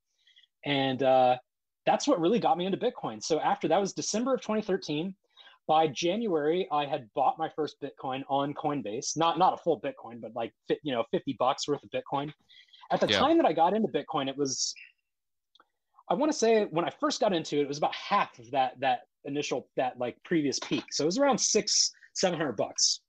And 0.64 1.02
uh, 1.02 1.36
that's 1.84 2.08
what 2.08 2.20
really 2.20 2.38
got 2.38 2.56
me 2.56 2.64
into 2.64 2.78
Bitcoin. 2.78 3.22
So, 3.22 3.38
after 3.40 3.68
that 3.68 3.80
was 3.80 3.92
December 3.92 4.34
of 4.34 4.40
2013. 4.40 5.14
By 5.66 5.86
January, 5.86 6.66
I 6.72 6.86
had 6.86 7.10
bought 7.14 7.38
my 7.38 7.50
first 7.54 7.76
Bitcoin 7.82 8.22
on 8.30 8.54
Coinbase. 8.54 9.18
Not 9.18 9.38
not 9.38 9.52
a 9.52 9.58
full 9.58 9.78
Bitcoin, 9.78 10.18
but 10.18 10.34
like 10.34 10.50
you 10.82 10.94
know, 10.94 11.04
50 11.10 11.36
bucks 11.38 11.68
worth 11.68 11.82
of 11.84 11.90
Bitcoin. 11.90 12.32
At 12.90 13.02
the 13.02 13.08
yeah. 13.08 13.18
time 13.18 13.36
that 13.36 13.44
I 13.44 13.52
got 13.52 13.74
into 13.74 13.88
Bitcoin, 13.88 14.30
it 14.30 14.36
was 14.38 14.74
I 16.10 16.14
want 16.14 16.32
to 16.32 16.38
say 16.38 16.64
when 16.64 16.84
I 16.84 16.90
first 16.90 17.20
got 17.20 17.32
into 17.32 17.58
it, 17.58 17.62
it 17.62 17.68
was 17.68 17.78
about 17.78 17.94
half 17.94 18.38
of 18.38 18.50
that 18.52 18.80
that 18.80 19.00
initial 19.28 19.68
that 19.76 19.98
like 19.98 20.16
previous 20.24 20.58
peak. 20.58 20.84
So 20.90 21.04
it 21.04 21.06
was 21.06 21.18
around 21.18 21.38
six, 21.38 21.92
seven 22.14 22.38
hundred 22.38 22.56
bucks. 22.56 23.00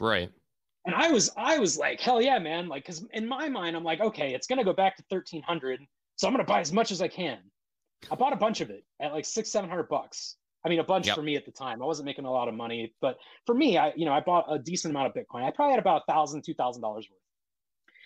Right. 0.00 0.30
And 0.86 0.94
I 0.94 1.10
was 1.10 1.30
I 1.36 1.58
was 1.58 1.76
like, 1.78 2.00
hell 2.00 2.20
yeah, 2.20 2.38
man. 2.38 2.68
Like, 2.68 2.84
cause 2.84 3.06
in 3.12 3.28
my 3.28 3.48
mind, 3.48 3.76
I'm 3.76 3.84
like, 3.84 4.00
okay, 4.00 4.34
it's 4.34 4.46
gonna 4.46 4.64
go 4.64 4.72
back 4.72 4.96
to 4.96 5.04
thirteen 5.10 5.42
hundred. 5.42 5.80
So 6.16 6.26
I'm 6.26 6.32
gonna 6.32 6.44
buy 6.44 6.60
as 6.60 6.72
much 6.72 6.90
as 6.90 7.00
I 7.02 7.08
can. 7.08 7.38
I 8.10 8.14
bought 8.14 8.32
a 8.32 8.36
bunch 8.36 8.60
of 8.60 8.70
it 8.70 8.84
at 9.00 9.12
like 9.12 9.24
six, 9.24 9.50
seven 9.50 9.68
hundred 9.68 9.88
bucks. 9.88 10.36
I 10.64 10.68
mean, 10.68 10.80
a 10.80 10.84
bunch 10.84 11.06
yep. 11.06 11.16
for 11.16 11.22
me 11.22 11.36
at 11.36 11.46
the 11.46 11.52
time. 11.52 11.82
I 11.82 11.86
wasn't 11.86 12.04
making 12.06 12.26
a 12.26 12.30
lot 12.30 12.48
of 12.48 12.54
money, 12.54 12.94
but 13.00 13.16
for 13.46 13.54
me, 13.54 13.78
I 13.78 13.92
you 13.94 14.04
know 14.04 14.12
I 14.12 14.20
bought 14.20 14.46
a 14.48 14.58
decent 14.58 14.92
amount 14.92 15.08
of 15.08 15.14
Bitcoin. 15.14 15.44
I 15.44 15.50
probably 15.50 15.72
had 15.72 15.80
about 15.80 16.02
a 16.06 16.12
thousand, 16.12 16.42
two 16.44 16.54
thousand 16.54 16.82
dollars 16.82 17.06
worth. 17.10 17.20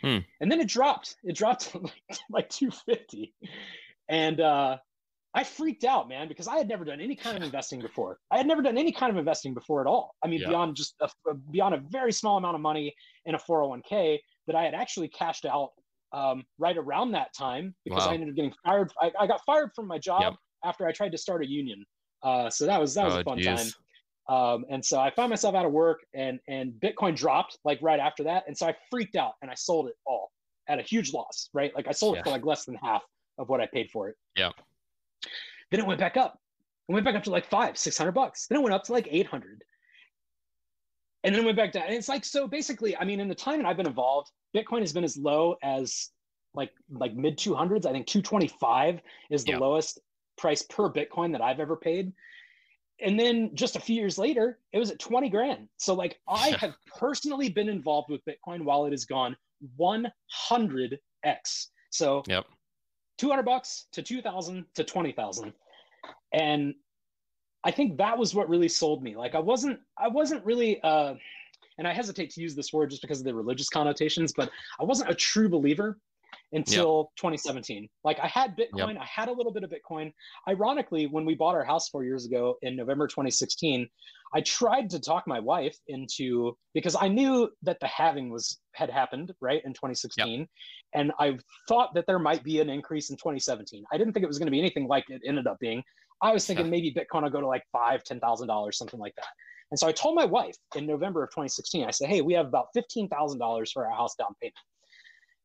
Hmm. 0.05 0.19
And 0.41 0.53
then 0.53 0.61
it 0.61 0.69
dropped. 0.69 1.17
It 1.25 1.35
dropped 1.35 1.73
to 1.73 1.79
like, 2.09 2.19
like 2.31 2.51
250. 2.51 3.33
And 4.09 4.41
uh, 4.41 4.77
I 5.35 5.43
freaked 5.43 5.85
out, 5.85 6.09
man, 6.09 6.29
because 6.29 6.47
I 6.47 6.57
had 6.57 6.69
never 6.69 6.85
done 6.85 7.01
any 7.01 7.17
kind 7.17 7.37
of 7.37 7.43
investing 7.49 7.81
before. 7.81 8.19
I 8.31 8.37
had 8.37 8.47
never 8.47 8.63
done 8.63 8.79
any 8.79 8.93
kind 8.93 9.11
of 9.11 9.19
investing 9.19 9.53
before 9.55 9.81
at 9.81 9.87
all. 9.87 10.15
I 10.23 10.29
mean, 10.29 10.41
yeah. 10.41 10.49
beyond 10.49 10.77
just 10.77 10.95
a, 11.01 11.09
beyond 11.51 11.75
a 11.75 11.83
very 11.91 12.13
small 12.13 12.37
amount 12.37 12.55
of 12.55 12.61
money 12.61 12.95
in 13.27 13.35
a 13.35 13.39
401k 13.39 14.19
that 14.47 14.57
I 14.57 14.63
had 14.63 14.75
actually 14.75 15.09
cashed 15.09 15.45
out 15.45 15.71
um, 16.13 16.45
right 16.59 16.77
around 16.77 17.11
that 17.13 17.35
time 17.37 17.75
because 17.85 18.05
wow. 18.05 18.13
I 18.13 18.15
ended 18.15 18.29
up 18.31 18.37
getting 18.37 18.55
fired. 18.65 18.93
I, 19.01 19.11
I, 19.19 19.27
got 19.27 19.41
fired 19.45 19.71
from 19.75 19.89
my 19.89 19.99
job 19.99 20.23
yep. 20.23 20.35
after 20.65 20.87
I 20.87 20.93
tried 20.93 21.11
to 21.13 21.19
start 21.19 21.43
a 21.43 21.49
union. 21.49 21.85
Uh, 22.23 22.49
so 22.49 22.67
that 22.67 22.81
was 22.81 22.95
that 22.95 23.05
was 23.05 23.15
oh, 23.15 23.21
a 23.21 23.25
fun 23.25 23.39
geez. 23.39 23.47
time. 23.47 23.73
Um, 24.27 24.65
and 24.71 24.83
so 24.83 25.01
I 25.01 25.11
found 25.11 25.31
myself 25.31 25.55
out 25.55 25.67
of 25.67 25.73
work, 25.73 26.01
and 26.15 26.39
and 26.49 26.73
Bitcoin 26.75 27.17
dropped 27.17 27.59
like 27.65 27.79
right 27.83 28.01
after 28.01 28.25
that, 28.25 28.45
and 28.47 28.57
so 28.57 28.67
I 28.67 28.75
freaked 28.91 29.17
out 29.17 29.33
and 29.43 29.51
I 29.51 29.55
sold 29.55 29.89
it 29.89 29.95
all 30.07 30.31
at 30.69 30.79
a 30.79 30.83
huge 30.83 31.13
loss. 31.13 31.51
Right, 31.53 31.75
like 31.75 31.89
I 31.89 31.93
sold 31.93 32.15
yeah. 32.15 32.21
it 32.21 32.25
for 32.25 32.31
like 32.31 32.47
less 32.47 32.65
than 32.65 32.77
half 32.77 33.03
of 33.37 33.49
what 33.49 33.61
I 33.61 33.67
paid 33.67 33.91
for 33.91 34.09
it. 34.09 34.17
Yeah. 34.37 34.51
Then 35.71 35.81
it 35.81 35.87
went 35.87 36.01
back 36.01 36.17
up. 36.17 36.39
It 36.89 36.93
went 36.93 37.05
back 37.05 37.15
up 37.15 37.25
to 37.25 37.31
like 37.31 37.47
five, 37.47 37.79
six 37.79 37.97
hundred 37.97 38.13
bucks. 38.13 38.47
Then 38.47 38.59
it 38.59 38.63
went 38.63 38.75
up 38.75 38.85
to 38.85 38.93
like 38.93 39.09
eight 39.11 39.27
hundred. 39.27 39.65
And 41.23 41.35
then 41.35 41.43
it 41.43 41.45
went 41.47 41.57
back 41.57 41.73
down. 41.73 41.85
And 41.85 41.95
it's 41.95 42.09
like 42.09 42.25
so 42.25 42.47
basically, 42.47 42.97
I 42.97 43.05
mean, 43.05 43.21
in 43.21 43.29
the 43.29 43.35
time 43.35 43.59
that 43.59 43.67
I've 43.67 43.77
been 43.77 43.87
involved, 43.87 44.31
Bitcoin 44.55 44.81
has 44.81 44.93
been 44.93 45.05
as 45.05 45.17
low 45.17 45.57
as 45.63 46.11
like 46.55 46.71
like 46.91 47.15
mid 47.15 47.39
200s. 47.39 47.87
I 47.87 47.93
think 47.93 48.07
225 48.07 49.01
is 49.31 49.45
the 49.45 49.53
yeah. 49.53 49.59
lowest 49.59 49.99
price 50.37 50.63
per 50.63 50.91
Bitcoin 50.91 51.33
that 51.33 51.41
I've 51.41 51.61
ever 51.61 51.77
paid. 51.77 52.13
And 53.01 53.19
then 53.19 53.51
just 53.55 53.75
a 53.77 53.81
few 53.81 53.97
years 53.97 54.19
later, 54.19 54.59
it 54.73 54.79
was 54.79 54.91
at 54.91 54.99
20 54.99 55.29
grand. 55.29 55.69
So 55.79 55.95
like 55.95 56.21
I 56.29 56.51
have 56.61 56.75
personally 56.99 57.49
been 57.49 57.69
involved 57.69 58.11
with 58.11 58.21
Bitcoin 58.25 58.63
while 58.63 58.87
it 58.87 58.91
has 58.93 59.05
gone 59.05 59.37
100x. 59.81 60.99
So 61.91 62.23
yep. 62.27 62.45
200 63.19 63.43
bucks 63.45 63.87
to 63.93 64.03
2000 64.03 64.65
to 64.75 64.85
20,000. 64.85 65.53
And 66.33 66.75
I 67.65 67.71
think 67.71 67.97
that 67.99 68.19
was 68.19 68.35
what 68.35 68.49
really 68.49 68.69
sold 68.69 69.03
me. 69.03 69.17
Like 69.17 69.35
I 69.35 69.39
wasn't 69.39 69.81
I 69.99 70.09
wasn't 70.09 70.45
really 70.45 70.81
uh 70.83 71.15
and 71.79 71.89
I 71.89 71.93
hesitate 71.93 72.31
to 72.31 72.41
use 72.41 72.55
this 72.55 72.73
word 72.73 72.91
just 72.91 73.03
because 73.03 73.19
of 73.19 73.25
the 73.25 73.35
religious 73.35 73.69
connotations, 73.69 74.33
but 74.37 74.51
I 74.79 74.85
wasn't 74.85 75.11
a 75.11 75.15
true 75.15 75.49
believer 75.49 75.99
until 76.55 77.11
yep. 77.17 77.33
2017. 77.33 77.89
Like 78.05 78.19
I 78.21 78.27
had 78.27 78.57
Bitcoin, 78.57 78.95
yep. 78.95 79.03
I 79.03 79.05
had 79.05 79.29
a 79.29 79.33
little 79.33 79.53
bit 79.53 79.65
of 79.65 79.71
Bitcoin. 79.71 80.13
Ironically, 80.49 81.07
when 81.07 81.25
we 81.25 81.35
bought 81.35 81.55
our 81.55 81.65
house 81.65 81.89
four 81.89 82.05
years 82.05 82.25
ago 82.25 82.57
in 82.63 82.77
November 82.77 83.07
2016, 83.07 83.87
I 84.35 84.41
tried 84.41 84.89
to 84.91 85.01
talk 85.01 85.25
my 85.27 85.41
wife 85.41 85.77
into 85.89 86.57
because 86.73 86.97
I 86.99 87.09
knew 87.09 87.51
that 87.63 87.79
the 87.81 87.87
halving 87.87 88.31
was 88.31 88.59
had 88.73 88.91
happened 88.91 89.33
right 89.41 89.63
in 89.65 89.73
2016, 89.73 90.41
yep. 90.41 90.49
and 90.95 91.13
I 91.19 91.39
thought 91.69 91.95
that 91.95 92.07
there 92.07 92.19
might 92.19 92.43
be 92.43 92.61
an 92.61 92.71
increase 92.71 93.11
in 93.11 93.17
2017. 93.17 93.85
I 93.93 93.99
didn't 93.99 94.13
think 94.13 94.25
it 94.25 94.29
was 94.29 94.39
going 94.39 94.47
to 94.47 94.53
be 94.53 94.61
anything 94.61 94.89
like 94.89 95.05
it 95.09 95.23
ended 95.27 95.47
up 95.47 95.59
being. 95.61 95.83
I 96.23 96.33
was 96.33 96.47
thinking 96.47 96.71
maybe 96.71 96.93
Bitcoin 96.93 97.23
will 97.23 97.31
go 97.31 97.41
to 97.41 97.47
like 97.47 97.65
five, 97.71 98.03
ten 98.05 98.21
thousand 98.21 98.49
dollars, 98.49 98.79
something 98.79 99.01
like 99.01 99.15
that. 99.17 99.27
And 99.71 99.79
so 99.79 99.89
I 99.89 99.93
told 99.93 100.15
my 100.15 100.25
wife 100.25 100.57
in 100.77 100.87
November 100.87 101.25
of 101.25 101.31
2016, 101.31 101.85
I 101.85 101.91
said, 101.91 102.09
"Hey, 102.09 102.21
we 102.21 102.33
have 102.35 102.47
about 102.47 102.69
fifteen 102.75 103.09
thousand 103.09 103.39
dollars 103.39 103.73
for 103.73 103.87
our 103.87 103.93
house 103.93 104.15
down 104.15 104.35
payment." 104.41 104.55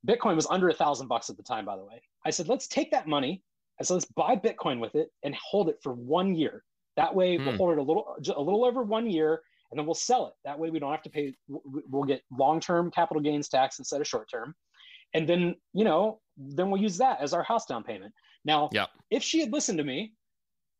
Bitcoin 0.07 0.35
was 0.35 0.47
under 0.49 0.69
a 0.69 0.73
thousand 0.73 1.07
bucks 1.07 1.29
at 1.29 1.37
the 1.37 1.43
time, 1.43 1.65
by 1.65 1.75
the 1.75 1.83
way. 1.83 2.01
I 2.25 2.29
said, 2.29 2.47
let's 2.47 2.67
take 2.67 2.91
that 2.91 3.07
money. 3.07 3.43
I 3.79 3.83
said, 3.83 3.95
let's 3.95 4.05
buy 4.05 4.35
Bitcoin 4.35 4.79
with 4.79 4.95
it 4.95 5.09
and 5.23 5.35
hold 5.35 5.69
it 5.69 5.77
for 5.81 5.93
one 5.93 6.35
year. 6.35 6.63
That 6.95 7.13
way, 7.13 7.37
we'll 7.37 7.51
hmm. 7.51 7.57
hold 7.57 7.71
it 7.71 7.77
a 7.77 7.81
little, 7.81 8.15
a 8.35 8.41
little 8.41 8.65
over 8.65 8.83
one 8.83 9.09
year, 9.09 9.41
and 9.71 9.79
then 9.79 9.85
we'll 9.85 9.95
sell 9.95 10.27
it. 10.27 10.33
That 10.43 10.57
way, 10.57 10.69
we 10.69 10.79
don't 10.79 10.91
have 10.91 11.03
to 11.03 11.09
pay. 11.09 11.33
We'll 11.47 12.03
get 12.03 12.21
long-term 12.37 12.91
capital 12.91 13.21
gains 13.21 13.47
tax 13.47 13.79
instead 13.79 14.01
of 14.01 14.07
short-term, 14.07 14.53
and 15.13 15.27
then 15.27 15.55
you 15.73 15.85
know, 15.85 16.19
then 16.37 16.69
we'll 16.69 16.81
use 16.81 16.97
that 16.97 17.21
as 17.21 17.33
our 17.33 17.43
house 17.43 17.65
down 17.65 17.83
payment. 17.83 18.13
Now, 18.43 18.69
yeah. 18.73 18.87
if 19.11 19.23
she 19.23 19.39
had 19.39 19.53
listened 19.53 19.77
to 19.77 19.83
me, 19.83 20.13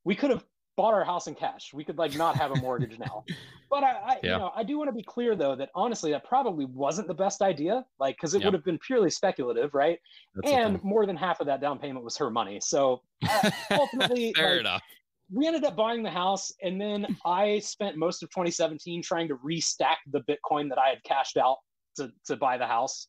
we 0.04 0.16
could 0.16 0.30
have 0.30 0.44
bought 0.80 0.94
our 0.94 1.04
house 1.04 1.28
in 1.28 1.36
cash. 1.36 1.74
We 1.74 1.84
could 1.84 1.98
like 1.98 2.16
not 2.16 2.38
have 2.38 2.52
a 2.52 2.56
mortgage 2.56 2.98
now. 2.98 3.26
But 3.72 3.84
I, 3.84 3.92
I 3.92 4.20
yeah. 4.24 4.32
you 4.32 4.38
know, 4.40 4.52
I 4.56 4.64
do 4.64 4.80
want 4.80 4.88
to 4.88 4.96
be 4.96 5.04
clear 5.04 5.36
though 5.36 5.56
that 5.56 5.70
honestly, 5.76 6.10
that 6.10 6.24
probably 6.24 6.66
wasn't 6.66 7.08
the 7.08 7.14
best 7.14 7.44
idea. 7.44 7.86
Like, 8.00 8.16
because 8.16 8.34
it 8.34 8.40
yep. 8.40 8.46
would 8.46 8.54
have 8.56 8.66
been 8.66 8.80
purely 8.80 9.12
speculative, 9.12 9.76
right? 9.76 10.00
That's 10.34 10.52
and 10.52 10.84
more 10.84 11.06
than 11.06 11.16
half 11.16 11.40
of 11.40 11.46
that 11.46 11.62
down 11.62 11.78
payment 11.78 12.04
was 12.04 12.18
her 12.18 12.32
money. 12.32 12.60
So 12.64 13.04
uh, 13.30 13.52
ultimately, 13.72 14.34
fair 14.34 14.54
like, 14.54 14.60
enough. 14.62 14.82
We 15.32 15.46
ended 15.46 15.66
up 15.66 15.76
buying 15.76 16.02
the 16.02 16.10
house, 16.10 16.52
and 16.64 16.82
then 16.82 17.16
I 17.24 17.60
spent 17.60 17.96
most 17.96 18.24
of 18.24 18.32
2017 18.32 19.04
trying 19.04 19.28
to 19.28 19.36
restack 19.36 19.98
the 20.12 20.22
Bitcoin 20.22 20.68
that 20.70 20.80
I 20.80 20.90
had 20.90 21.04
cashed 21.04 21.38
out 21.38 21.58
to 21.98 22.12
to 22.26 22.38
buy 22.38 22.58
the 22.58 22.66
house. 22.66 23.06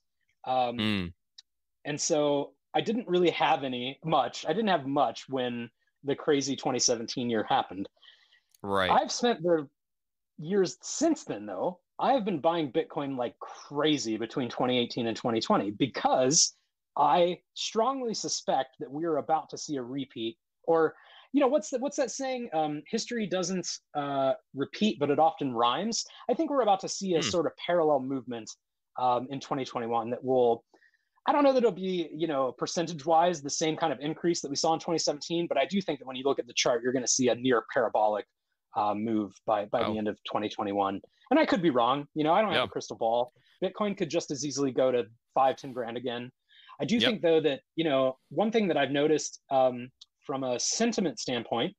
Um, 0.46 0.76
mm. 0.76 1.12
And 1.86 1.98
so 1.98 2.52
I 2.74 2.82
didn't 2.82 3.08
really 3.08 3.30
have 3.30 3.64
any 3.64 3.98
much. 4.04 4.44
I 4.46 4.52
didn't 4.52 4.68
have 4.68 4.86
much 4.86 5.24
when 5.30 5.70
the 6.04 6.14
crazy 6.14 6.56
2017 6.56 7.28
year 7.28 7.44
happened. 7.48 7.88
Right. 8.62 8.90
I've 8.90 9.12
spent 9.12 9.42
the 9.42 9.68
years 10.38 10.76
since 10.82 11.24
then, 11.24 11.46
though, 11.46 11.80
I 11.98 12.12
have 12.12 12.24
been 12.24 12.40
buying 12.40 12.72
Bitcoin 12.72 13.16
like 13.16 13.38
crazy 13.38 14.16
between 14.16 14.48
2018 14.48 15.06
and 15.06 15.16
2020 15.16 15.72
because 15.72 16.54
I 16.96 17.38
strongly 17.54 18.14
suspect 18.14 18.76
that 18.80 18.90
we 18.90 19.04
are 19.04 19.18
about 19.18 19.50
to 19.50 19.58
see 19.58 19.76
a 19.76 19.82
repeat 19.82 20.36
or 20.64 20.94
you 21.32 21.40
know 21.40 21.46
what's 21.46 21.70
the, 21.70 21.78
what's 21.78 21.96
that 21.96 22.10
saying 22.10 22.48
um, 22.52 22.82
history 22.88 23.26
doesn't 23.26 23.66
uh, 23.94 24.32
repeat 24.54 24.98
but 24.98 25.10
it 25.10 25.18
often 25.18 25.52
rhymes 25.52 26.04
i 26.28 26.34
think 26.34 26.50
we're 26.50 26.62
about 26.62 26.80
to 26.80 26.88
see 26.88 27.14
a 27.14 27.20
hmm. 27.20 27.28
sort 27.28 27.46
of 27.46 27.52
parallel 27.64 28.00
movement 28.00 28.50
um, 28.98 29.26
in 29.30 29.38
2021 29.38 30.10
that 30.10 30.22
will 30.22 30.64
i 31.26 31.32
don't 31.32 31.44
know 31.44 31.52
that 31.52 31.58
it'll 31.58 31.70
be 31.70 32.08
you 32.12 32.26
know 32.26 32.52
percentage 32.52 33.04
wise 33.04 33.42
the 33.42 33.50
same 33.50 33.76
kind 33.76 33.92
of 33.92 34.00
increase 34.00 34.40
that 34.40 34.50
we 34.50 34.56
saw 34.56 34.72
in 34.72 34.78
2017 34.78 35.46
but 35.46 35.58
i 35.58 35.64
do 35.64 35.80
think 35.80 35.98
that 35.98 36.06
when 36.06 36.16
you 36.16 36.24
look 36.24 36.38
at 36.38 36.46
the 36.46 36.54
chart 36.54 36.82
you're 36.82 36.92
going 36.92 37.04
to 37.04 37.10
see 37.10 37.28
a 37.28 37.34
near 37.34 37.64
parabolic 37.72 38.26
uh, 38.76 38.94
move 38.94 39.32
by 39.46 39.64
by 39.66 39.82
oh. 39.82 39.92
the 39.92 39.98
end 39.98 40.08
of 40.08 40.16
2021 40.24 41.00
and 41.30 41.40
i 41.40 41.44
could 41.44 41.62
be 41.62 41.70
wrong 41.70 42.06
you 42.14 42.24
know 42.24 42.32
i 42.32 42.40
don't 42.40 42.52
have 42.52 42.64
a 42.64 42.68
crystal 42.68 42.96
ball 42.96 43.32
bitcoin 43.62 43.96
could 43.96 44.08
just 44.08 44.30
as 44.30 44.44
easily 44.44 44.70
go 44.70 44.92
to 44.92 45.04
five 45.34 45.56
ten 45.56 45.72
grand 45.72 45.96
again 45.96 46.30
i 46.80 46.84
do 46.84 46.94
yep. 46.96 47.10
think 47.10 47.22
though 47.22 47.40
that 47.40 47.60
you 47.74 47.84
know 47.84 48.16
one 48.28 48.52
thing 48.52 48.68
that 48.68 48.76
i've 48.76 48.92
noticed 48.92 49.40
um, 49.50 49.90
from 50.30 50.44
a 50.44 50.60
sentiment 50.60 51.18
standpoint, 51.18 51.74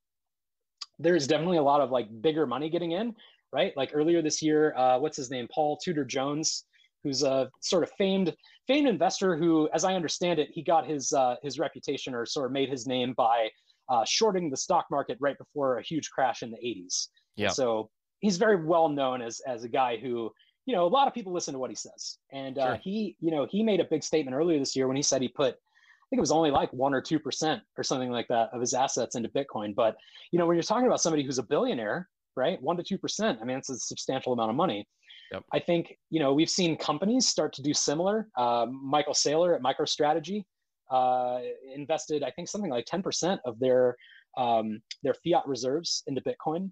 there's 1.00 1.26
definitely 1.26 1.58
a 1.58 1.64
lot 1.64 1.80
of 1.80 1.90
like 1.90 2.08
bigger 2.22 2.46
money 2.46 2.70
getting 2.70 2.92
in, 2.92 3.16
right? 3.54 3.72
Like 3.78 3.92
earlier 3.94 4.22
this 4.22 4.42
year, 4.42 4.76
uh, 4.76 5.00
what's 5.00 5.16
his 5.16 5.32
name? 5.32 5.48
Paul 5.54 5.78
Tudor 5.78 6.04
Jones, 6.04 6.66
who's 7.04 7.24
a 7.24 7.50
sort 7.62 7.84
of 7.84 7.92
famed 7.98 8.34
famed 8.68 8.88
investor 8.88 9.36
who, 9.36 9.70
as 9.74 9.84
I 9.84 9.94
understand 9.94 10.40
it, 10.40 10.50
he 10.52 10.64
got 10.64 10.88
his 10.88 11.14
uh, 11.14 11.36
his 11.44 11.60
reputation 11.60 12.14
or 12.14 12.26
sort 12.26 12.46
of 12.48 12.52
made 12.52 12.70
his 12.70 12.88
name 12.88 13.14
by 13.18 13.50
uh, 13.90 14.06
shorting 14.06 14.50
the 14.50 14.58
stock 14.58 14.86
market 14.90 15.18
right 15.20 15.38
before 15.38 15.78
a 15.78 15.84
huge 15.84 16.10
crash 16.10 16.44
in 16.44 16.52
the 16.52 16.58
80s. 16.58 17.08
Yeah. 17.36 17.50
So 17.50 17.90
he's 18.20 18.38
very 18.38 18.64
well 18.64 18.90
known 18.90 19.22
as 19.22 19.42
as 19.48 19.64
a 19.64 19.70
guy 19.70 19.98
who 19.98 20.32
you 20.66 20.76
know 20.76 20.86
a 20.86 20.88
lot 20.88 21.08
of 21.08 21.14
people 21.14 21.34
listen 21.34 21.54
to 21.54 21.60
what 21.60 21.70
he 21.70 21.76
says, 21.76 22.18
and 22.32 22.58
uh, 22.58 22.68
sure. 22.68 22.80
he 22.84 23.16
you 23.20 23.32
know 23.32 23.48
he 23.50 23.64
made 23.64 23.80
a 23.80 23.86
big 23.86 24.04
statement 24.04 24.36
earlier 24.36 24.60
this 24.60 24.76
year 24.76 24.88
when 24.88 24.96
he 24.96 25.04
said 25.04 25.22
he 25.22 25.28
put 25.28 25.56
I 25.56 26.08
think 26.10 26.20
it 26.20 26.22
was 26.22 26.32
only 26.32 26.52
like 26.52 26.72
one 26.74 26.94
or 26.94 27.02
two 27.02 27.20
percent 27.20 27.62
or 27.78 27.84
something 27.84 28.12
like 28.12 28.28
that 28.28 28.50
of 28.54 28.60
his 28.60 28.74
assets 28.74 29.16
into 29.16 29.30
Bitcoin. 29.30 29.74
But 29.74 29.96
you 30.32 30.40
know, 30.40 30.46
when 30.46 30.56
you're 30.56 30.64
talking 30.64 30.88
about 30.88 31.02
somebody 31.02 31.24
who's 31.24 31.40
a 31.40 31.44
billionaire, 31.44 32.10
right, 32.36 32.62
one 32.62 32.78
to 32.78 32.84
two 32.84 32.98
percent, 32.98 33.40
I 33.42 33.46
mean, 33.46 33.58
it's 33.58 33.70
a 33.70 33.78
substantial 33.78 34.34
amount 34.34 34.50
of 34.50 34.56
money. 34.56 34.88
Yep. 35.32 35.44
I 35.54 35.60
think 35.60 35.98
you 36.10 36.20
know 36.20 36.34
we've 36.34 36.50
seen 36.50 36.76
companies 36.76 37.28
start 37.28 37.54
to 37.54 37.62
do 37.62 37.74
similar. 37.74 38.28
Uh, 38.36 38.68
Michael 38.70 39.14
Saylor 39.14 39.56
at 39.56 39.62
MicroStrategy 39.62 40.44
uh, 40.90 41.40
invested, 41.74 42.24
I 42.24 42.32
think, 42.32 42.50
something 42.50 42.70
like 42.70 42.86
ten 42.86 43.02
percent 43.02 43.40
of 43.46 43.60
their 43.60 43.96
um, 44.38 44.82
their 45.04 45.14
fiat 45.14 45.48
reserves 45.48 46.04
into 46.08 46.22
Bitcoin. 46.22 46.72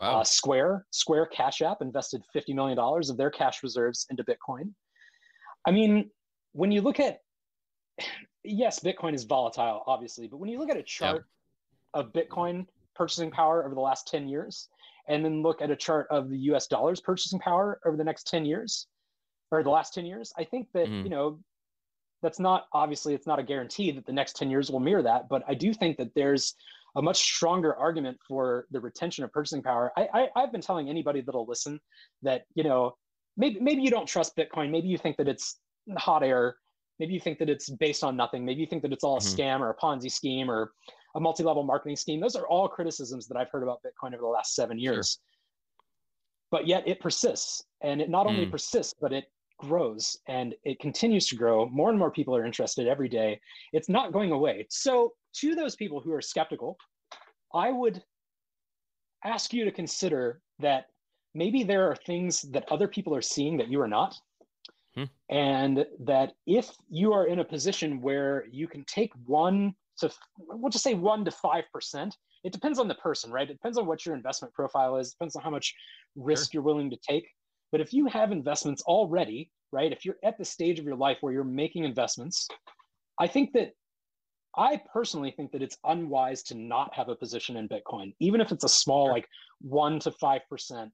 Wow. 0.00 0.20
Uh, 0.20 0.24
Square 0.24 0.86
Square 0.90 1.26
Cash 1.26 1.62
App 1.62 1.82
invested 1.82 2.22
fifty 2.32 2.52
million 2.52 2.76
dollars 2.76 3.10
of 3.10 3.16
their 3.16 3.30
cash 3.30 3.62
reserves 3.62 4.06
into 4.10 4.24
Bitcoin. 4.24 4.72
I 5.66 5.70
mean, 5.70 6.10
when 6.52 6.72
you 6.72 6.80
look 6.80 6.98
at 6.98 7.20
yes, 8.42 8.80
Bitcoin 8.80 9.14
is 9.14 9.24
volatile, 9.24 9.82
obviously, 9.86 10.26
but 10.26 10.38
when 10.38 10.50
you 10.50 10.58
look 10.58 10.70
at 10.70 10.76
a 10.76 10.82
chart 10.82 11.24
of 11.94 12.12
Bitcoin 12.12 12.66
purchasing 12.94 13.30
power 13.30 13.64
over 13.64 13.74
the 13.74 13.80
last 13.80 14.08
10 14.08 14.28
years, 14.28 14.68
and 15.08 15.24
then 15.24 15.42
look 15.42 15.62
at 15.62 15.70
a 15.70 15.76
chart 15.76 16.06
of 16.10 16.30
the 16.30 16.38
US 16.50 16.66
dollars 16.66 17.00
purchasing 17.00 17.38
power 17.38 17.80
over 17.84 17.96
the 17.96 18.04
next 18.04 18.26
10 18.26 18.44
years, 18.44 18.86
or 19.50 19.62
the 19.62 19.70
last 19.70 19.94
10 19.94 20.06
years, 20.06 20.32
I 20.36 20.44
think 20.44 20.68
that, 20.74 20.86
mm. 20.86 21.02
you 21.02 21.10
know, 21.10 21.40
that's 22.22 22.38
not 22.38 22.66
obviously 22.72 23.14
it's 23.14 23.26
not 23.26 23.38
a 23.38 23.42
guarantee 23.42 23.90
that 23.92 24.04
the 24.04 24.12
next 24.12 24.36
10 24.36 24.50
years 24.50 24.70
will 24.70 24.80
mirror 24.80 25.02
that, 25.02 25.28
but 25.28 25.42
I 25.48 25.54
do 25.54 25.72
think 25.72 25.96
that 25.96 26.14
there's 26.14 26.54
a 26.96 27.02
much 27.02 27.18
stronger 27.18 27.74
argument 27.76 28.18
for 28.26 28.66
the 28.70 28.80
retention 28.80 29.24
of 29.24 29.32
purchasing 29.32 29.62
power. 29.62 29.92
I, 29.96 30.28
I 30.34 30.40
have 30.40 30.52
been 30.52 30.60
telling 30.60 30.88
anybody 30.88 31.20
that'll 31.20 31.46
listen 31.46 31.80
that, 32.22 32.42
you 32.54 32.64
know, 32.64 32.96
maybe 33.36 33.58
maybe 33.60 33.80
you 33.80 33.90
don't 33.90 34.06
trust 34.06 34.36
Bitcoin, 34.36 34.70
maybe 34.70 34.88
you 34.88 34.98
think 34.98 35.16
that 35.16 35.28
it's 35.28 35.60
hot 35.96 36.22
air 36.22 36.56
maybe 37.00 37.14
you 37.14 37.20
think 37.20 37.38
that 37.38 37.48
it's 37.48 37.68
based 37.68 38.04
on 38.04 38.16
nothing 38.16 38.44
maybe 38.44 38.60
you 38.60 38.66
think 38.66 38.82
that 38.82 38.92
it's 38.92 39.02
all 39.02 39.16
a 39.16 39.20
mm-hmm. 39.20 39.40
scam 39.40 39.60
or 39.60 39.70
a 39.70 39.76
ponzi 39.76 40.12
scheme 40.12 40.48
or 40.48 40.72
a 41.14 41.20
multi-level 41.20 41.62
marketing 41.62 41.96
scheme 41.96 42.20
those 42.20 42.36
are 42.36 42.46
all 42.48 42.68
criticisms 42.68 43.26
that 43.26 43.36
i've 43.36 43.50
heard 43.50 43.62
about 43.62 43.80
bitcoin 43.82 44.12
over 44.14 44.22
the 44.22 44.26
last 44.26 44.54
seven 44.54 44.78
years 44.78 45.18
sure. 45.18 45.86
but 46.50 46.66
yet 46.66 46.86
it 46.86 47.00
persists 47.00 47.64
and 47.82 48.00
it 48.00 48.08
not 48.08 48.26
only 48.26 48.46
mm. 48.46 48.50
persists 48.50 48.94
but 49.00 49.12
it 49.12 49.24
grows 49.58 50.16
and 50.28 50.54
it 50.64 50.78
continues 50.80 51.26
to 51.26 51.36
grow 51.36 51.68
more 51.68 51.90
and 51.90 51.98
more 51.98 52.10
people 52.10 52.34
are 52.34 52.46
interested 52.46 52.86
every 52.86 53.08
day 53.08 53.38
it's 53.72 53.88
not 53.88 54.12
going 54.12 54.32
away 54.32 54.66
so 54.70 55.12
to 55.34 55.54
those 55.54 55.76
people 55.76 56.00
who 56.00 56.12
are 56.12 56.22
skeptical 56.22 56.76
i 57.54 57.70
would 57.70 58.02
ask 59.24 59.52
you 59.52 59.64
to 59.66 59.70
consider 59.70 60.40
that 60.58 60.86
maybe 61.34 61.62
there 61.62 61.90
are 61.90 61.96
things 62.06 62.40
that 62.50 62.64
other 62.70 62.88
people 62.88 63.14
are 63.14 63.20
seeing 63.20 63.58
that 63.58 63.68
you 63.68 63.80
are 63.80 63.88
not 63.88 64.18
Hmm. 64.94 65.04
And 65.28 65.86
that 66.00 66.32
if 66.46 66.70
you 66.88 67.12
are 67.12 67.26
in 67.26 67.38
a 67.38 67.44
position 67.44 68.00
where 68.00 68.44
you 68.50 68.66
can 68.66 68.84
take 68.84 69.12
one 69.26 69.74
to, 70.00 70.10
we'll 70.38 70.70
just 70.70 70.84
say 70.84 70.94
one 70.94 71.24
to 71.24 71.30
5%, 71.30 72.12
it 72.42 72.52
depends 72.52 72.78
on 72.78 72.88
the 72.88 72.94
person, 72.96 73.30
right? 73.30 73.48
It 73.48 73.54
depends 73.54 73.78
on 73.78 73.86
what 73.86 74.04
your 74.04 74.14
investment 74.14 74.54
profile 74.54 74.96
is, 74.96 75.08
it 75.08 75.14
depends 75.18 75.36
on 75.36 75.42
how 75.42 75.50
much 75.50 75.74
risk 76.16 76.52
sure. 76.52 76.58
you're 76.58 76.62
willing 76.62 76.90
to 76.90 76.96
take. 76.96 77.28
But 77.72 77.80
if 77.80 77.92
you 77.92 78.06
have 78.06 78.32
investments 78.32 78.82
already, 78.82 79.50
right, 79.72 79.92
if 79.92 80.04
you're 80.04 80.16
at 80.24 80.38
the 80.38 80.44
stage 80.44 80.78
of 80.78 80.84
your 80.84 80.96
life 80.96 81.18
where 81.20 81.32
you're 81.32 81.44
making 81.44 81.84
investments, 81.84 82.48
I 83.18 83.26
think 83.26 83.52
that 83.52 83.72
I 84.56 84.80
personally 84.92 85.32
think 85.36 85.52
that 85.52 85.62
it's 85.62 85.78
unwise 85.84 86.42
to 86.44 86.56
not 86.56 86.92
have 86.94 87.08
a 87.08 87.14
position 87.14 87.56
in 87.56 87.68
Bitcoin, 87.68 88.14
even 88.18 88.40
if 88.40 88.50
it's 88.50 88.64
a 88.64 88.68
small, 88.68 89.06
sure. 89.06 89.12
like 89.12 89.28
one 89.60 90.00
to 90.00 90.10
5%. 90.10 90.90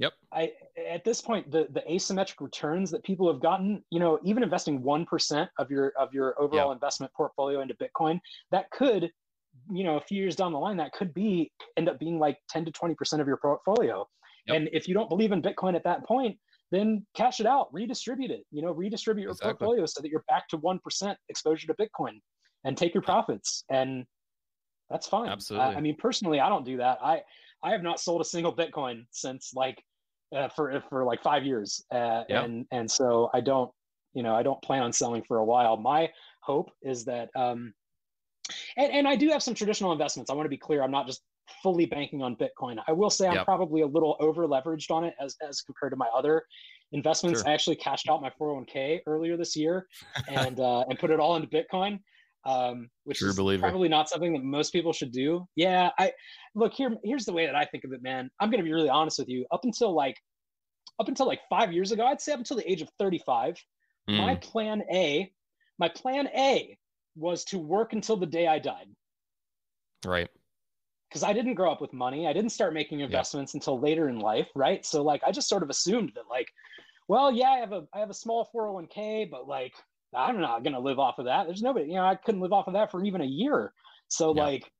Yep. 0.00 0.12
I 0.32 0.52
at 0.88 1.04
this 1.04 1.20
point 1.20 1.50
the 1.50 1.68
the 1.72 1.82
asymmetric 1.88 2.40
returns 2.40 2.90
that 2.90 3.04
people 3.04 3.30
have 3.30 3.40
gotten, 3.40 3.84
you 3.90 4.00
know, 4.00 4.18
even 4.24 4.42
investing 4.42 4.82
1% 4.82 5.48
of 5.58 5.70
your 5.70 5.92
of 5.98 6.12
your 6.14 6.40
overall 6.40 6.70
yep. 6.70 6.76
investment 6.76 7.12
portfolio 7.12 7.60
into 7.60 7.74
Bitcoin, 7.74 8.18
that 8.50 8.70
could, 8.70 9.10
you 9.70 9.84
know, 9.84 9.98
a 9.98 10.00
few 10.00 10.20
years 10.20 10.34
down 10.34 10.52
the 10.52 10.58
line 10.58 10.78
that 10.78 10.92
could 10.92 11.12
be 11.12 11.52
end 11.76 11.88
up 11.88 11.98
being 11.98 12.18
like 12.18 12.38
10 12.48 12.64
to 12.64 12.72
20% 12.72 13.20
of 13.20 13.26
your 13.26 13.36
portfolio. 13.36 14.06
Yep. 14.46 14.56
And 14.56 14.70
if 14.72 14.88
you 14.88 14.94
don't 14.94 15.10
believe 15.10 15.32
in 15.32 15.42
Bitcoin 15.42 15.76
at 15.76 15.84
that 15.84 16.06
point, 16.06 16.38
then 16.70 17.06
cash 17.14 17.38
it 17.38 17.46
out, 17.46 17.68
redistribute 17.70 18.30
it, 18.30 18.44
you 18.50 18.62
know, 18.62 18.72
redistribute 18.72 19.24
your 19.24 19.32
exactly. 19.32 19.52
portfolio 19.52 19.84
so 19.84 20.00
that 20.00 20.08
you're 20.08 20.24
back 20.28 20.48
to 20.48 20.56
1% 20.56 21.14
exposure 21.28 21.66
to 21.66 21.74
Bitcoin 21.74 22.20
and 22.64 22.74
take 22.74 22.94
your 22.94 23.02
profits 23.02 23.64
and 23.70 24.06
that's 24.88 25.06
fine. 25.06 25.28
Absolutely. 25.28 25.74
I, 25.74 25.78
I 25.78 25.80
mean, 25.80 25.96
personally, 25.96 26.40
I 26.40 26.48
don't 26.48 26.64
do 26.64 26.78
that. 26.78 26.98
I 27.00 27.22
I 27.62 27.70
have 27.72 27.82
not 27.82 28.00
sold 28.00 28.20
a 28.20 28.24
single 28.24 28.54
Bitcoin 28.54 29.04
since 29.10 29.52
like 29.54 29.82
uh, 30.34 30.48
for 30.48 30.82
for 30.88 31.04
like 31.04 31.22
five 31.22 31.44
years, 31.44 31.84
uh, 31.92 32.22
yep. 32.28 32.44
and 32.44 32.66
and 32.70 32.90
so 32.90 33.30
I 33.34 33.40
don't, 33.40 33.70
you 34.14 34.22
know, 34.22 34.34
I 34.34 34.42
don't 34.42 34.60
plan 34.62 34.82
on 34.82 34.92
selling 34.92 35.22
for 35.26 35.38
a 35.38 35.44
while. 35.44 35.76
My 35.76 36.10
hope 36.42 36.70
is 36.82 37.04
that, 37.06 37.30
um, 37.36 37.72
and 38.76 38.92
and 38.92 39.08
I 39.08 39.16
do 39.16 39.28
have 39.30 39.42
some 39.42 39.54
traditional 39.54 39.92
investments. 39.92 40.30
I 40.30 40.34
want 40.34 40.46
to 40.46 40.50
be 40.50 40.58
clear. 40.58 40.82
I'm 40.82 40.90
not 40.90 41.06
just 41.06 41.22
fully 41.62 41.86
banking 41.86 42.22
on 42.22 42.36
Bitcoin. 42.36 42.78
I 42.86 42.92
will 42.92 43.10
say 43.10 43.26
I'm 43.26 43.34
yep. 43.34 43.44
probably 43.44 43.82
a 43.82 43.86
little 43.86 44.16
over 44.20 44.46
leveraged 44.46 44.90
on 44.90 45.04
it 45.04 45.14
as 45.20 45.36
as 45.46 45.60
compared 45.62 45.92
to 45.92 45.96
my 45.96 46.08
other 46.14 46.44
investments. 46.92 47.40
Sure. 47.40 47.50
I 47.50 47.54
actually 47.54 47.76
cashed 47.76 48.08
out 48.08 48.22
my 48.22 48.30
401k 48.40 49.00
earlier 49.06 49.36
this 49.36 49.56
year 49.56 49.86
and 50.28 50.60
uh, 50.60 50.84
and 50.88 50.98
put 50.98 51.10
it 51.10 51.20
all 51.20 51.36
into 51.36 51.48
Bitcoin 51.48 52.00
um, 52.44 52.88
which 53.04 53.18
True 53.18 53.30
is 53.30 53.36
believer. 53.36 53.62
probably 53.62 53.88
not 53.88 54.08
something 54.08 54.32
that 54.32 54.42
most 54.42 54.72
people 54.72 54.92
should 54.92 55.12
do. 55.12 55.46
Yeah, 55.56 55.90
I 55.98 56.12
look 56.54 56.72
here. 56.72 56.94
Here's 57.04 57.24
the 57.24 57.32
way 57.32 57.46
that 57.46 57.54
I 57.54 57.64
think 57.66 57.84
of 57.84 57.92
it, 57.92 58.02
man. 58.02 58.30
I'm 58.40 58.50
gonna 58.50 58.62
be 58.62 58.72
really 58.72 58.88
honest 58.88 59.18
with 59.18 59.28
you. 59.28 59.46
Up 59.52 59.60
until 59.64 59.94
like, 59.94 60.16
up 60.98 61.08
until 61.08 61.26
like 61.26 61.40
five 61.50 61.72
years 61.72 61.92
ago, 61.92 62.06
I'd 62.06 62.20
say 62.20 62.32
up 62.32 62.38
until 62.38 62.56
the 62.56 62.70
age 62.70 62.82
of 62.82 62.88
35, 62.98 63.56
mm. 64.08 64.18
my 64.18 64.34
plan 64.36 64.82
A, 64.92 65.30
my 65.78 65.88
plan 65.88 66.28
A 66.36 66.76
was 67.16 67.44
to 67.44 67.58
work 67.58 67.92
until 67.92 68.16
the 68.16 68.26
day 68.26 68.46
I 68.46 68.58
died. 68.58 68.86
Right. 70.04 70.28
Because 71.08 71.24
I 71.24 71.32
didn't 71.32 71.54
grow 71.54 71.72
up 71.72 71.80
with 71.80 71.92
money. 71.92 72.26
I 72.26 72.32
didn't 72.32 72.50
start 72.50 72.72
making 72.72 73.00
investments 73.00 73.52
yeah. 73.52 73.58
until 73.58 73.80
later 73.80 74.08
in 74.08 74.20
life. 74.20 74.48
Right. 74.54 74.86
So 74.86 75.02
like, 75.02 75.22
I 75.26 75.32
just 75.32 75.48
sort 75.48 75.64
of 75.64 75.68
assumed 75.68 76.12
that 76.14 76.24
like, 76.30 76.46
well, 77.08 77.32
yeah, 77.32 77.50
I 77.50 77.58
have 77.58 77.72
a 77.72 77.82
I 77.92 77.98
have 77.98 78.10
a 78.10 78.14
small 78.14 78.48
401k, 78.54 79.28
but 79.28 79.48
like 79.48 79.72
I'm 80.14 80.40
not 80.40 80.62
going 80.62 80.74
to 80.74 80.80
live 80.80 80.98
off 80.98 81.18
of 81.18 81.26
that. 81.26 81.46
There's 81.46 81.62
nobody, 81.62 81.86
you 81.86 81.94
know, 81.94 82.04
I 82.04 82.14
couldn't 82.14 82.40
live 82.40 82.52
off 82.52 82.66
of 82.66 82.74
that 82.74 82.90
for 82.90 83.04
even 83.04 83.20
a 83.20 83.26
year. 83.26 83.72
So 84.08 84.34
yeah. 84.34 84.42
like, 84.42 84.70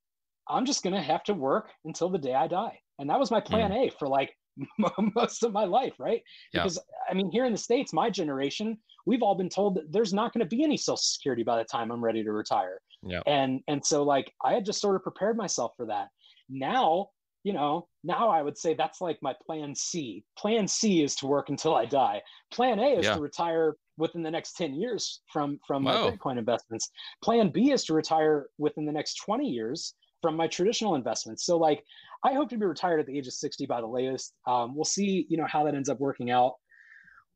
I'm 0.48 0.66
just 0.66 0.82
going 0.82 0.94
to 0.94 1.00
have 1.00 1.22
to 1.24 1.34
work 1.34 1.70
until 1.84 2.10
the 2.10 2.18
day 2.18 2.34
I 2.34 2.48
die. 2.48 2.78
And 2.98 3.08
that 3.08 3.18
was 3.18 3.30
my 3.30 3.40
plan 3.40 3.70
mm. 3.70 3.86
A 3.86 3.90
for 3.98 4.08
like 4.08 4.36
most 5.16 5.42
of 5.42 5.52
my 5.52 5.64
life, 5.64 5.94
right? 5.98 6.22
Yeah. 6.52 6.62
Because 6.62 6.78
I 7.08 7.14
mean, 7.14 7.30
here 7.30 7.44
in 7.44 7.52
the 7.52 7.58
States, 7.58 7.92
my 7.92 8.10
generation, 8.10 8.76
we've 9.06 9.22
all 9.22 9.34
been 9.34 9.48
told 9.48 9.76
that 9.76 9.92
there's 9.92 10.12
not 10.12 10.32
going 10.32 10.46
to 10.46 10.56
be 10.56 10.64
any 10.64 10.76
social 10.76 10.96
security 10.96 11.42
by 11.42 11.58
the 11.58 11.64
time 11.64 11.90
I'm 11.90 12.04
ready 12.04 12.24
to 12.24 12.32
retire. 12.32 12.80
Yeah. 13.02 13.22
And, 13.26 13.60
and 13.68 13.84
so 13.84 14.02
like, 14.02 14.32
I 14.44 14.52
had 14.52 14.64
just 14.64 14.80
sort 14.80 14.96
of 14.96 15.02
prepared 15.02 15.36
myself 15.36 15.72
for 15.76 15.86
that. 15.86 16.08
Now, 16.48 17.10
you 17.44 17.52
know, 17.52 17.88
now 18.04 18.28
I 18.28 18.42
would 18.42 18.58
say 18.58 18.74
that's 18.74 19.00
like 19.00 19.18
my 19.22 19.34
plan 19.46 19.74
C. 19.74 20.24
Plan 20.36 20.68
C 20.68 21.02
is 21.02 21.14
to 21.16 21.26
work 21.26 21.48
until 21.48 21.74
I 21.74 21.86
die. 21.86 22.20
Plan 22.52 22.78
A 22.78 22.98
is 22.98 23.06
yeah. 23.06 23.14
to 23.14 23.20
retire 23.20 23.76
within 24.00 24.22
the 24.22 24.30
next 24.30 24.56
10 24.56 24.74
years 24.74 25.20
from 25.32 25.58
from 25.66 25.84
wow. 25.84 26.04
my 26.04 26.10
bitcoin 26.10 26.38
investments 26.38 26.90
plan 27.22 27.50
b 27.50 27.72
is 27.72 27.84
to 27.84 27.94
retire 27.94 28.46
within 28.58 28.84
the 28.84 28.92
next 28.92 29.16
20 29.24 29.46
years 29.46 29.94
from 30.22 30.36
my 30.36 30.46
traditional 30.46 30.94
investments 30.94 31.44
so 31.44 31.56
like 31.56 31.84
i 32.24 32.32
hope 32.32 32.48
to 32.48 32.58
be 32.58 32.66
retired 32.66 33.00
at 33.00 33.06
the 33.06 33.16
age 33.16 33.26
of 33.26 33.32
60 33.32 33.66
by 33.66 33.80
the 33.80 33.86
latest 33.86 34.34
um, 34.46 34.74
we'll 34.74 34.84
see 34.84 35.26
you 35.28 35.36
know 35.36 35.46
how 35.46 35.64
that 35.64 35.74
ends 35.74 35.88
up 35.88 36.00
working 36.00 36.30
out 36.30 36.54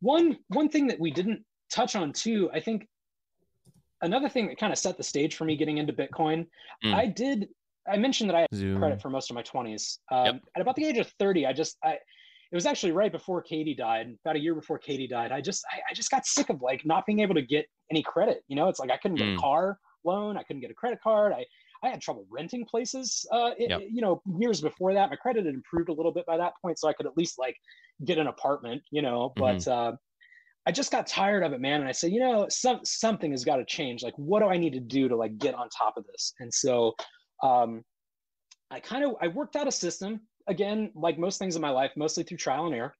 one 0.00 0.36
one 0.48 0.68
thing 0.68 0.86
that 0.88 1.00
we 1.00 1.10
didn't 1.10 1.44
touch 1.70 1.96
on 1.96 2.12
too, 2.12 2.50
I 2.52 2.60
think 2.60 2.86
another 4.02 4.28
thing 4.28 4.46
that 4.48 4.58
kind 4.58 4.72
of 4.72 4.78
set 4.78 4.96
the 4.96 5.02
stage 5.02 5.34
for 5.34 5.44
me 5.44 5.56
getting 5.56 5.78
into 5.78 5.92
Bitcoin, 5.92 6.46
mm. 6.84 6.94
I 6.94 7.06
did 7.06 7.48
I 7.90 7.96
mentioned 7.98 8.30
that 8.30 8.36
I 8.36 8.40
had 8.40 8.48
Zoom. 8.54 8.78
credit 8.78 9.02
for 9.02 9.10
most 9.10 9.30
of 9.30 9.34
my 9.34 9.42
20s. 9.42 9.98
Um, 10.10 10.24
yep. 10.24 10.40
At 10.56 10.62
about 10.62 10.76
the 10.76 10.86
age 10.86 10.96
of 10.96 11.06
30, 11.18 11.46
I 11.46 11.52
just 11.52 11.76
I 11.84 11.98
it 12.54 12.56
was 12.56 12.66
actually 12.66 12.92
right 12.92 13.10
before 13.10 13.42
Katie 13.42 13.74
died, 13.74 14.16
about 14.24 14.36
a 14.36 14.38
year 14.38 14.54
before 14.54 14.78
Katie 14.78 15.08
died. 15.08 15.32
I 15.32 15.40
just 15.40 15.64
I, 15.72 15.80
I 15.90 15.92
just 15.92 16.08
got 16.08 16.24
sick 16.24 16.50
of 16.50 16.62
like 16.62 16.86
not 16.86 17.04
being 17.04 17.18
able 17.18 17.34
to 17.34 17.42
get 17.42 17.66
any 17.90 18.00
credit. 18.00 18.44
You 18.46 18.54
know, 18.54 18.68
it's 18.68 18.78
like 18.78 18.92
I 18.92 18.96
couldn't 18.96 19.16
get 19.16 19.26
mm. 19.26 19.34
a 19.36 19.40
car 19.40 19.76
loan, 20.04 20.36
I 20.36 20.44
couldn't 20.44 20.60
get 20.60 20.70
a 20.70 20.74
credit 20.74 21.00
card. 21.02 21.32
I 21.32 21.44
I 21.82 21.90
had 21.90 22.00
trouble 22.00 22.28
renting 22.30 22.64
places. 22.64 23.26
Uh, 23.32 23.50
yep. 23.58 23.80
you 23.90 24.00
know, 24.00 24.22
years 24.38 24.60
before 24.60 24.94
that, 24.94 25.10
my 25.10 25.16
credit 25.16 25.46
had 25.46 25.52
improved 25.52 25.88
a 25.88 25.92
little 25.92 26.12
bit 26.12 26.26
by 26.26 26.36
that 26.36 26.52
point, 26.62 26.78
so 26.78 26.86
I 26.86 26.92
could 26.92 27.06
at 27.06 27.16
least 27.16 27.40
like 27.40 27.56
get 28.04 28.18
an 28.18 28.28
apartment. 28.28 28.82
You 28.92 29.02
know, 29.02 29.32
but 29.34 29.56
mm-hmm. 29.56 29.92
uh, 29.92 29.96
I 30.64 30.70
just 30.70 30.92
got 30.92 31.08
tired 31.08 31.42
of 31.42 31.52
it, 31.54 31.60
man. 31.60 31.80
And 31.80 31.88
I 31.88 31.92
said, 31.92 32.12
you 32.12 32.20
know, 32.20 32.46
some 32.50 32.78
something 32.84 33.32
has 33.32 33.44
got 33.44 33.56
to 33.56 33.64
change. 33.64 34.04
Like, 34.04 34.14
what 34.14 34.38
do 34.38 34.46
I 34.46 34.58
need 34.58 34.74
to 34.74 34.80
do 34.80 35.08
to 35.08 35.16
like 35.16 35.38
get 35.38 35.56
on 35.56 35.68
top 35.76 35.94
of 35.96 36.06
this? 36.06 36.34
And 36.38 36.54
so, 36.54 36.94
um, 37.42 37.82
I 38.70 38.78
kind 38.78 39.04
of 39.04 39.16
I 39.20 39.26
worked 39.26 39.56
out 39.56 39.66
a 39.66 39.72
system 39.72 40.20
again, 40.46 40.90
like 40.94 41.18
most 41.18 41.38
things 41.38 41.56
in 41.56 41.62
my 41.62 41.70
life, 41.70 41.92
mostly 41.96 42.24
through 42.24 42.38
trial 42.38 42.66
and 42.66 42.74
error. 42.74 42.94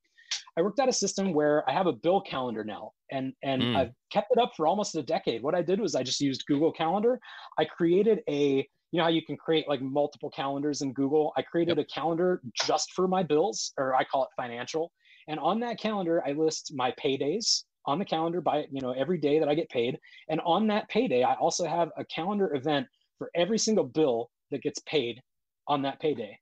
I 0.57 0.63
worked 0.63 0.79
out 0.79 0.89
a 0.89 0.93
system 0.93 1.33
where 1.33 1.69
I 1.69 1.73
have 1.73 1.87
a 1.87 1.93
bill 1.93 2.21
calendar 2.21 2.65
now, 2.65 2.93
and 3.11 3.33
and 3.43 3.63
mm. 3.63 3.77
I've 3.77 3.93
kept 4.11 4.31
it 4.31 4.39
up 4.39 4.53
for 4.57 4.67
almost 4.67 4.95
a 4.95 5.03
decade. 5.03 5.43
What 5.43 5.55
I 5.55 5.63
did 5.63 5.81
was 5.81 5.95
I 5.95 6.03
just 6.03 6.21
used 6.21 6.47
Google 6.47 6.73
Calendar. 6.73 7.21
I 7.59 7.65
created 7.65 8.21
a 8.29 8.67
you 8.93 8.99
know 8.99 9.03
how 9.03 9.11
you 9.11 9.25
can 9.25 9.37
create 9.37 9.69
like 9.69 9.83
multiple 9.83 10.31
calendars 10.31 10.83
in 10.83 10.93
Google. 10.93 11.33
I 11.37 11.43
created 11.43 11.77
yep. 11.77 11.87
a 11.87 11.93
calendar 11.93 12.41
just 12.55 12.93
for 12.93 13.09
my 13.09 13.23
bills, 13.23 13.73
or 13.79 13.95
I 13.95 14.05
call 14.05 14.25
it 14.25 14.31
financial. 14.37 14.93
And 15.27 15.41
on 15.41 15.59
that 15.61 15.81
calendar, 15.81 16.23
I 16.25 16.33
list 16.33 16.73
my 16.75 16.93
paydays 16.93 17.65
on 17.87 17.99
the 17.99 18.05
calendar 18.05 18.41
by 18.41 18.67
you 18.71 18.81
know 18.81 18.93
every 18.93 19.19
day 19.19 19.39
that 19.41 19.49
I 19.49 19.55
get 19.55 19.69
paid. 19.69 19.99
And 20.29 20.41
on 20.45 20.69
that 20.69 20.89
payday, 20.89 21.25
I 21.25 21.35
also 21.35 21.67
have 21.67 21.91
a 21.97 22.05
calendar 22.05 22.55
event 22.55 22.87
for 23.19 23.31
every 23.35 23.59
single 23.59 23.85
bill 23.85 24.31
that 24.51 24.63
gets 24.63 24.79
paid 24.87 25.21
on 25.67 25.83
that 25.83 26.01
payday. 26.01 26.39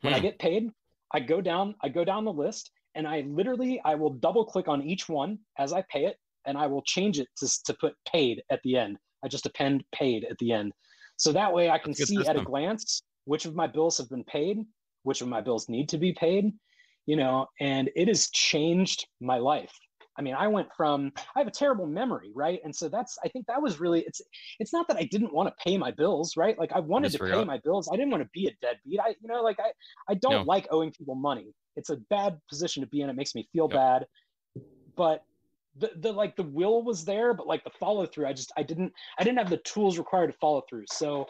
When 0.00 0.12
hmm. 0.12 0.18
I 0.18 0.20
get 0.20 0.38
paid, 0.38 0.70
I 1.12 1.20
go 1.20 1.40
down, 1.40 1.74
I 1.82 1.88
go 1.88 2.04
down 2.04 2.24
the 2.24 2.32
list 2.32 2.70
and 2.94 3.06
I 3.06 3.24
literally 3.28 3.80
I 3.84 3.94
will 3.94 4.10
double 4.10 4.44
click 4.44 4.68
on 4.68 4.82
each 4.82 5.08
one 5.08 5.38
as 5.58 5.72
I 5.72 5.82
pay 5.90 6.04
it 6.06 6.16
and 6.46 6.56
I 6.56 6.66
will 6.66 6.82
change 6.82 7.18
it 7.18 7.28
to, 7.38 7.48
to 7.66 7.74
put 7.74 7.94
paid 8.10 8.42
at 8.50 8.60
the 8.62 8.76
end. 8.76 8.98
I 9.24 9.28
just 9.28 9.46
append 9.46 9.84
paid 9.92 10.24
at 10.24 10.38
the 10.38 10.52
end. 10.52 10.72
So 11.16 11.32
that 11.32 11.52
way 11.52 11.70
I 11.70 11.78
can 11.78 11.94
see 11.94 12.04
system. 12.04 12.24
at 12.28 12.36
a 12.36 12.44
glance 12.44 13.02
which 13.24 13.44
of 13.44 13.54
my 13.54 13.66
bills 13.66 13.98
have 13.98 14.08
been 14.08 14.24
paid, 14.24 14.64
which 15.02 15.20
of 15.20 15.28
my 15.28 15.40
bills 15.40 15.68
need 15.68 15.88
to 15.90 15.98
be 15.98 16.12
paid, 16.12 16.52
you 17.06 17.16
know, 17.16 17.46
and 17.60 17.90
it 17.94 18.08
has 18.08 18.30
changed 18.30 19.06
my 19.20 19.36
life. 19.36 19.72
I 20.18 20.22
mean, 20.22 20.34
I 20.34 20.48
went 20.48 20.68
from 20.76 21.12
I 21.36 21.38
have 21.38 21.46
a 21.46 21.52
terrible 21.52 21.86
memory, 21.86 22.32
right? 22.34 22.60
And 22.64 22.74
so 22.74 22.88
that's 22.88 23.16
I 23.24 23.28
think 23.28 23.46
that 23.46 23.62
was 23.62 23.80
really 23.80 24.00
it's 24.00 24.20
it's 24.58 24.72
not 24.72 24.88
that 24.88 24.96
I 24.96 25.04
didn't 25.04 25.32
want 25.32 25.48
to 25.48 25.54
pay 25.62 25.78
my 25.78 25.90
bills, 25.92 26.36
right? 26.36 26.58
Like 26.58 26.72
I 26.72 26.80
wanted 26.80 27.12
to 27.12 27.18
pay 27.18 27.44
my 27.44 27.58
bills. 27.58 27.88
I 27.92 27.96
didn't 27.96 28.10
want 28.10 28.22
to 28.24 28.28
be 28.32 28.48
a 28.48 28.52
deadbeat. 28.60 29.00
I 29.00 29.14
you 29.20 29.28
know 29.28 29.42
like 29.42 29.58
I 29.60 29.70
I 30.10 30.14
don't 30.14 30.32
no. 30.32 30.42
like 30.42 30.66
owing 30.70 30.90
people 30.90 31.14
money. 31.14 31.54
It's 31.76 31.90
a 31.90 31.96
bad 32.10 32.38
position 32.48 32.82
to 32.82 32.88
be 32.88 33.02
in. 33.02 33.08
It 33.08 33.16
makes 33.16 33.34
me 33.34 33.48
feel 33.52 33.68
yep. 33.70 33.78
bad. 33.78 34.06
But 34.96 35.22
the, 35.78 35.92
the 35.96 36.12
like 36.12 36.36
the 36.36 36.42
will 36.42 36.82
was 36.82 37.04
there, 37.04 37.34
but 37.34 37.46
like 37.46 37.64
the 37.64 37.70
follow 37.70 38.06
through, 38.06 38.26
I 38.26 38.32
just 38.32 38.52
I 38.56 38.62
didn't 38.62 38.92
I 39.18 39.24
didn't 39.24 39.38
have 39.38 39.50
the 39.50 39.58
tools 39.58 39.98
required 39.98 40.32
to 40.32 40.38
follow 40.38 40.62
through. 40.68 40.84
So, 40.90 41.26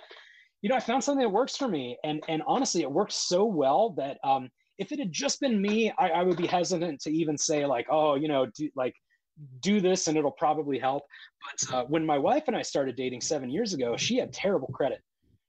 you 0.62 0.68
know, 0.68 0.76
I 0.76 0.80
found 0.80 1.04
something 1.04 1.22
that 1.22 1.30
works 1.30 1.56
for 1.56 1.68
me, 1.68 1.98
and 2.04 2.22
and 2.28 2.42
honestly, 2.46 2.82
it 2.82 2.90
works 2.90 3.14
so 3.14 3.44
well 3.44 3.90
that 3.98 4.18
um, 4.24 4.48
if 4.78 4.92
it 4.92 4.98
had 4.98 5.12
just 5.12 5.40
been 5.40 5.60
me, 5.60 5.92
I, 5.98 6.08
I 6.10 6.22
would 6.22 6.36
be 6.36 6.46
hesitant 6.46 7.00
to 7.00 7.10
even 7.10 7.36
say 7.36 7.66
like, 7.66 7.86
oh, 7.90 8.14
you 8.14 8.28
know, 8.28 8.46
do 8.46 8.70
like 8.76 8.94
do 9.60 9.80
this 9.80 10.06
and 10.06 10.16
it'll 10.16 10.30
probably 10.30 10.78
help. 10.78 11.04
But 11.44 11.74
uh, 11.74 11.84
when 11.84 12.04
my 12.06 12.18
wife 12.18 12.44
and 12.46 12.56
I 12.56 12.62
started 12.62 12.96
dating 12.96 13.20
seven 13.20 13.50
years 13.50 13.74
ago, 13.74 13.96
she 13.96 14.16
had 14.16 14.32
terrible 14.32 14.68
credit. 14.68 15.00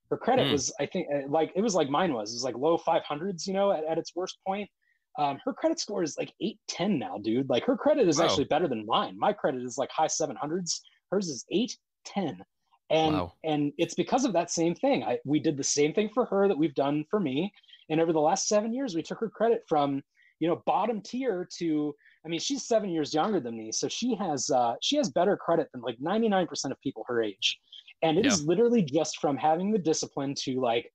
Her 0.10 0.18
credit 0.18 0.48
mm. 0.48 0.54
was, 0.54 0.74
I 0.80 0.86
think, 0.88 1.08
uh, 1.14 1.28
like 1.28 1.52
it 1.56 1.62
was 1.62 1.76
like 1.76 1.90
mine 1.90 2.14
was. 2.14 2.32
It 2.32 2.36
was 2.36 2.44
like 2.44 2.58
low 2.58 2.78
500s, 2.78 3.46
you 3.46 3.54
know, 3.54 3.72
at, 3.72 3.84
at 3.86 3.98
its 3.98 4.16
worst 4.16 4.38
point. 4.46 4.70
Um, 5.18 5.40
her 5.44 5.54
credit 5.54 5.80
score 5.80 6.02
is 6.02 6.18
like 6.18 6.34
810 6.42 6.98
now, 6.98 7.18
dude. 7.18 7.50
Like 7.50 7.66
her 7.66 7.76
credit 7.76 8.08
is 8.08 8.20
wow. 8.20 8.26
actually 8.26 8.46
better 8.46 8.68
than 8.68 8.86
mine. 8.86 9.18
My 9.18 9.34
credit 9.34 9.64
is 9.64 9.78
like 9.78 9.90
high 9.92 10.08
700s. 10.08 10.80
Hers 11.12 11.28
is 11.28 11.46
810. 11.52 12.44
And 12.92 13.16
wow. 13.16 13.34
and 13.44 13.72
it's 13.78 13.94
because 13.94 14.26
of 14.26 14.34
that 14.34 14.50
same 14.50 14.74
thing. 14.74 15.04
I 15.04 15.20
we 15.24 15.40
did 15.40 15.58
the 15.58 15.64
same 15.64 15.94
thing 15.94 16.10
for 16.12 16.26
her 16.26 16.48
that 16.48 16.58
we've 16.58 16.74
done 16.74 17.06
for 17.10 17.20
me. 17.20 17.52
And 17.90 18.00
over 18.00 18.14
the 18.14 18.20
last 18.20 18.48
seven 18.48 18.74
years, 18.74 18.96
we 18.96 19.02
took 19.02 19.20
her 19.20 19.30
credit 19.30 19.64
from, 19.68 20.02
you 20.40 20.48
know, 20.48 20.62
bottom 20.66 21.02
tier 21.02 21.48
to, 21.58 21.94
I 22.26 22.30
mean, 22.30 22.40
she's 22.40 22.68
seven 22.68 22.90
years 22.90 23.14
younger 23.14 23.40
than 23.40 23.58
me. 23.58 23.72
So 23.72 23.88
she 23.88 24.16
has, 24.16 24.50
uh, 24.50 24.76
she 24.82 24.98
has 24.98 25.10
better 25.10 25.36
credit 25.36 25.70
than 25.74 25.82
like 25.82 25.98
99% 26.00 26.48
of 26.72 26.80
people 26.82 27.04
her 27.08 27.22
age. 27.22 27.60
And 28.02 28.18
it 28.18 28.26
yeah. 28.26 28.32
is 28.32 28.46
literally 28.46 28.82
just 28.82 29.20
from 29.20 29.38
having 29.38 29.72
the 29.72 29.80
discipline 29.80 30.34
to 30.44 30.62
like 30.62 30.92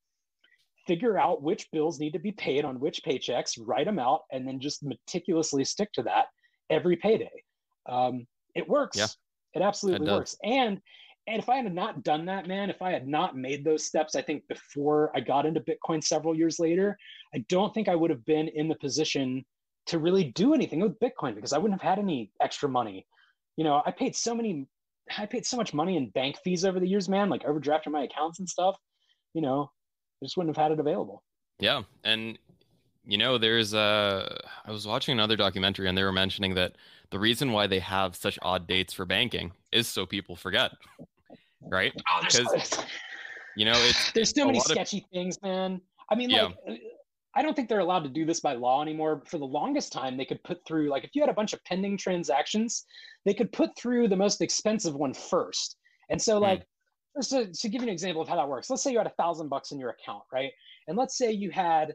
figure 0.87 1.19
out 1.19 1.43
which 1.43 1.71
bills 1.73 1.99
need 1.99 2.13
to 2.13 2.19
be 2.19 2.33
paid 2.33 2.65
on 2.65 2.81
which 2.81 3.03
paychecks, 3.05 3.59
write 3.61 3.87
them 3.87 3.99
out, 3.99 4.23
and 4.33 4.47
then 4.47 4.61
just 4.61 4.83
meticulously 4.83 5.65
stick 5.65 5.93
to 5.93 6.03
that 6.03 6.27
every 6.71 6.97
payday. 6.97 7.31
Um, 7.87 8.27
it 8.55 8.69
works. 8.69 8.97
Yeah. 8.97 9.07
It 9.55 9.63
absolutely 9.63 10.07
it 10.07 10.13
works. 10.13 10.37
And 10.43 10.81
and 11.27 11.43
if 11.43 11.49
I 11.49 11.57
had 11.57 11.75
not 11.75 12.03
done 12.03 12.27
that, 12.27 12.47
man, 12.47 12.69
if 12.69 12.83
I 12.83 12.93
had 12.93 13.09
not 13.09 13.37
made 13.37 13.65
those 13.65 13.85
steps, 13.85 14.15
I 14.15 14.21
think 14.21 14.47
before 14.47 15.11
I 15.15 15.21
got 15.21 15.47
into 15.47 15.61
Bitcoin 15.61 16.05
several 16.05 16.35
years 16.37 16.59
later, 16.59 16.99
I 17.35 17.39
don't 17.49 17.73
think 17.73 17.89
I 17.89 17.95
would 17.95 18.11
have 18.11 18.25
been 18.27 18.49
in 18.49 18.69
the 18.69 18.75
position 18.75 19.45
to 19.87 19.99
really 19.99 20.25
do 20.25 20.53
anything 20.55 20.81
with 20.81 20.99
Bitcoin 20.99 21.35
because 21.35 21.53
I 21.53 21.59
wouldn't 21.59 21.81
have 21.81 21.89
had 21.89 21.99
any 21.99 22.31
extra 22.43 22.69
money. 22.69 23.07
You 23.57 23.65
know, 23.65 23.83
I 23.87 23.91
paid 23.91 24.15
so 24.15 24.35
many, 24.35 24.67
I 25.17 25.25
paid 25.25 25.47
so 25.47 25.57
much 25.57 25.73
money 25.73 25.97
in 25.97 26.11
bank 26.11 26.37
fees 26.45 26.65
over 26.65 26.79
the 26.79 26.89
years, 26.89 27.09
man, 27.09 27.31
like 27.31 27.45
overdrafting 27.45 27.93
my 27.93 28.03
accounts 28.03 28.39
and 28.39 28.49
stuff. 28.49 28.77
You 29.33 29.41
know, 29.41 29.71
I 30.23 30.27
just 30.27 30.37
wouldn't 30.37 30.55
have 30.55 30.63
had 30.63 30.73
it 30.73 30.81
available. 30.81 31.23
Yeah. 31.59 31.83
And, 32.05 32.39
you 33.07 33.17
know, 33.17 33.39
there's 33.39 33.73
a, 33.73 34.41
I 34.65 34.71
was 34.71 34.87
watching 34.87 35.13
another 35.13 35.37
documentary 35.37 35.89
and 35.89 35.97
they 35.97 36.05
were 36.05 36.13
mentioning 36.13 36.55
that 36.55 36.77
the 37.11 37.19
reason 37.19 37.53
why 37.53 37.67
they 37.67 37.79
have 37.79 38.15
such 38.15 38.39
odd 38.43 38.67
dates 38.67 38.93
for 38.93 39.07
banking 39.07 39.53
is 39.73 39.89
so 39.89 40.05
people 40.05 40.37
forget 40.37 40.73
right? 41.69 41.93
Because 42.23 42.79
oh, 42.79 42.85
you 43.57 43.65
know, 43.65 43.75
it's 43.75 44.13
there's 44.13 44.35
so 44.35 44.47
many 44.47 44.61
sketchy 44.61 44.99
of... 44.99 45.05
things, 45.13 45.41
man. 45.43 45.81
I 46.11 46.15
mean, 46.15 46.31
yeah. 46.31 46.49
like, 46.67 46.81
I 47.37 47.43
don't 47.43 47.55
think 47.55 47.69
they're 47.69 47.81
allowed 47.81 48.05
to 48.05 48.09
do 48.09 48.25
this 48.25 48.41
by 48.41 48.55
law 48.55 48.83
anymore. 48.83 49.23
For 49.27 49.39
the 49.39 49.45
longest 49.45 49.93
time, 49.93 50.17
they 50.17 50.25
could 50.25 50.43
put 50.45 50.65
through 50.67 50.89
like 50.89 51.05
if 51.05 51.11
you 51.15 51.23
had 51.23 51.31
a 51.31 51.35
bunch 51.35 51.53
of 51.53 51.63
pending 51.65 51.97
transactions, 51.97 52.85
they 53.25 53.35
could 53.35 53.53
put 53.53 53.77
through 53.77 54.09
the 54.09 54.17
most 54.17 54.41
expensive 54.41 54.95
one 54.95 55.15
first. 55.15 55.77
And 56.11 56.21
so, 56.21 56.37
hmm. 56.37 56.43
like, 56.43 56.61
mm. 56.61 56.65
just 57.17 57.31
to, 57.31 57.53
to 57.53 57.69
give 57.69 57.83
you 57.83 57.89
an 57.89 57.93
example 57.93 58.23
of 58.23 58.29
how 58.29 58.37
that 58.37 58.49
works, 58.49 58.71
let's 58.71 58.83
say 58.83 58.93
you 58.93 58.99
had 58.99 59.07
a 59.07 59.15
thousand 59.19 59.49
bucks 59.49 59.73
in 59.73 59.79
your 59.79 59.91
account, 59.91 60.23
right? 60.33 60.51
And 60.87 60.97
let's 60.97 61.17
say 61.17 61.33
you 61.33 61.51
had, 61.51 61.95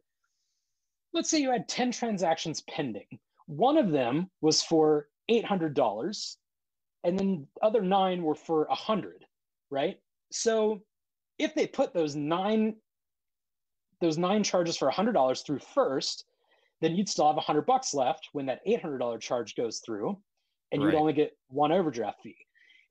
let's 1.13 1.30
say 1.30 1.39
you 1.39 1.51
had 1.51 1.67
ten 1.67 1.91
transactions 1.91 2.61
pending. 2.70 3.07
One 3.47 3.78
of 3.78 3.91
them 3.91 4.30
was 4.41 4.61
for 4.61 5.07
eight 5.30 5.45
hundred 5.45 5.74
dollars, 5.74 6.38
and 7.03 7.17
then 7.17 7.47
the 7.55 7.65
other 7.65 7.82
nine 7.82 8.24
were 8.24 8.36
for 8.36 8.65
a 8.65 8.76
hundred 8.76 9.26
right? 9.70 9.97
So 10.32 10.82
if 11.38 11.55
they 11.55 11.67
put 11.67 11.93
those 11.93 12.15
nine 12.15 12.76
those 14.01 14.17
nine 14.17 14.43
charges 14.43 14.78
for 14.78 14.89
$100 14.89 15.45
through 15.45 15.59
first, 15.59 16.24
then 16.80 16.95
you'd 16.95 17.09
still 17.09 17.28
have 17.28 17.36
100 17.36 17.65
bucks 17.65 17.93
left 17.93 18.30
when 18.32 18.45
that 18.45 18.65
$800 18.65 19.20
charge 19.20 19.55
goes 19.55 19.82
through 19.86 20.17
and 20.72 20.82
you'd 20.82 20.95
only 20.95 21.11
get 21.11 21.36
one 21.49 21.74
overdraft 21.74 22.22
fee. 22.22 22.38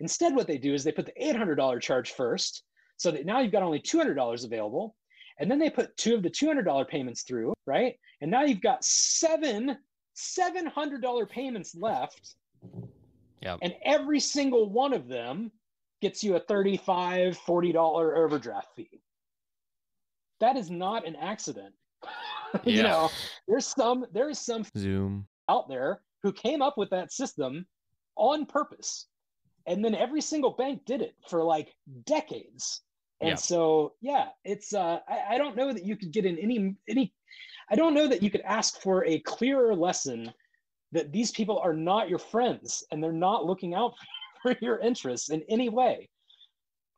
Instead 0.01 0.35
what 0.35 0.47
they 0.47 0.59
do 0.59 0.75
is 0.75 0.85
they 0.85 0.93
put 0.93 1.07
the 1.07 1.13
$800 1.19 1.81
charge 1.81 2.13
first 2.13 2.65
so 2.99 3.11
that 3.11 3.25
now 3.25 3.41
you've 3.41 3.53
got 3.53 3.63
only 3.63 3.81
$200 3.81 4.45
available 4.45 4.95
and 5.41 5.51
then 5.51 5.59
they 5.59 5.71
put 5.71 5.97
two 5.97 6.15
of 6.15 6.23
the 6.23 6.29
$200 6.29 6.87
payments 6.89 7.23
through, 7.23 7.55
right? 7.67 7.95
And 8.21 8.31
now 8.31 8.43
you've 8.43 8.61
got 8.61 8.85
seven 8.85 9.79
$700 10.19 11.31
payments 11.31 11.75
left. 11.75 12.35
Yeah. 13.41 13.57
And 13.63 13.75
every 13.85 14.19
single 14.19 14.69
one 14.69 14.93
of 14.93 15.07
them 15.07 15.53
gets 16.01 16.23
you 16.23 16.37
a 16.37 16.41
$35, 16.41 17.37
40 17.37 17.73
dollar 17.73 18.17
overdraft 18.17 18.69
fee. 18.77 19.01
That 20.41 20.57
is 20.57 20.71
not 20.71 21.07
an 21.07 21.17
accident. 21.17 21.75
Yeah. 22.65 22.73
you 22.73 22.83
know 22.83 23.11
there's 23.47 23.67
some 23.67 24.07
there's 24.15 24.39
some 24.39 24.65
zoom. 24.75 25.27
out 25.51 25.69
there 25.69 26.01
who 26.23 26.33
came 26.33 26.63
up 26.63 26.79
with 26.79 26.89
that 26.89 27.13
system 27.13 27.67
on 28.17 28.47
purpose. 28.47 29.07
And 29.67 29.85
then 29.85 29.95
every 29.95 30.23
single 30.23 30.53
bank 30.53 30.87
did 30.87 31.03
it 31.03 31.15
for 31.29 31.45
like 31.45 31.75
decades. 32.07 32.81
And 33.21 33.31
yeah. 33.31 33.35
so 33.35 33.93
yeah 34.01 34.29
it's 34.45 34.73
uh 34.73 35.01
I, 35.07 35.35
I 35.35 35.39
don't 35.39 35.57
know 35.57 35.75
that 35.75 35.85
you 35.85 35.95
could 35.95 36.11
get 36.11 36.25
in 36.25 36.39
any 36.39 36.75
any 36.89 37.13
i 37.71 37.75
don't 37.75 37.93
know 37.93 38.07
that 38.09 38.23
you 38.23 38.31
could 38.31 38.41
ask 38.43 38.81
for 38.81 39.05
a 39.05 39.19
clearer 39.21 39.75
lesson 39.75 40.33
that 40.93 41.13
these 41.13 41.31
people 41.33 41.59
are 41.59 41.75
not 41.75 42.09
your 42.09 42.19
friends 42.19 42.83
and 42.91 43.03
they're 43.03 43.13
not 43.13 43.45
looking 43.45 43.75
out 43.75 43.93
for 43.99 44.07
for 44.43 44.57
your 44.61 44.79
interests 44.79 45.31
in 45.31 45.43
any 45.49 45.69
way. 45.69 46.09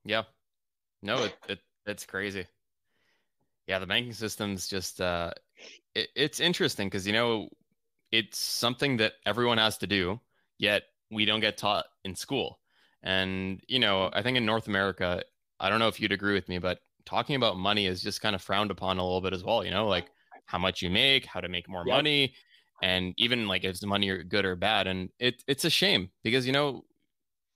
Yeah. 0.04 0.22
No, 1.02 1.24
it, 1.24 1.34
it 1.48 1.58
it's 1.86 2.04
crazy. 2.04 2.46
Yeah, 3.66 3.78
the 3.78 3.86
banking 3.86 4.12
system's 4.12 4.68
just 4.68 5.00
uh 5.00 5.32
it, 5.94 6.08
it's 6.14 6.40
interesting 6.40 6.88
because 6.88 7.06
you 7.06 7.12
know 7.12 7.48
it's 8.12 8.38
something 8.38 8.96
that 8.98 9.14
everyone 9.24 9.58
has 9.58 9.78
to 9.78 9.86
do, 9.86 10.20
yet 10.58 10.82
we 11.10 11.24
don't 11.24 11.40
get 11.40 11.56
taught 11.56 11.86
in 12.04 12.14
school. 12.14 12.58
And, 13.02 13.62
you 13.66 13.78
know, 13.78 14.10
I 14.12 14.22
think 14.22 14.36
in 14.36 14.44
North 14.44 14.68
America, 14.68 15.22
I 15.58 15.68
don't 15.68 15.78
know 15.78 15.88
if 15.88 16.00
you'd 16.00 16.12
agree 16.12 16.34
with 16.34 16.48
me, 16.48 16.58
but 16.58 16.78
talking 17.06 17.36
about 17.36 17.56
money 17.56 17.86
is 17.86 18.02
just 18.02 18.20
kind 18.20 18.34
of 18.34 18.42
frowned 18.42 18.70
upon 18.70 18.98
a 18.98 19.02
little 19.02 19.20
bit 19.20 19.32
as 19.32 19.44
well, 19.44 19.64
you 19.64 19.70
know, 19.70 19.86
like 19.86 20.06
how 20.46 20.58
much 20.58 20.82
you 20.82 20.90
make, 20.90 21.24
how 21.24 21.40
to 21.40 21.48
make 21.48 21.68
more 21.68 21.84
yep. 21.86 21.96
money, 21.96 22.34
and 22.82 23.14
even 23.16 23.46
like 23.46 23.64
if 23.64 23.80
the 23.80 23.86
money 23.86 24.08
are 24.10 24.22
good 24.22 24.44
or 24.44 24.56
bad. 24.56 24.86
And 24.86 25.10
it 25.18 25.42
it's 25.46 25.64
a 25.64 25.70
shame 25.70 26.10
because 26.22 26.46
you 26.46 26.52
know 26.52 26.84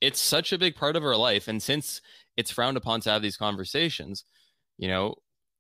it's 0.04 0.20
such 0.20 0.52
a 0.52 0.58
big 0.58 0.76
part 0.76 0.96
of 0.96 1.04
our 1.04 1.16
life. 1.16 1.48
And 1.48 1.62
since 1.62 2.02
it's 2.36 2.50
frowned 2.50 2.76
upon 2.76 3.00
to 3.00 3.10
have 3.10 3.22
these 3.22 3.38
conversations, 3.38 4.24
you 4.76 4.88
know, 4.88 5.14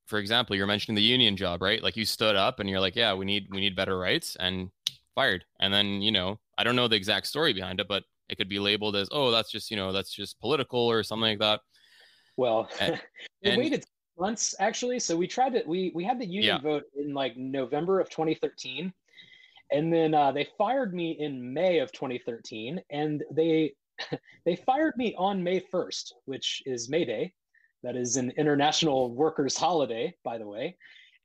for 0.06 0.18
example, 0.18 0.54
you're 0.54 0.66
mentioning 0.66 0.96
the 0.96 1.02
union 1.02 1.34
job, 1.34 1.62
right? 1.62 1.82
Like 1.82 1.96
you 1.96 2.04
stood 2.04 2.36
up 2.36 2.60
and 2.60 2.68
you're 2.68 2.80
like, 2.80 2.94
yeah, 2.94 3.14
we 3.14 3.24
need 3.24 3.46
we 3.50 3.60
need 3.60 3.74
better 3.74 3.98
rights 3.98 4.36
and 4.38 4.68
fired. 5.14 5.44
And 5.60 5.72
then, 5.72 6.02
you 6.02 6.12
know, 6.12 6.38
I 6.58 6.64
don't 6.64 6.76
know 6.76 6.88
the 6.88 6.96
exact 6.96 7.26
story 7.26 7.54
behind 7.54 7.80
it, 7.80 7.88
but 7.88 8.04
it 8.28 8.36
could 8.36 8.50
be 8.50 8.58
labeled 8.58 8.96
as, 8.96 9.08
oh, 9.12 9.30
that's 9.30 9.50
just, 9.50 9.70
you 9.70 9.78
know, 9.78 9.92
that's 9.92 10.12
just 10.12 10.38
political 10.40 10.80
or 10.80 11.02
something 11.02 11.30
like 11.30 11.38
that. 11.38 11.60
Well, 12.36 12.68
and, 12.80 13.00
we 13.42 13.56
waited 13.56 13.84
months 14.18 14.54
actually. 14.60 14.98
So 14.98 15.16
we 15.16 15.26
tried 15.26 15.54
to 15.54 15.62
we 15.66 15.90
we 15.94 16.04
had 16.04 16.20
the 16.20 16.26
union 16.26 16.56
yeah. 16.56 16.60
vote 16.60 16.84
in 16.94 17.14
like 17.14 17.36
November 17.38 17.98
of 17.98 18.10
2013. 18.10 18.92
And 19.72 19.90
then 19.90 20.12
uh, 20.12 20.30
they 20.30 20.46
fired 20.58 20.94
me 20.94 21.16
in 21.18 21.52
May 21.52 21.78
of 21.78 21.90
2013, 21.90 22.80
and 22.90 23.24
they 23.32 23.72
they 24.44 24.56
fired 24.56 24.94
me 24.96 25.14
on 25.16 25.42
May 25.42 25.60
1st, 25.60 26.12
which 26.24 26.62
is 26.66 26.88
May 26.88 27.04
Day. 27.04 27.32
That 27.82 27.96
is 27.96 28.16
an 28.16 28.32
international 28.36 29.14
workers' 29.14 29.56
holiday, 29.56 30.14
by 30.24 30.38
the 30.38 30.46
way. 30.46 30.76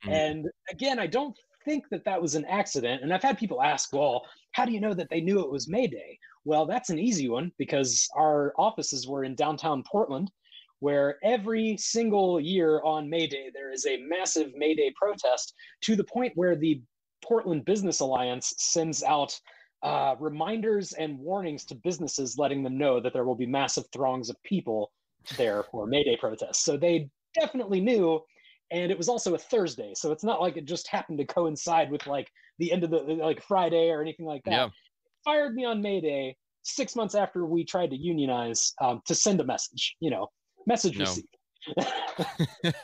Mm. 0.06 0.12
And 0.12 0.46
again, 0.70 1.00
I 1.00 1.08
don't 1.08 1.38
think 1.66 1.86
that 1.90 2.06
that 2.06 2.22
was 2.22 2.36
an 2.36 2.46
accident. 2.46 3.04
And 3.04 3.14
I've 3.14 3.24
had 3.24 3.38
people 3.38 3.62
ask, 3.62 3.94
well, 3.94 4.26
how 4.52 4.66
do 4.66 4.72
you 4.72 4.82
know 4.82 4.94
that 4.94 5.10
they 5.10 5.22
knew 5.22 5.40
it 5.40 5.52
was 5.52 5.68
May 5.68 5.88
Day? 5.88 6.18
Well, 6.46 6.66
that's 6.66 6.90
an 6.90 7.00
easy 7.00 7.30
one 7.30 7.52
because 7.58 8.08
our 8.16 8.54
offices 8.58 9.08
were 9.08 9.24
in 9.24 9.36
downtown 9.36 9.84
Portland, 9.84 10.32
where 10.80 11.18
every 11.24 11.78
single 11.78 12.40
year 12.40 12.82
on 12.84 13.10
May 13.10 13.28
Day, 13.28 13.52
there 13.54 13.72
is 13.72 13.86
a 13.86 14.02
massive 14.08 14.52
May 14.56 14.74
Day 14.74 14.94
protest 14.96 15.54
to 15.82 15.96
the 15.96 16.04
point 16.04 16.34
where 16.36 16.56
the 16.56 16.82
Portland 17.24 17.66
Business 17.66 18.00
Alliance 18.00 18.54
sends 18.58 19.04
out 19.04 19.38
uh, 19.84 20.16
reminders 20.20 20.94
and 20.94 21.18
warnings 21.20 21.66
to 21.66 21.76
businesses 21.76 22.38
letting 22.38 22.64
them 22.64 22.78
know 22.78 23.00
that 23.00 23.14
there 23.14 23.24
will 23.24 23.36
be 23.36 23.46
massive 23.46 23.86
throngs 23.94 24.30
of 24.30 24.42
people 24.44 24.92
there 25.38 25.64
for 25.64 25.88
May 25.88 26.04
Day 26.04 26.18
protests. 26.18 26.64
So 26.64 26.78
they 26.78 27.10
definitely 27.34 27.82
knew. 27.82 28.22
And 28.72 28.92
it 28.92 28.98
was 28.98 29.10
also 29.10 29.34
a 29.34 29.38
Thursday. 29.38 29.94
So 29.96 30.12
it's 30.12 30.24
not 30.24 30.42
like 30.42 30.58
it 30.58 30.66
just 30.66 30.88
happened 30.88 31.18
to 31.20 31.26
coincide 31.26 31.90
with 31.90 32.06
like 32.06 32.30
the 32.60 32.72
end 32.72 32.84
of 32.84 32.92
the 32.92 32.98
like 32.98 33.42
Friday 33.42 33.90
or 33.90 34.02
anything 34.02 34.26
like 34.26 34.44
that. 34.44 34.52
Yeah. 34.52 34.70
Fired 35.26 35.56
me 35.56 35.66
on 35.66 35.82
May 35.82 36.02
Day 36.02 36.36
six 36.64 36.96
months 36.96 37.16
after 37.16 37.46
we 37.46 37.64
tried 37.64 37.90
to 37.90 37.98
unionize 37.98 38.74
um, 38.82 39.02
to 39.06 39.16
send 39.16 39.42
a 39.42 39.44
message, 39.44 39.96
you 40.00 40.12
know, 40.12 40.28
message 40.68 40.98
no. 40.98 41.06
received. 41.06 41.28
that, 41.78 42.76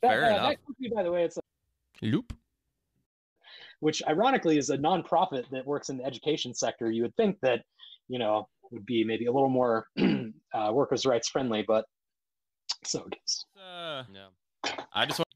Fair 0.00 0.24
uh, 0.24 0.28
enough. 0.28 0.48
That 0.48 0.66
company, 0.66 0.90
by 0.94 1.02
the 1.02 1.12
way, 1.12 1.24
it's 1.24 1.36
a 1.36 1.40
loop 2.00 2.32
which 3.82 4.00
ironically 4.06 4.58
is 4.58 4.70
a 4.70 4.78
nonprofit 4.78 5.42
that 5.50 5.66
works 5.66 5.88
in 5.88 5.98
the 5.98 6.04
education 6.04 6.54
sector. 6.54 6.88
You 6.92 7.02
would 7.02 7.16
think 7.16 7.36
that, 7.42 7.62
you 8.06 8.16
know, 8.16 8.48
would 8.70 8.86
be 8.86 9.02
maybe 9.02 9.26
a 9.26 9.32
little 9.32 9.48
more 9.48 9.88
uh, 10.54 10.70
workers' 10.72 11.04
rights 11.04 11.28
friendly, 11.28 11.64
but 11.66 11.84
so 12.84 13.04
it 13.10 13.18
is. 13.26 13.44
Uh, 13.56 14.04
yeah. 14.14 14.74
I 14.94 15.04
just 15.04 15.18
want. 15.18 15.26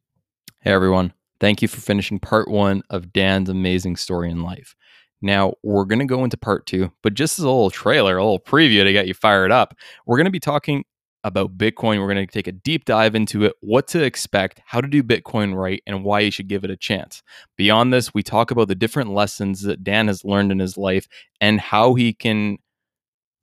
Hey 0.60 0.70
everyone! 0.70 1.12
Thank 1.40 1.60
you 1.60 1.66
for 1.66 1.80
finishing 1.80 2.20
part 2.20 2.48
one 2.48 2.82
of 2.88 3.12
Dan's 3.12 3.48
amazing 3.48 3.96
story 3.96 4.30
in 4.30 4.44
life. 4.44 4.76
Now 5.20 5.54
we're 5.64 5.84
going 5.84 5.98
to 5.98 6.04
go 6.04 6.22
into 6.22 6.36
part 6.36 6.66
two, 6.66 6.92
but 7.02 7.14
just 7.14 7.40
as 7.40 7.44
a 7.44 7.48
little 7.48 7.70
trailer, 7.70 8.16
a 8.16 8.22
little 8.22 8.38
preview 8.38 8.84
to 8.84 8.92
get 8.92 9.08
you 9.08 9.14
fired 9.14 9.50
up, 9.50 9.74
we're 10.06 10.18
going 10.18 10.26
to 10.26 10.30
be 10.30 10.38
talking 10.38 10.84
about 11.26 11.58
Bitcoin. 11.58 12.00
We're 12.00 12.14
going 12.14 12.24
to 12.24 12.32
take 12.32 12.46
a 12.46 12.52
deep 12.52 12.84
dive 12.84 13.16
into 13.16 13.44
it, 13.44 13.54
what 13.60 13.88
to 13.88 14.02
expect, 14.02 14.60
how 14.64 14.80
to 14.80 14.86
do 14.86 15.02
Bitcoin 15.02 15.56
right, 15.56 15.82
and 15.86 16.04
why 16.04 16.20
you 16.20 16.30
should 16.30 16.46
give 16.46 16.62
it 16.62 16.70
a 16.70 16.76
chance. 16.76 17.22
Beyond 17.56 17.92
this, 17.92 18.14
we 18.14 18.22
talk 18.22 18.52
about 18.52 18.68
the 18.68 18.76
different 18.76 19.12
lessons 19.12 19.62
that 19.62 19.82
Dan 19.82 20.06
has 20.06 20.24
learned 20.24 20.52
in 20.52 20.60
his 20.60 20.78
life 20.78 21.08
and 21.40 21.60
how 21.60 21.94
he 21.94 22.12
can 22.12 22.58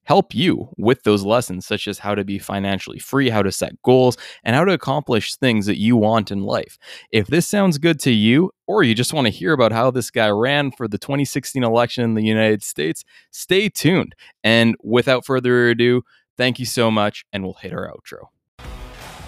help 0.05 0.33
you 0.33 0.69
with 0.77 1.03
those 1.03 1.23
lessons, 1.23 1.65
such 1.65 1.87
as 1.87 1.99
how 1.99 2.15
to 2.15 2.23
be 2.23 2.37
financially 2.37 2.99
free, 2.99 3.29
how 3.29 3.41
to 3.41 3.51
set 3.51 3.81
goals, 3.83 4.17
and 4.43 4.55
how 4.55 4.65
to 4.65 4.73
accomplish 4.73 5.35
things 5.35 5.65
that 5.65 5.79
you 5.79 5.95
want 5.95 6.31
in 6.31 6.43
life. 6.43 6.77
If 7.11 7.27
this 7.27 7.47
sounds 7.47 7.77
good 7.77 7.99
to 8.01 8.11
you, 8.11 8.51
or 8.67 8.83
you 8.83 8.95
just 8.95 9.13
want 9.13 9.27
to 9.27 9.31
hear 9.31 9.53
about 9.53 9.71
how 9.71 9.91
this 9.91 10.11
guy 10.11 10.29
ran 10.29 10.71
for 10.71 10.87
the 10.87 10.97
2016 10.97 11.63
election 11.63 12.03
in 12.03 12.13
the 12.15 12.23
United 12.23 12.63
States, 12.63 13.03
stay 13.31 13.69
tuned. 13.69 14.15
And 14.43 14.75
without 14.83 15.25
further 15.25 15.69
ado, 15.69 16.03
Thank 16.35 16.57
you 16.57 16.65
so 16.65 16.89
much, 16.89 17.25
and 17.31 17.43
we'll 17.43 17.53
hit 17.53 17.73
our 17.73 17.87
outro. 17.87 18.29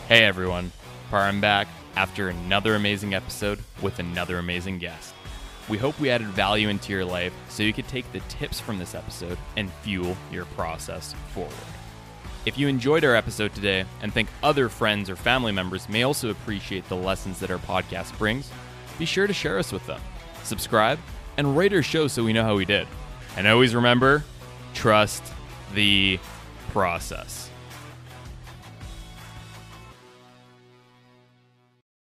Hey 0.07 0.23
everyone, 0.23 0.71
Parham 1.11 1.39
back 1.39 1.67
after 1.95 2.29
another 2.29 2.73
amazing 2.73 3.13
episode 3.13 3.59
with 3.81 3.99
another 3.99 4.39
amazing 4.39 4.79
guest. 4.79 5.13
We 5.69 5.77
hope 5.77 5.99
we 5.99 6.09
added 6.09 6.27
value 6.29 6.67
into 6.67 6.91
your 6.91 7.05
life 7.05 7.33
so 7.49 7.61
you 7.61 7.73
could 7.73 7.87
take 7.87 8.11
the 8.11 8.21
tips 8.21 8.59
from 8.59 8.79
this 8.79 8.95
episode 8.95 9.37
and 9.55 9.71
fuel 9.83 10.17
your 10.31 10.45
process 10.45 11.13
forward. 11.31 11.53
If 12.47 12.57
you 12.57 12.67
enjoyed 12.67 13.03
our 13.03 13.15
episode 13.15 13.53
today 13.53 13.85
and 14.01 14.11
think 14.11 14.29
other 14.41 14.67
friends 14.67 15.07
or 15.07 15.15
family 15.15 15.51
members 15.51 15.87
may 15.87 16.03
also 16.03 16.31
appreciate 16.31 16.89
the 16.89 16.95
lessons 16.95 17.39
that 17.39 17.51
our 17.51 17.59
podcast 17.59 18.17
brings, 18.17 18.49
be 18.97 19.05
sure 19.05 19.27
to 19.27 19.33
share 19.33 19.59
us 19.59 19.71
with 19.71 19.85
them. 19.85 20.01
Subscribe 20.43 20.97
and 21.37 21.55
rate 21.55 21.73
our 21.73 21.83
show 21.83 22.07
so 22.07 22.23
we 22.23 22.33
know 22.33 22.43
how 22.43 22.55
we 22.55 22.65
did. 22.65 22.87
And 23.37 23.47
always 23.47 23.75
remember 23.75 24.23
trust 24.73 25.23
the 25.73 26.19
process. 26.75 27.44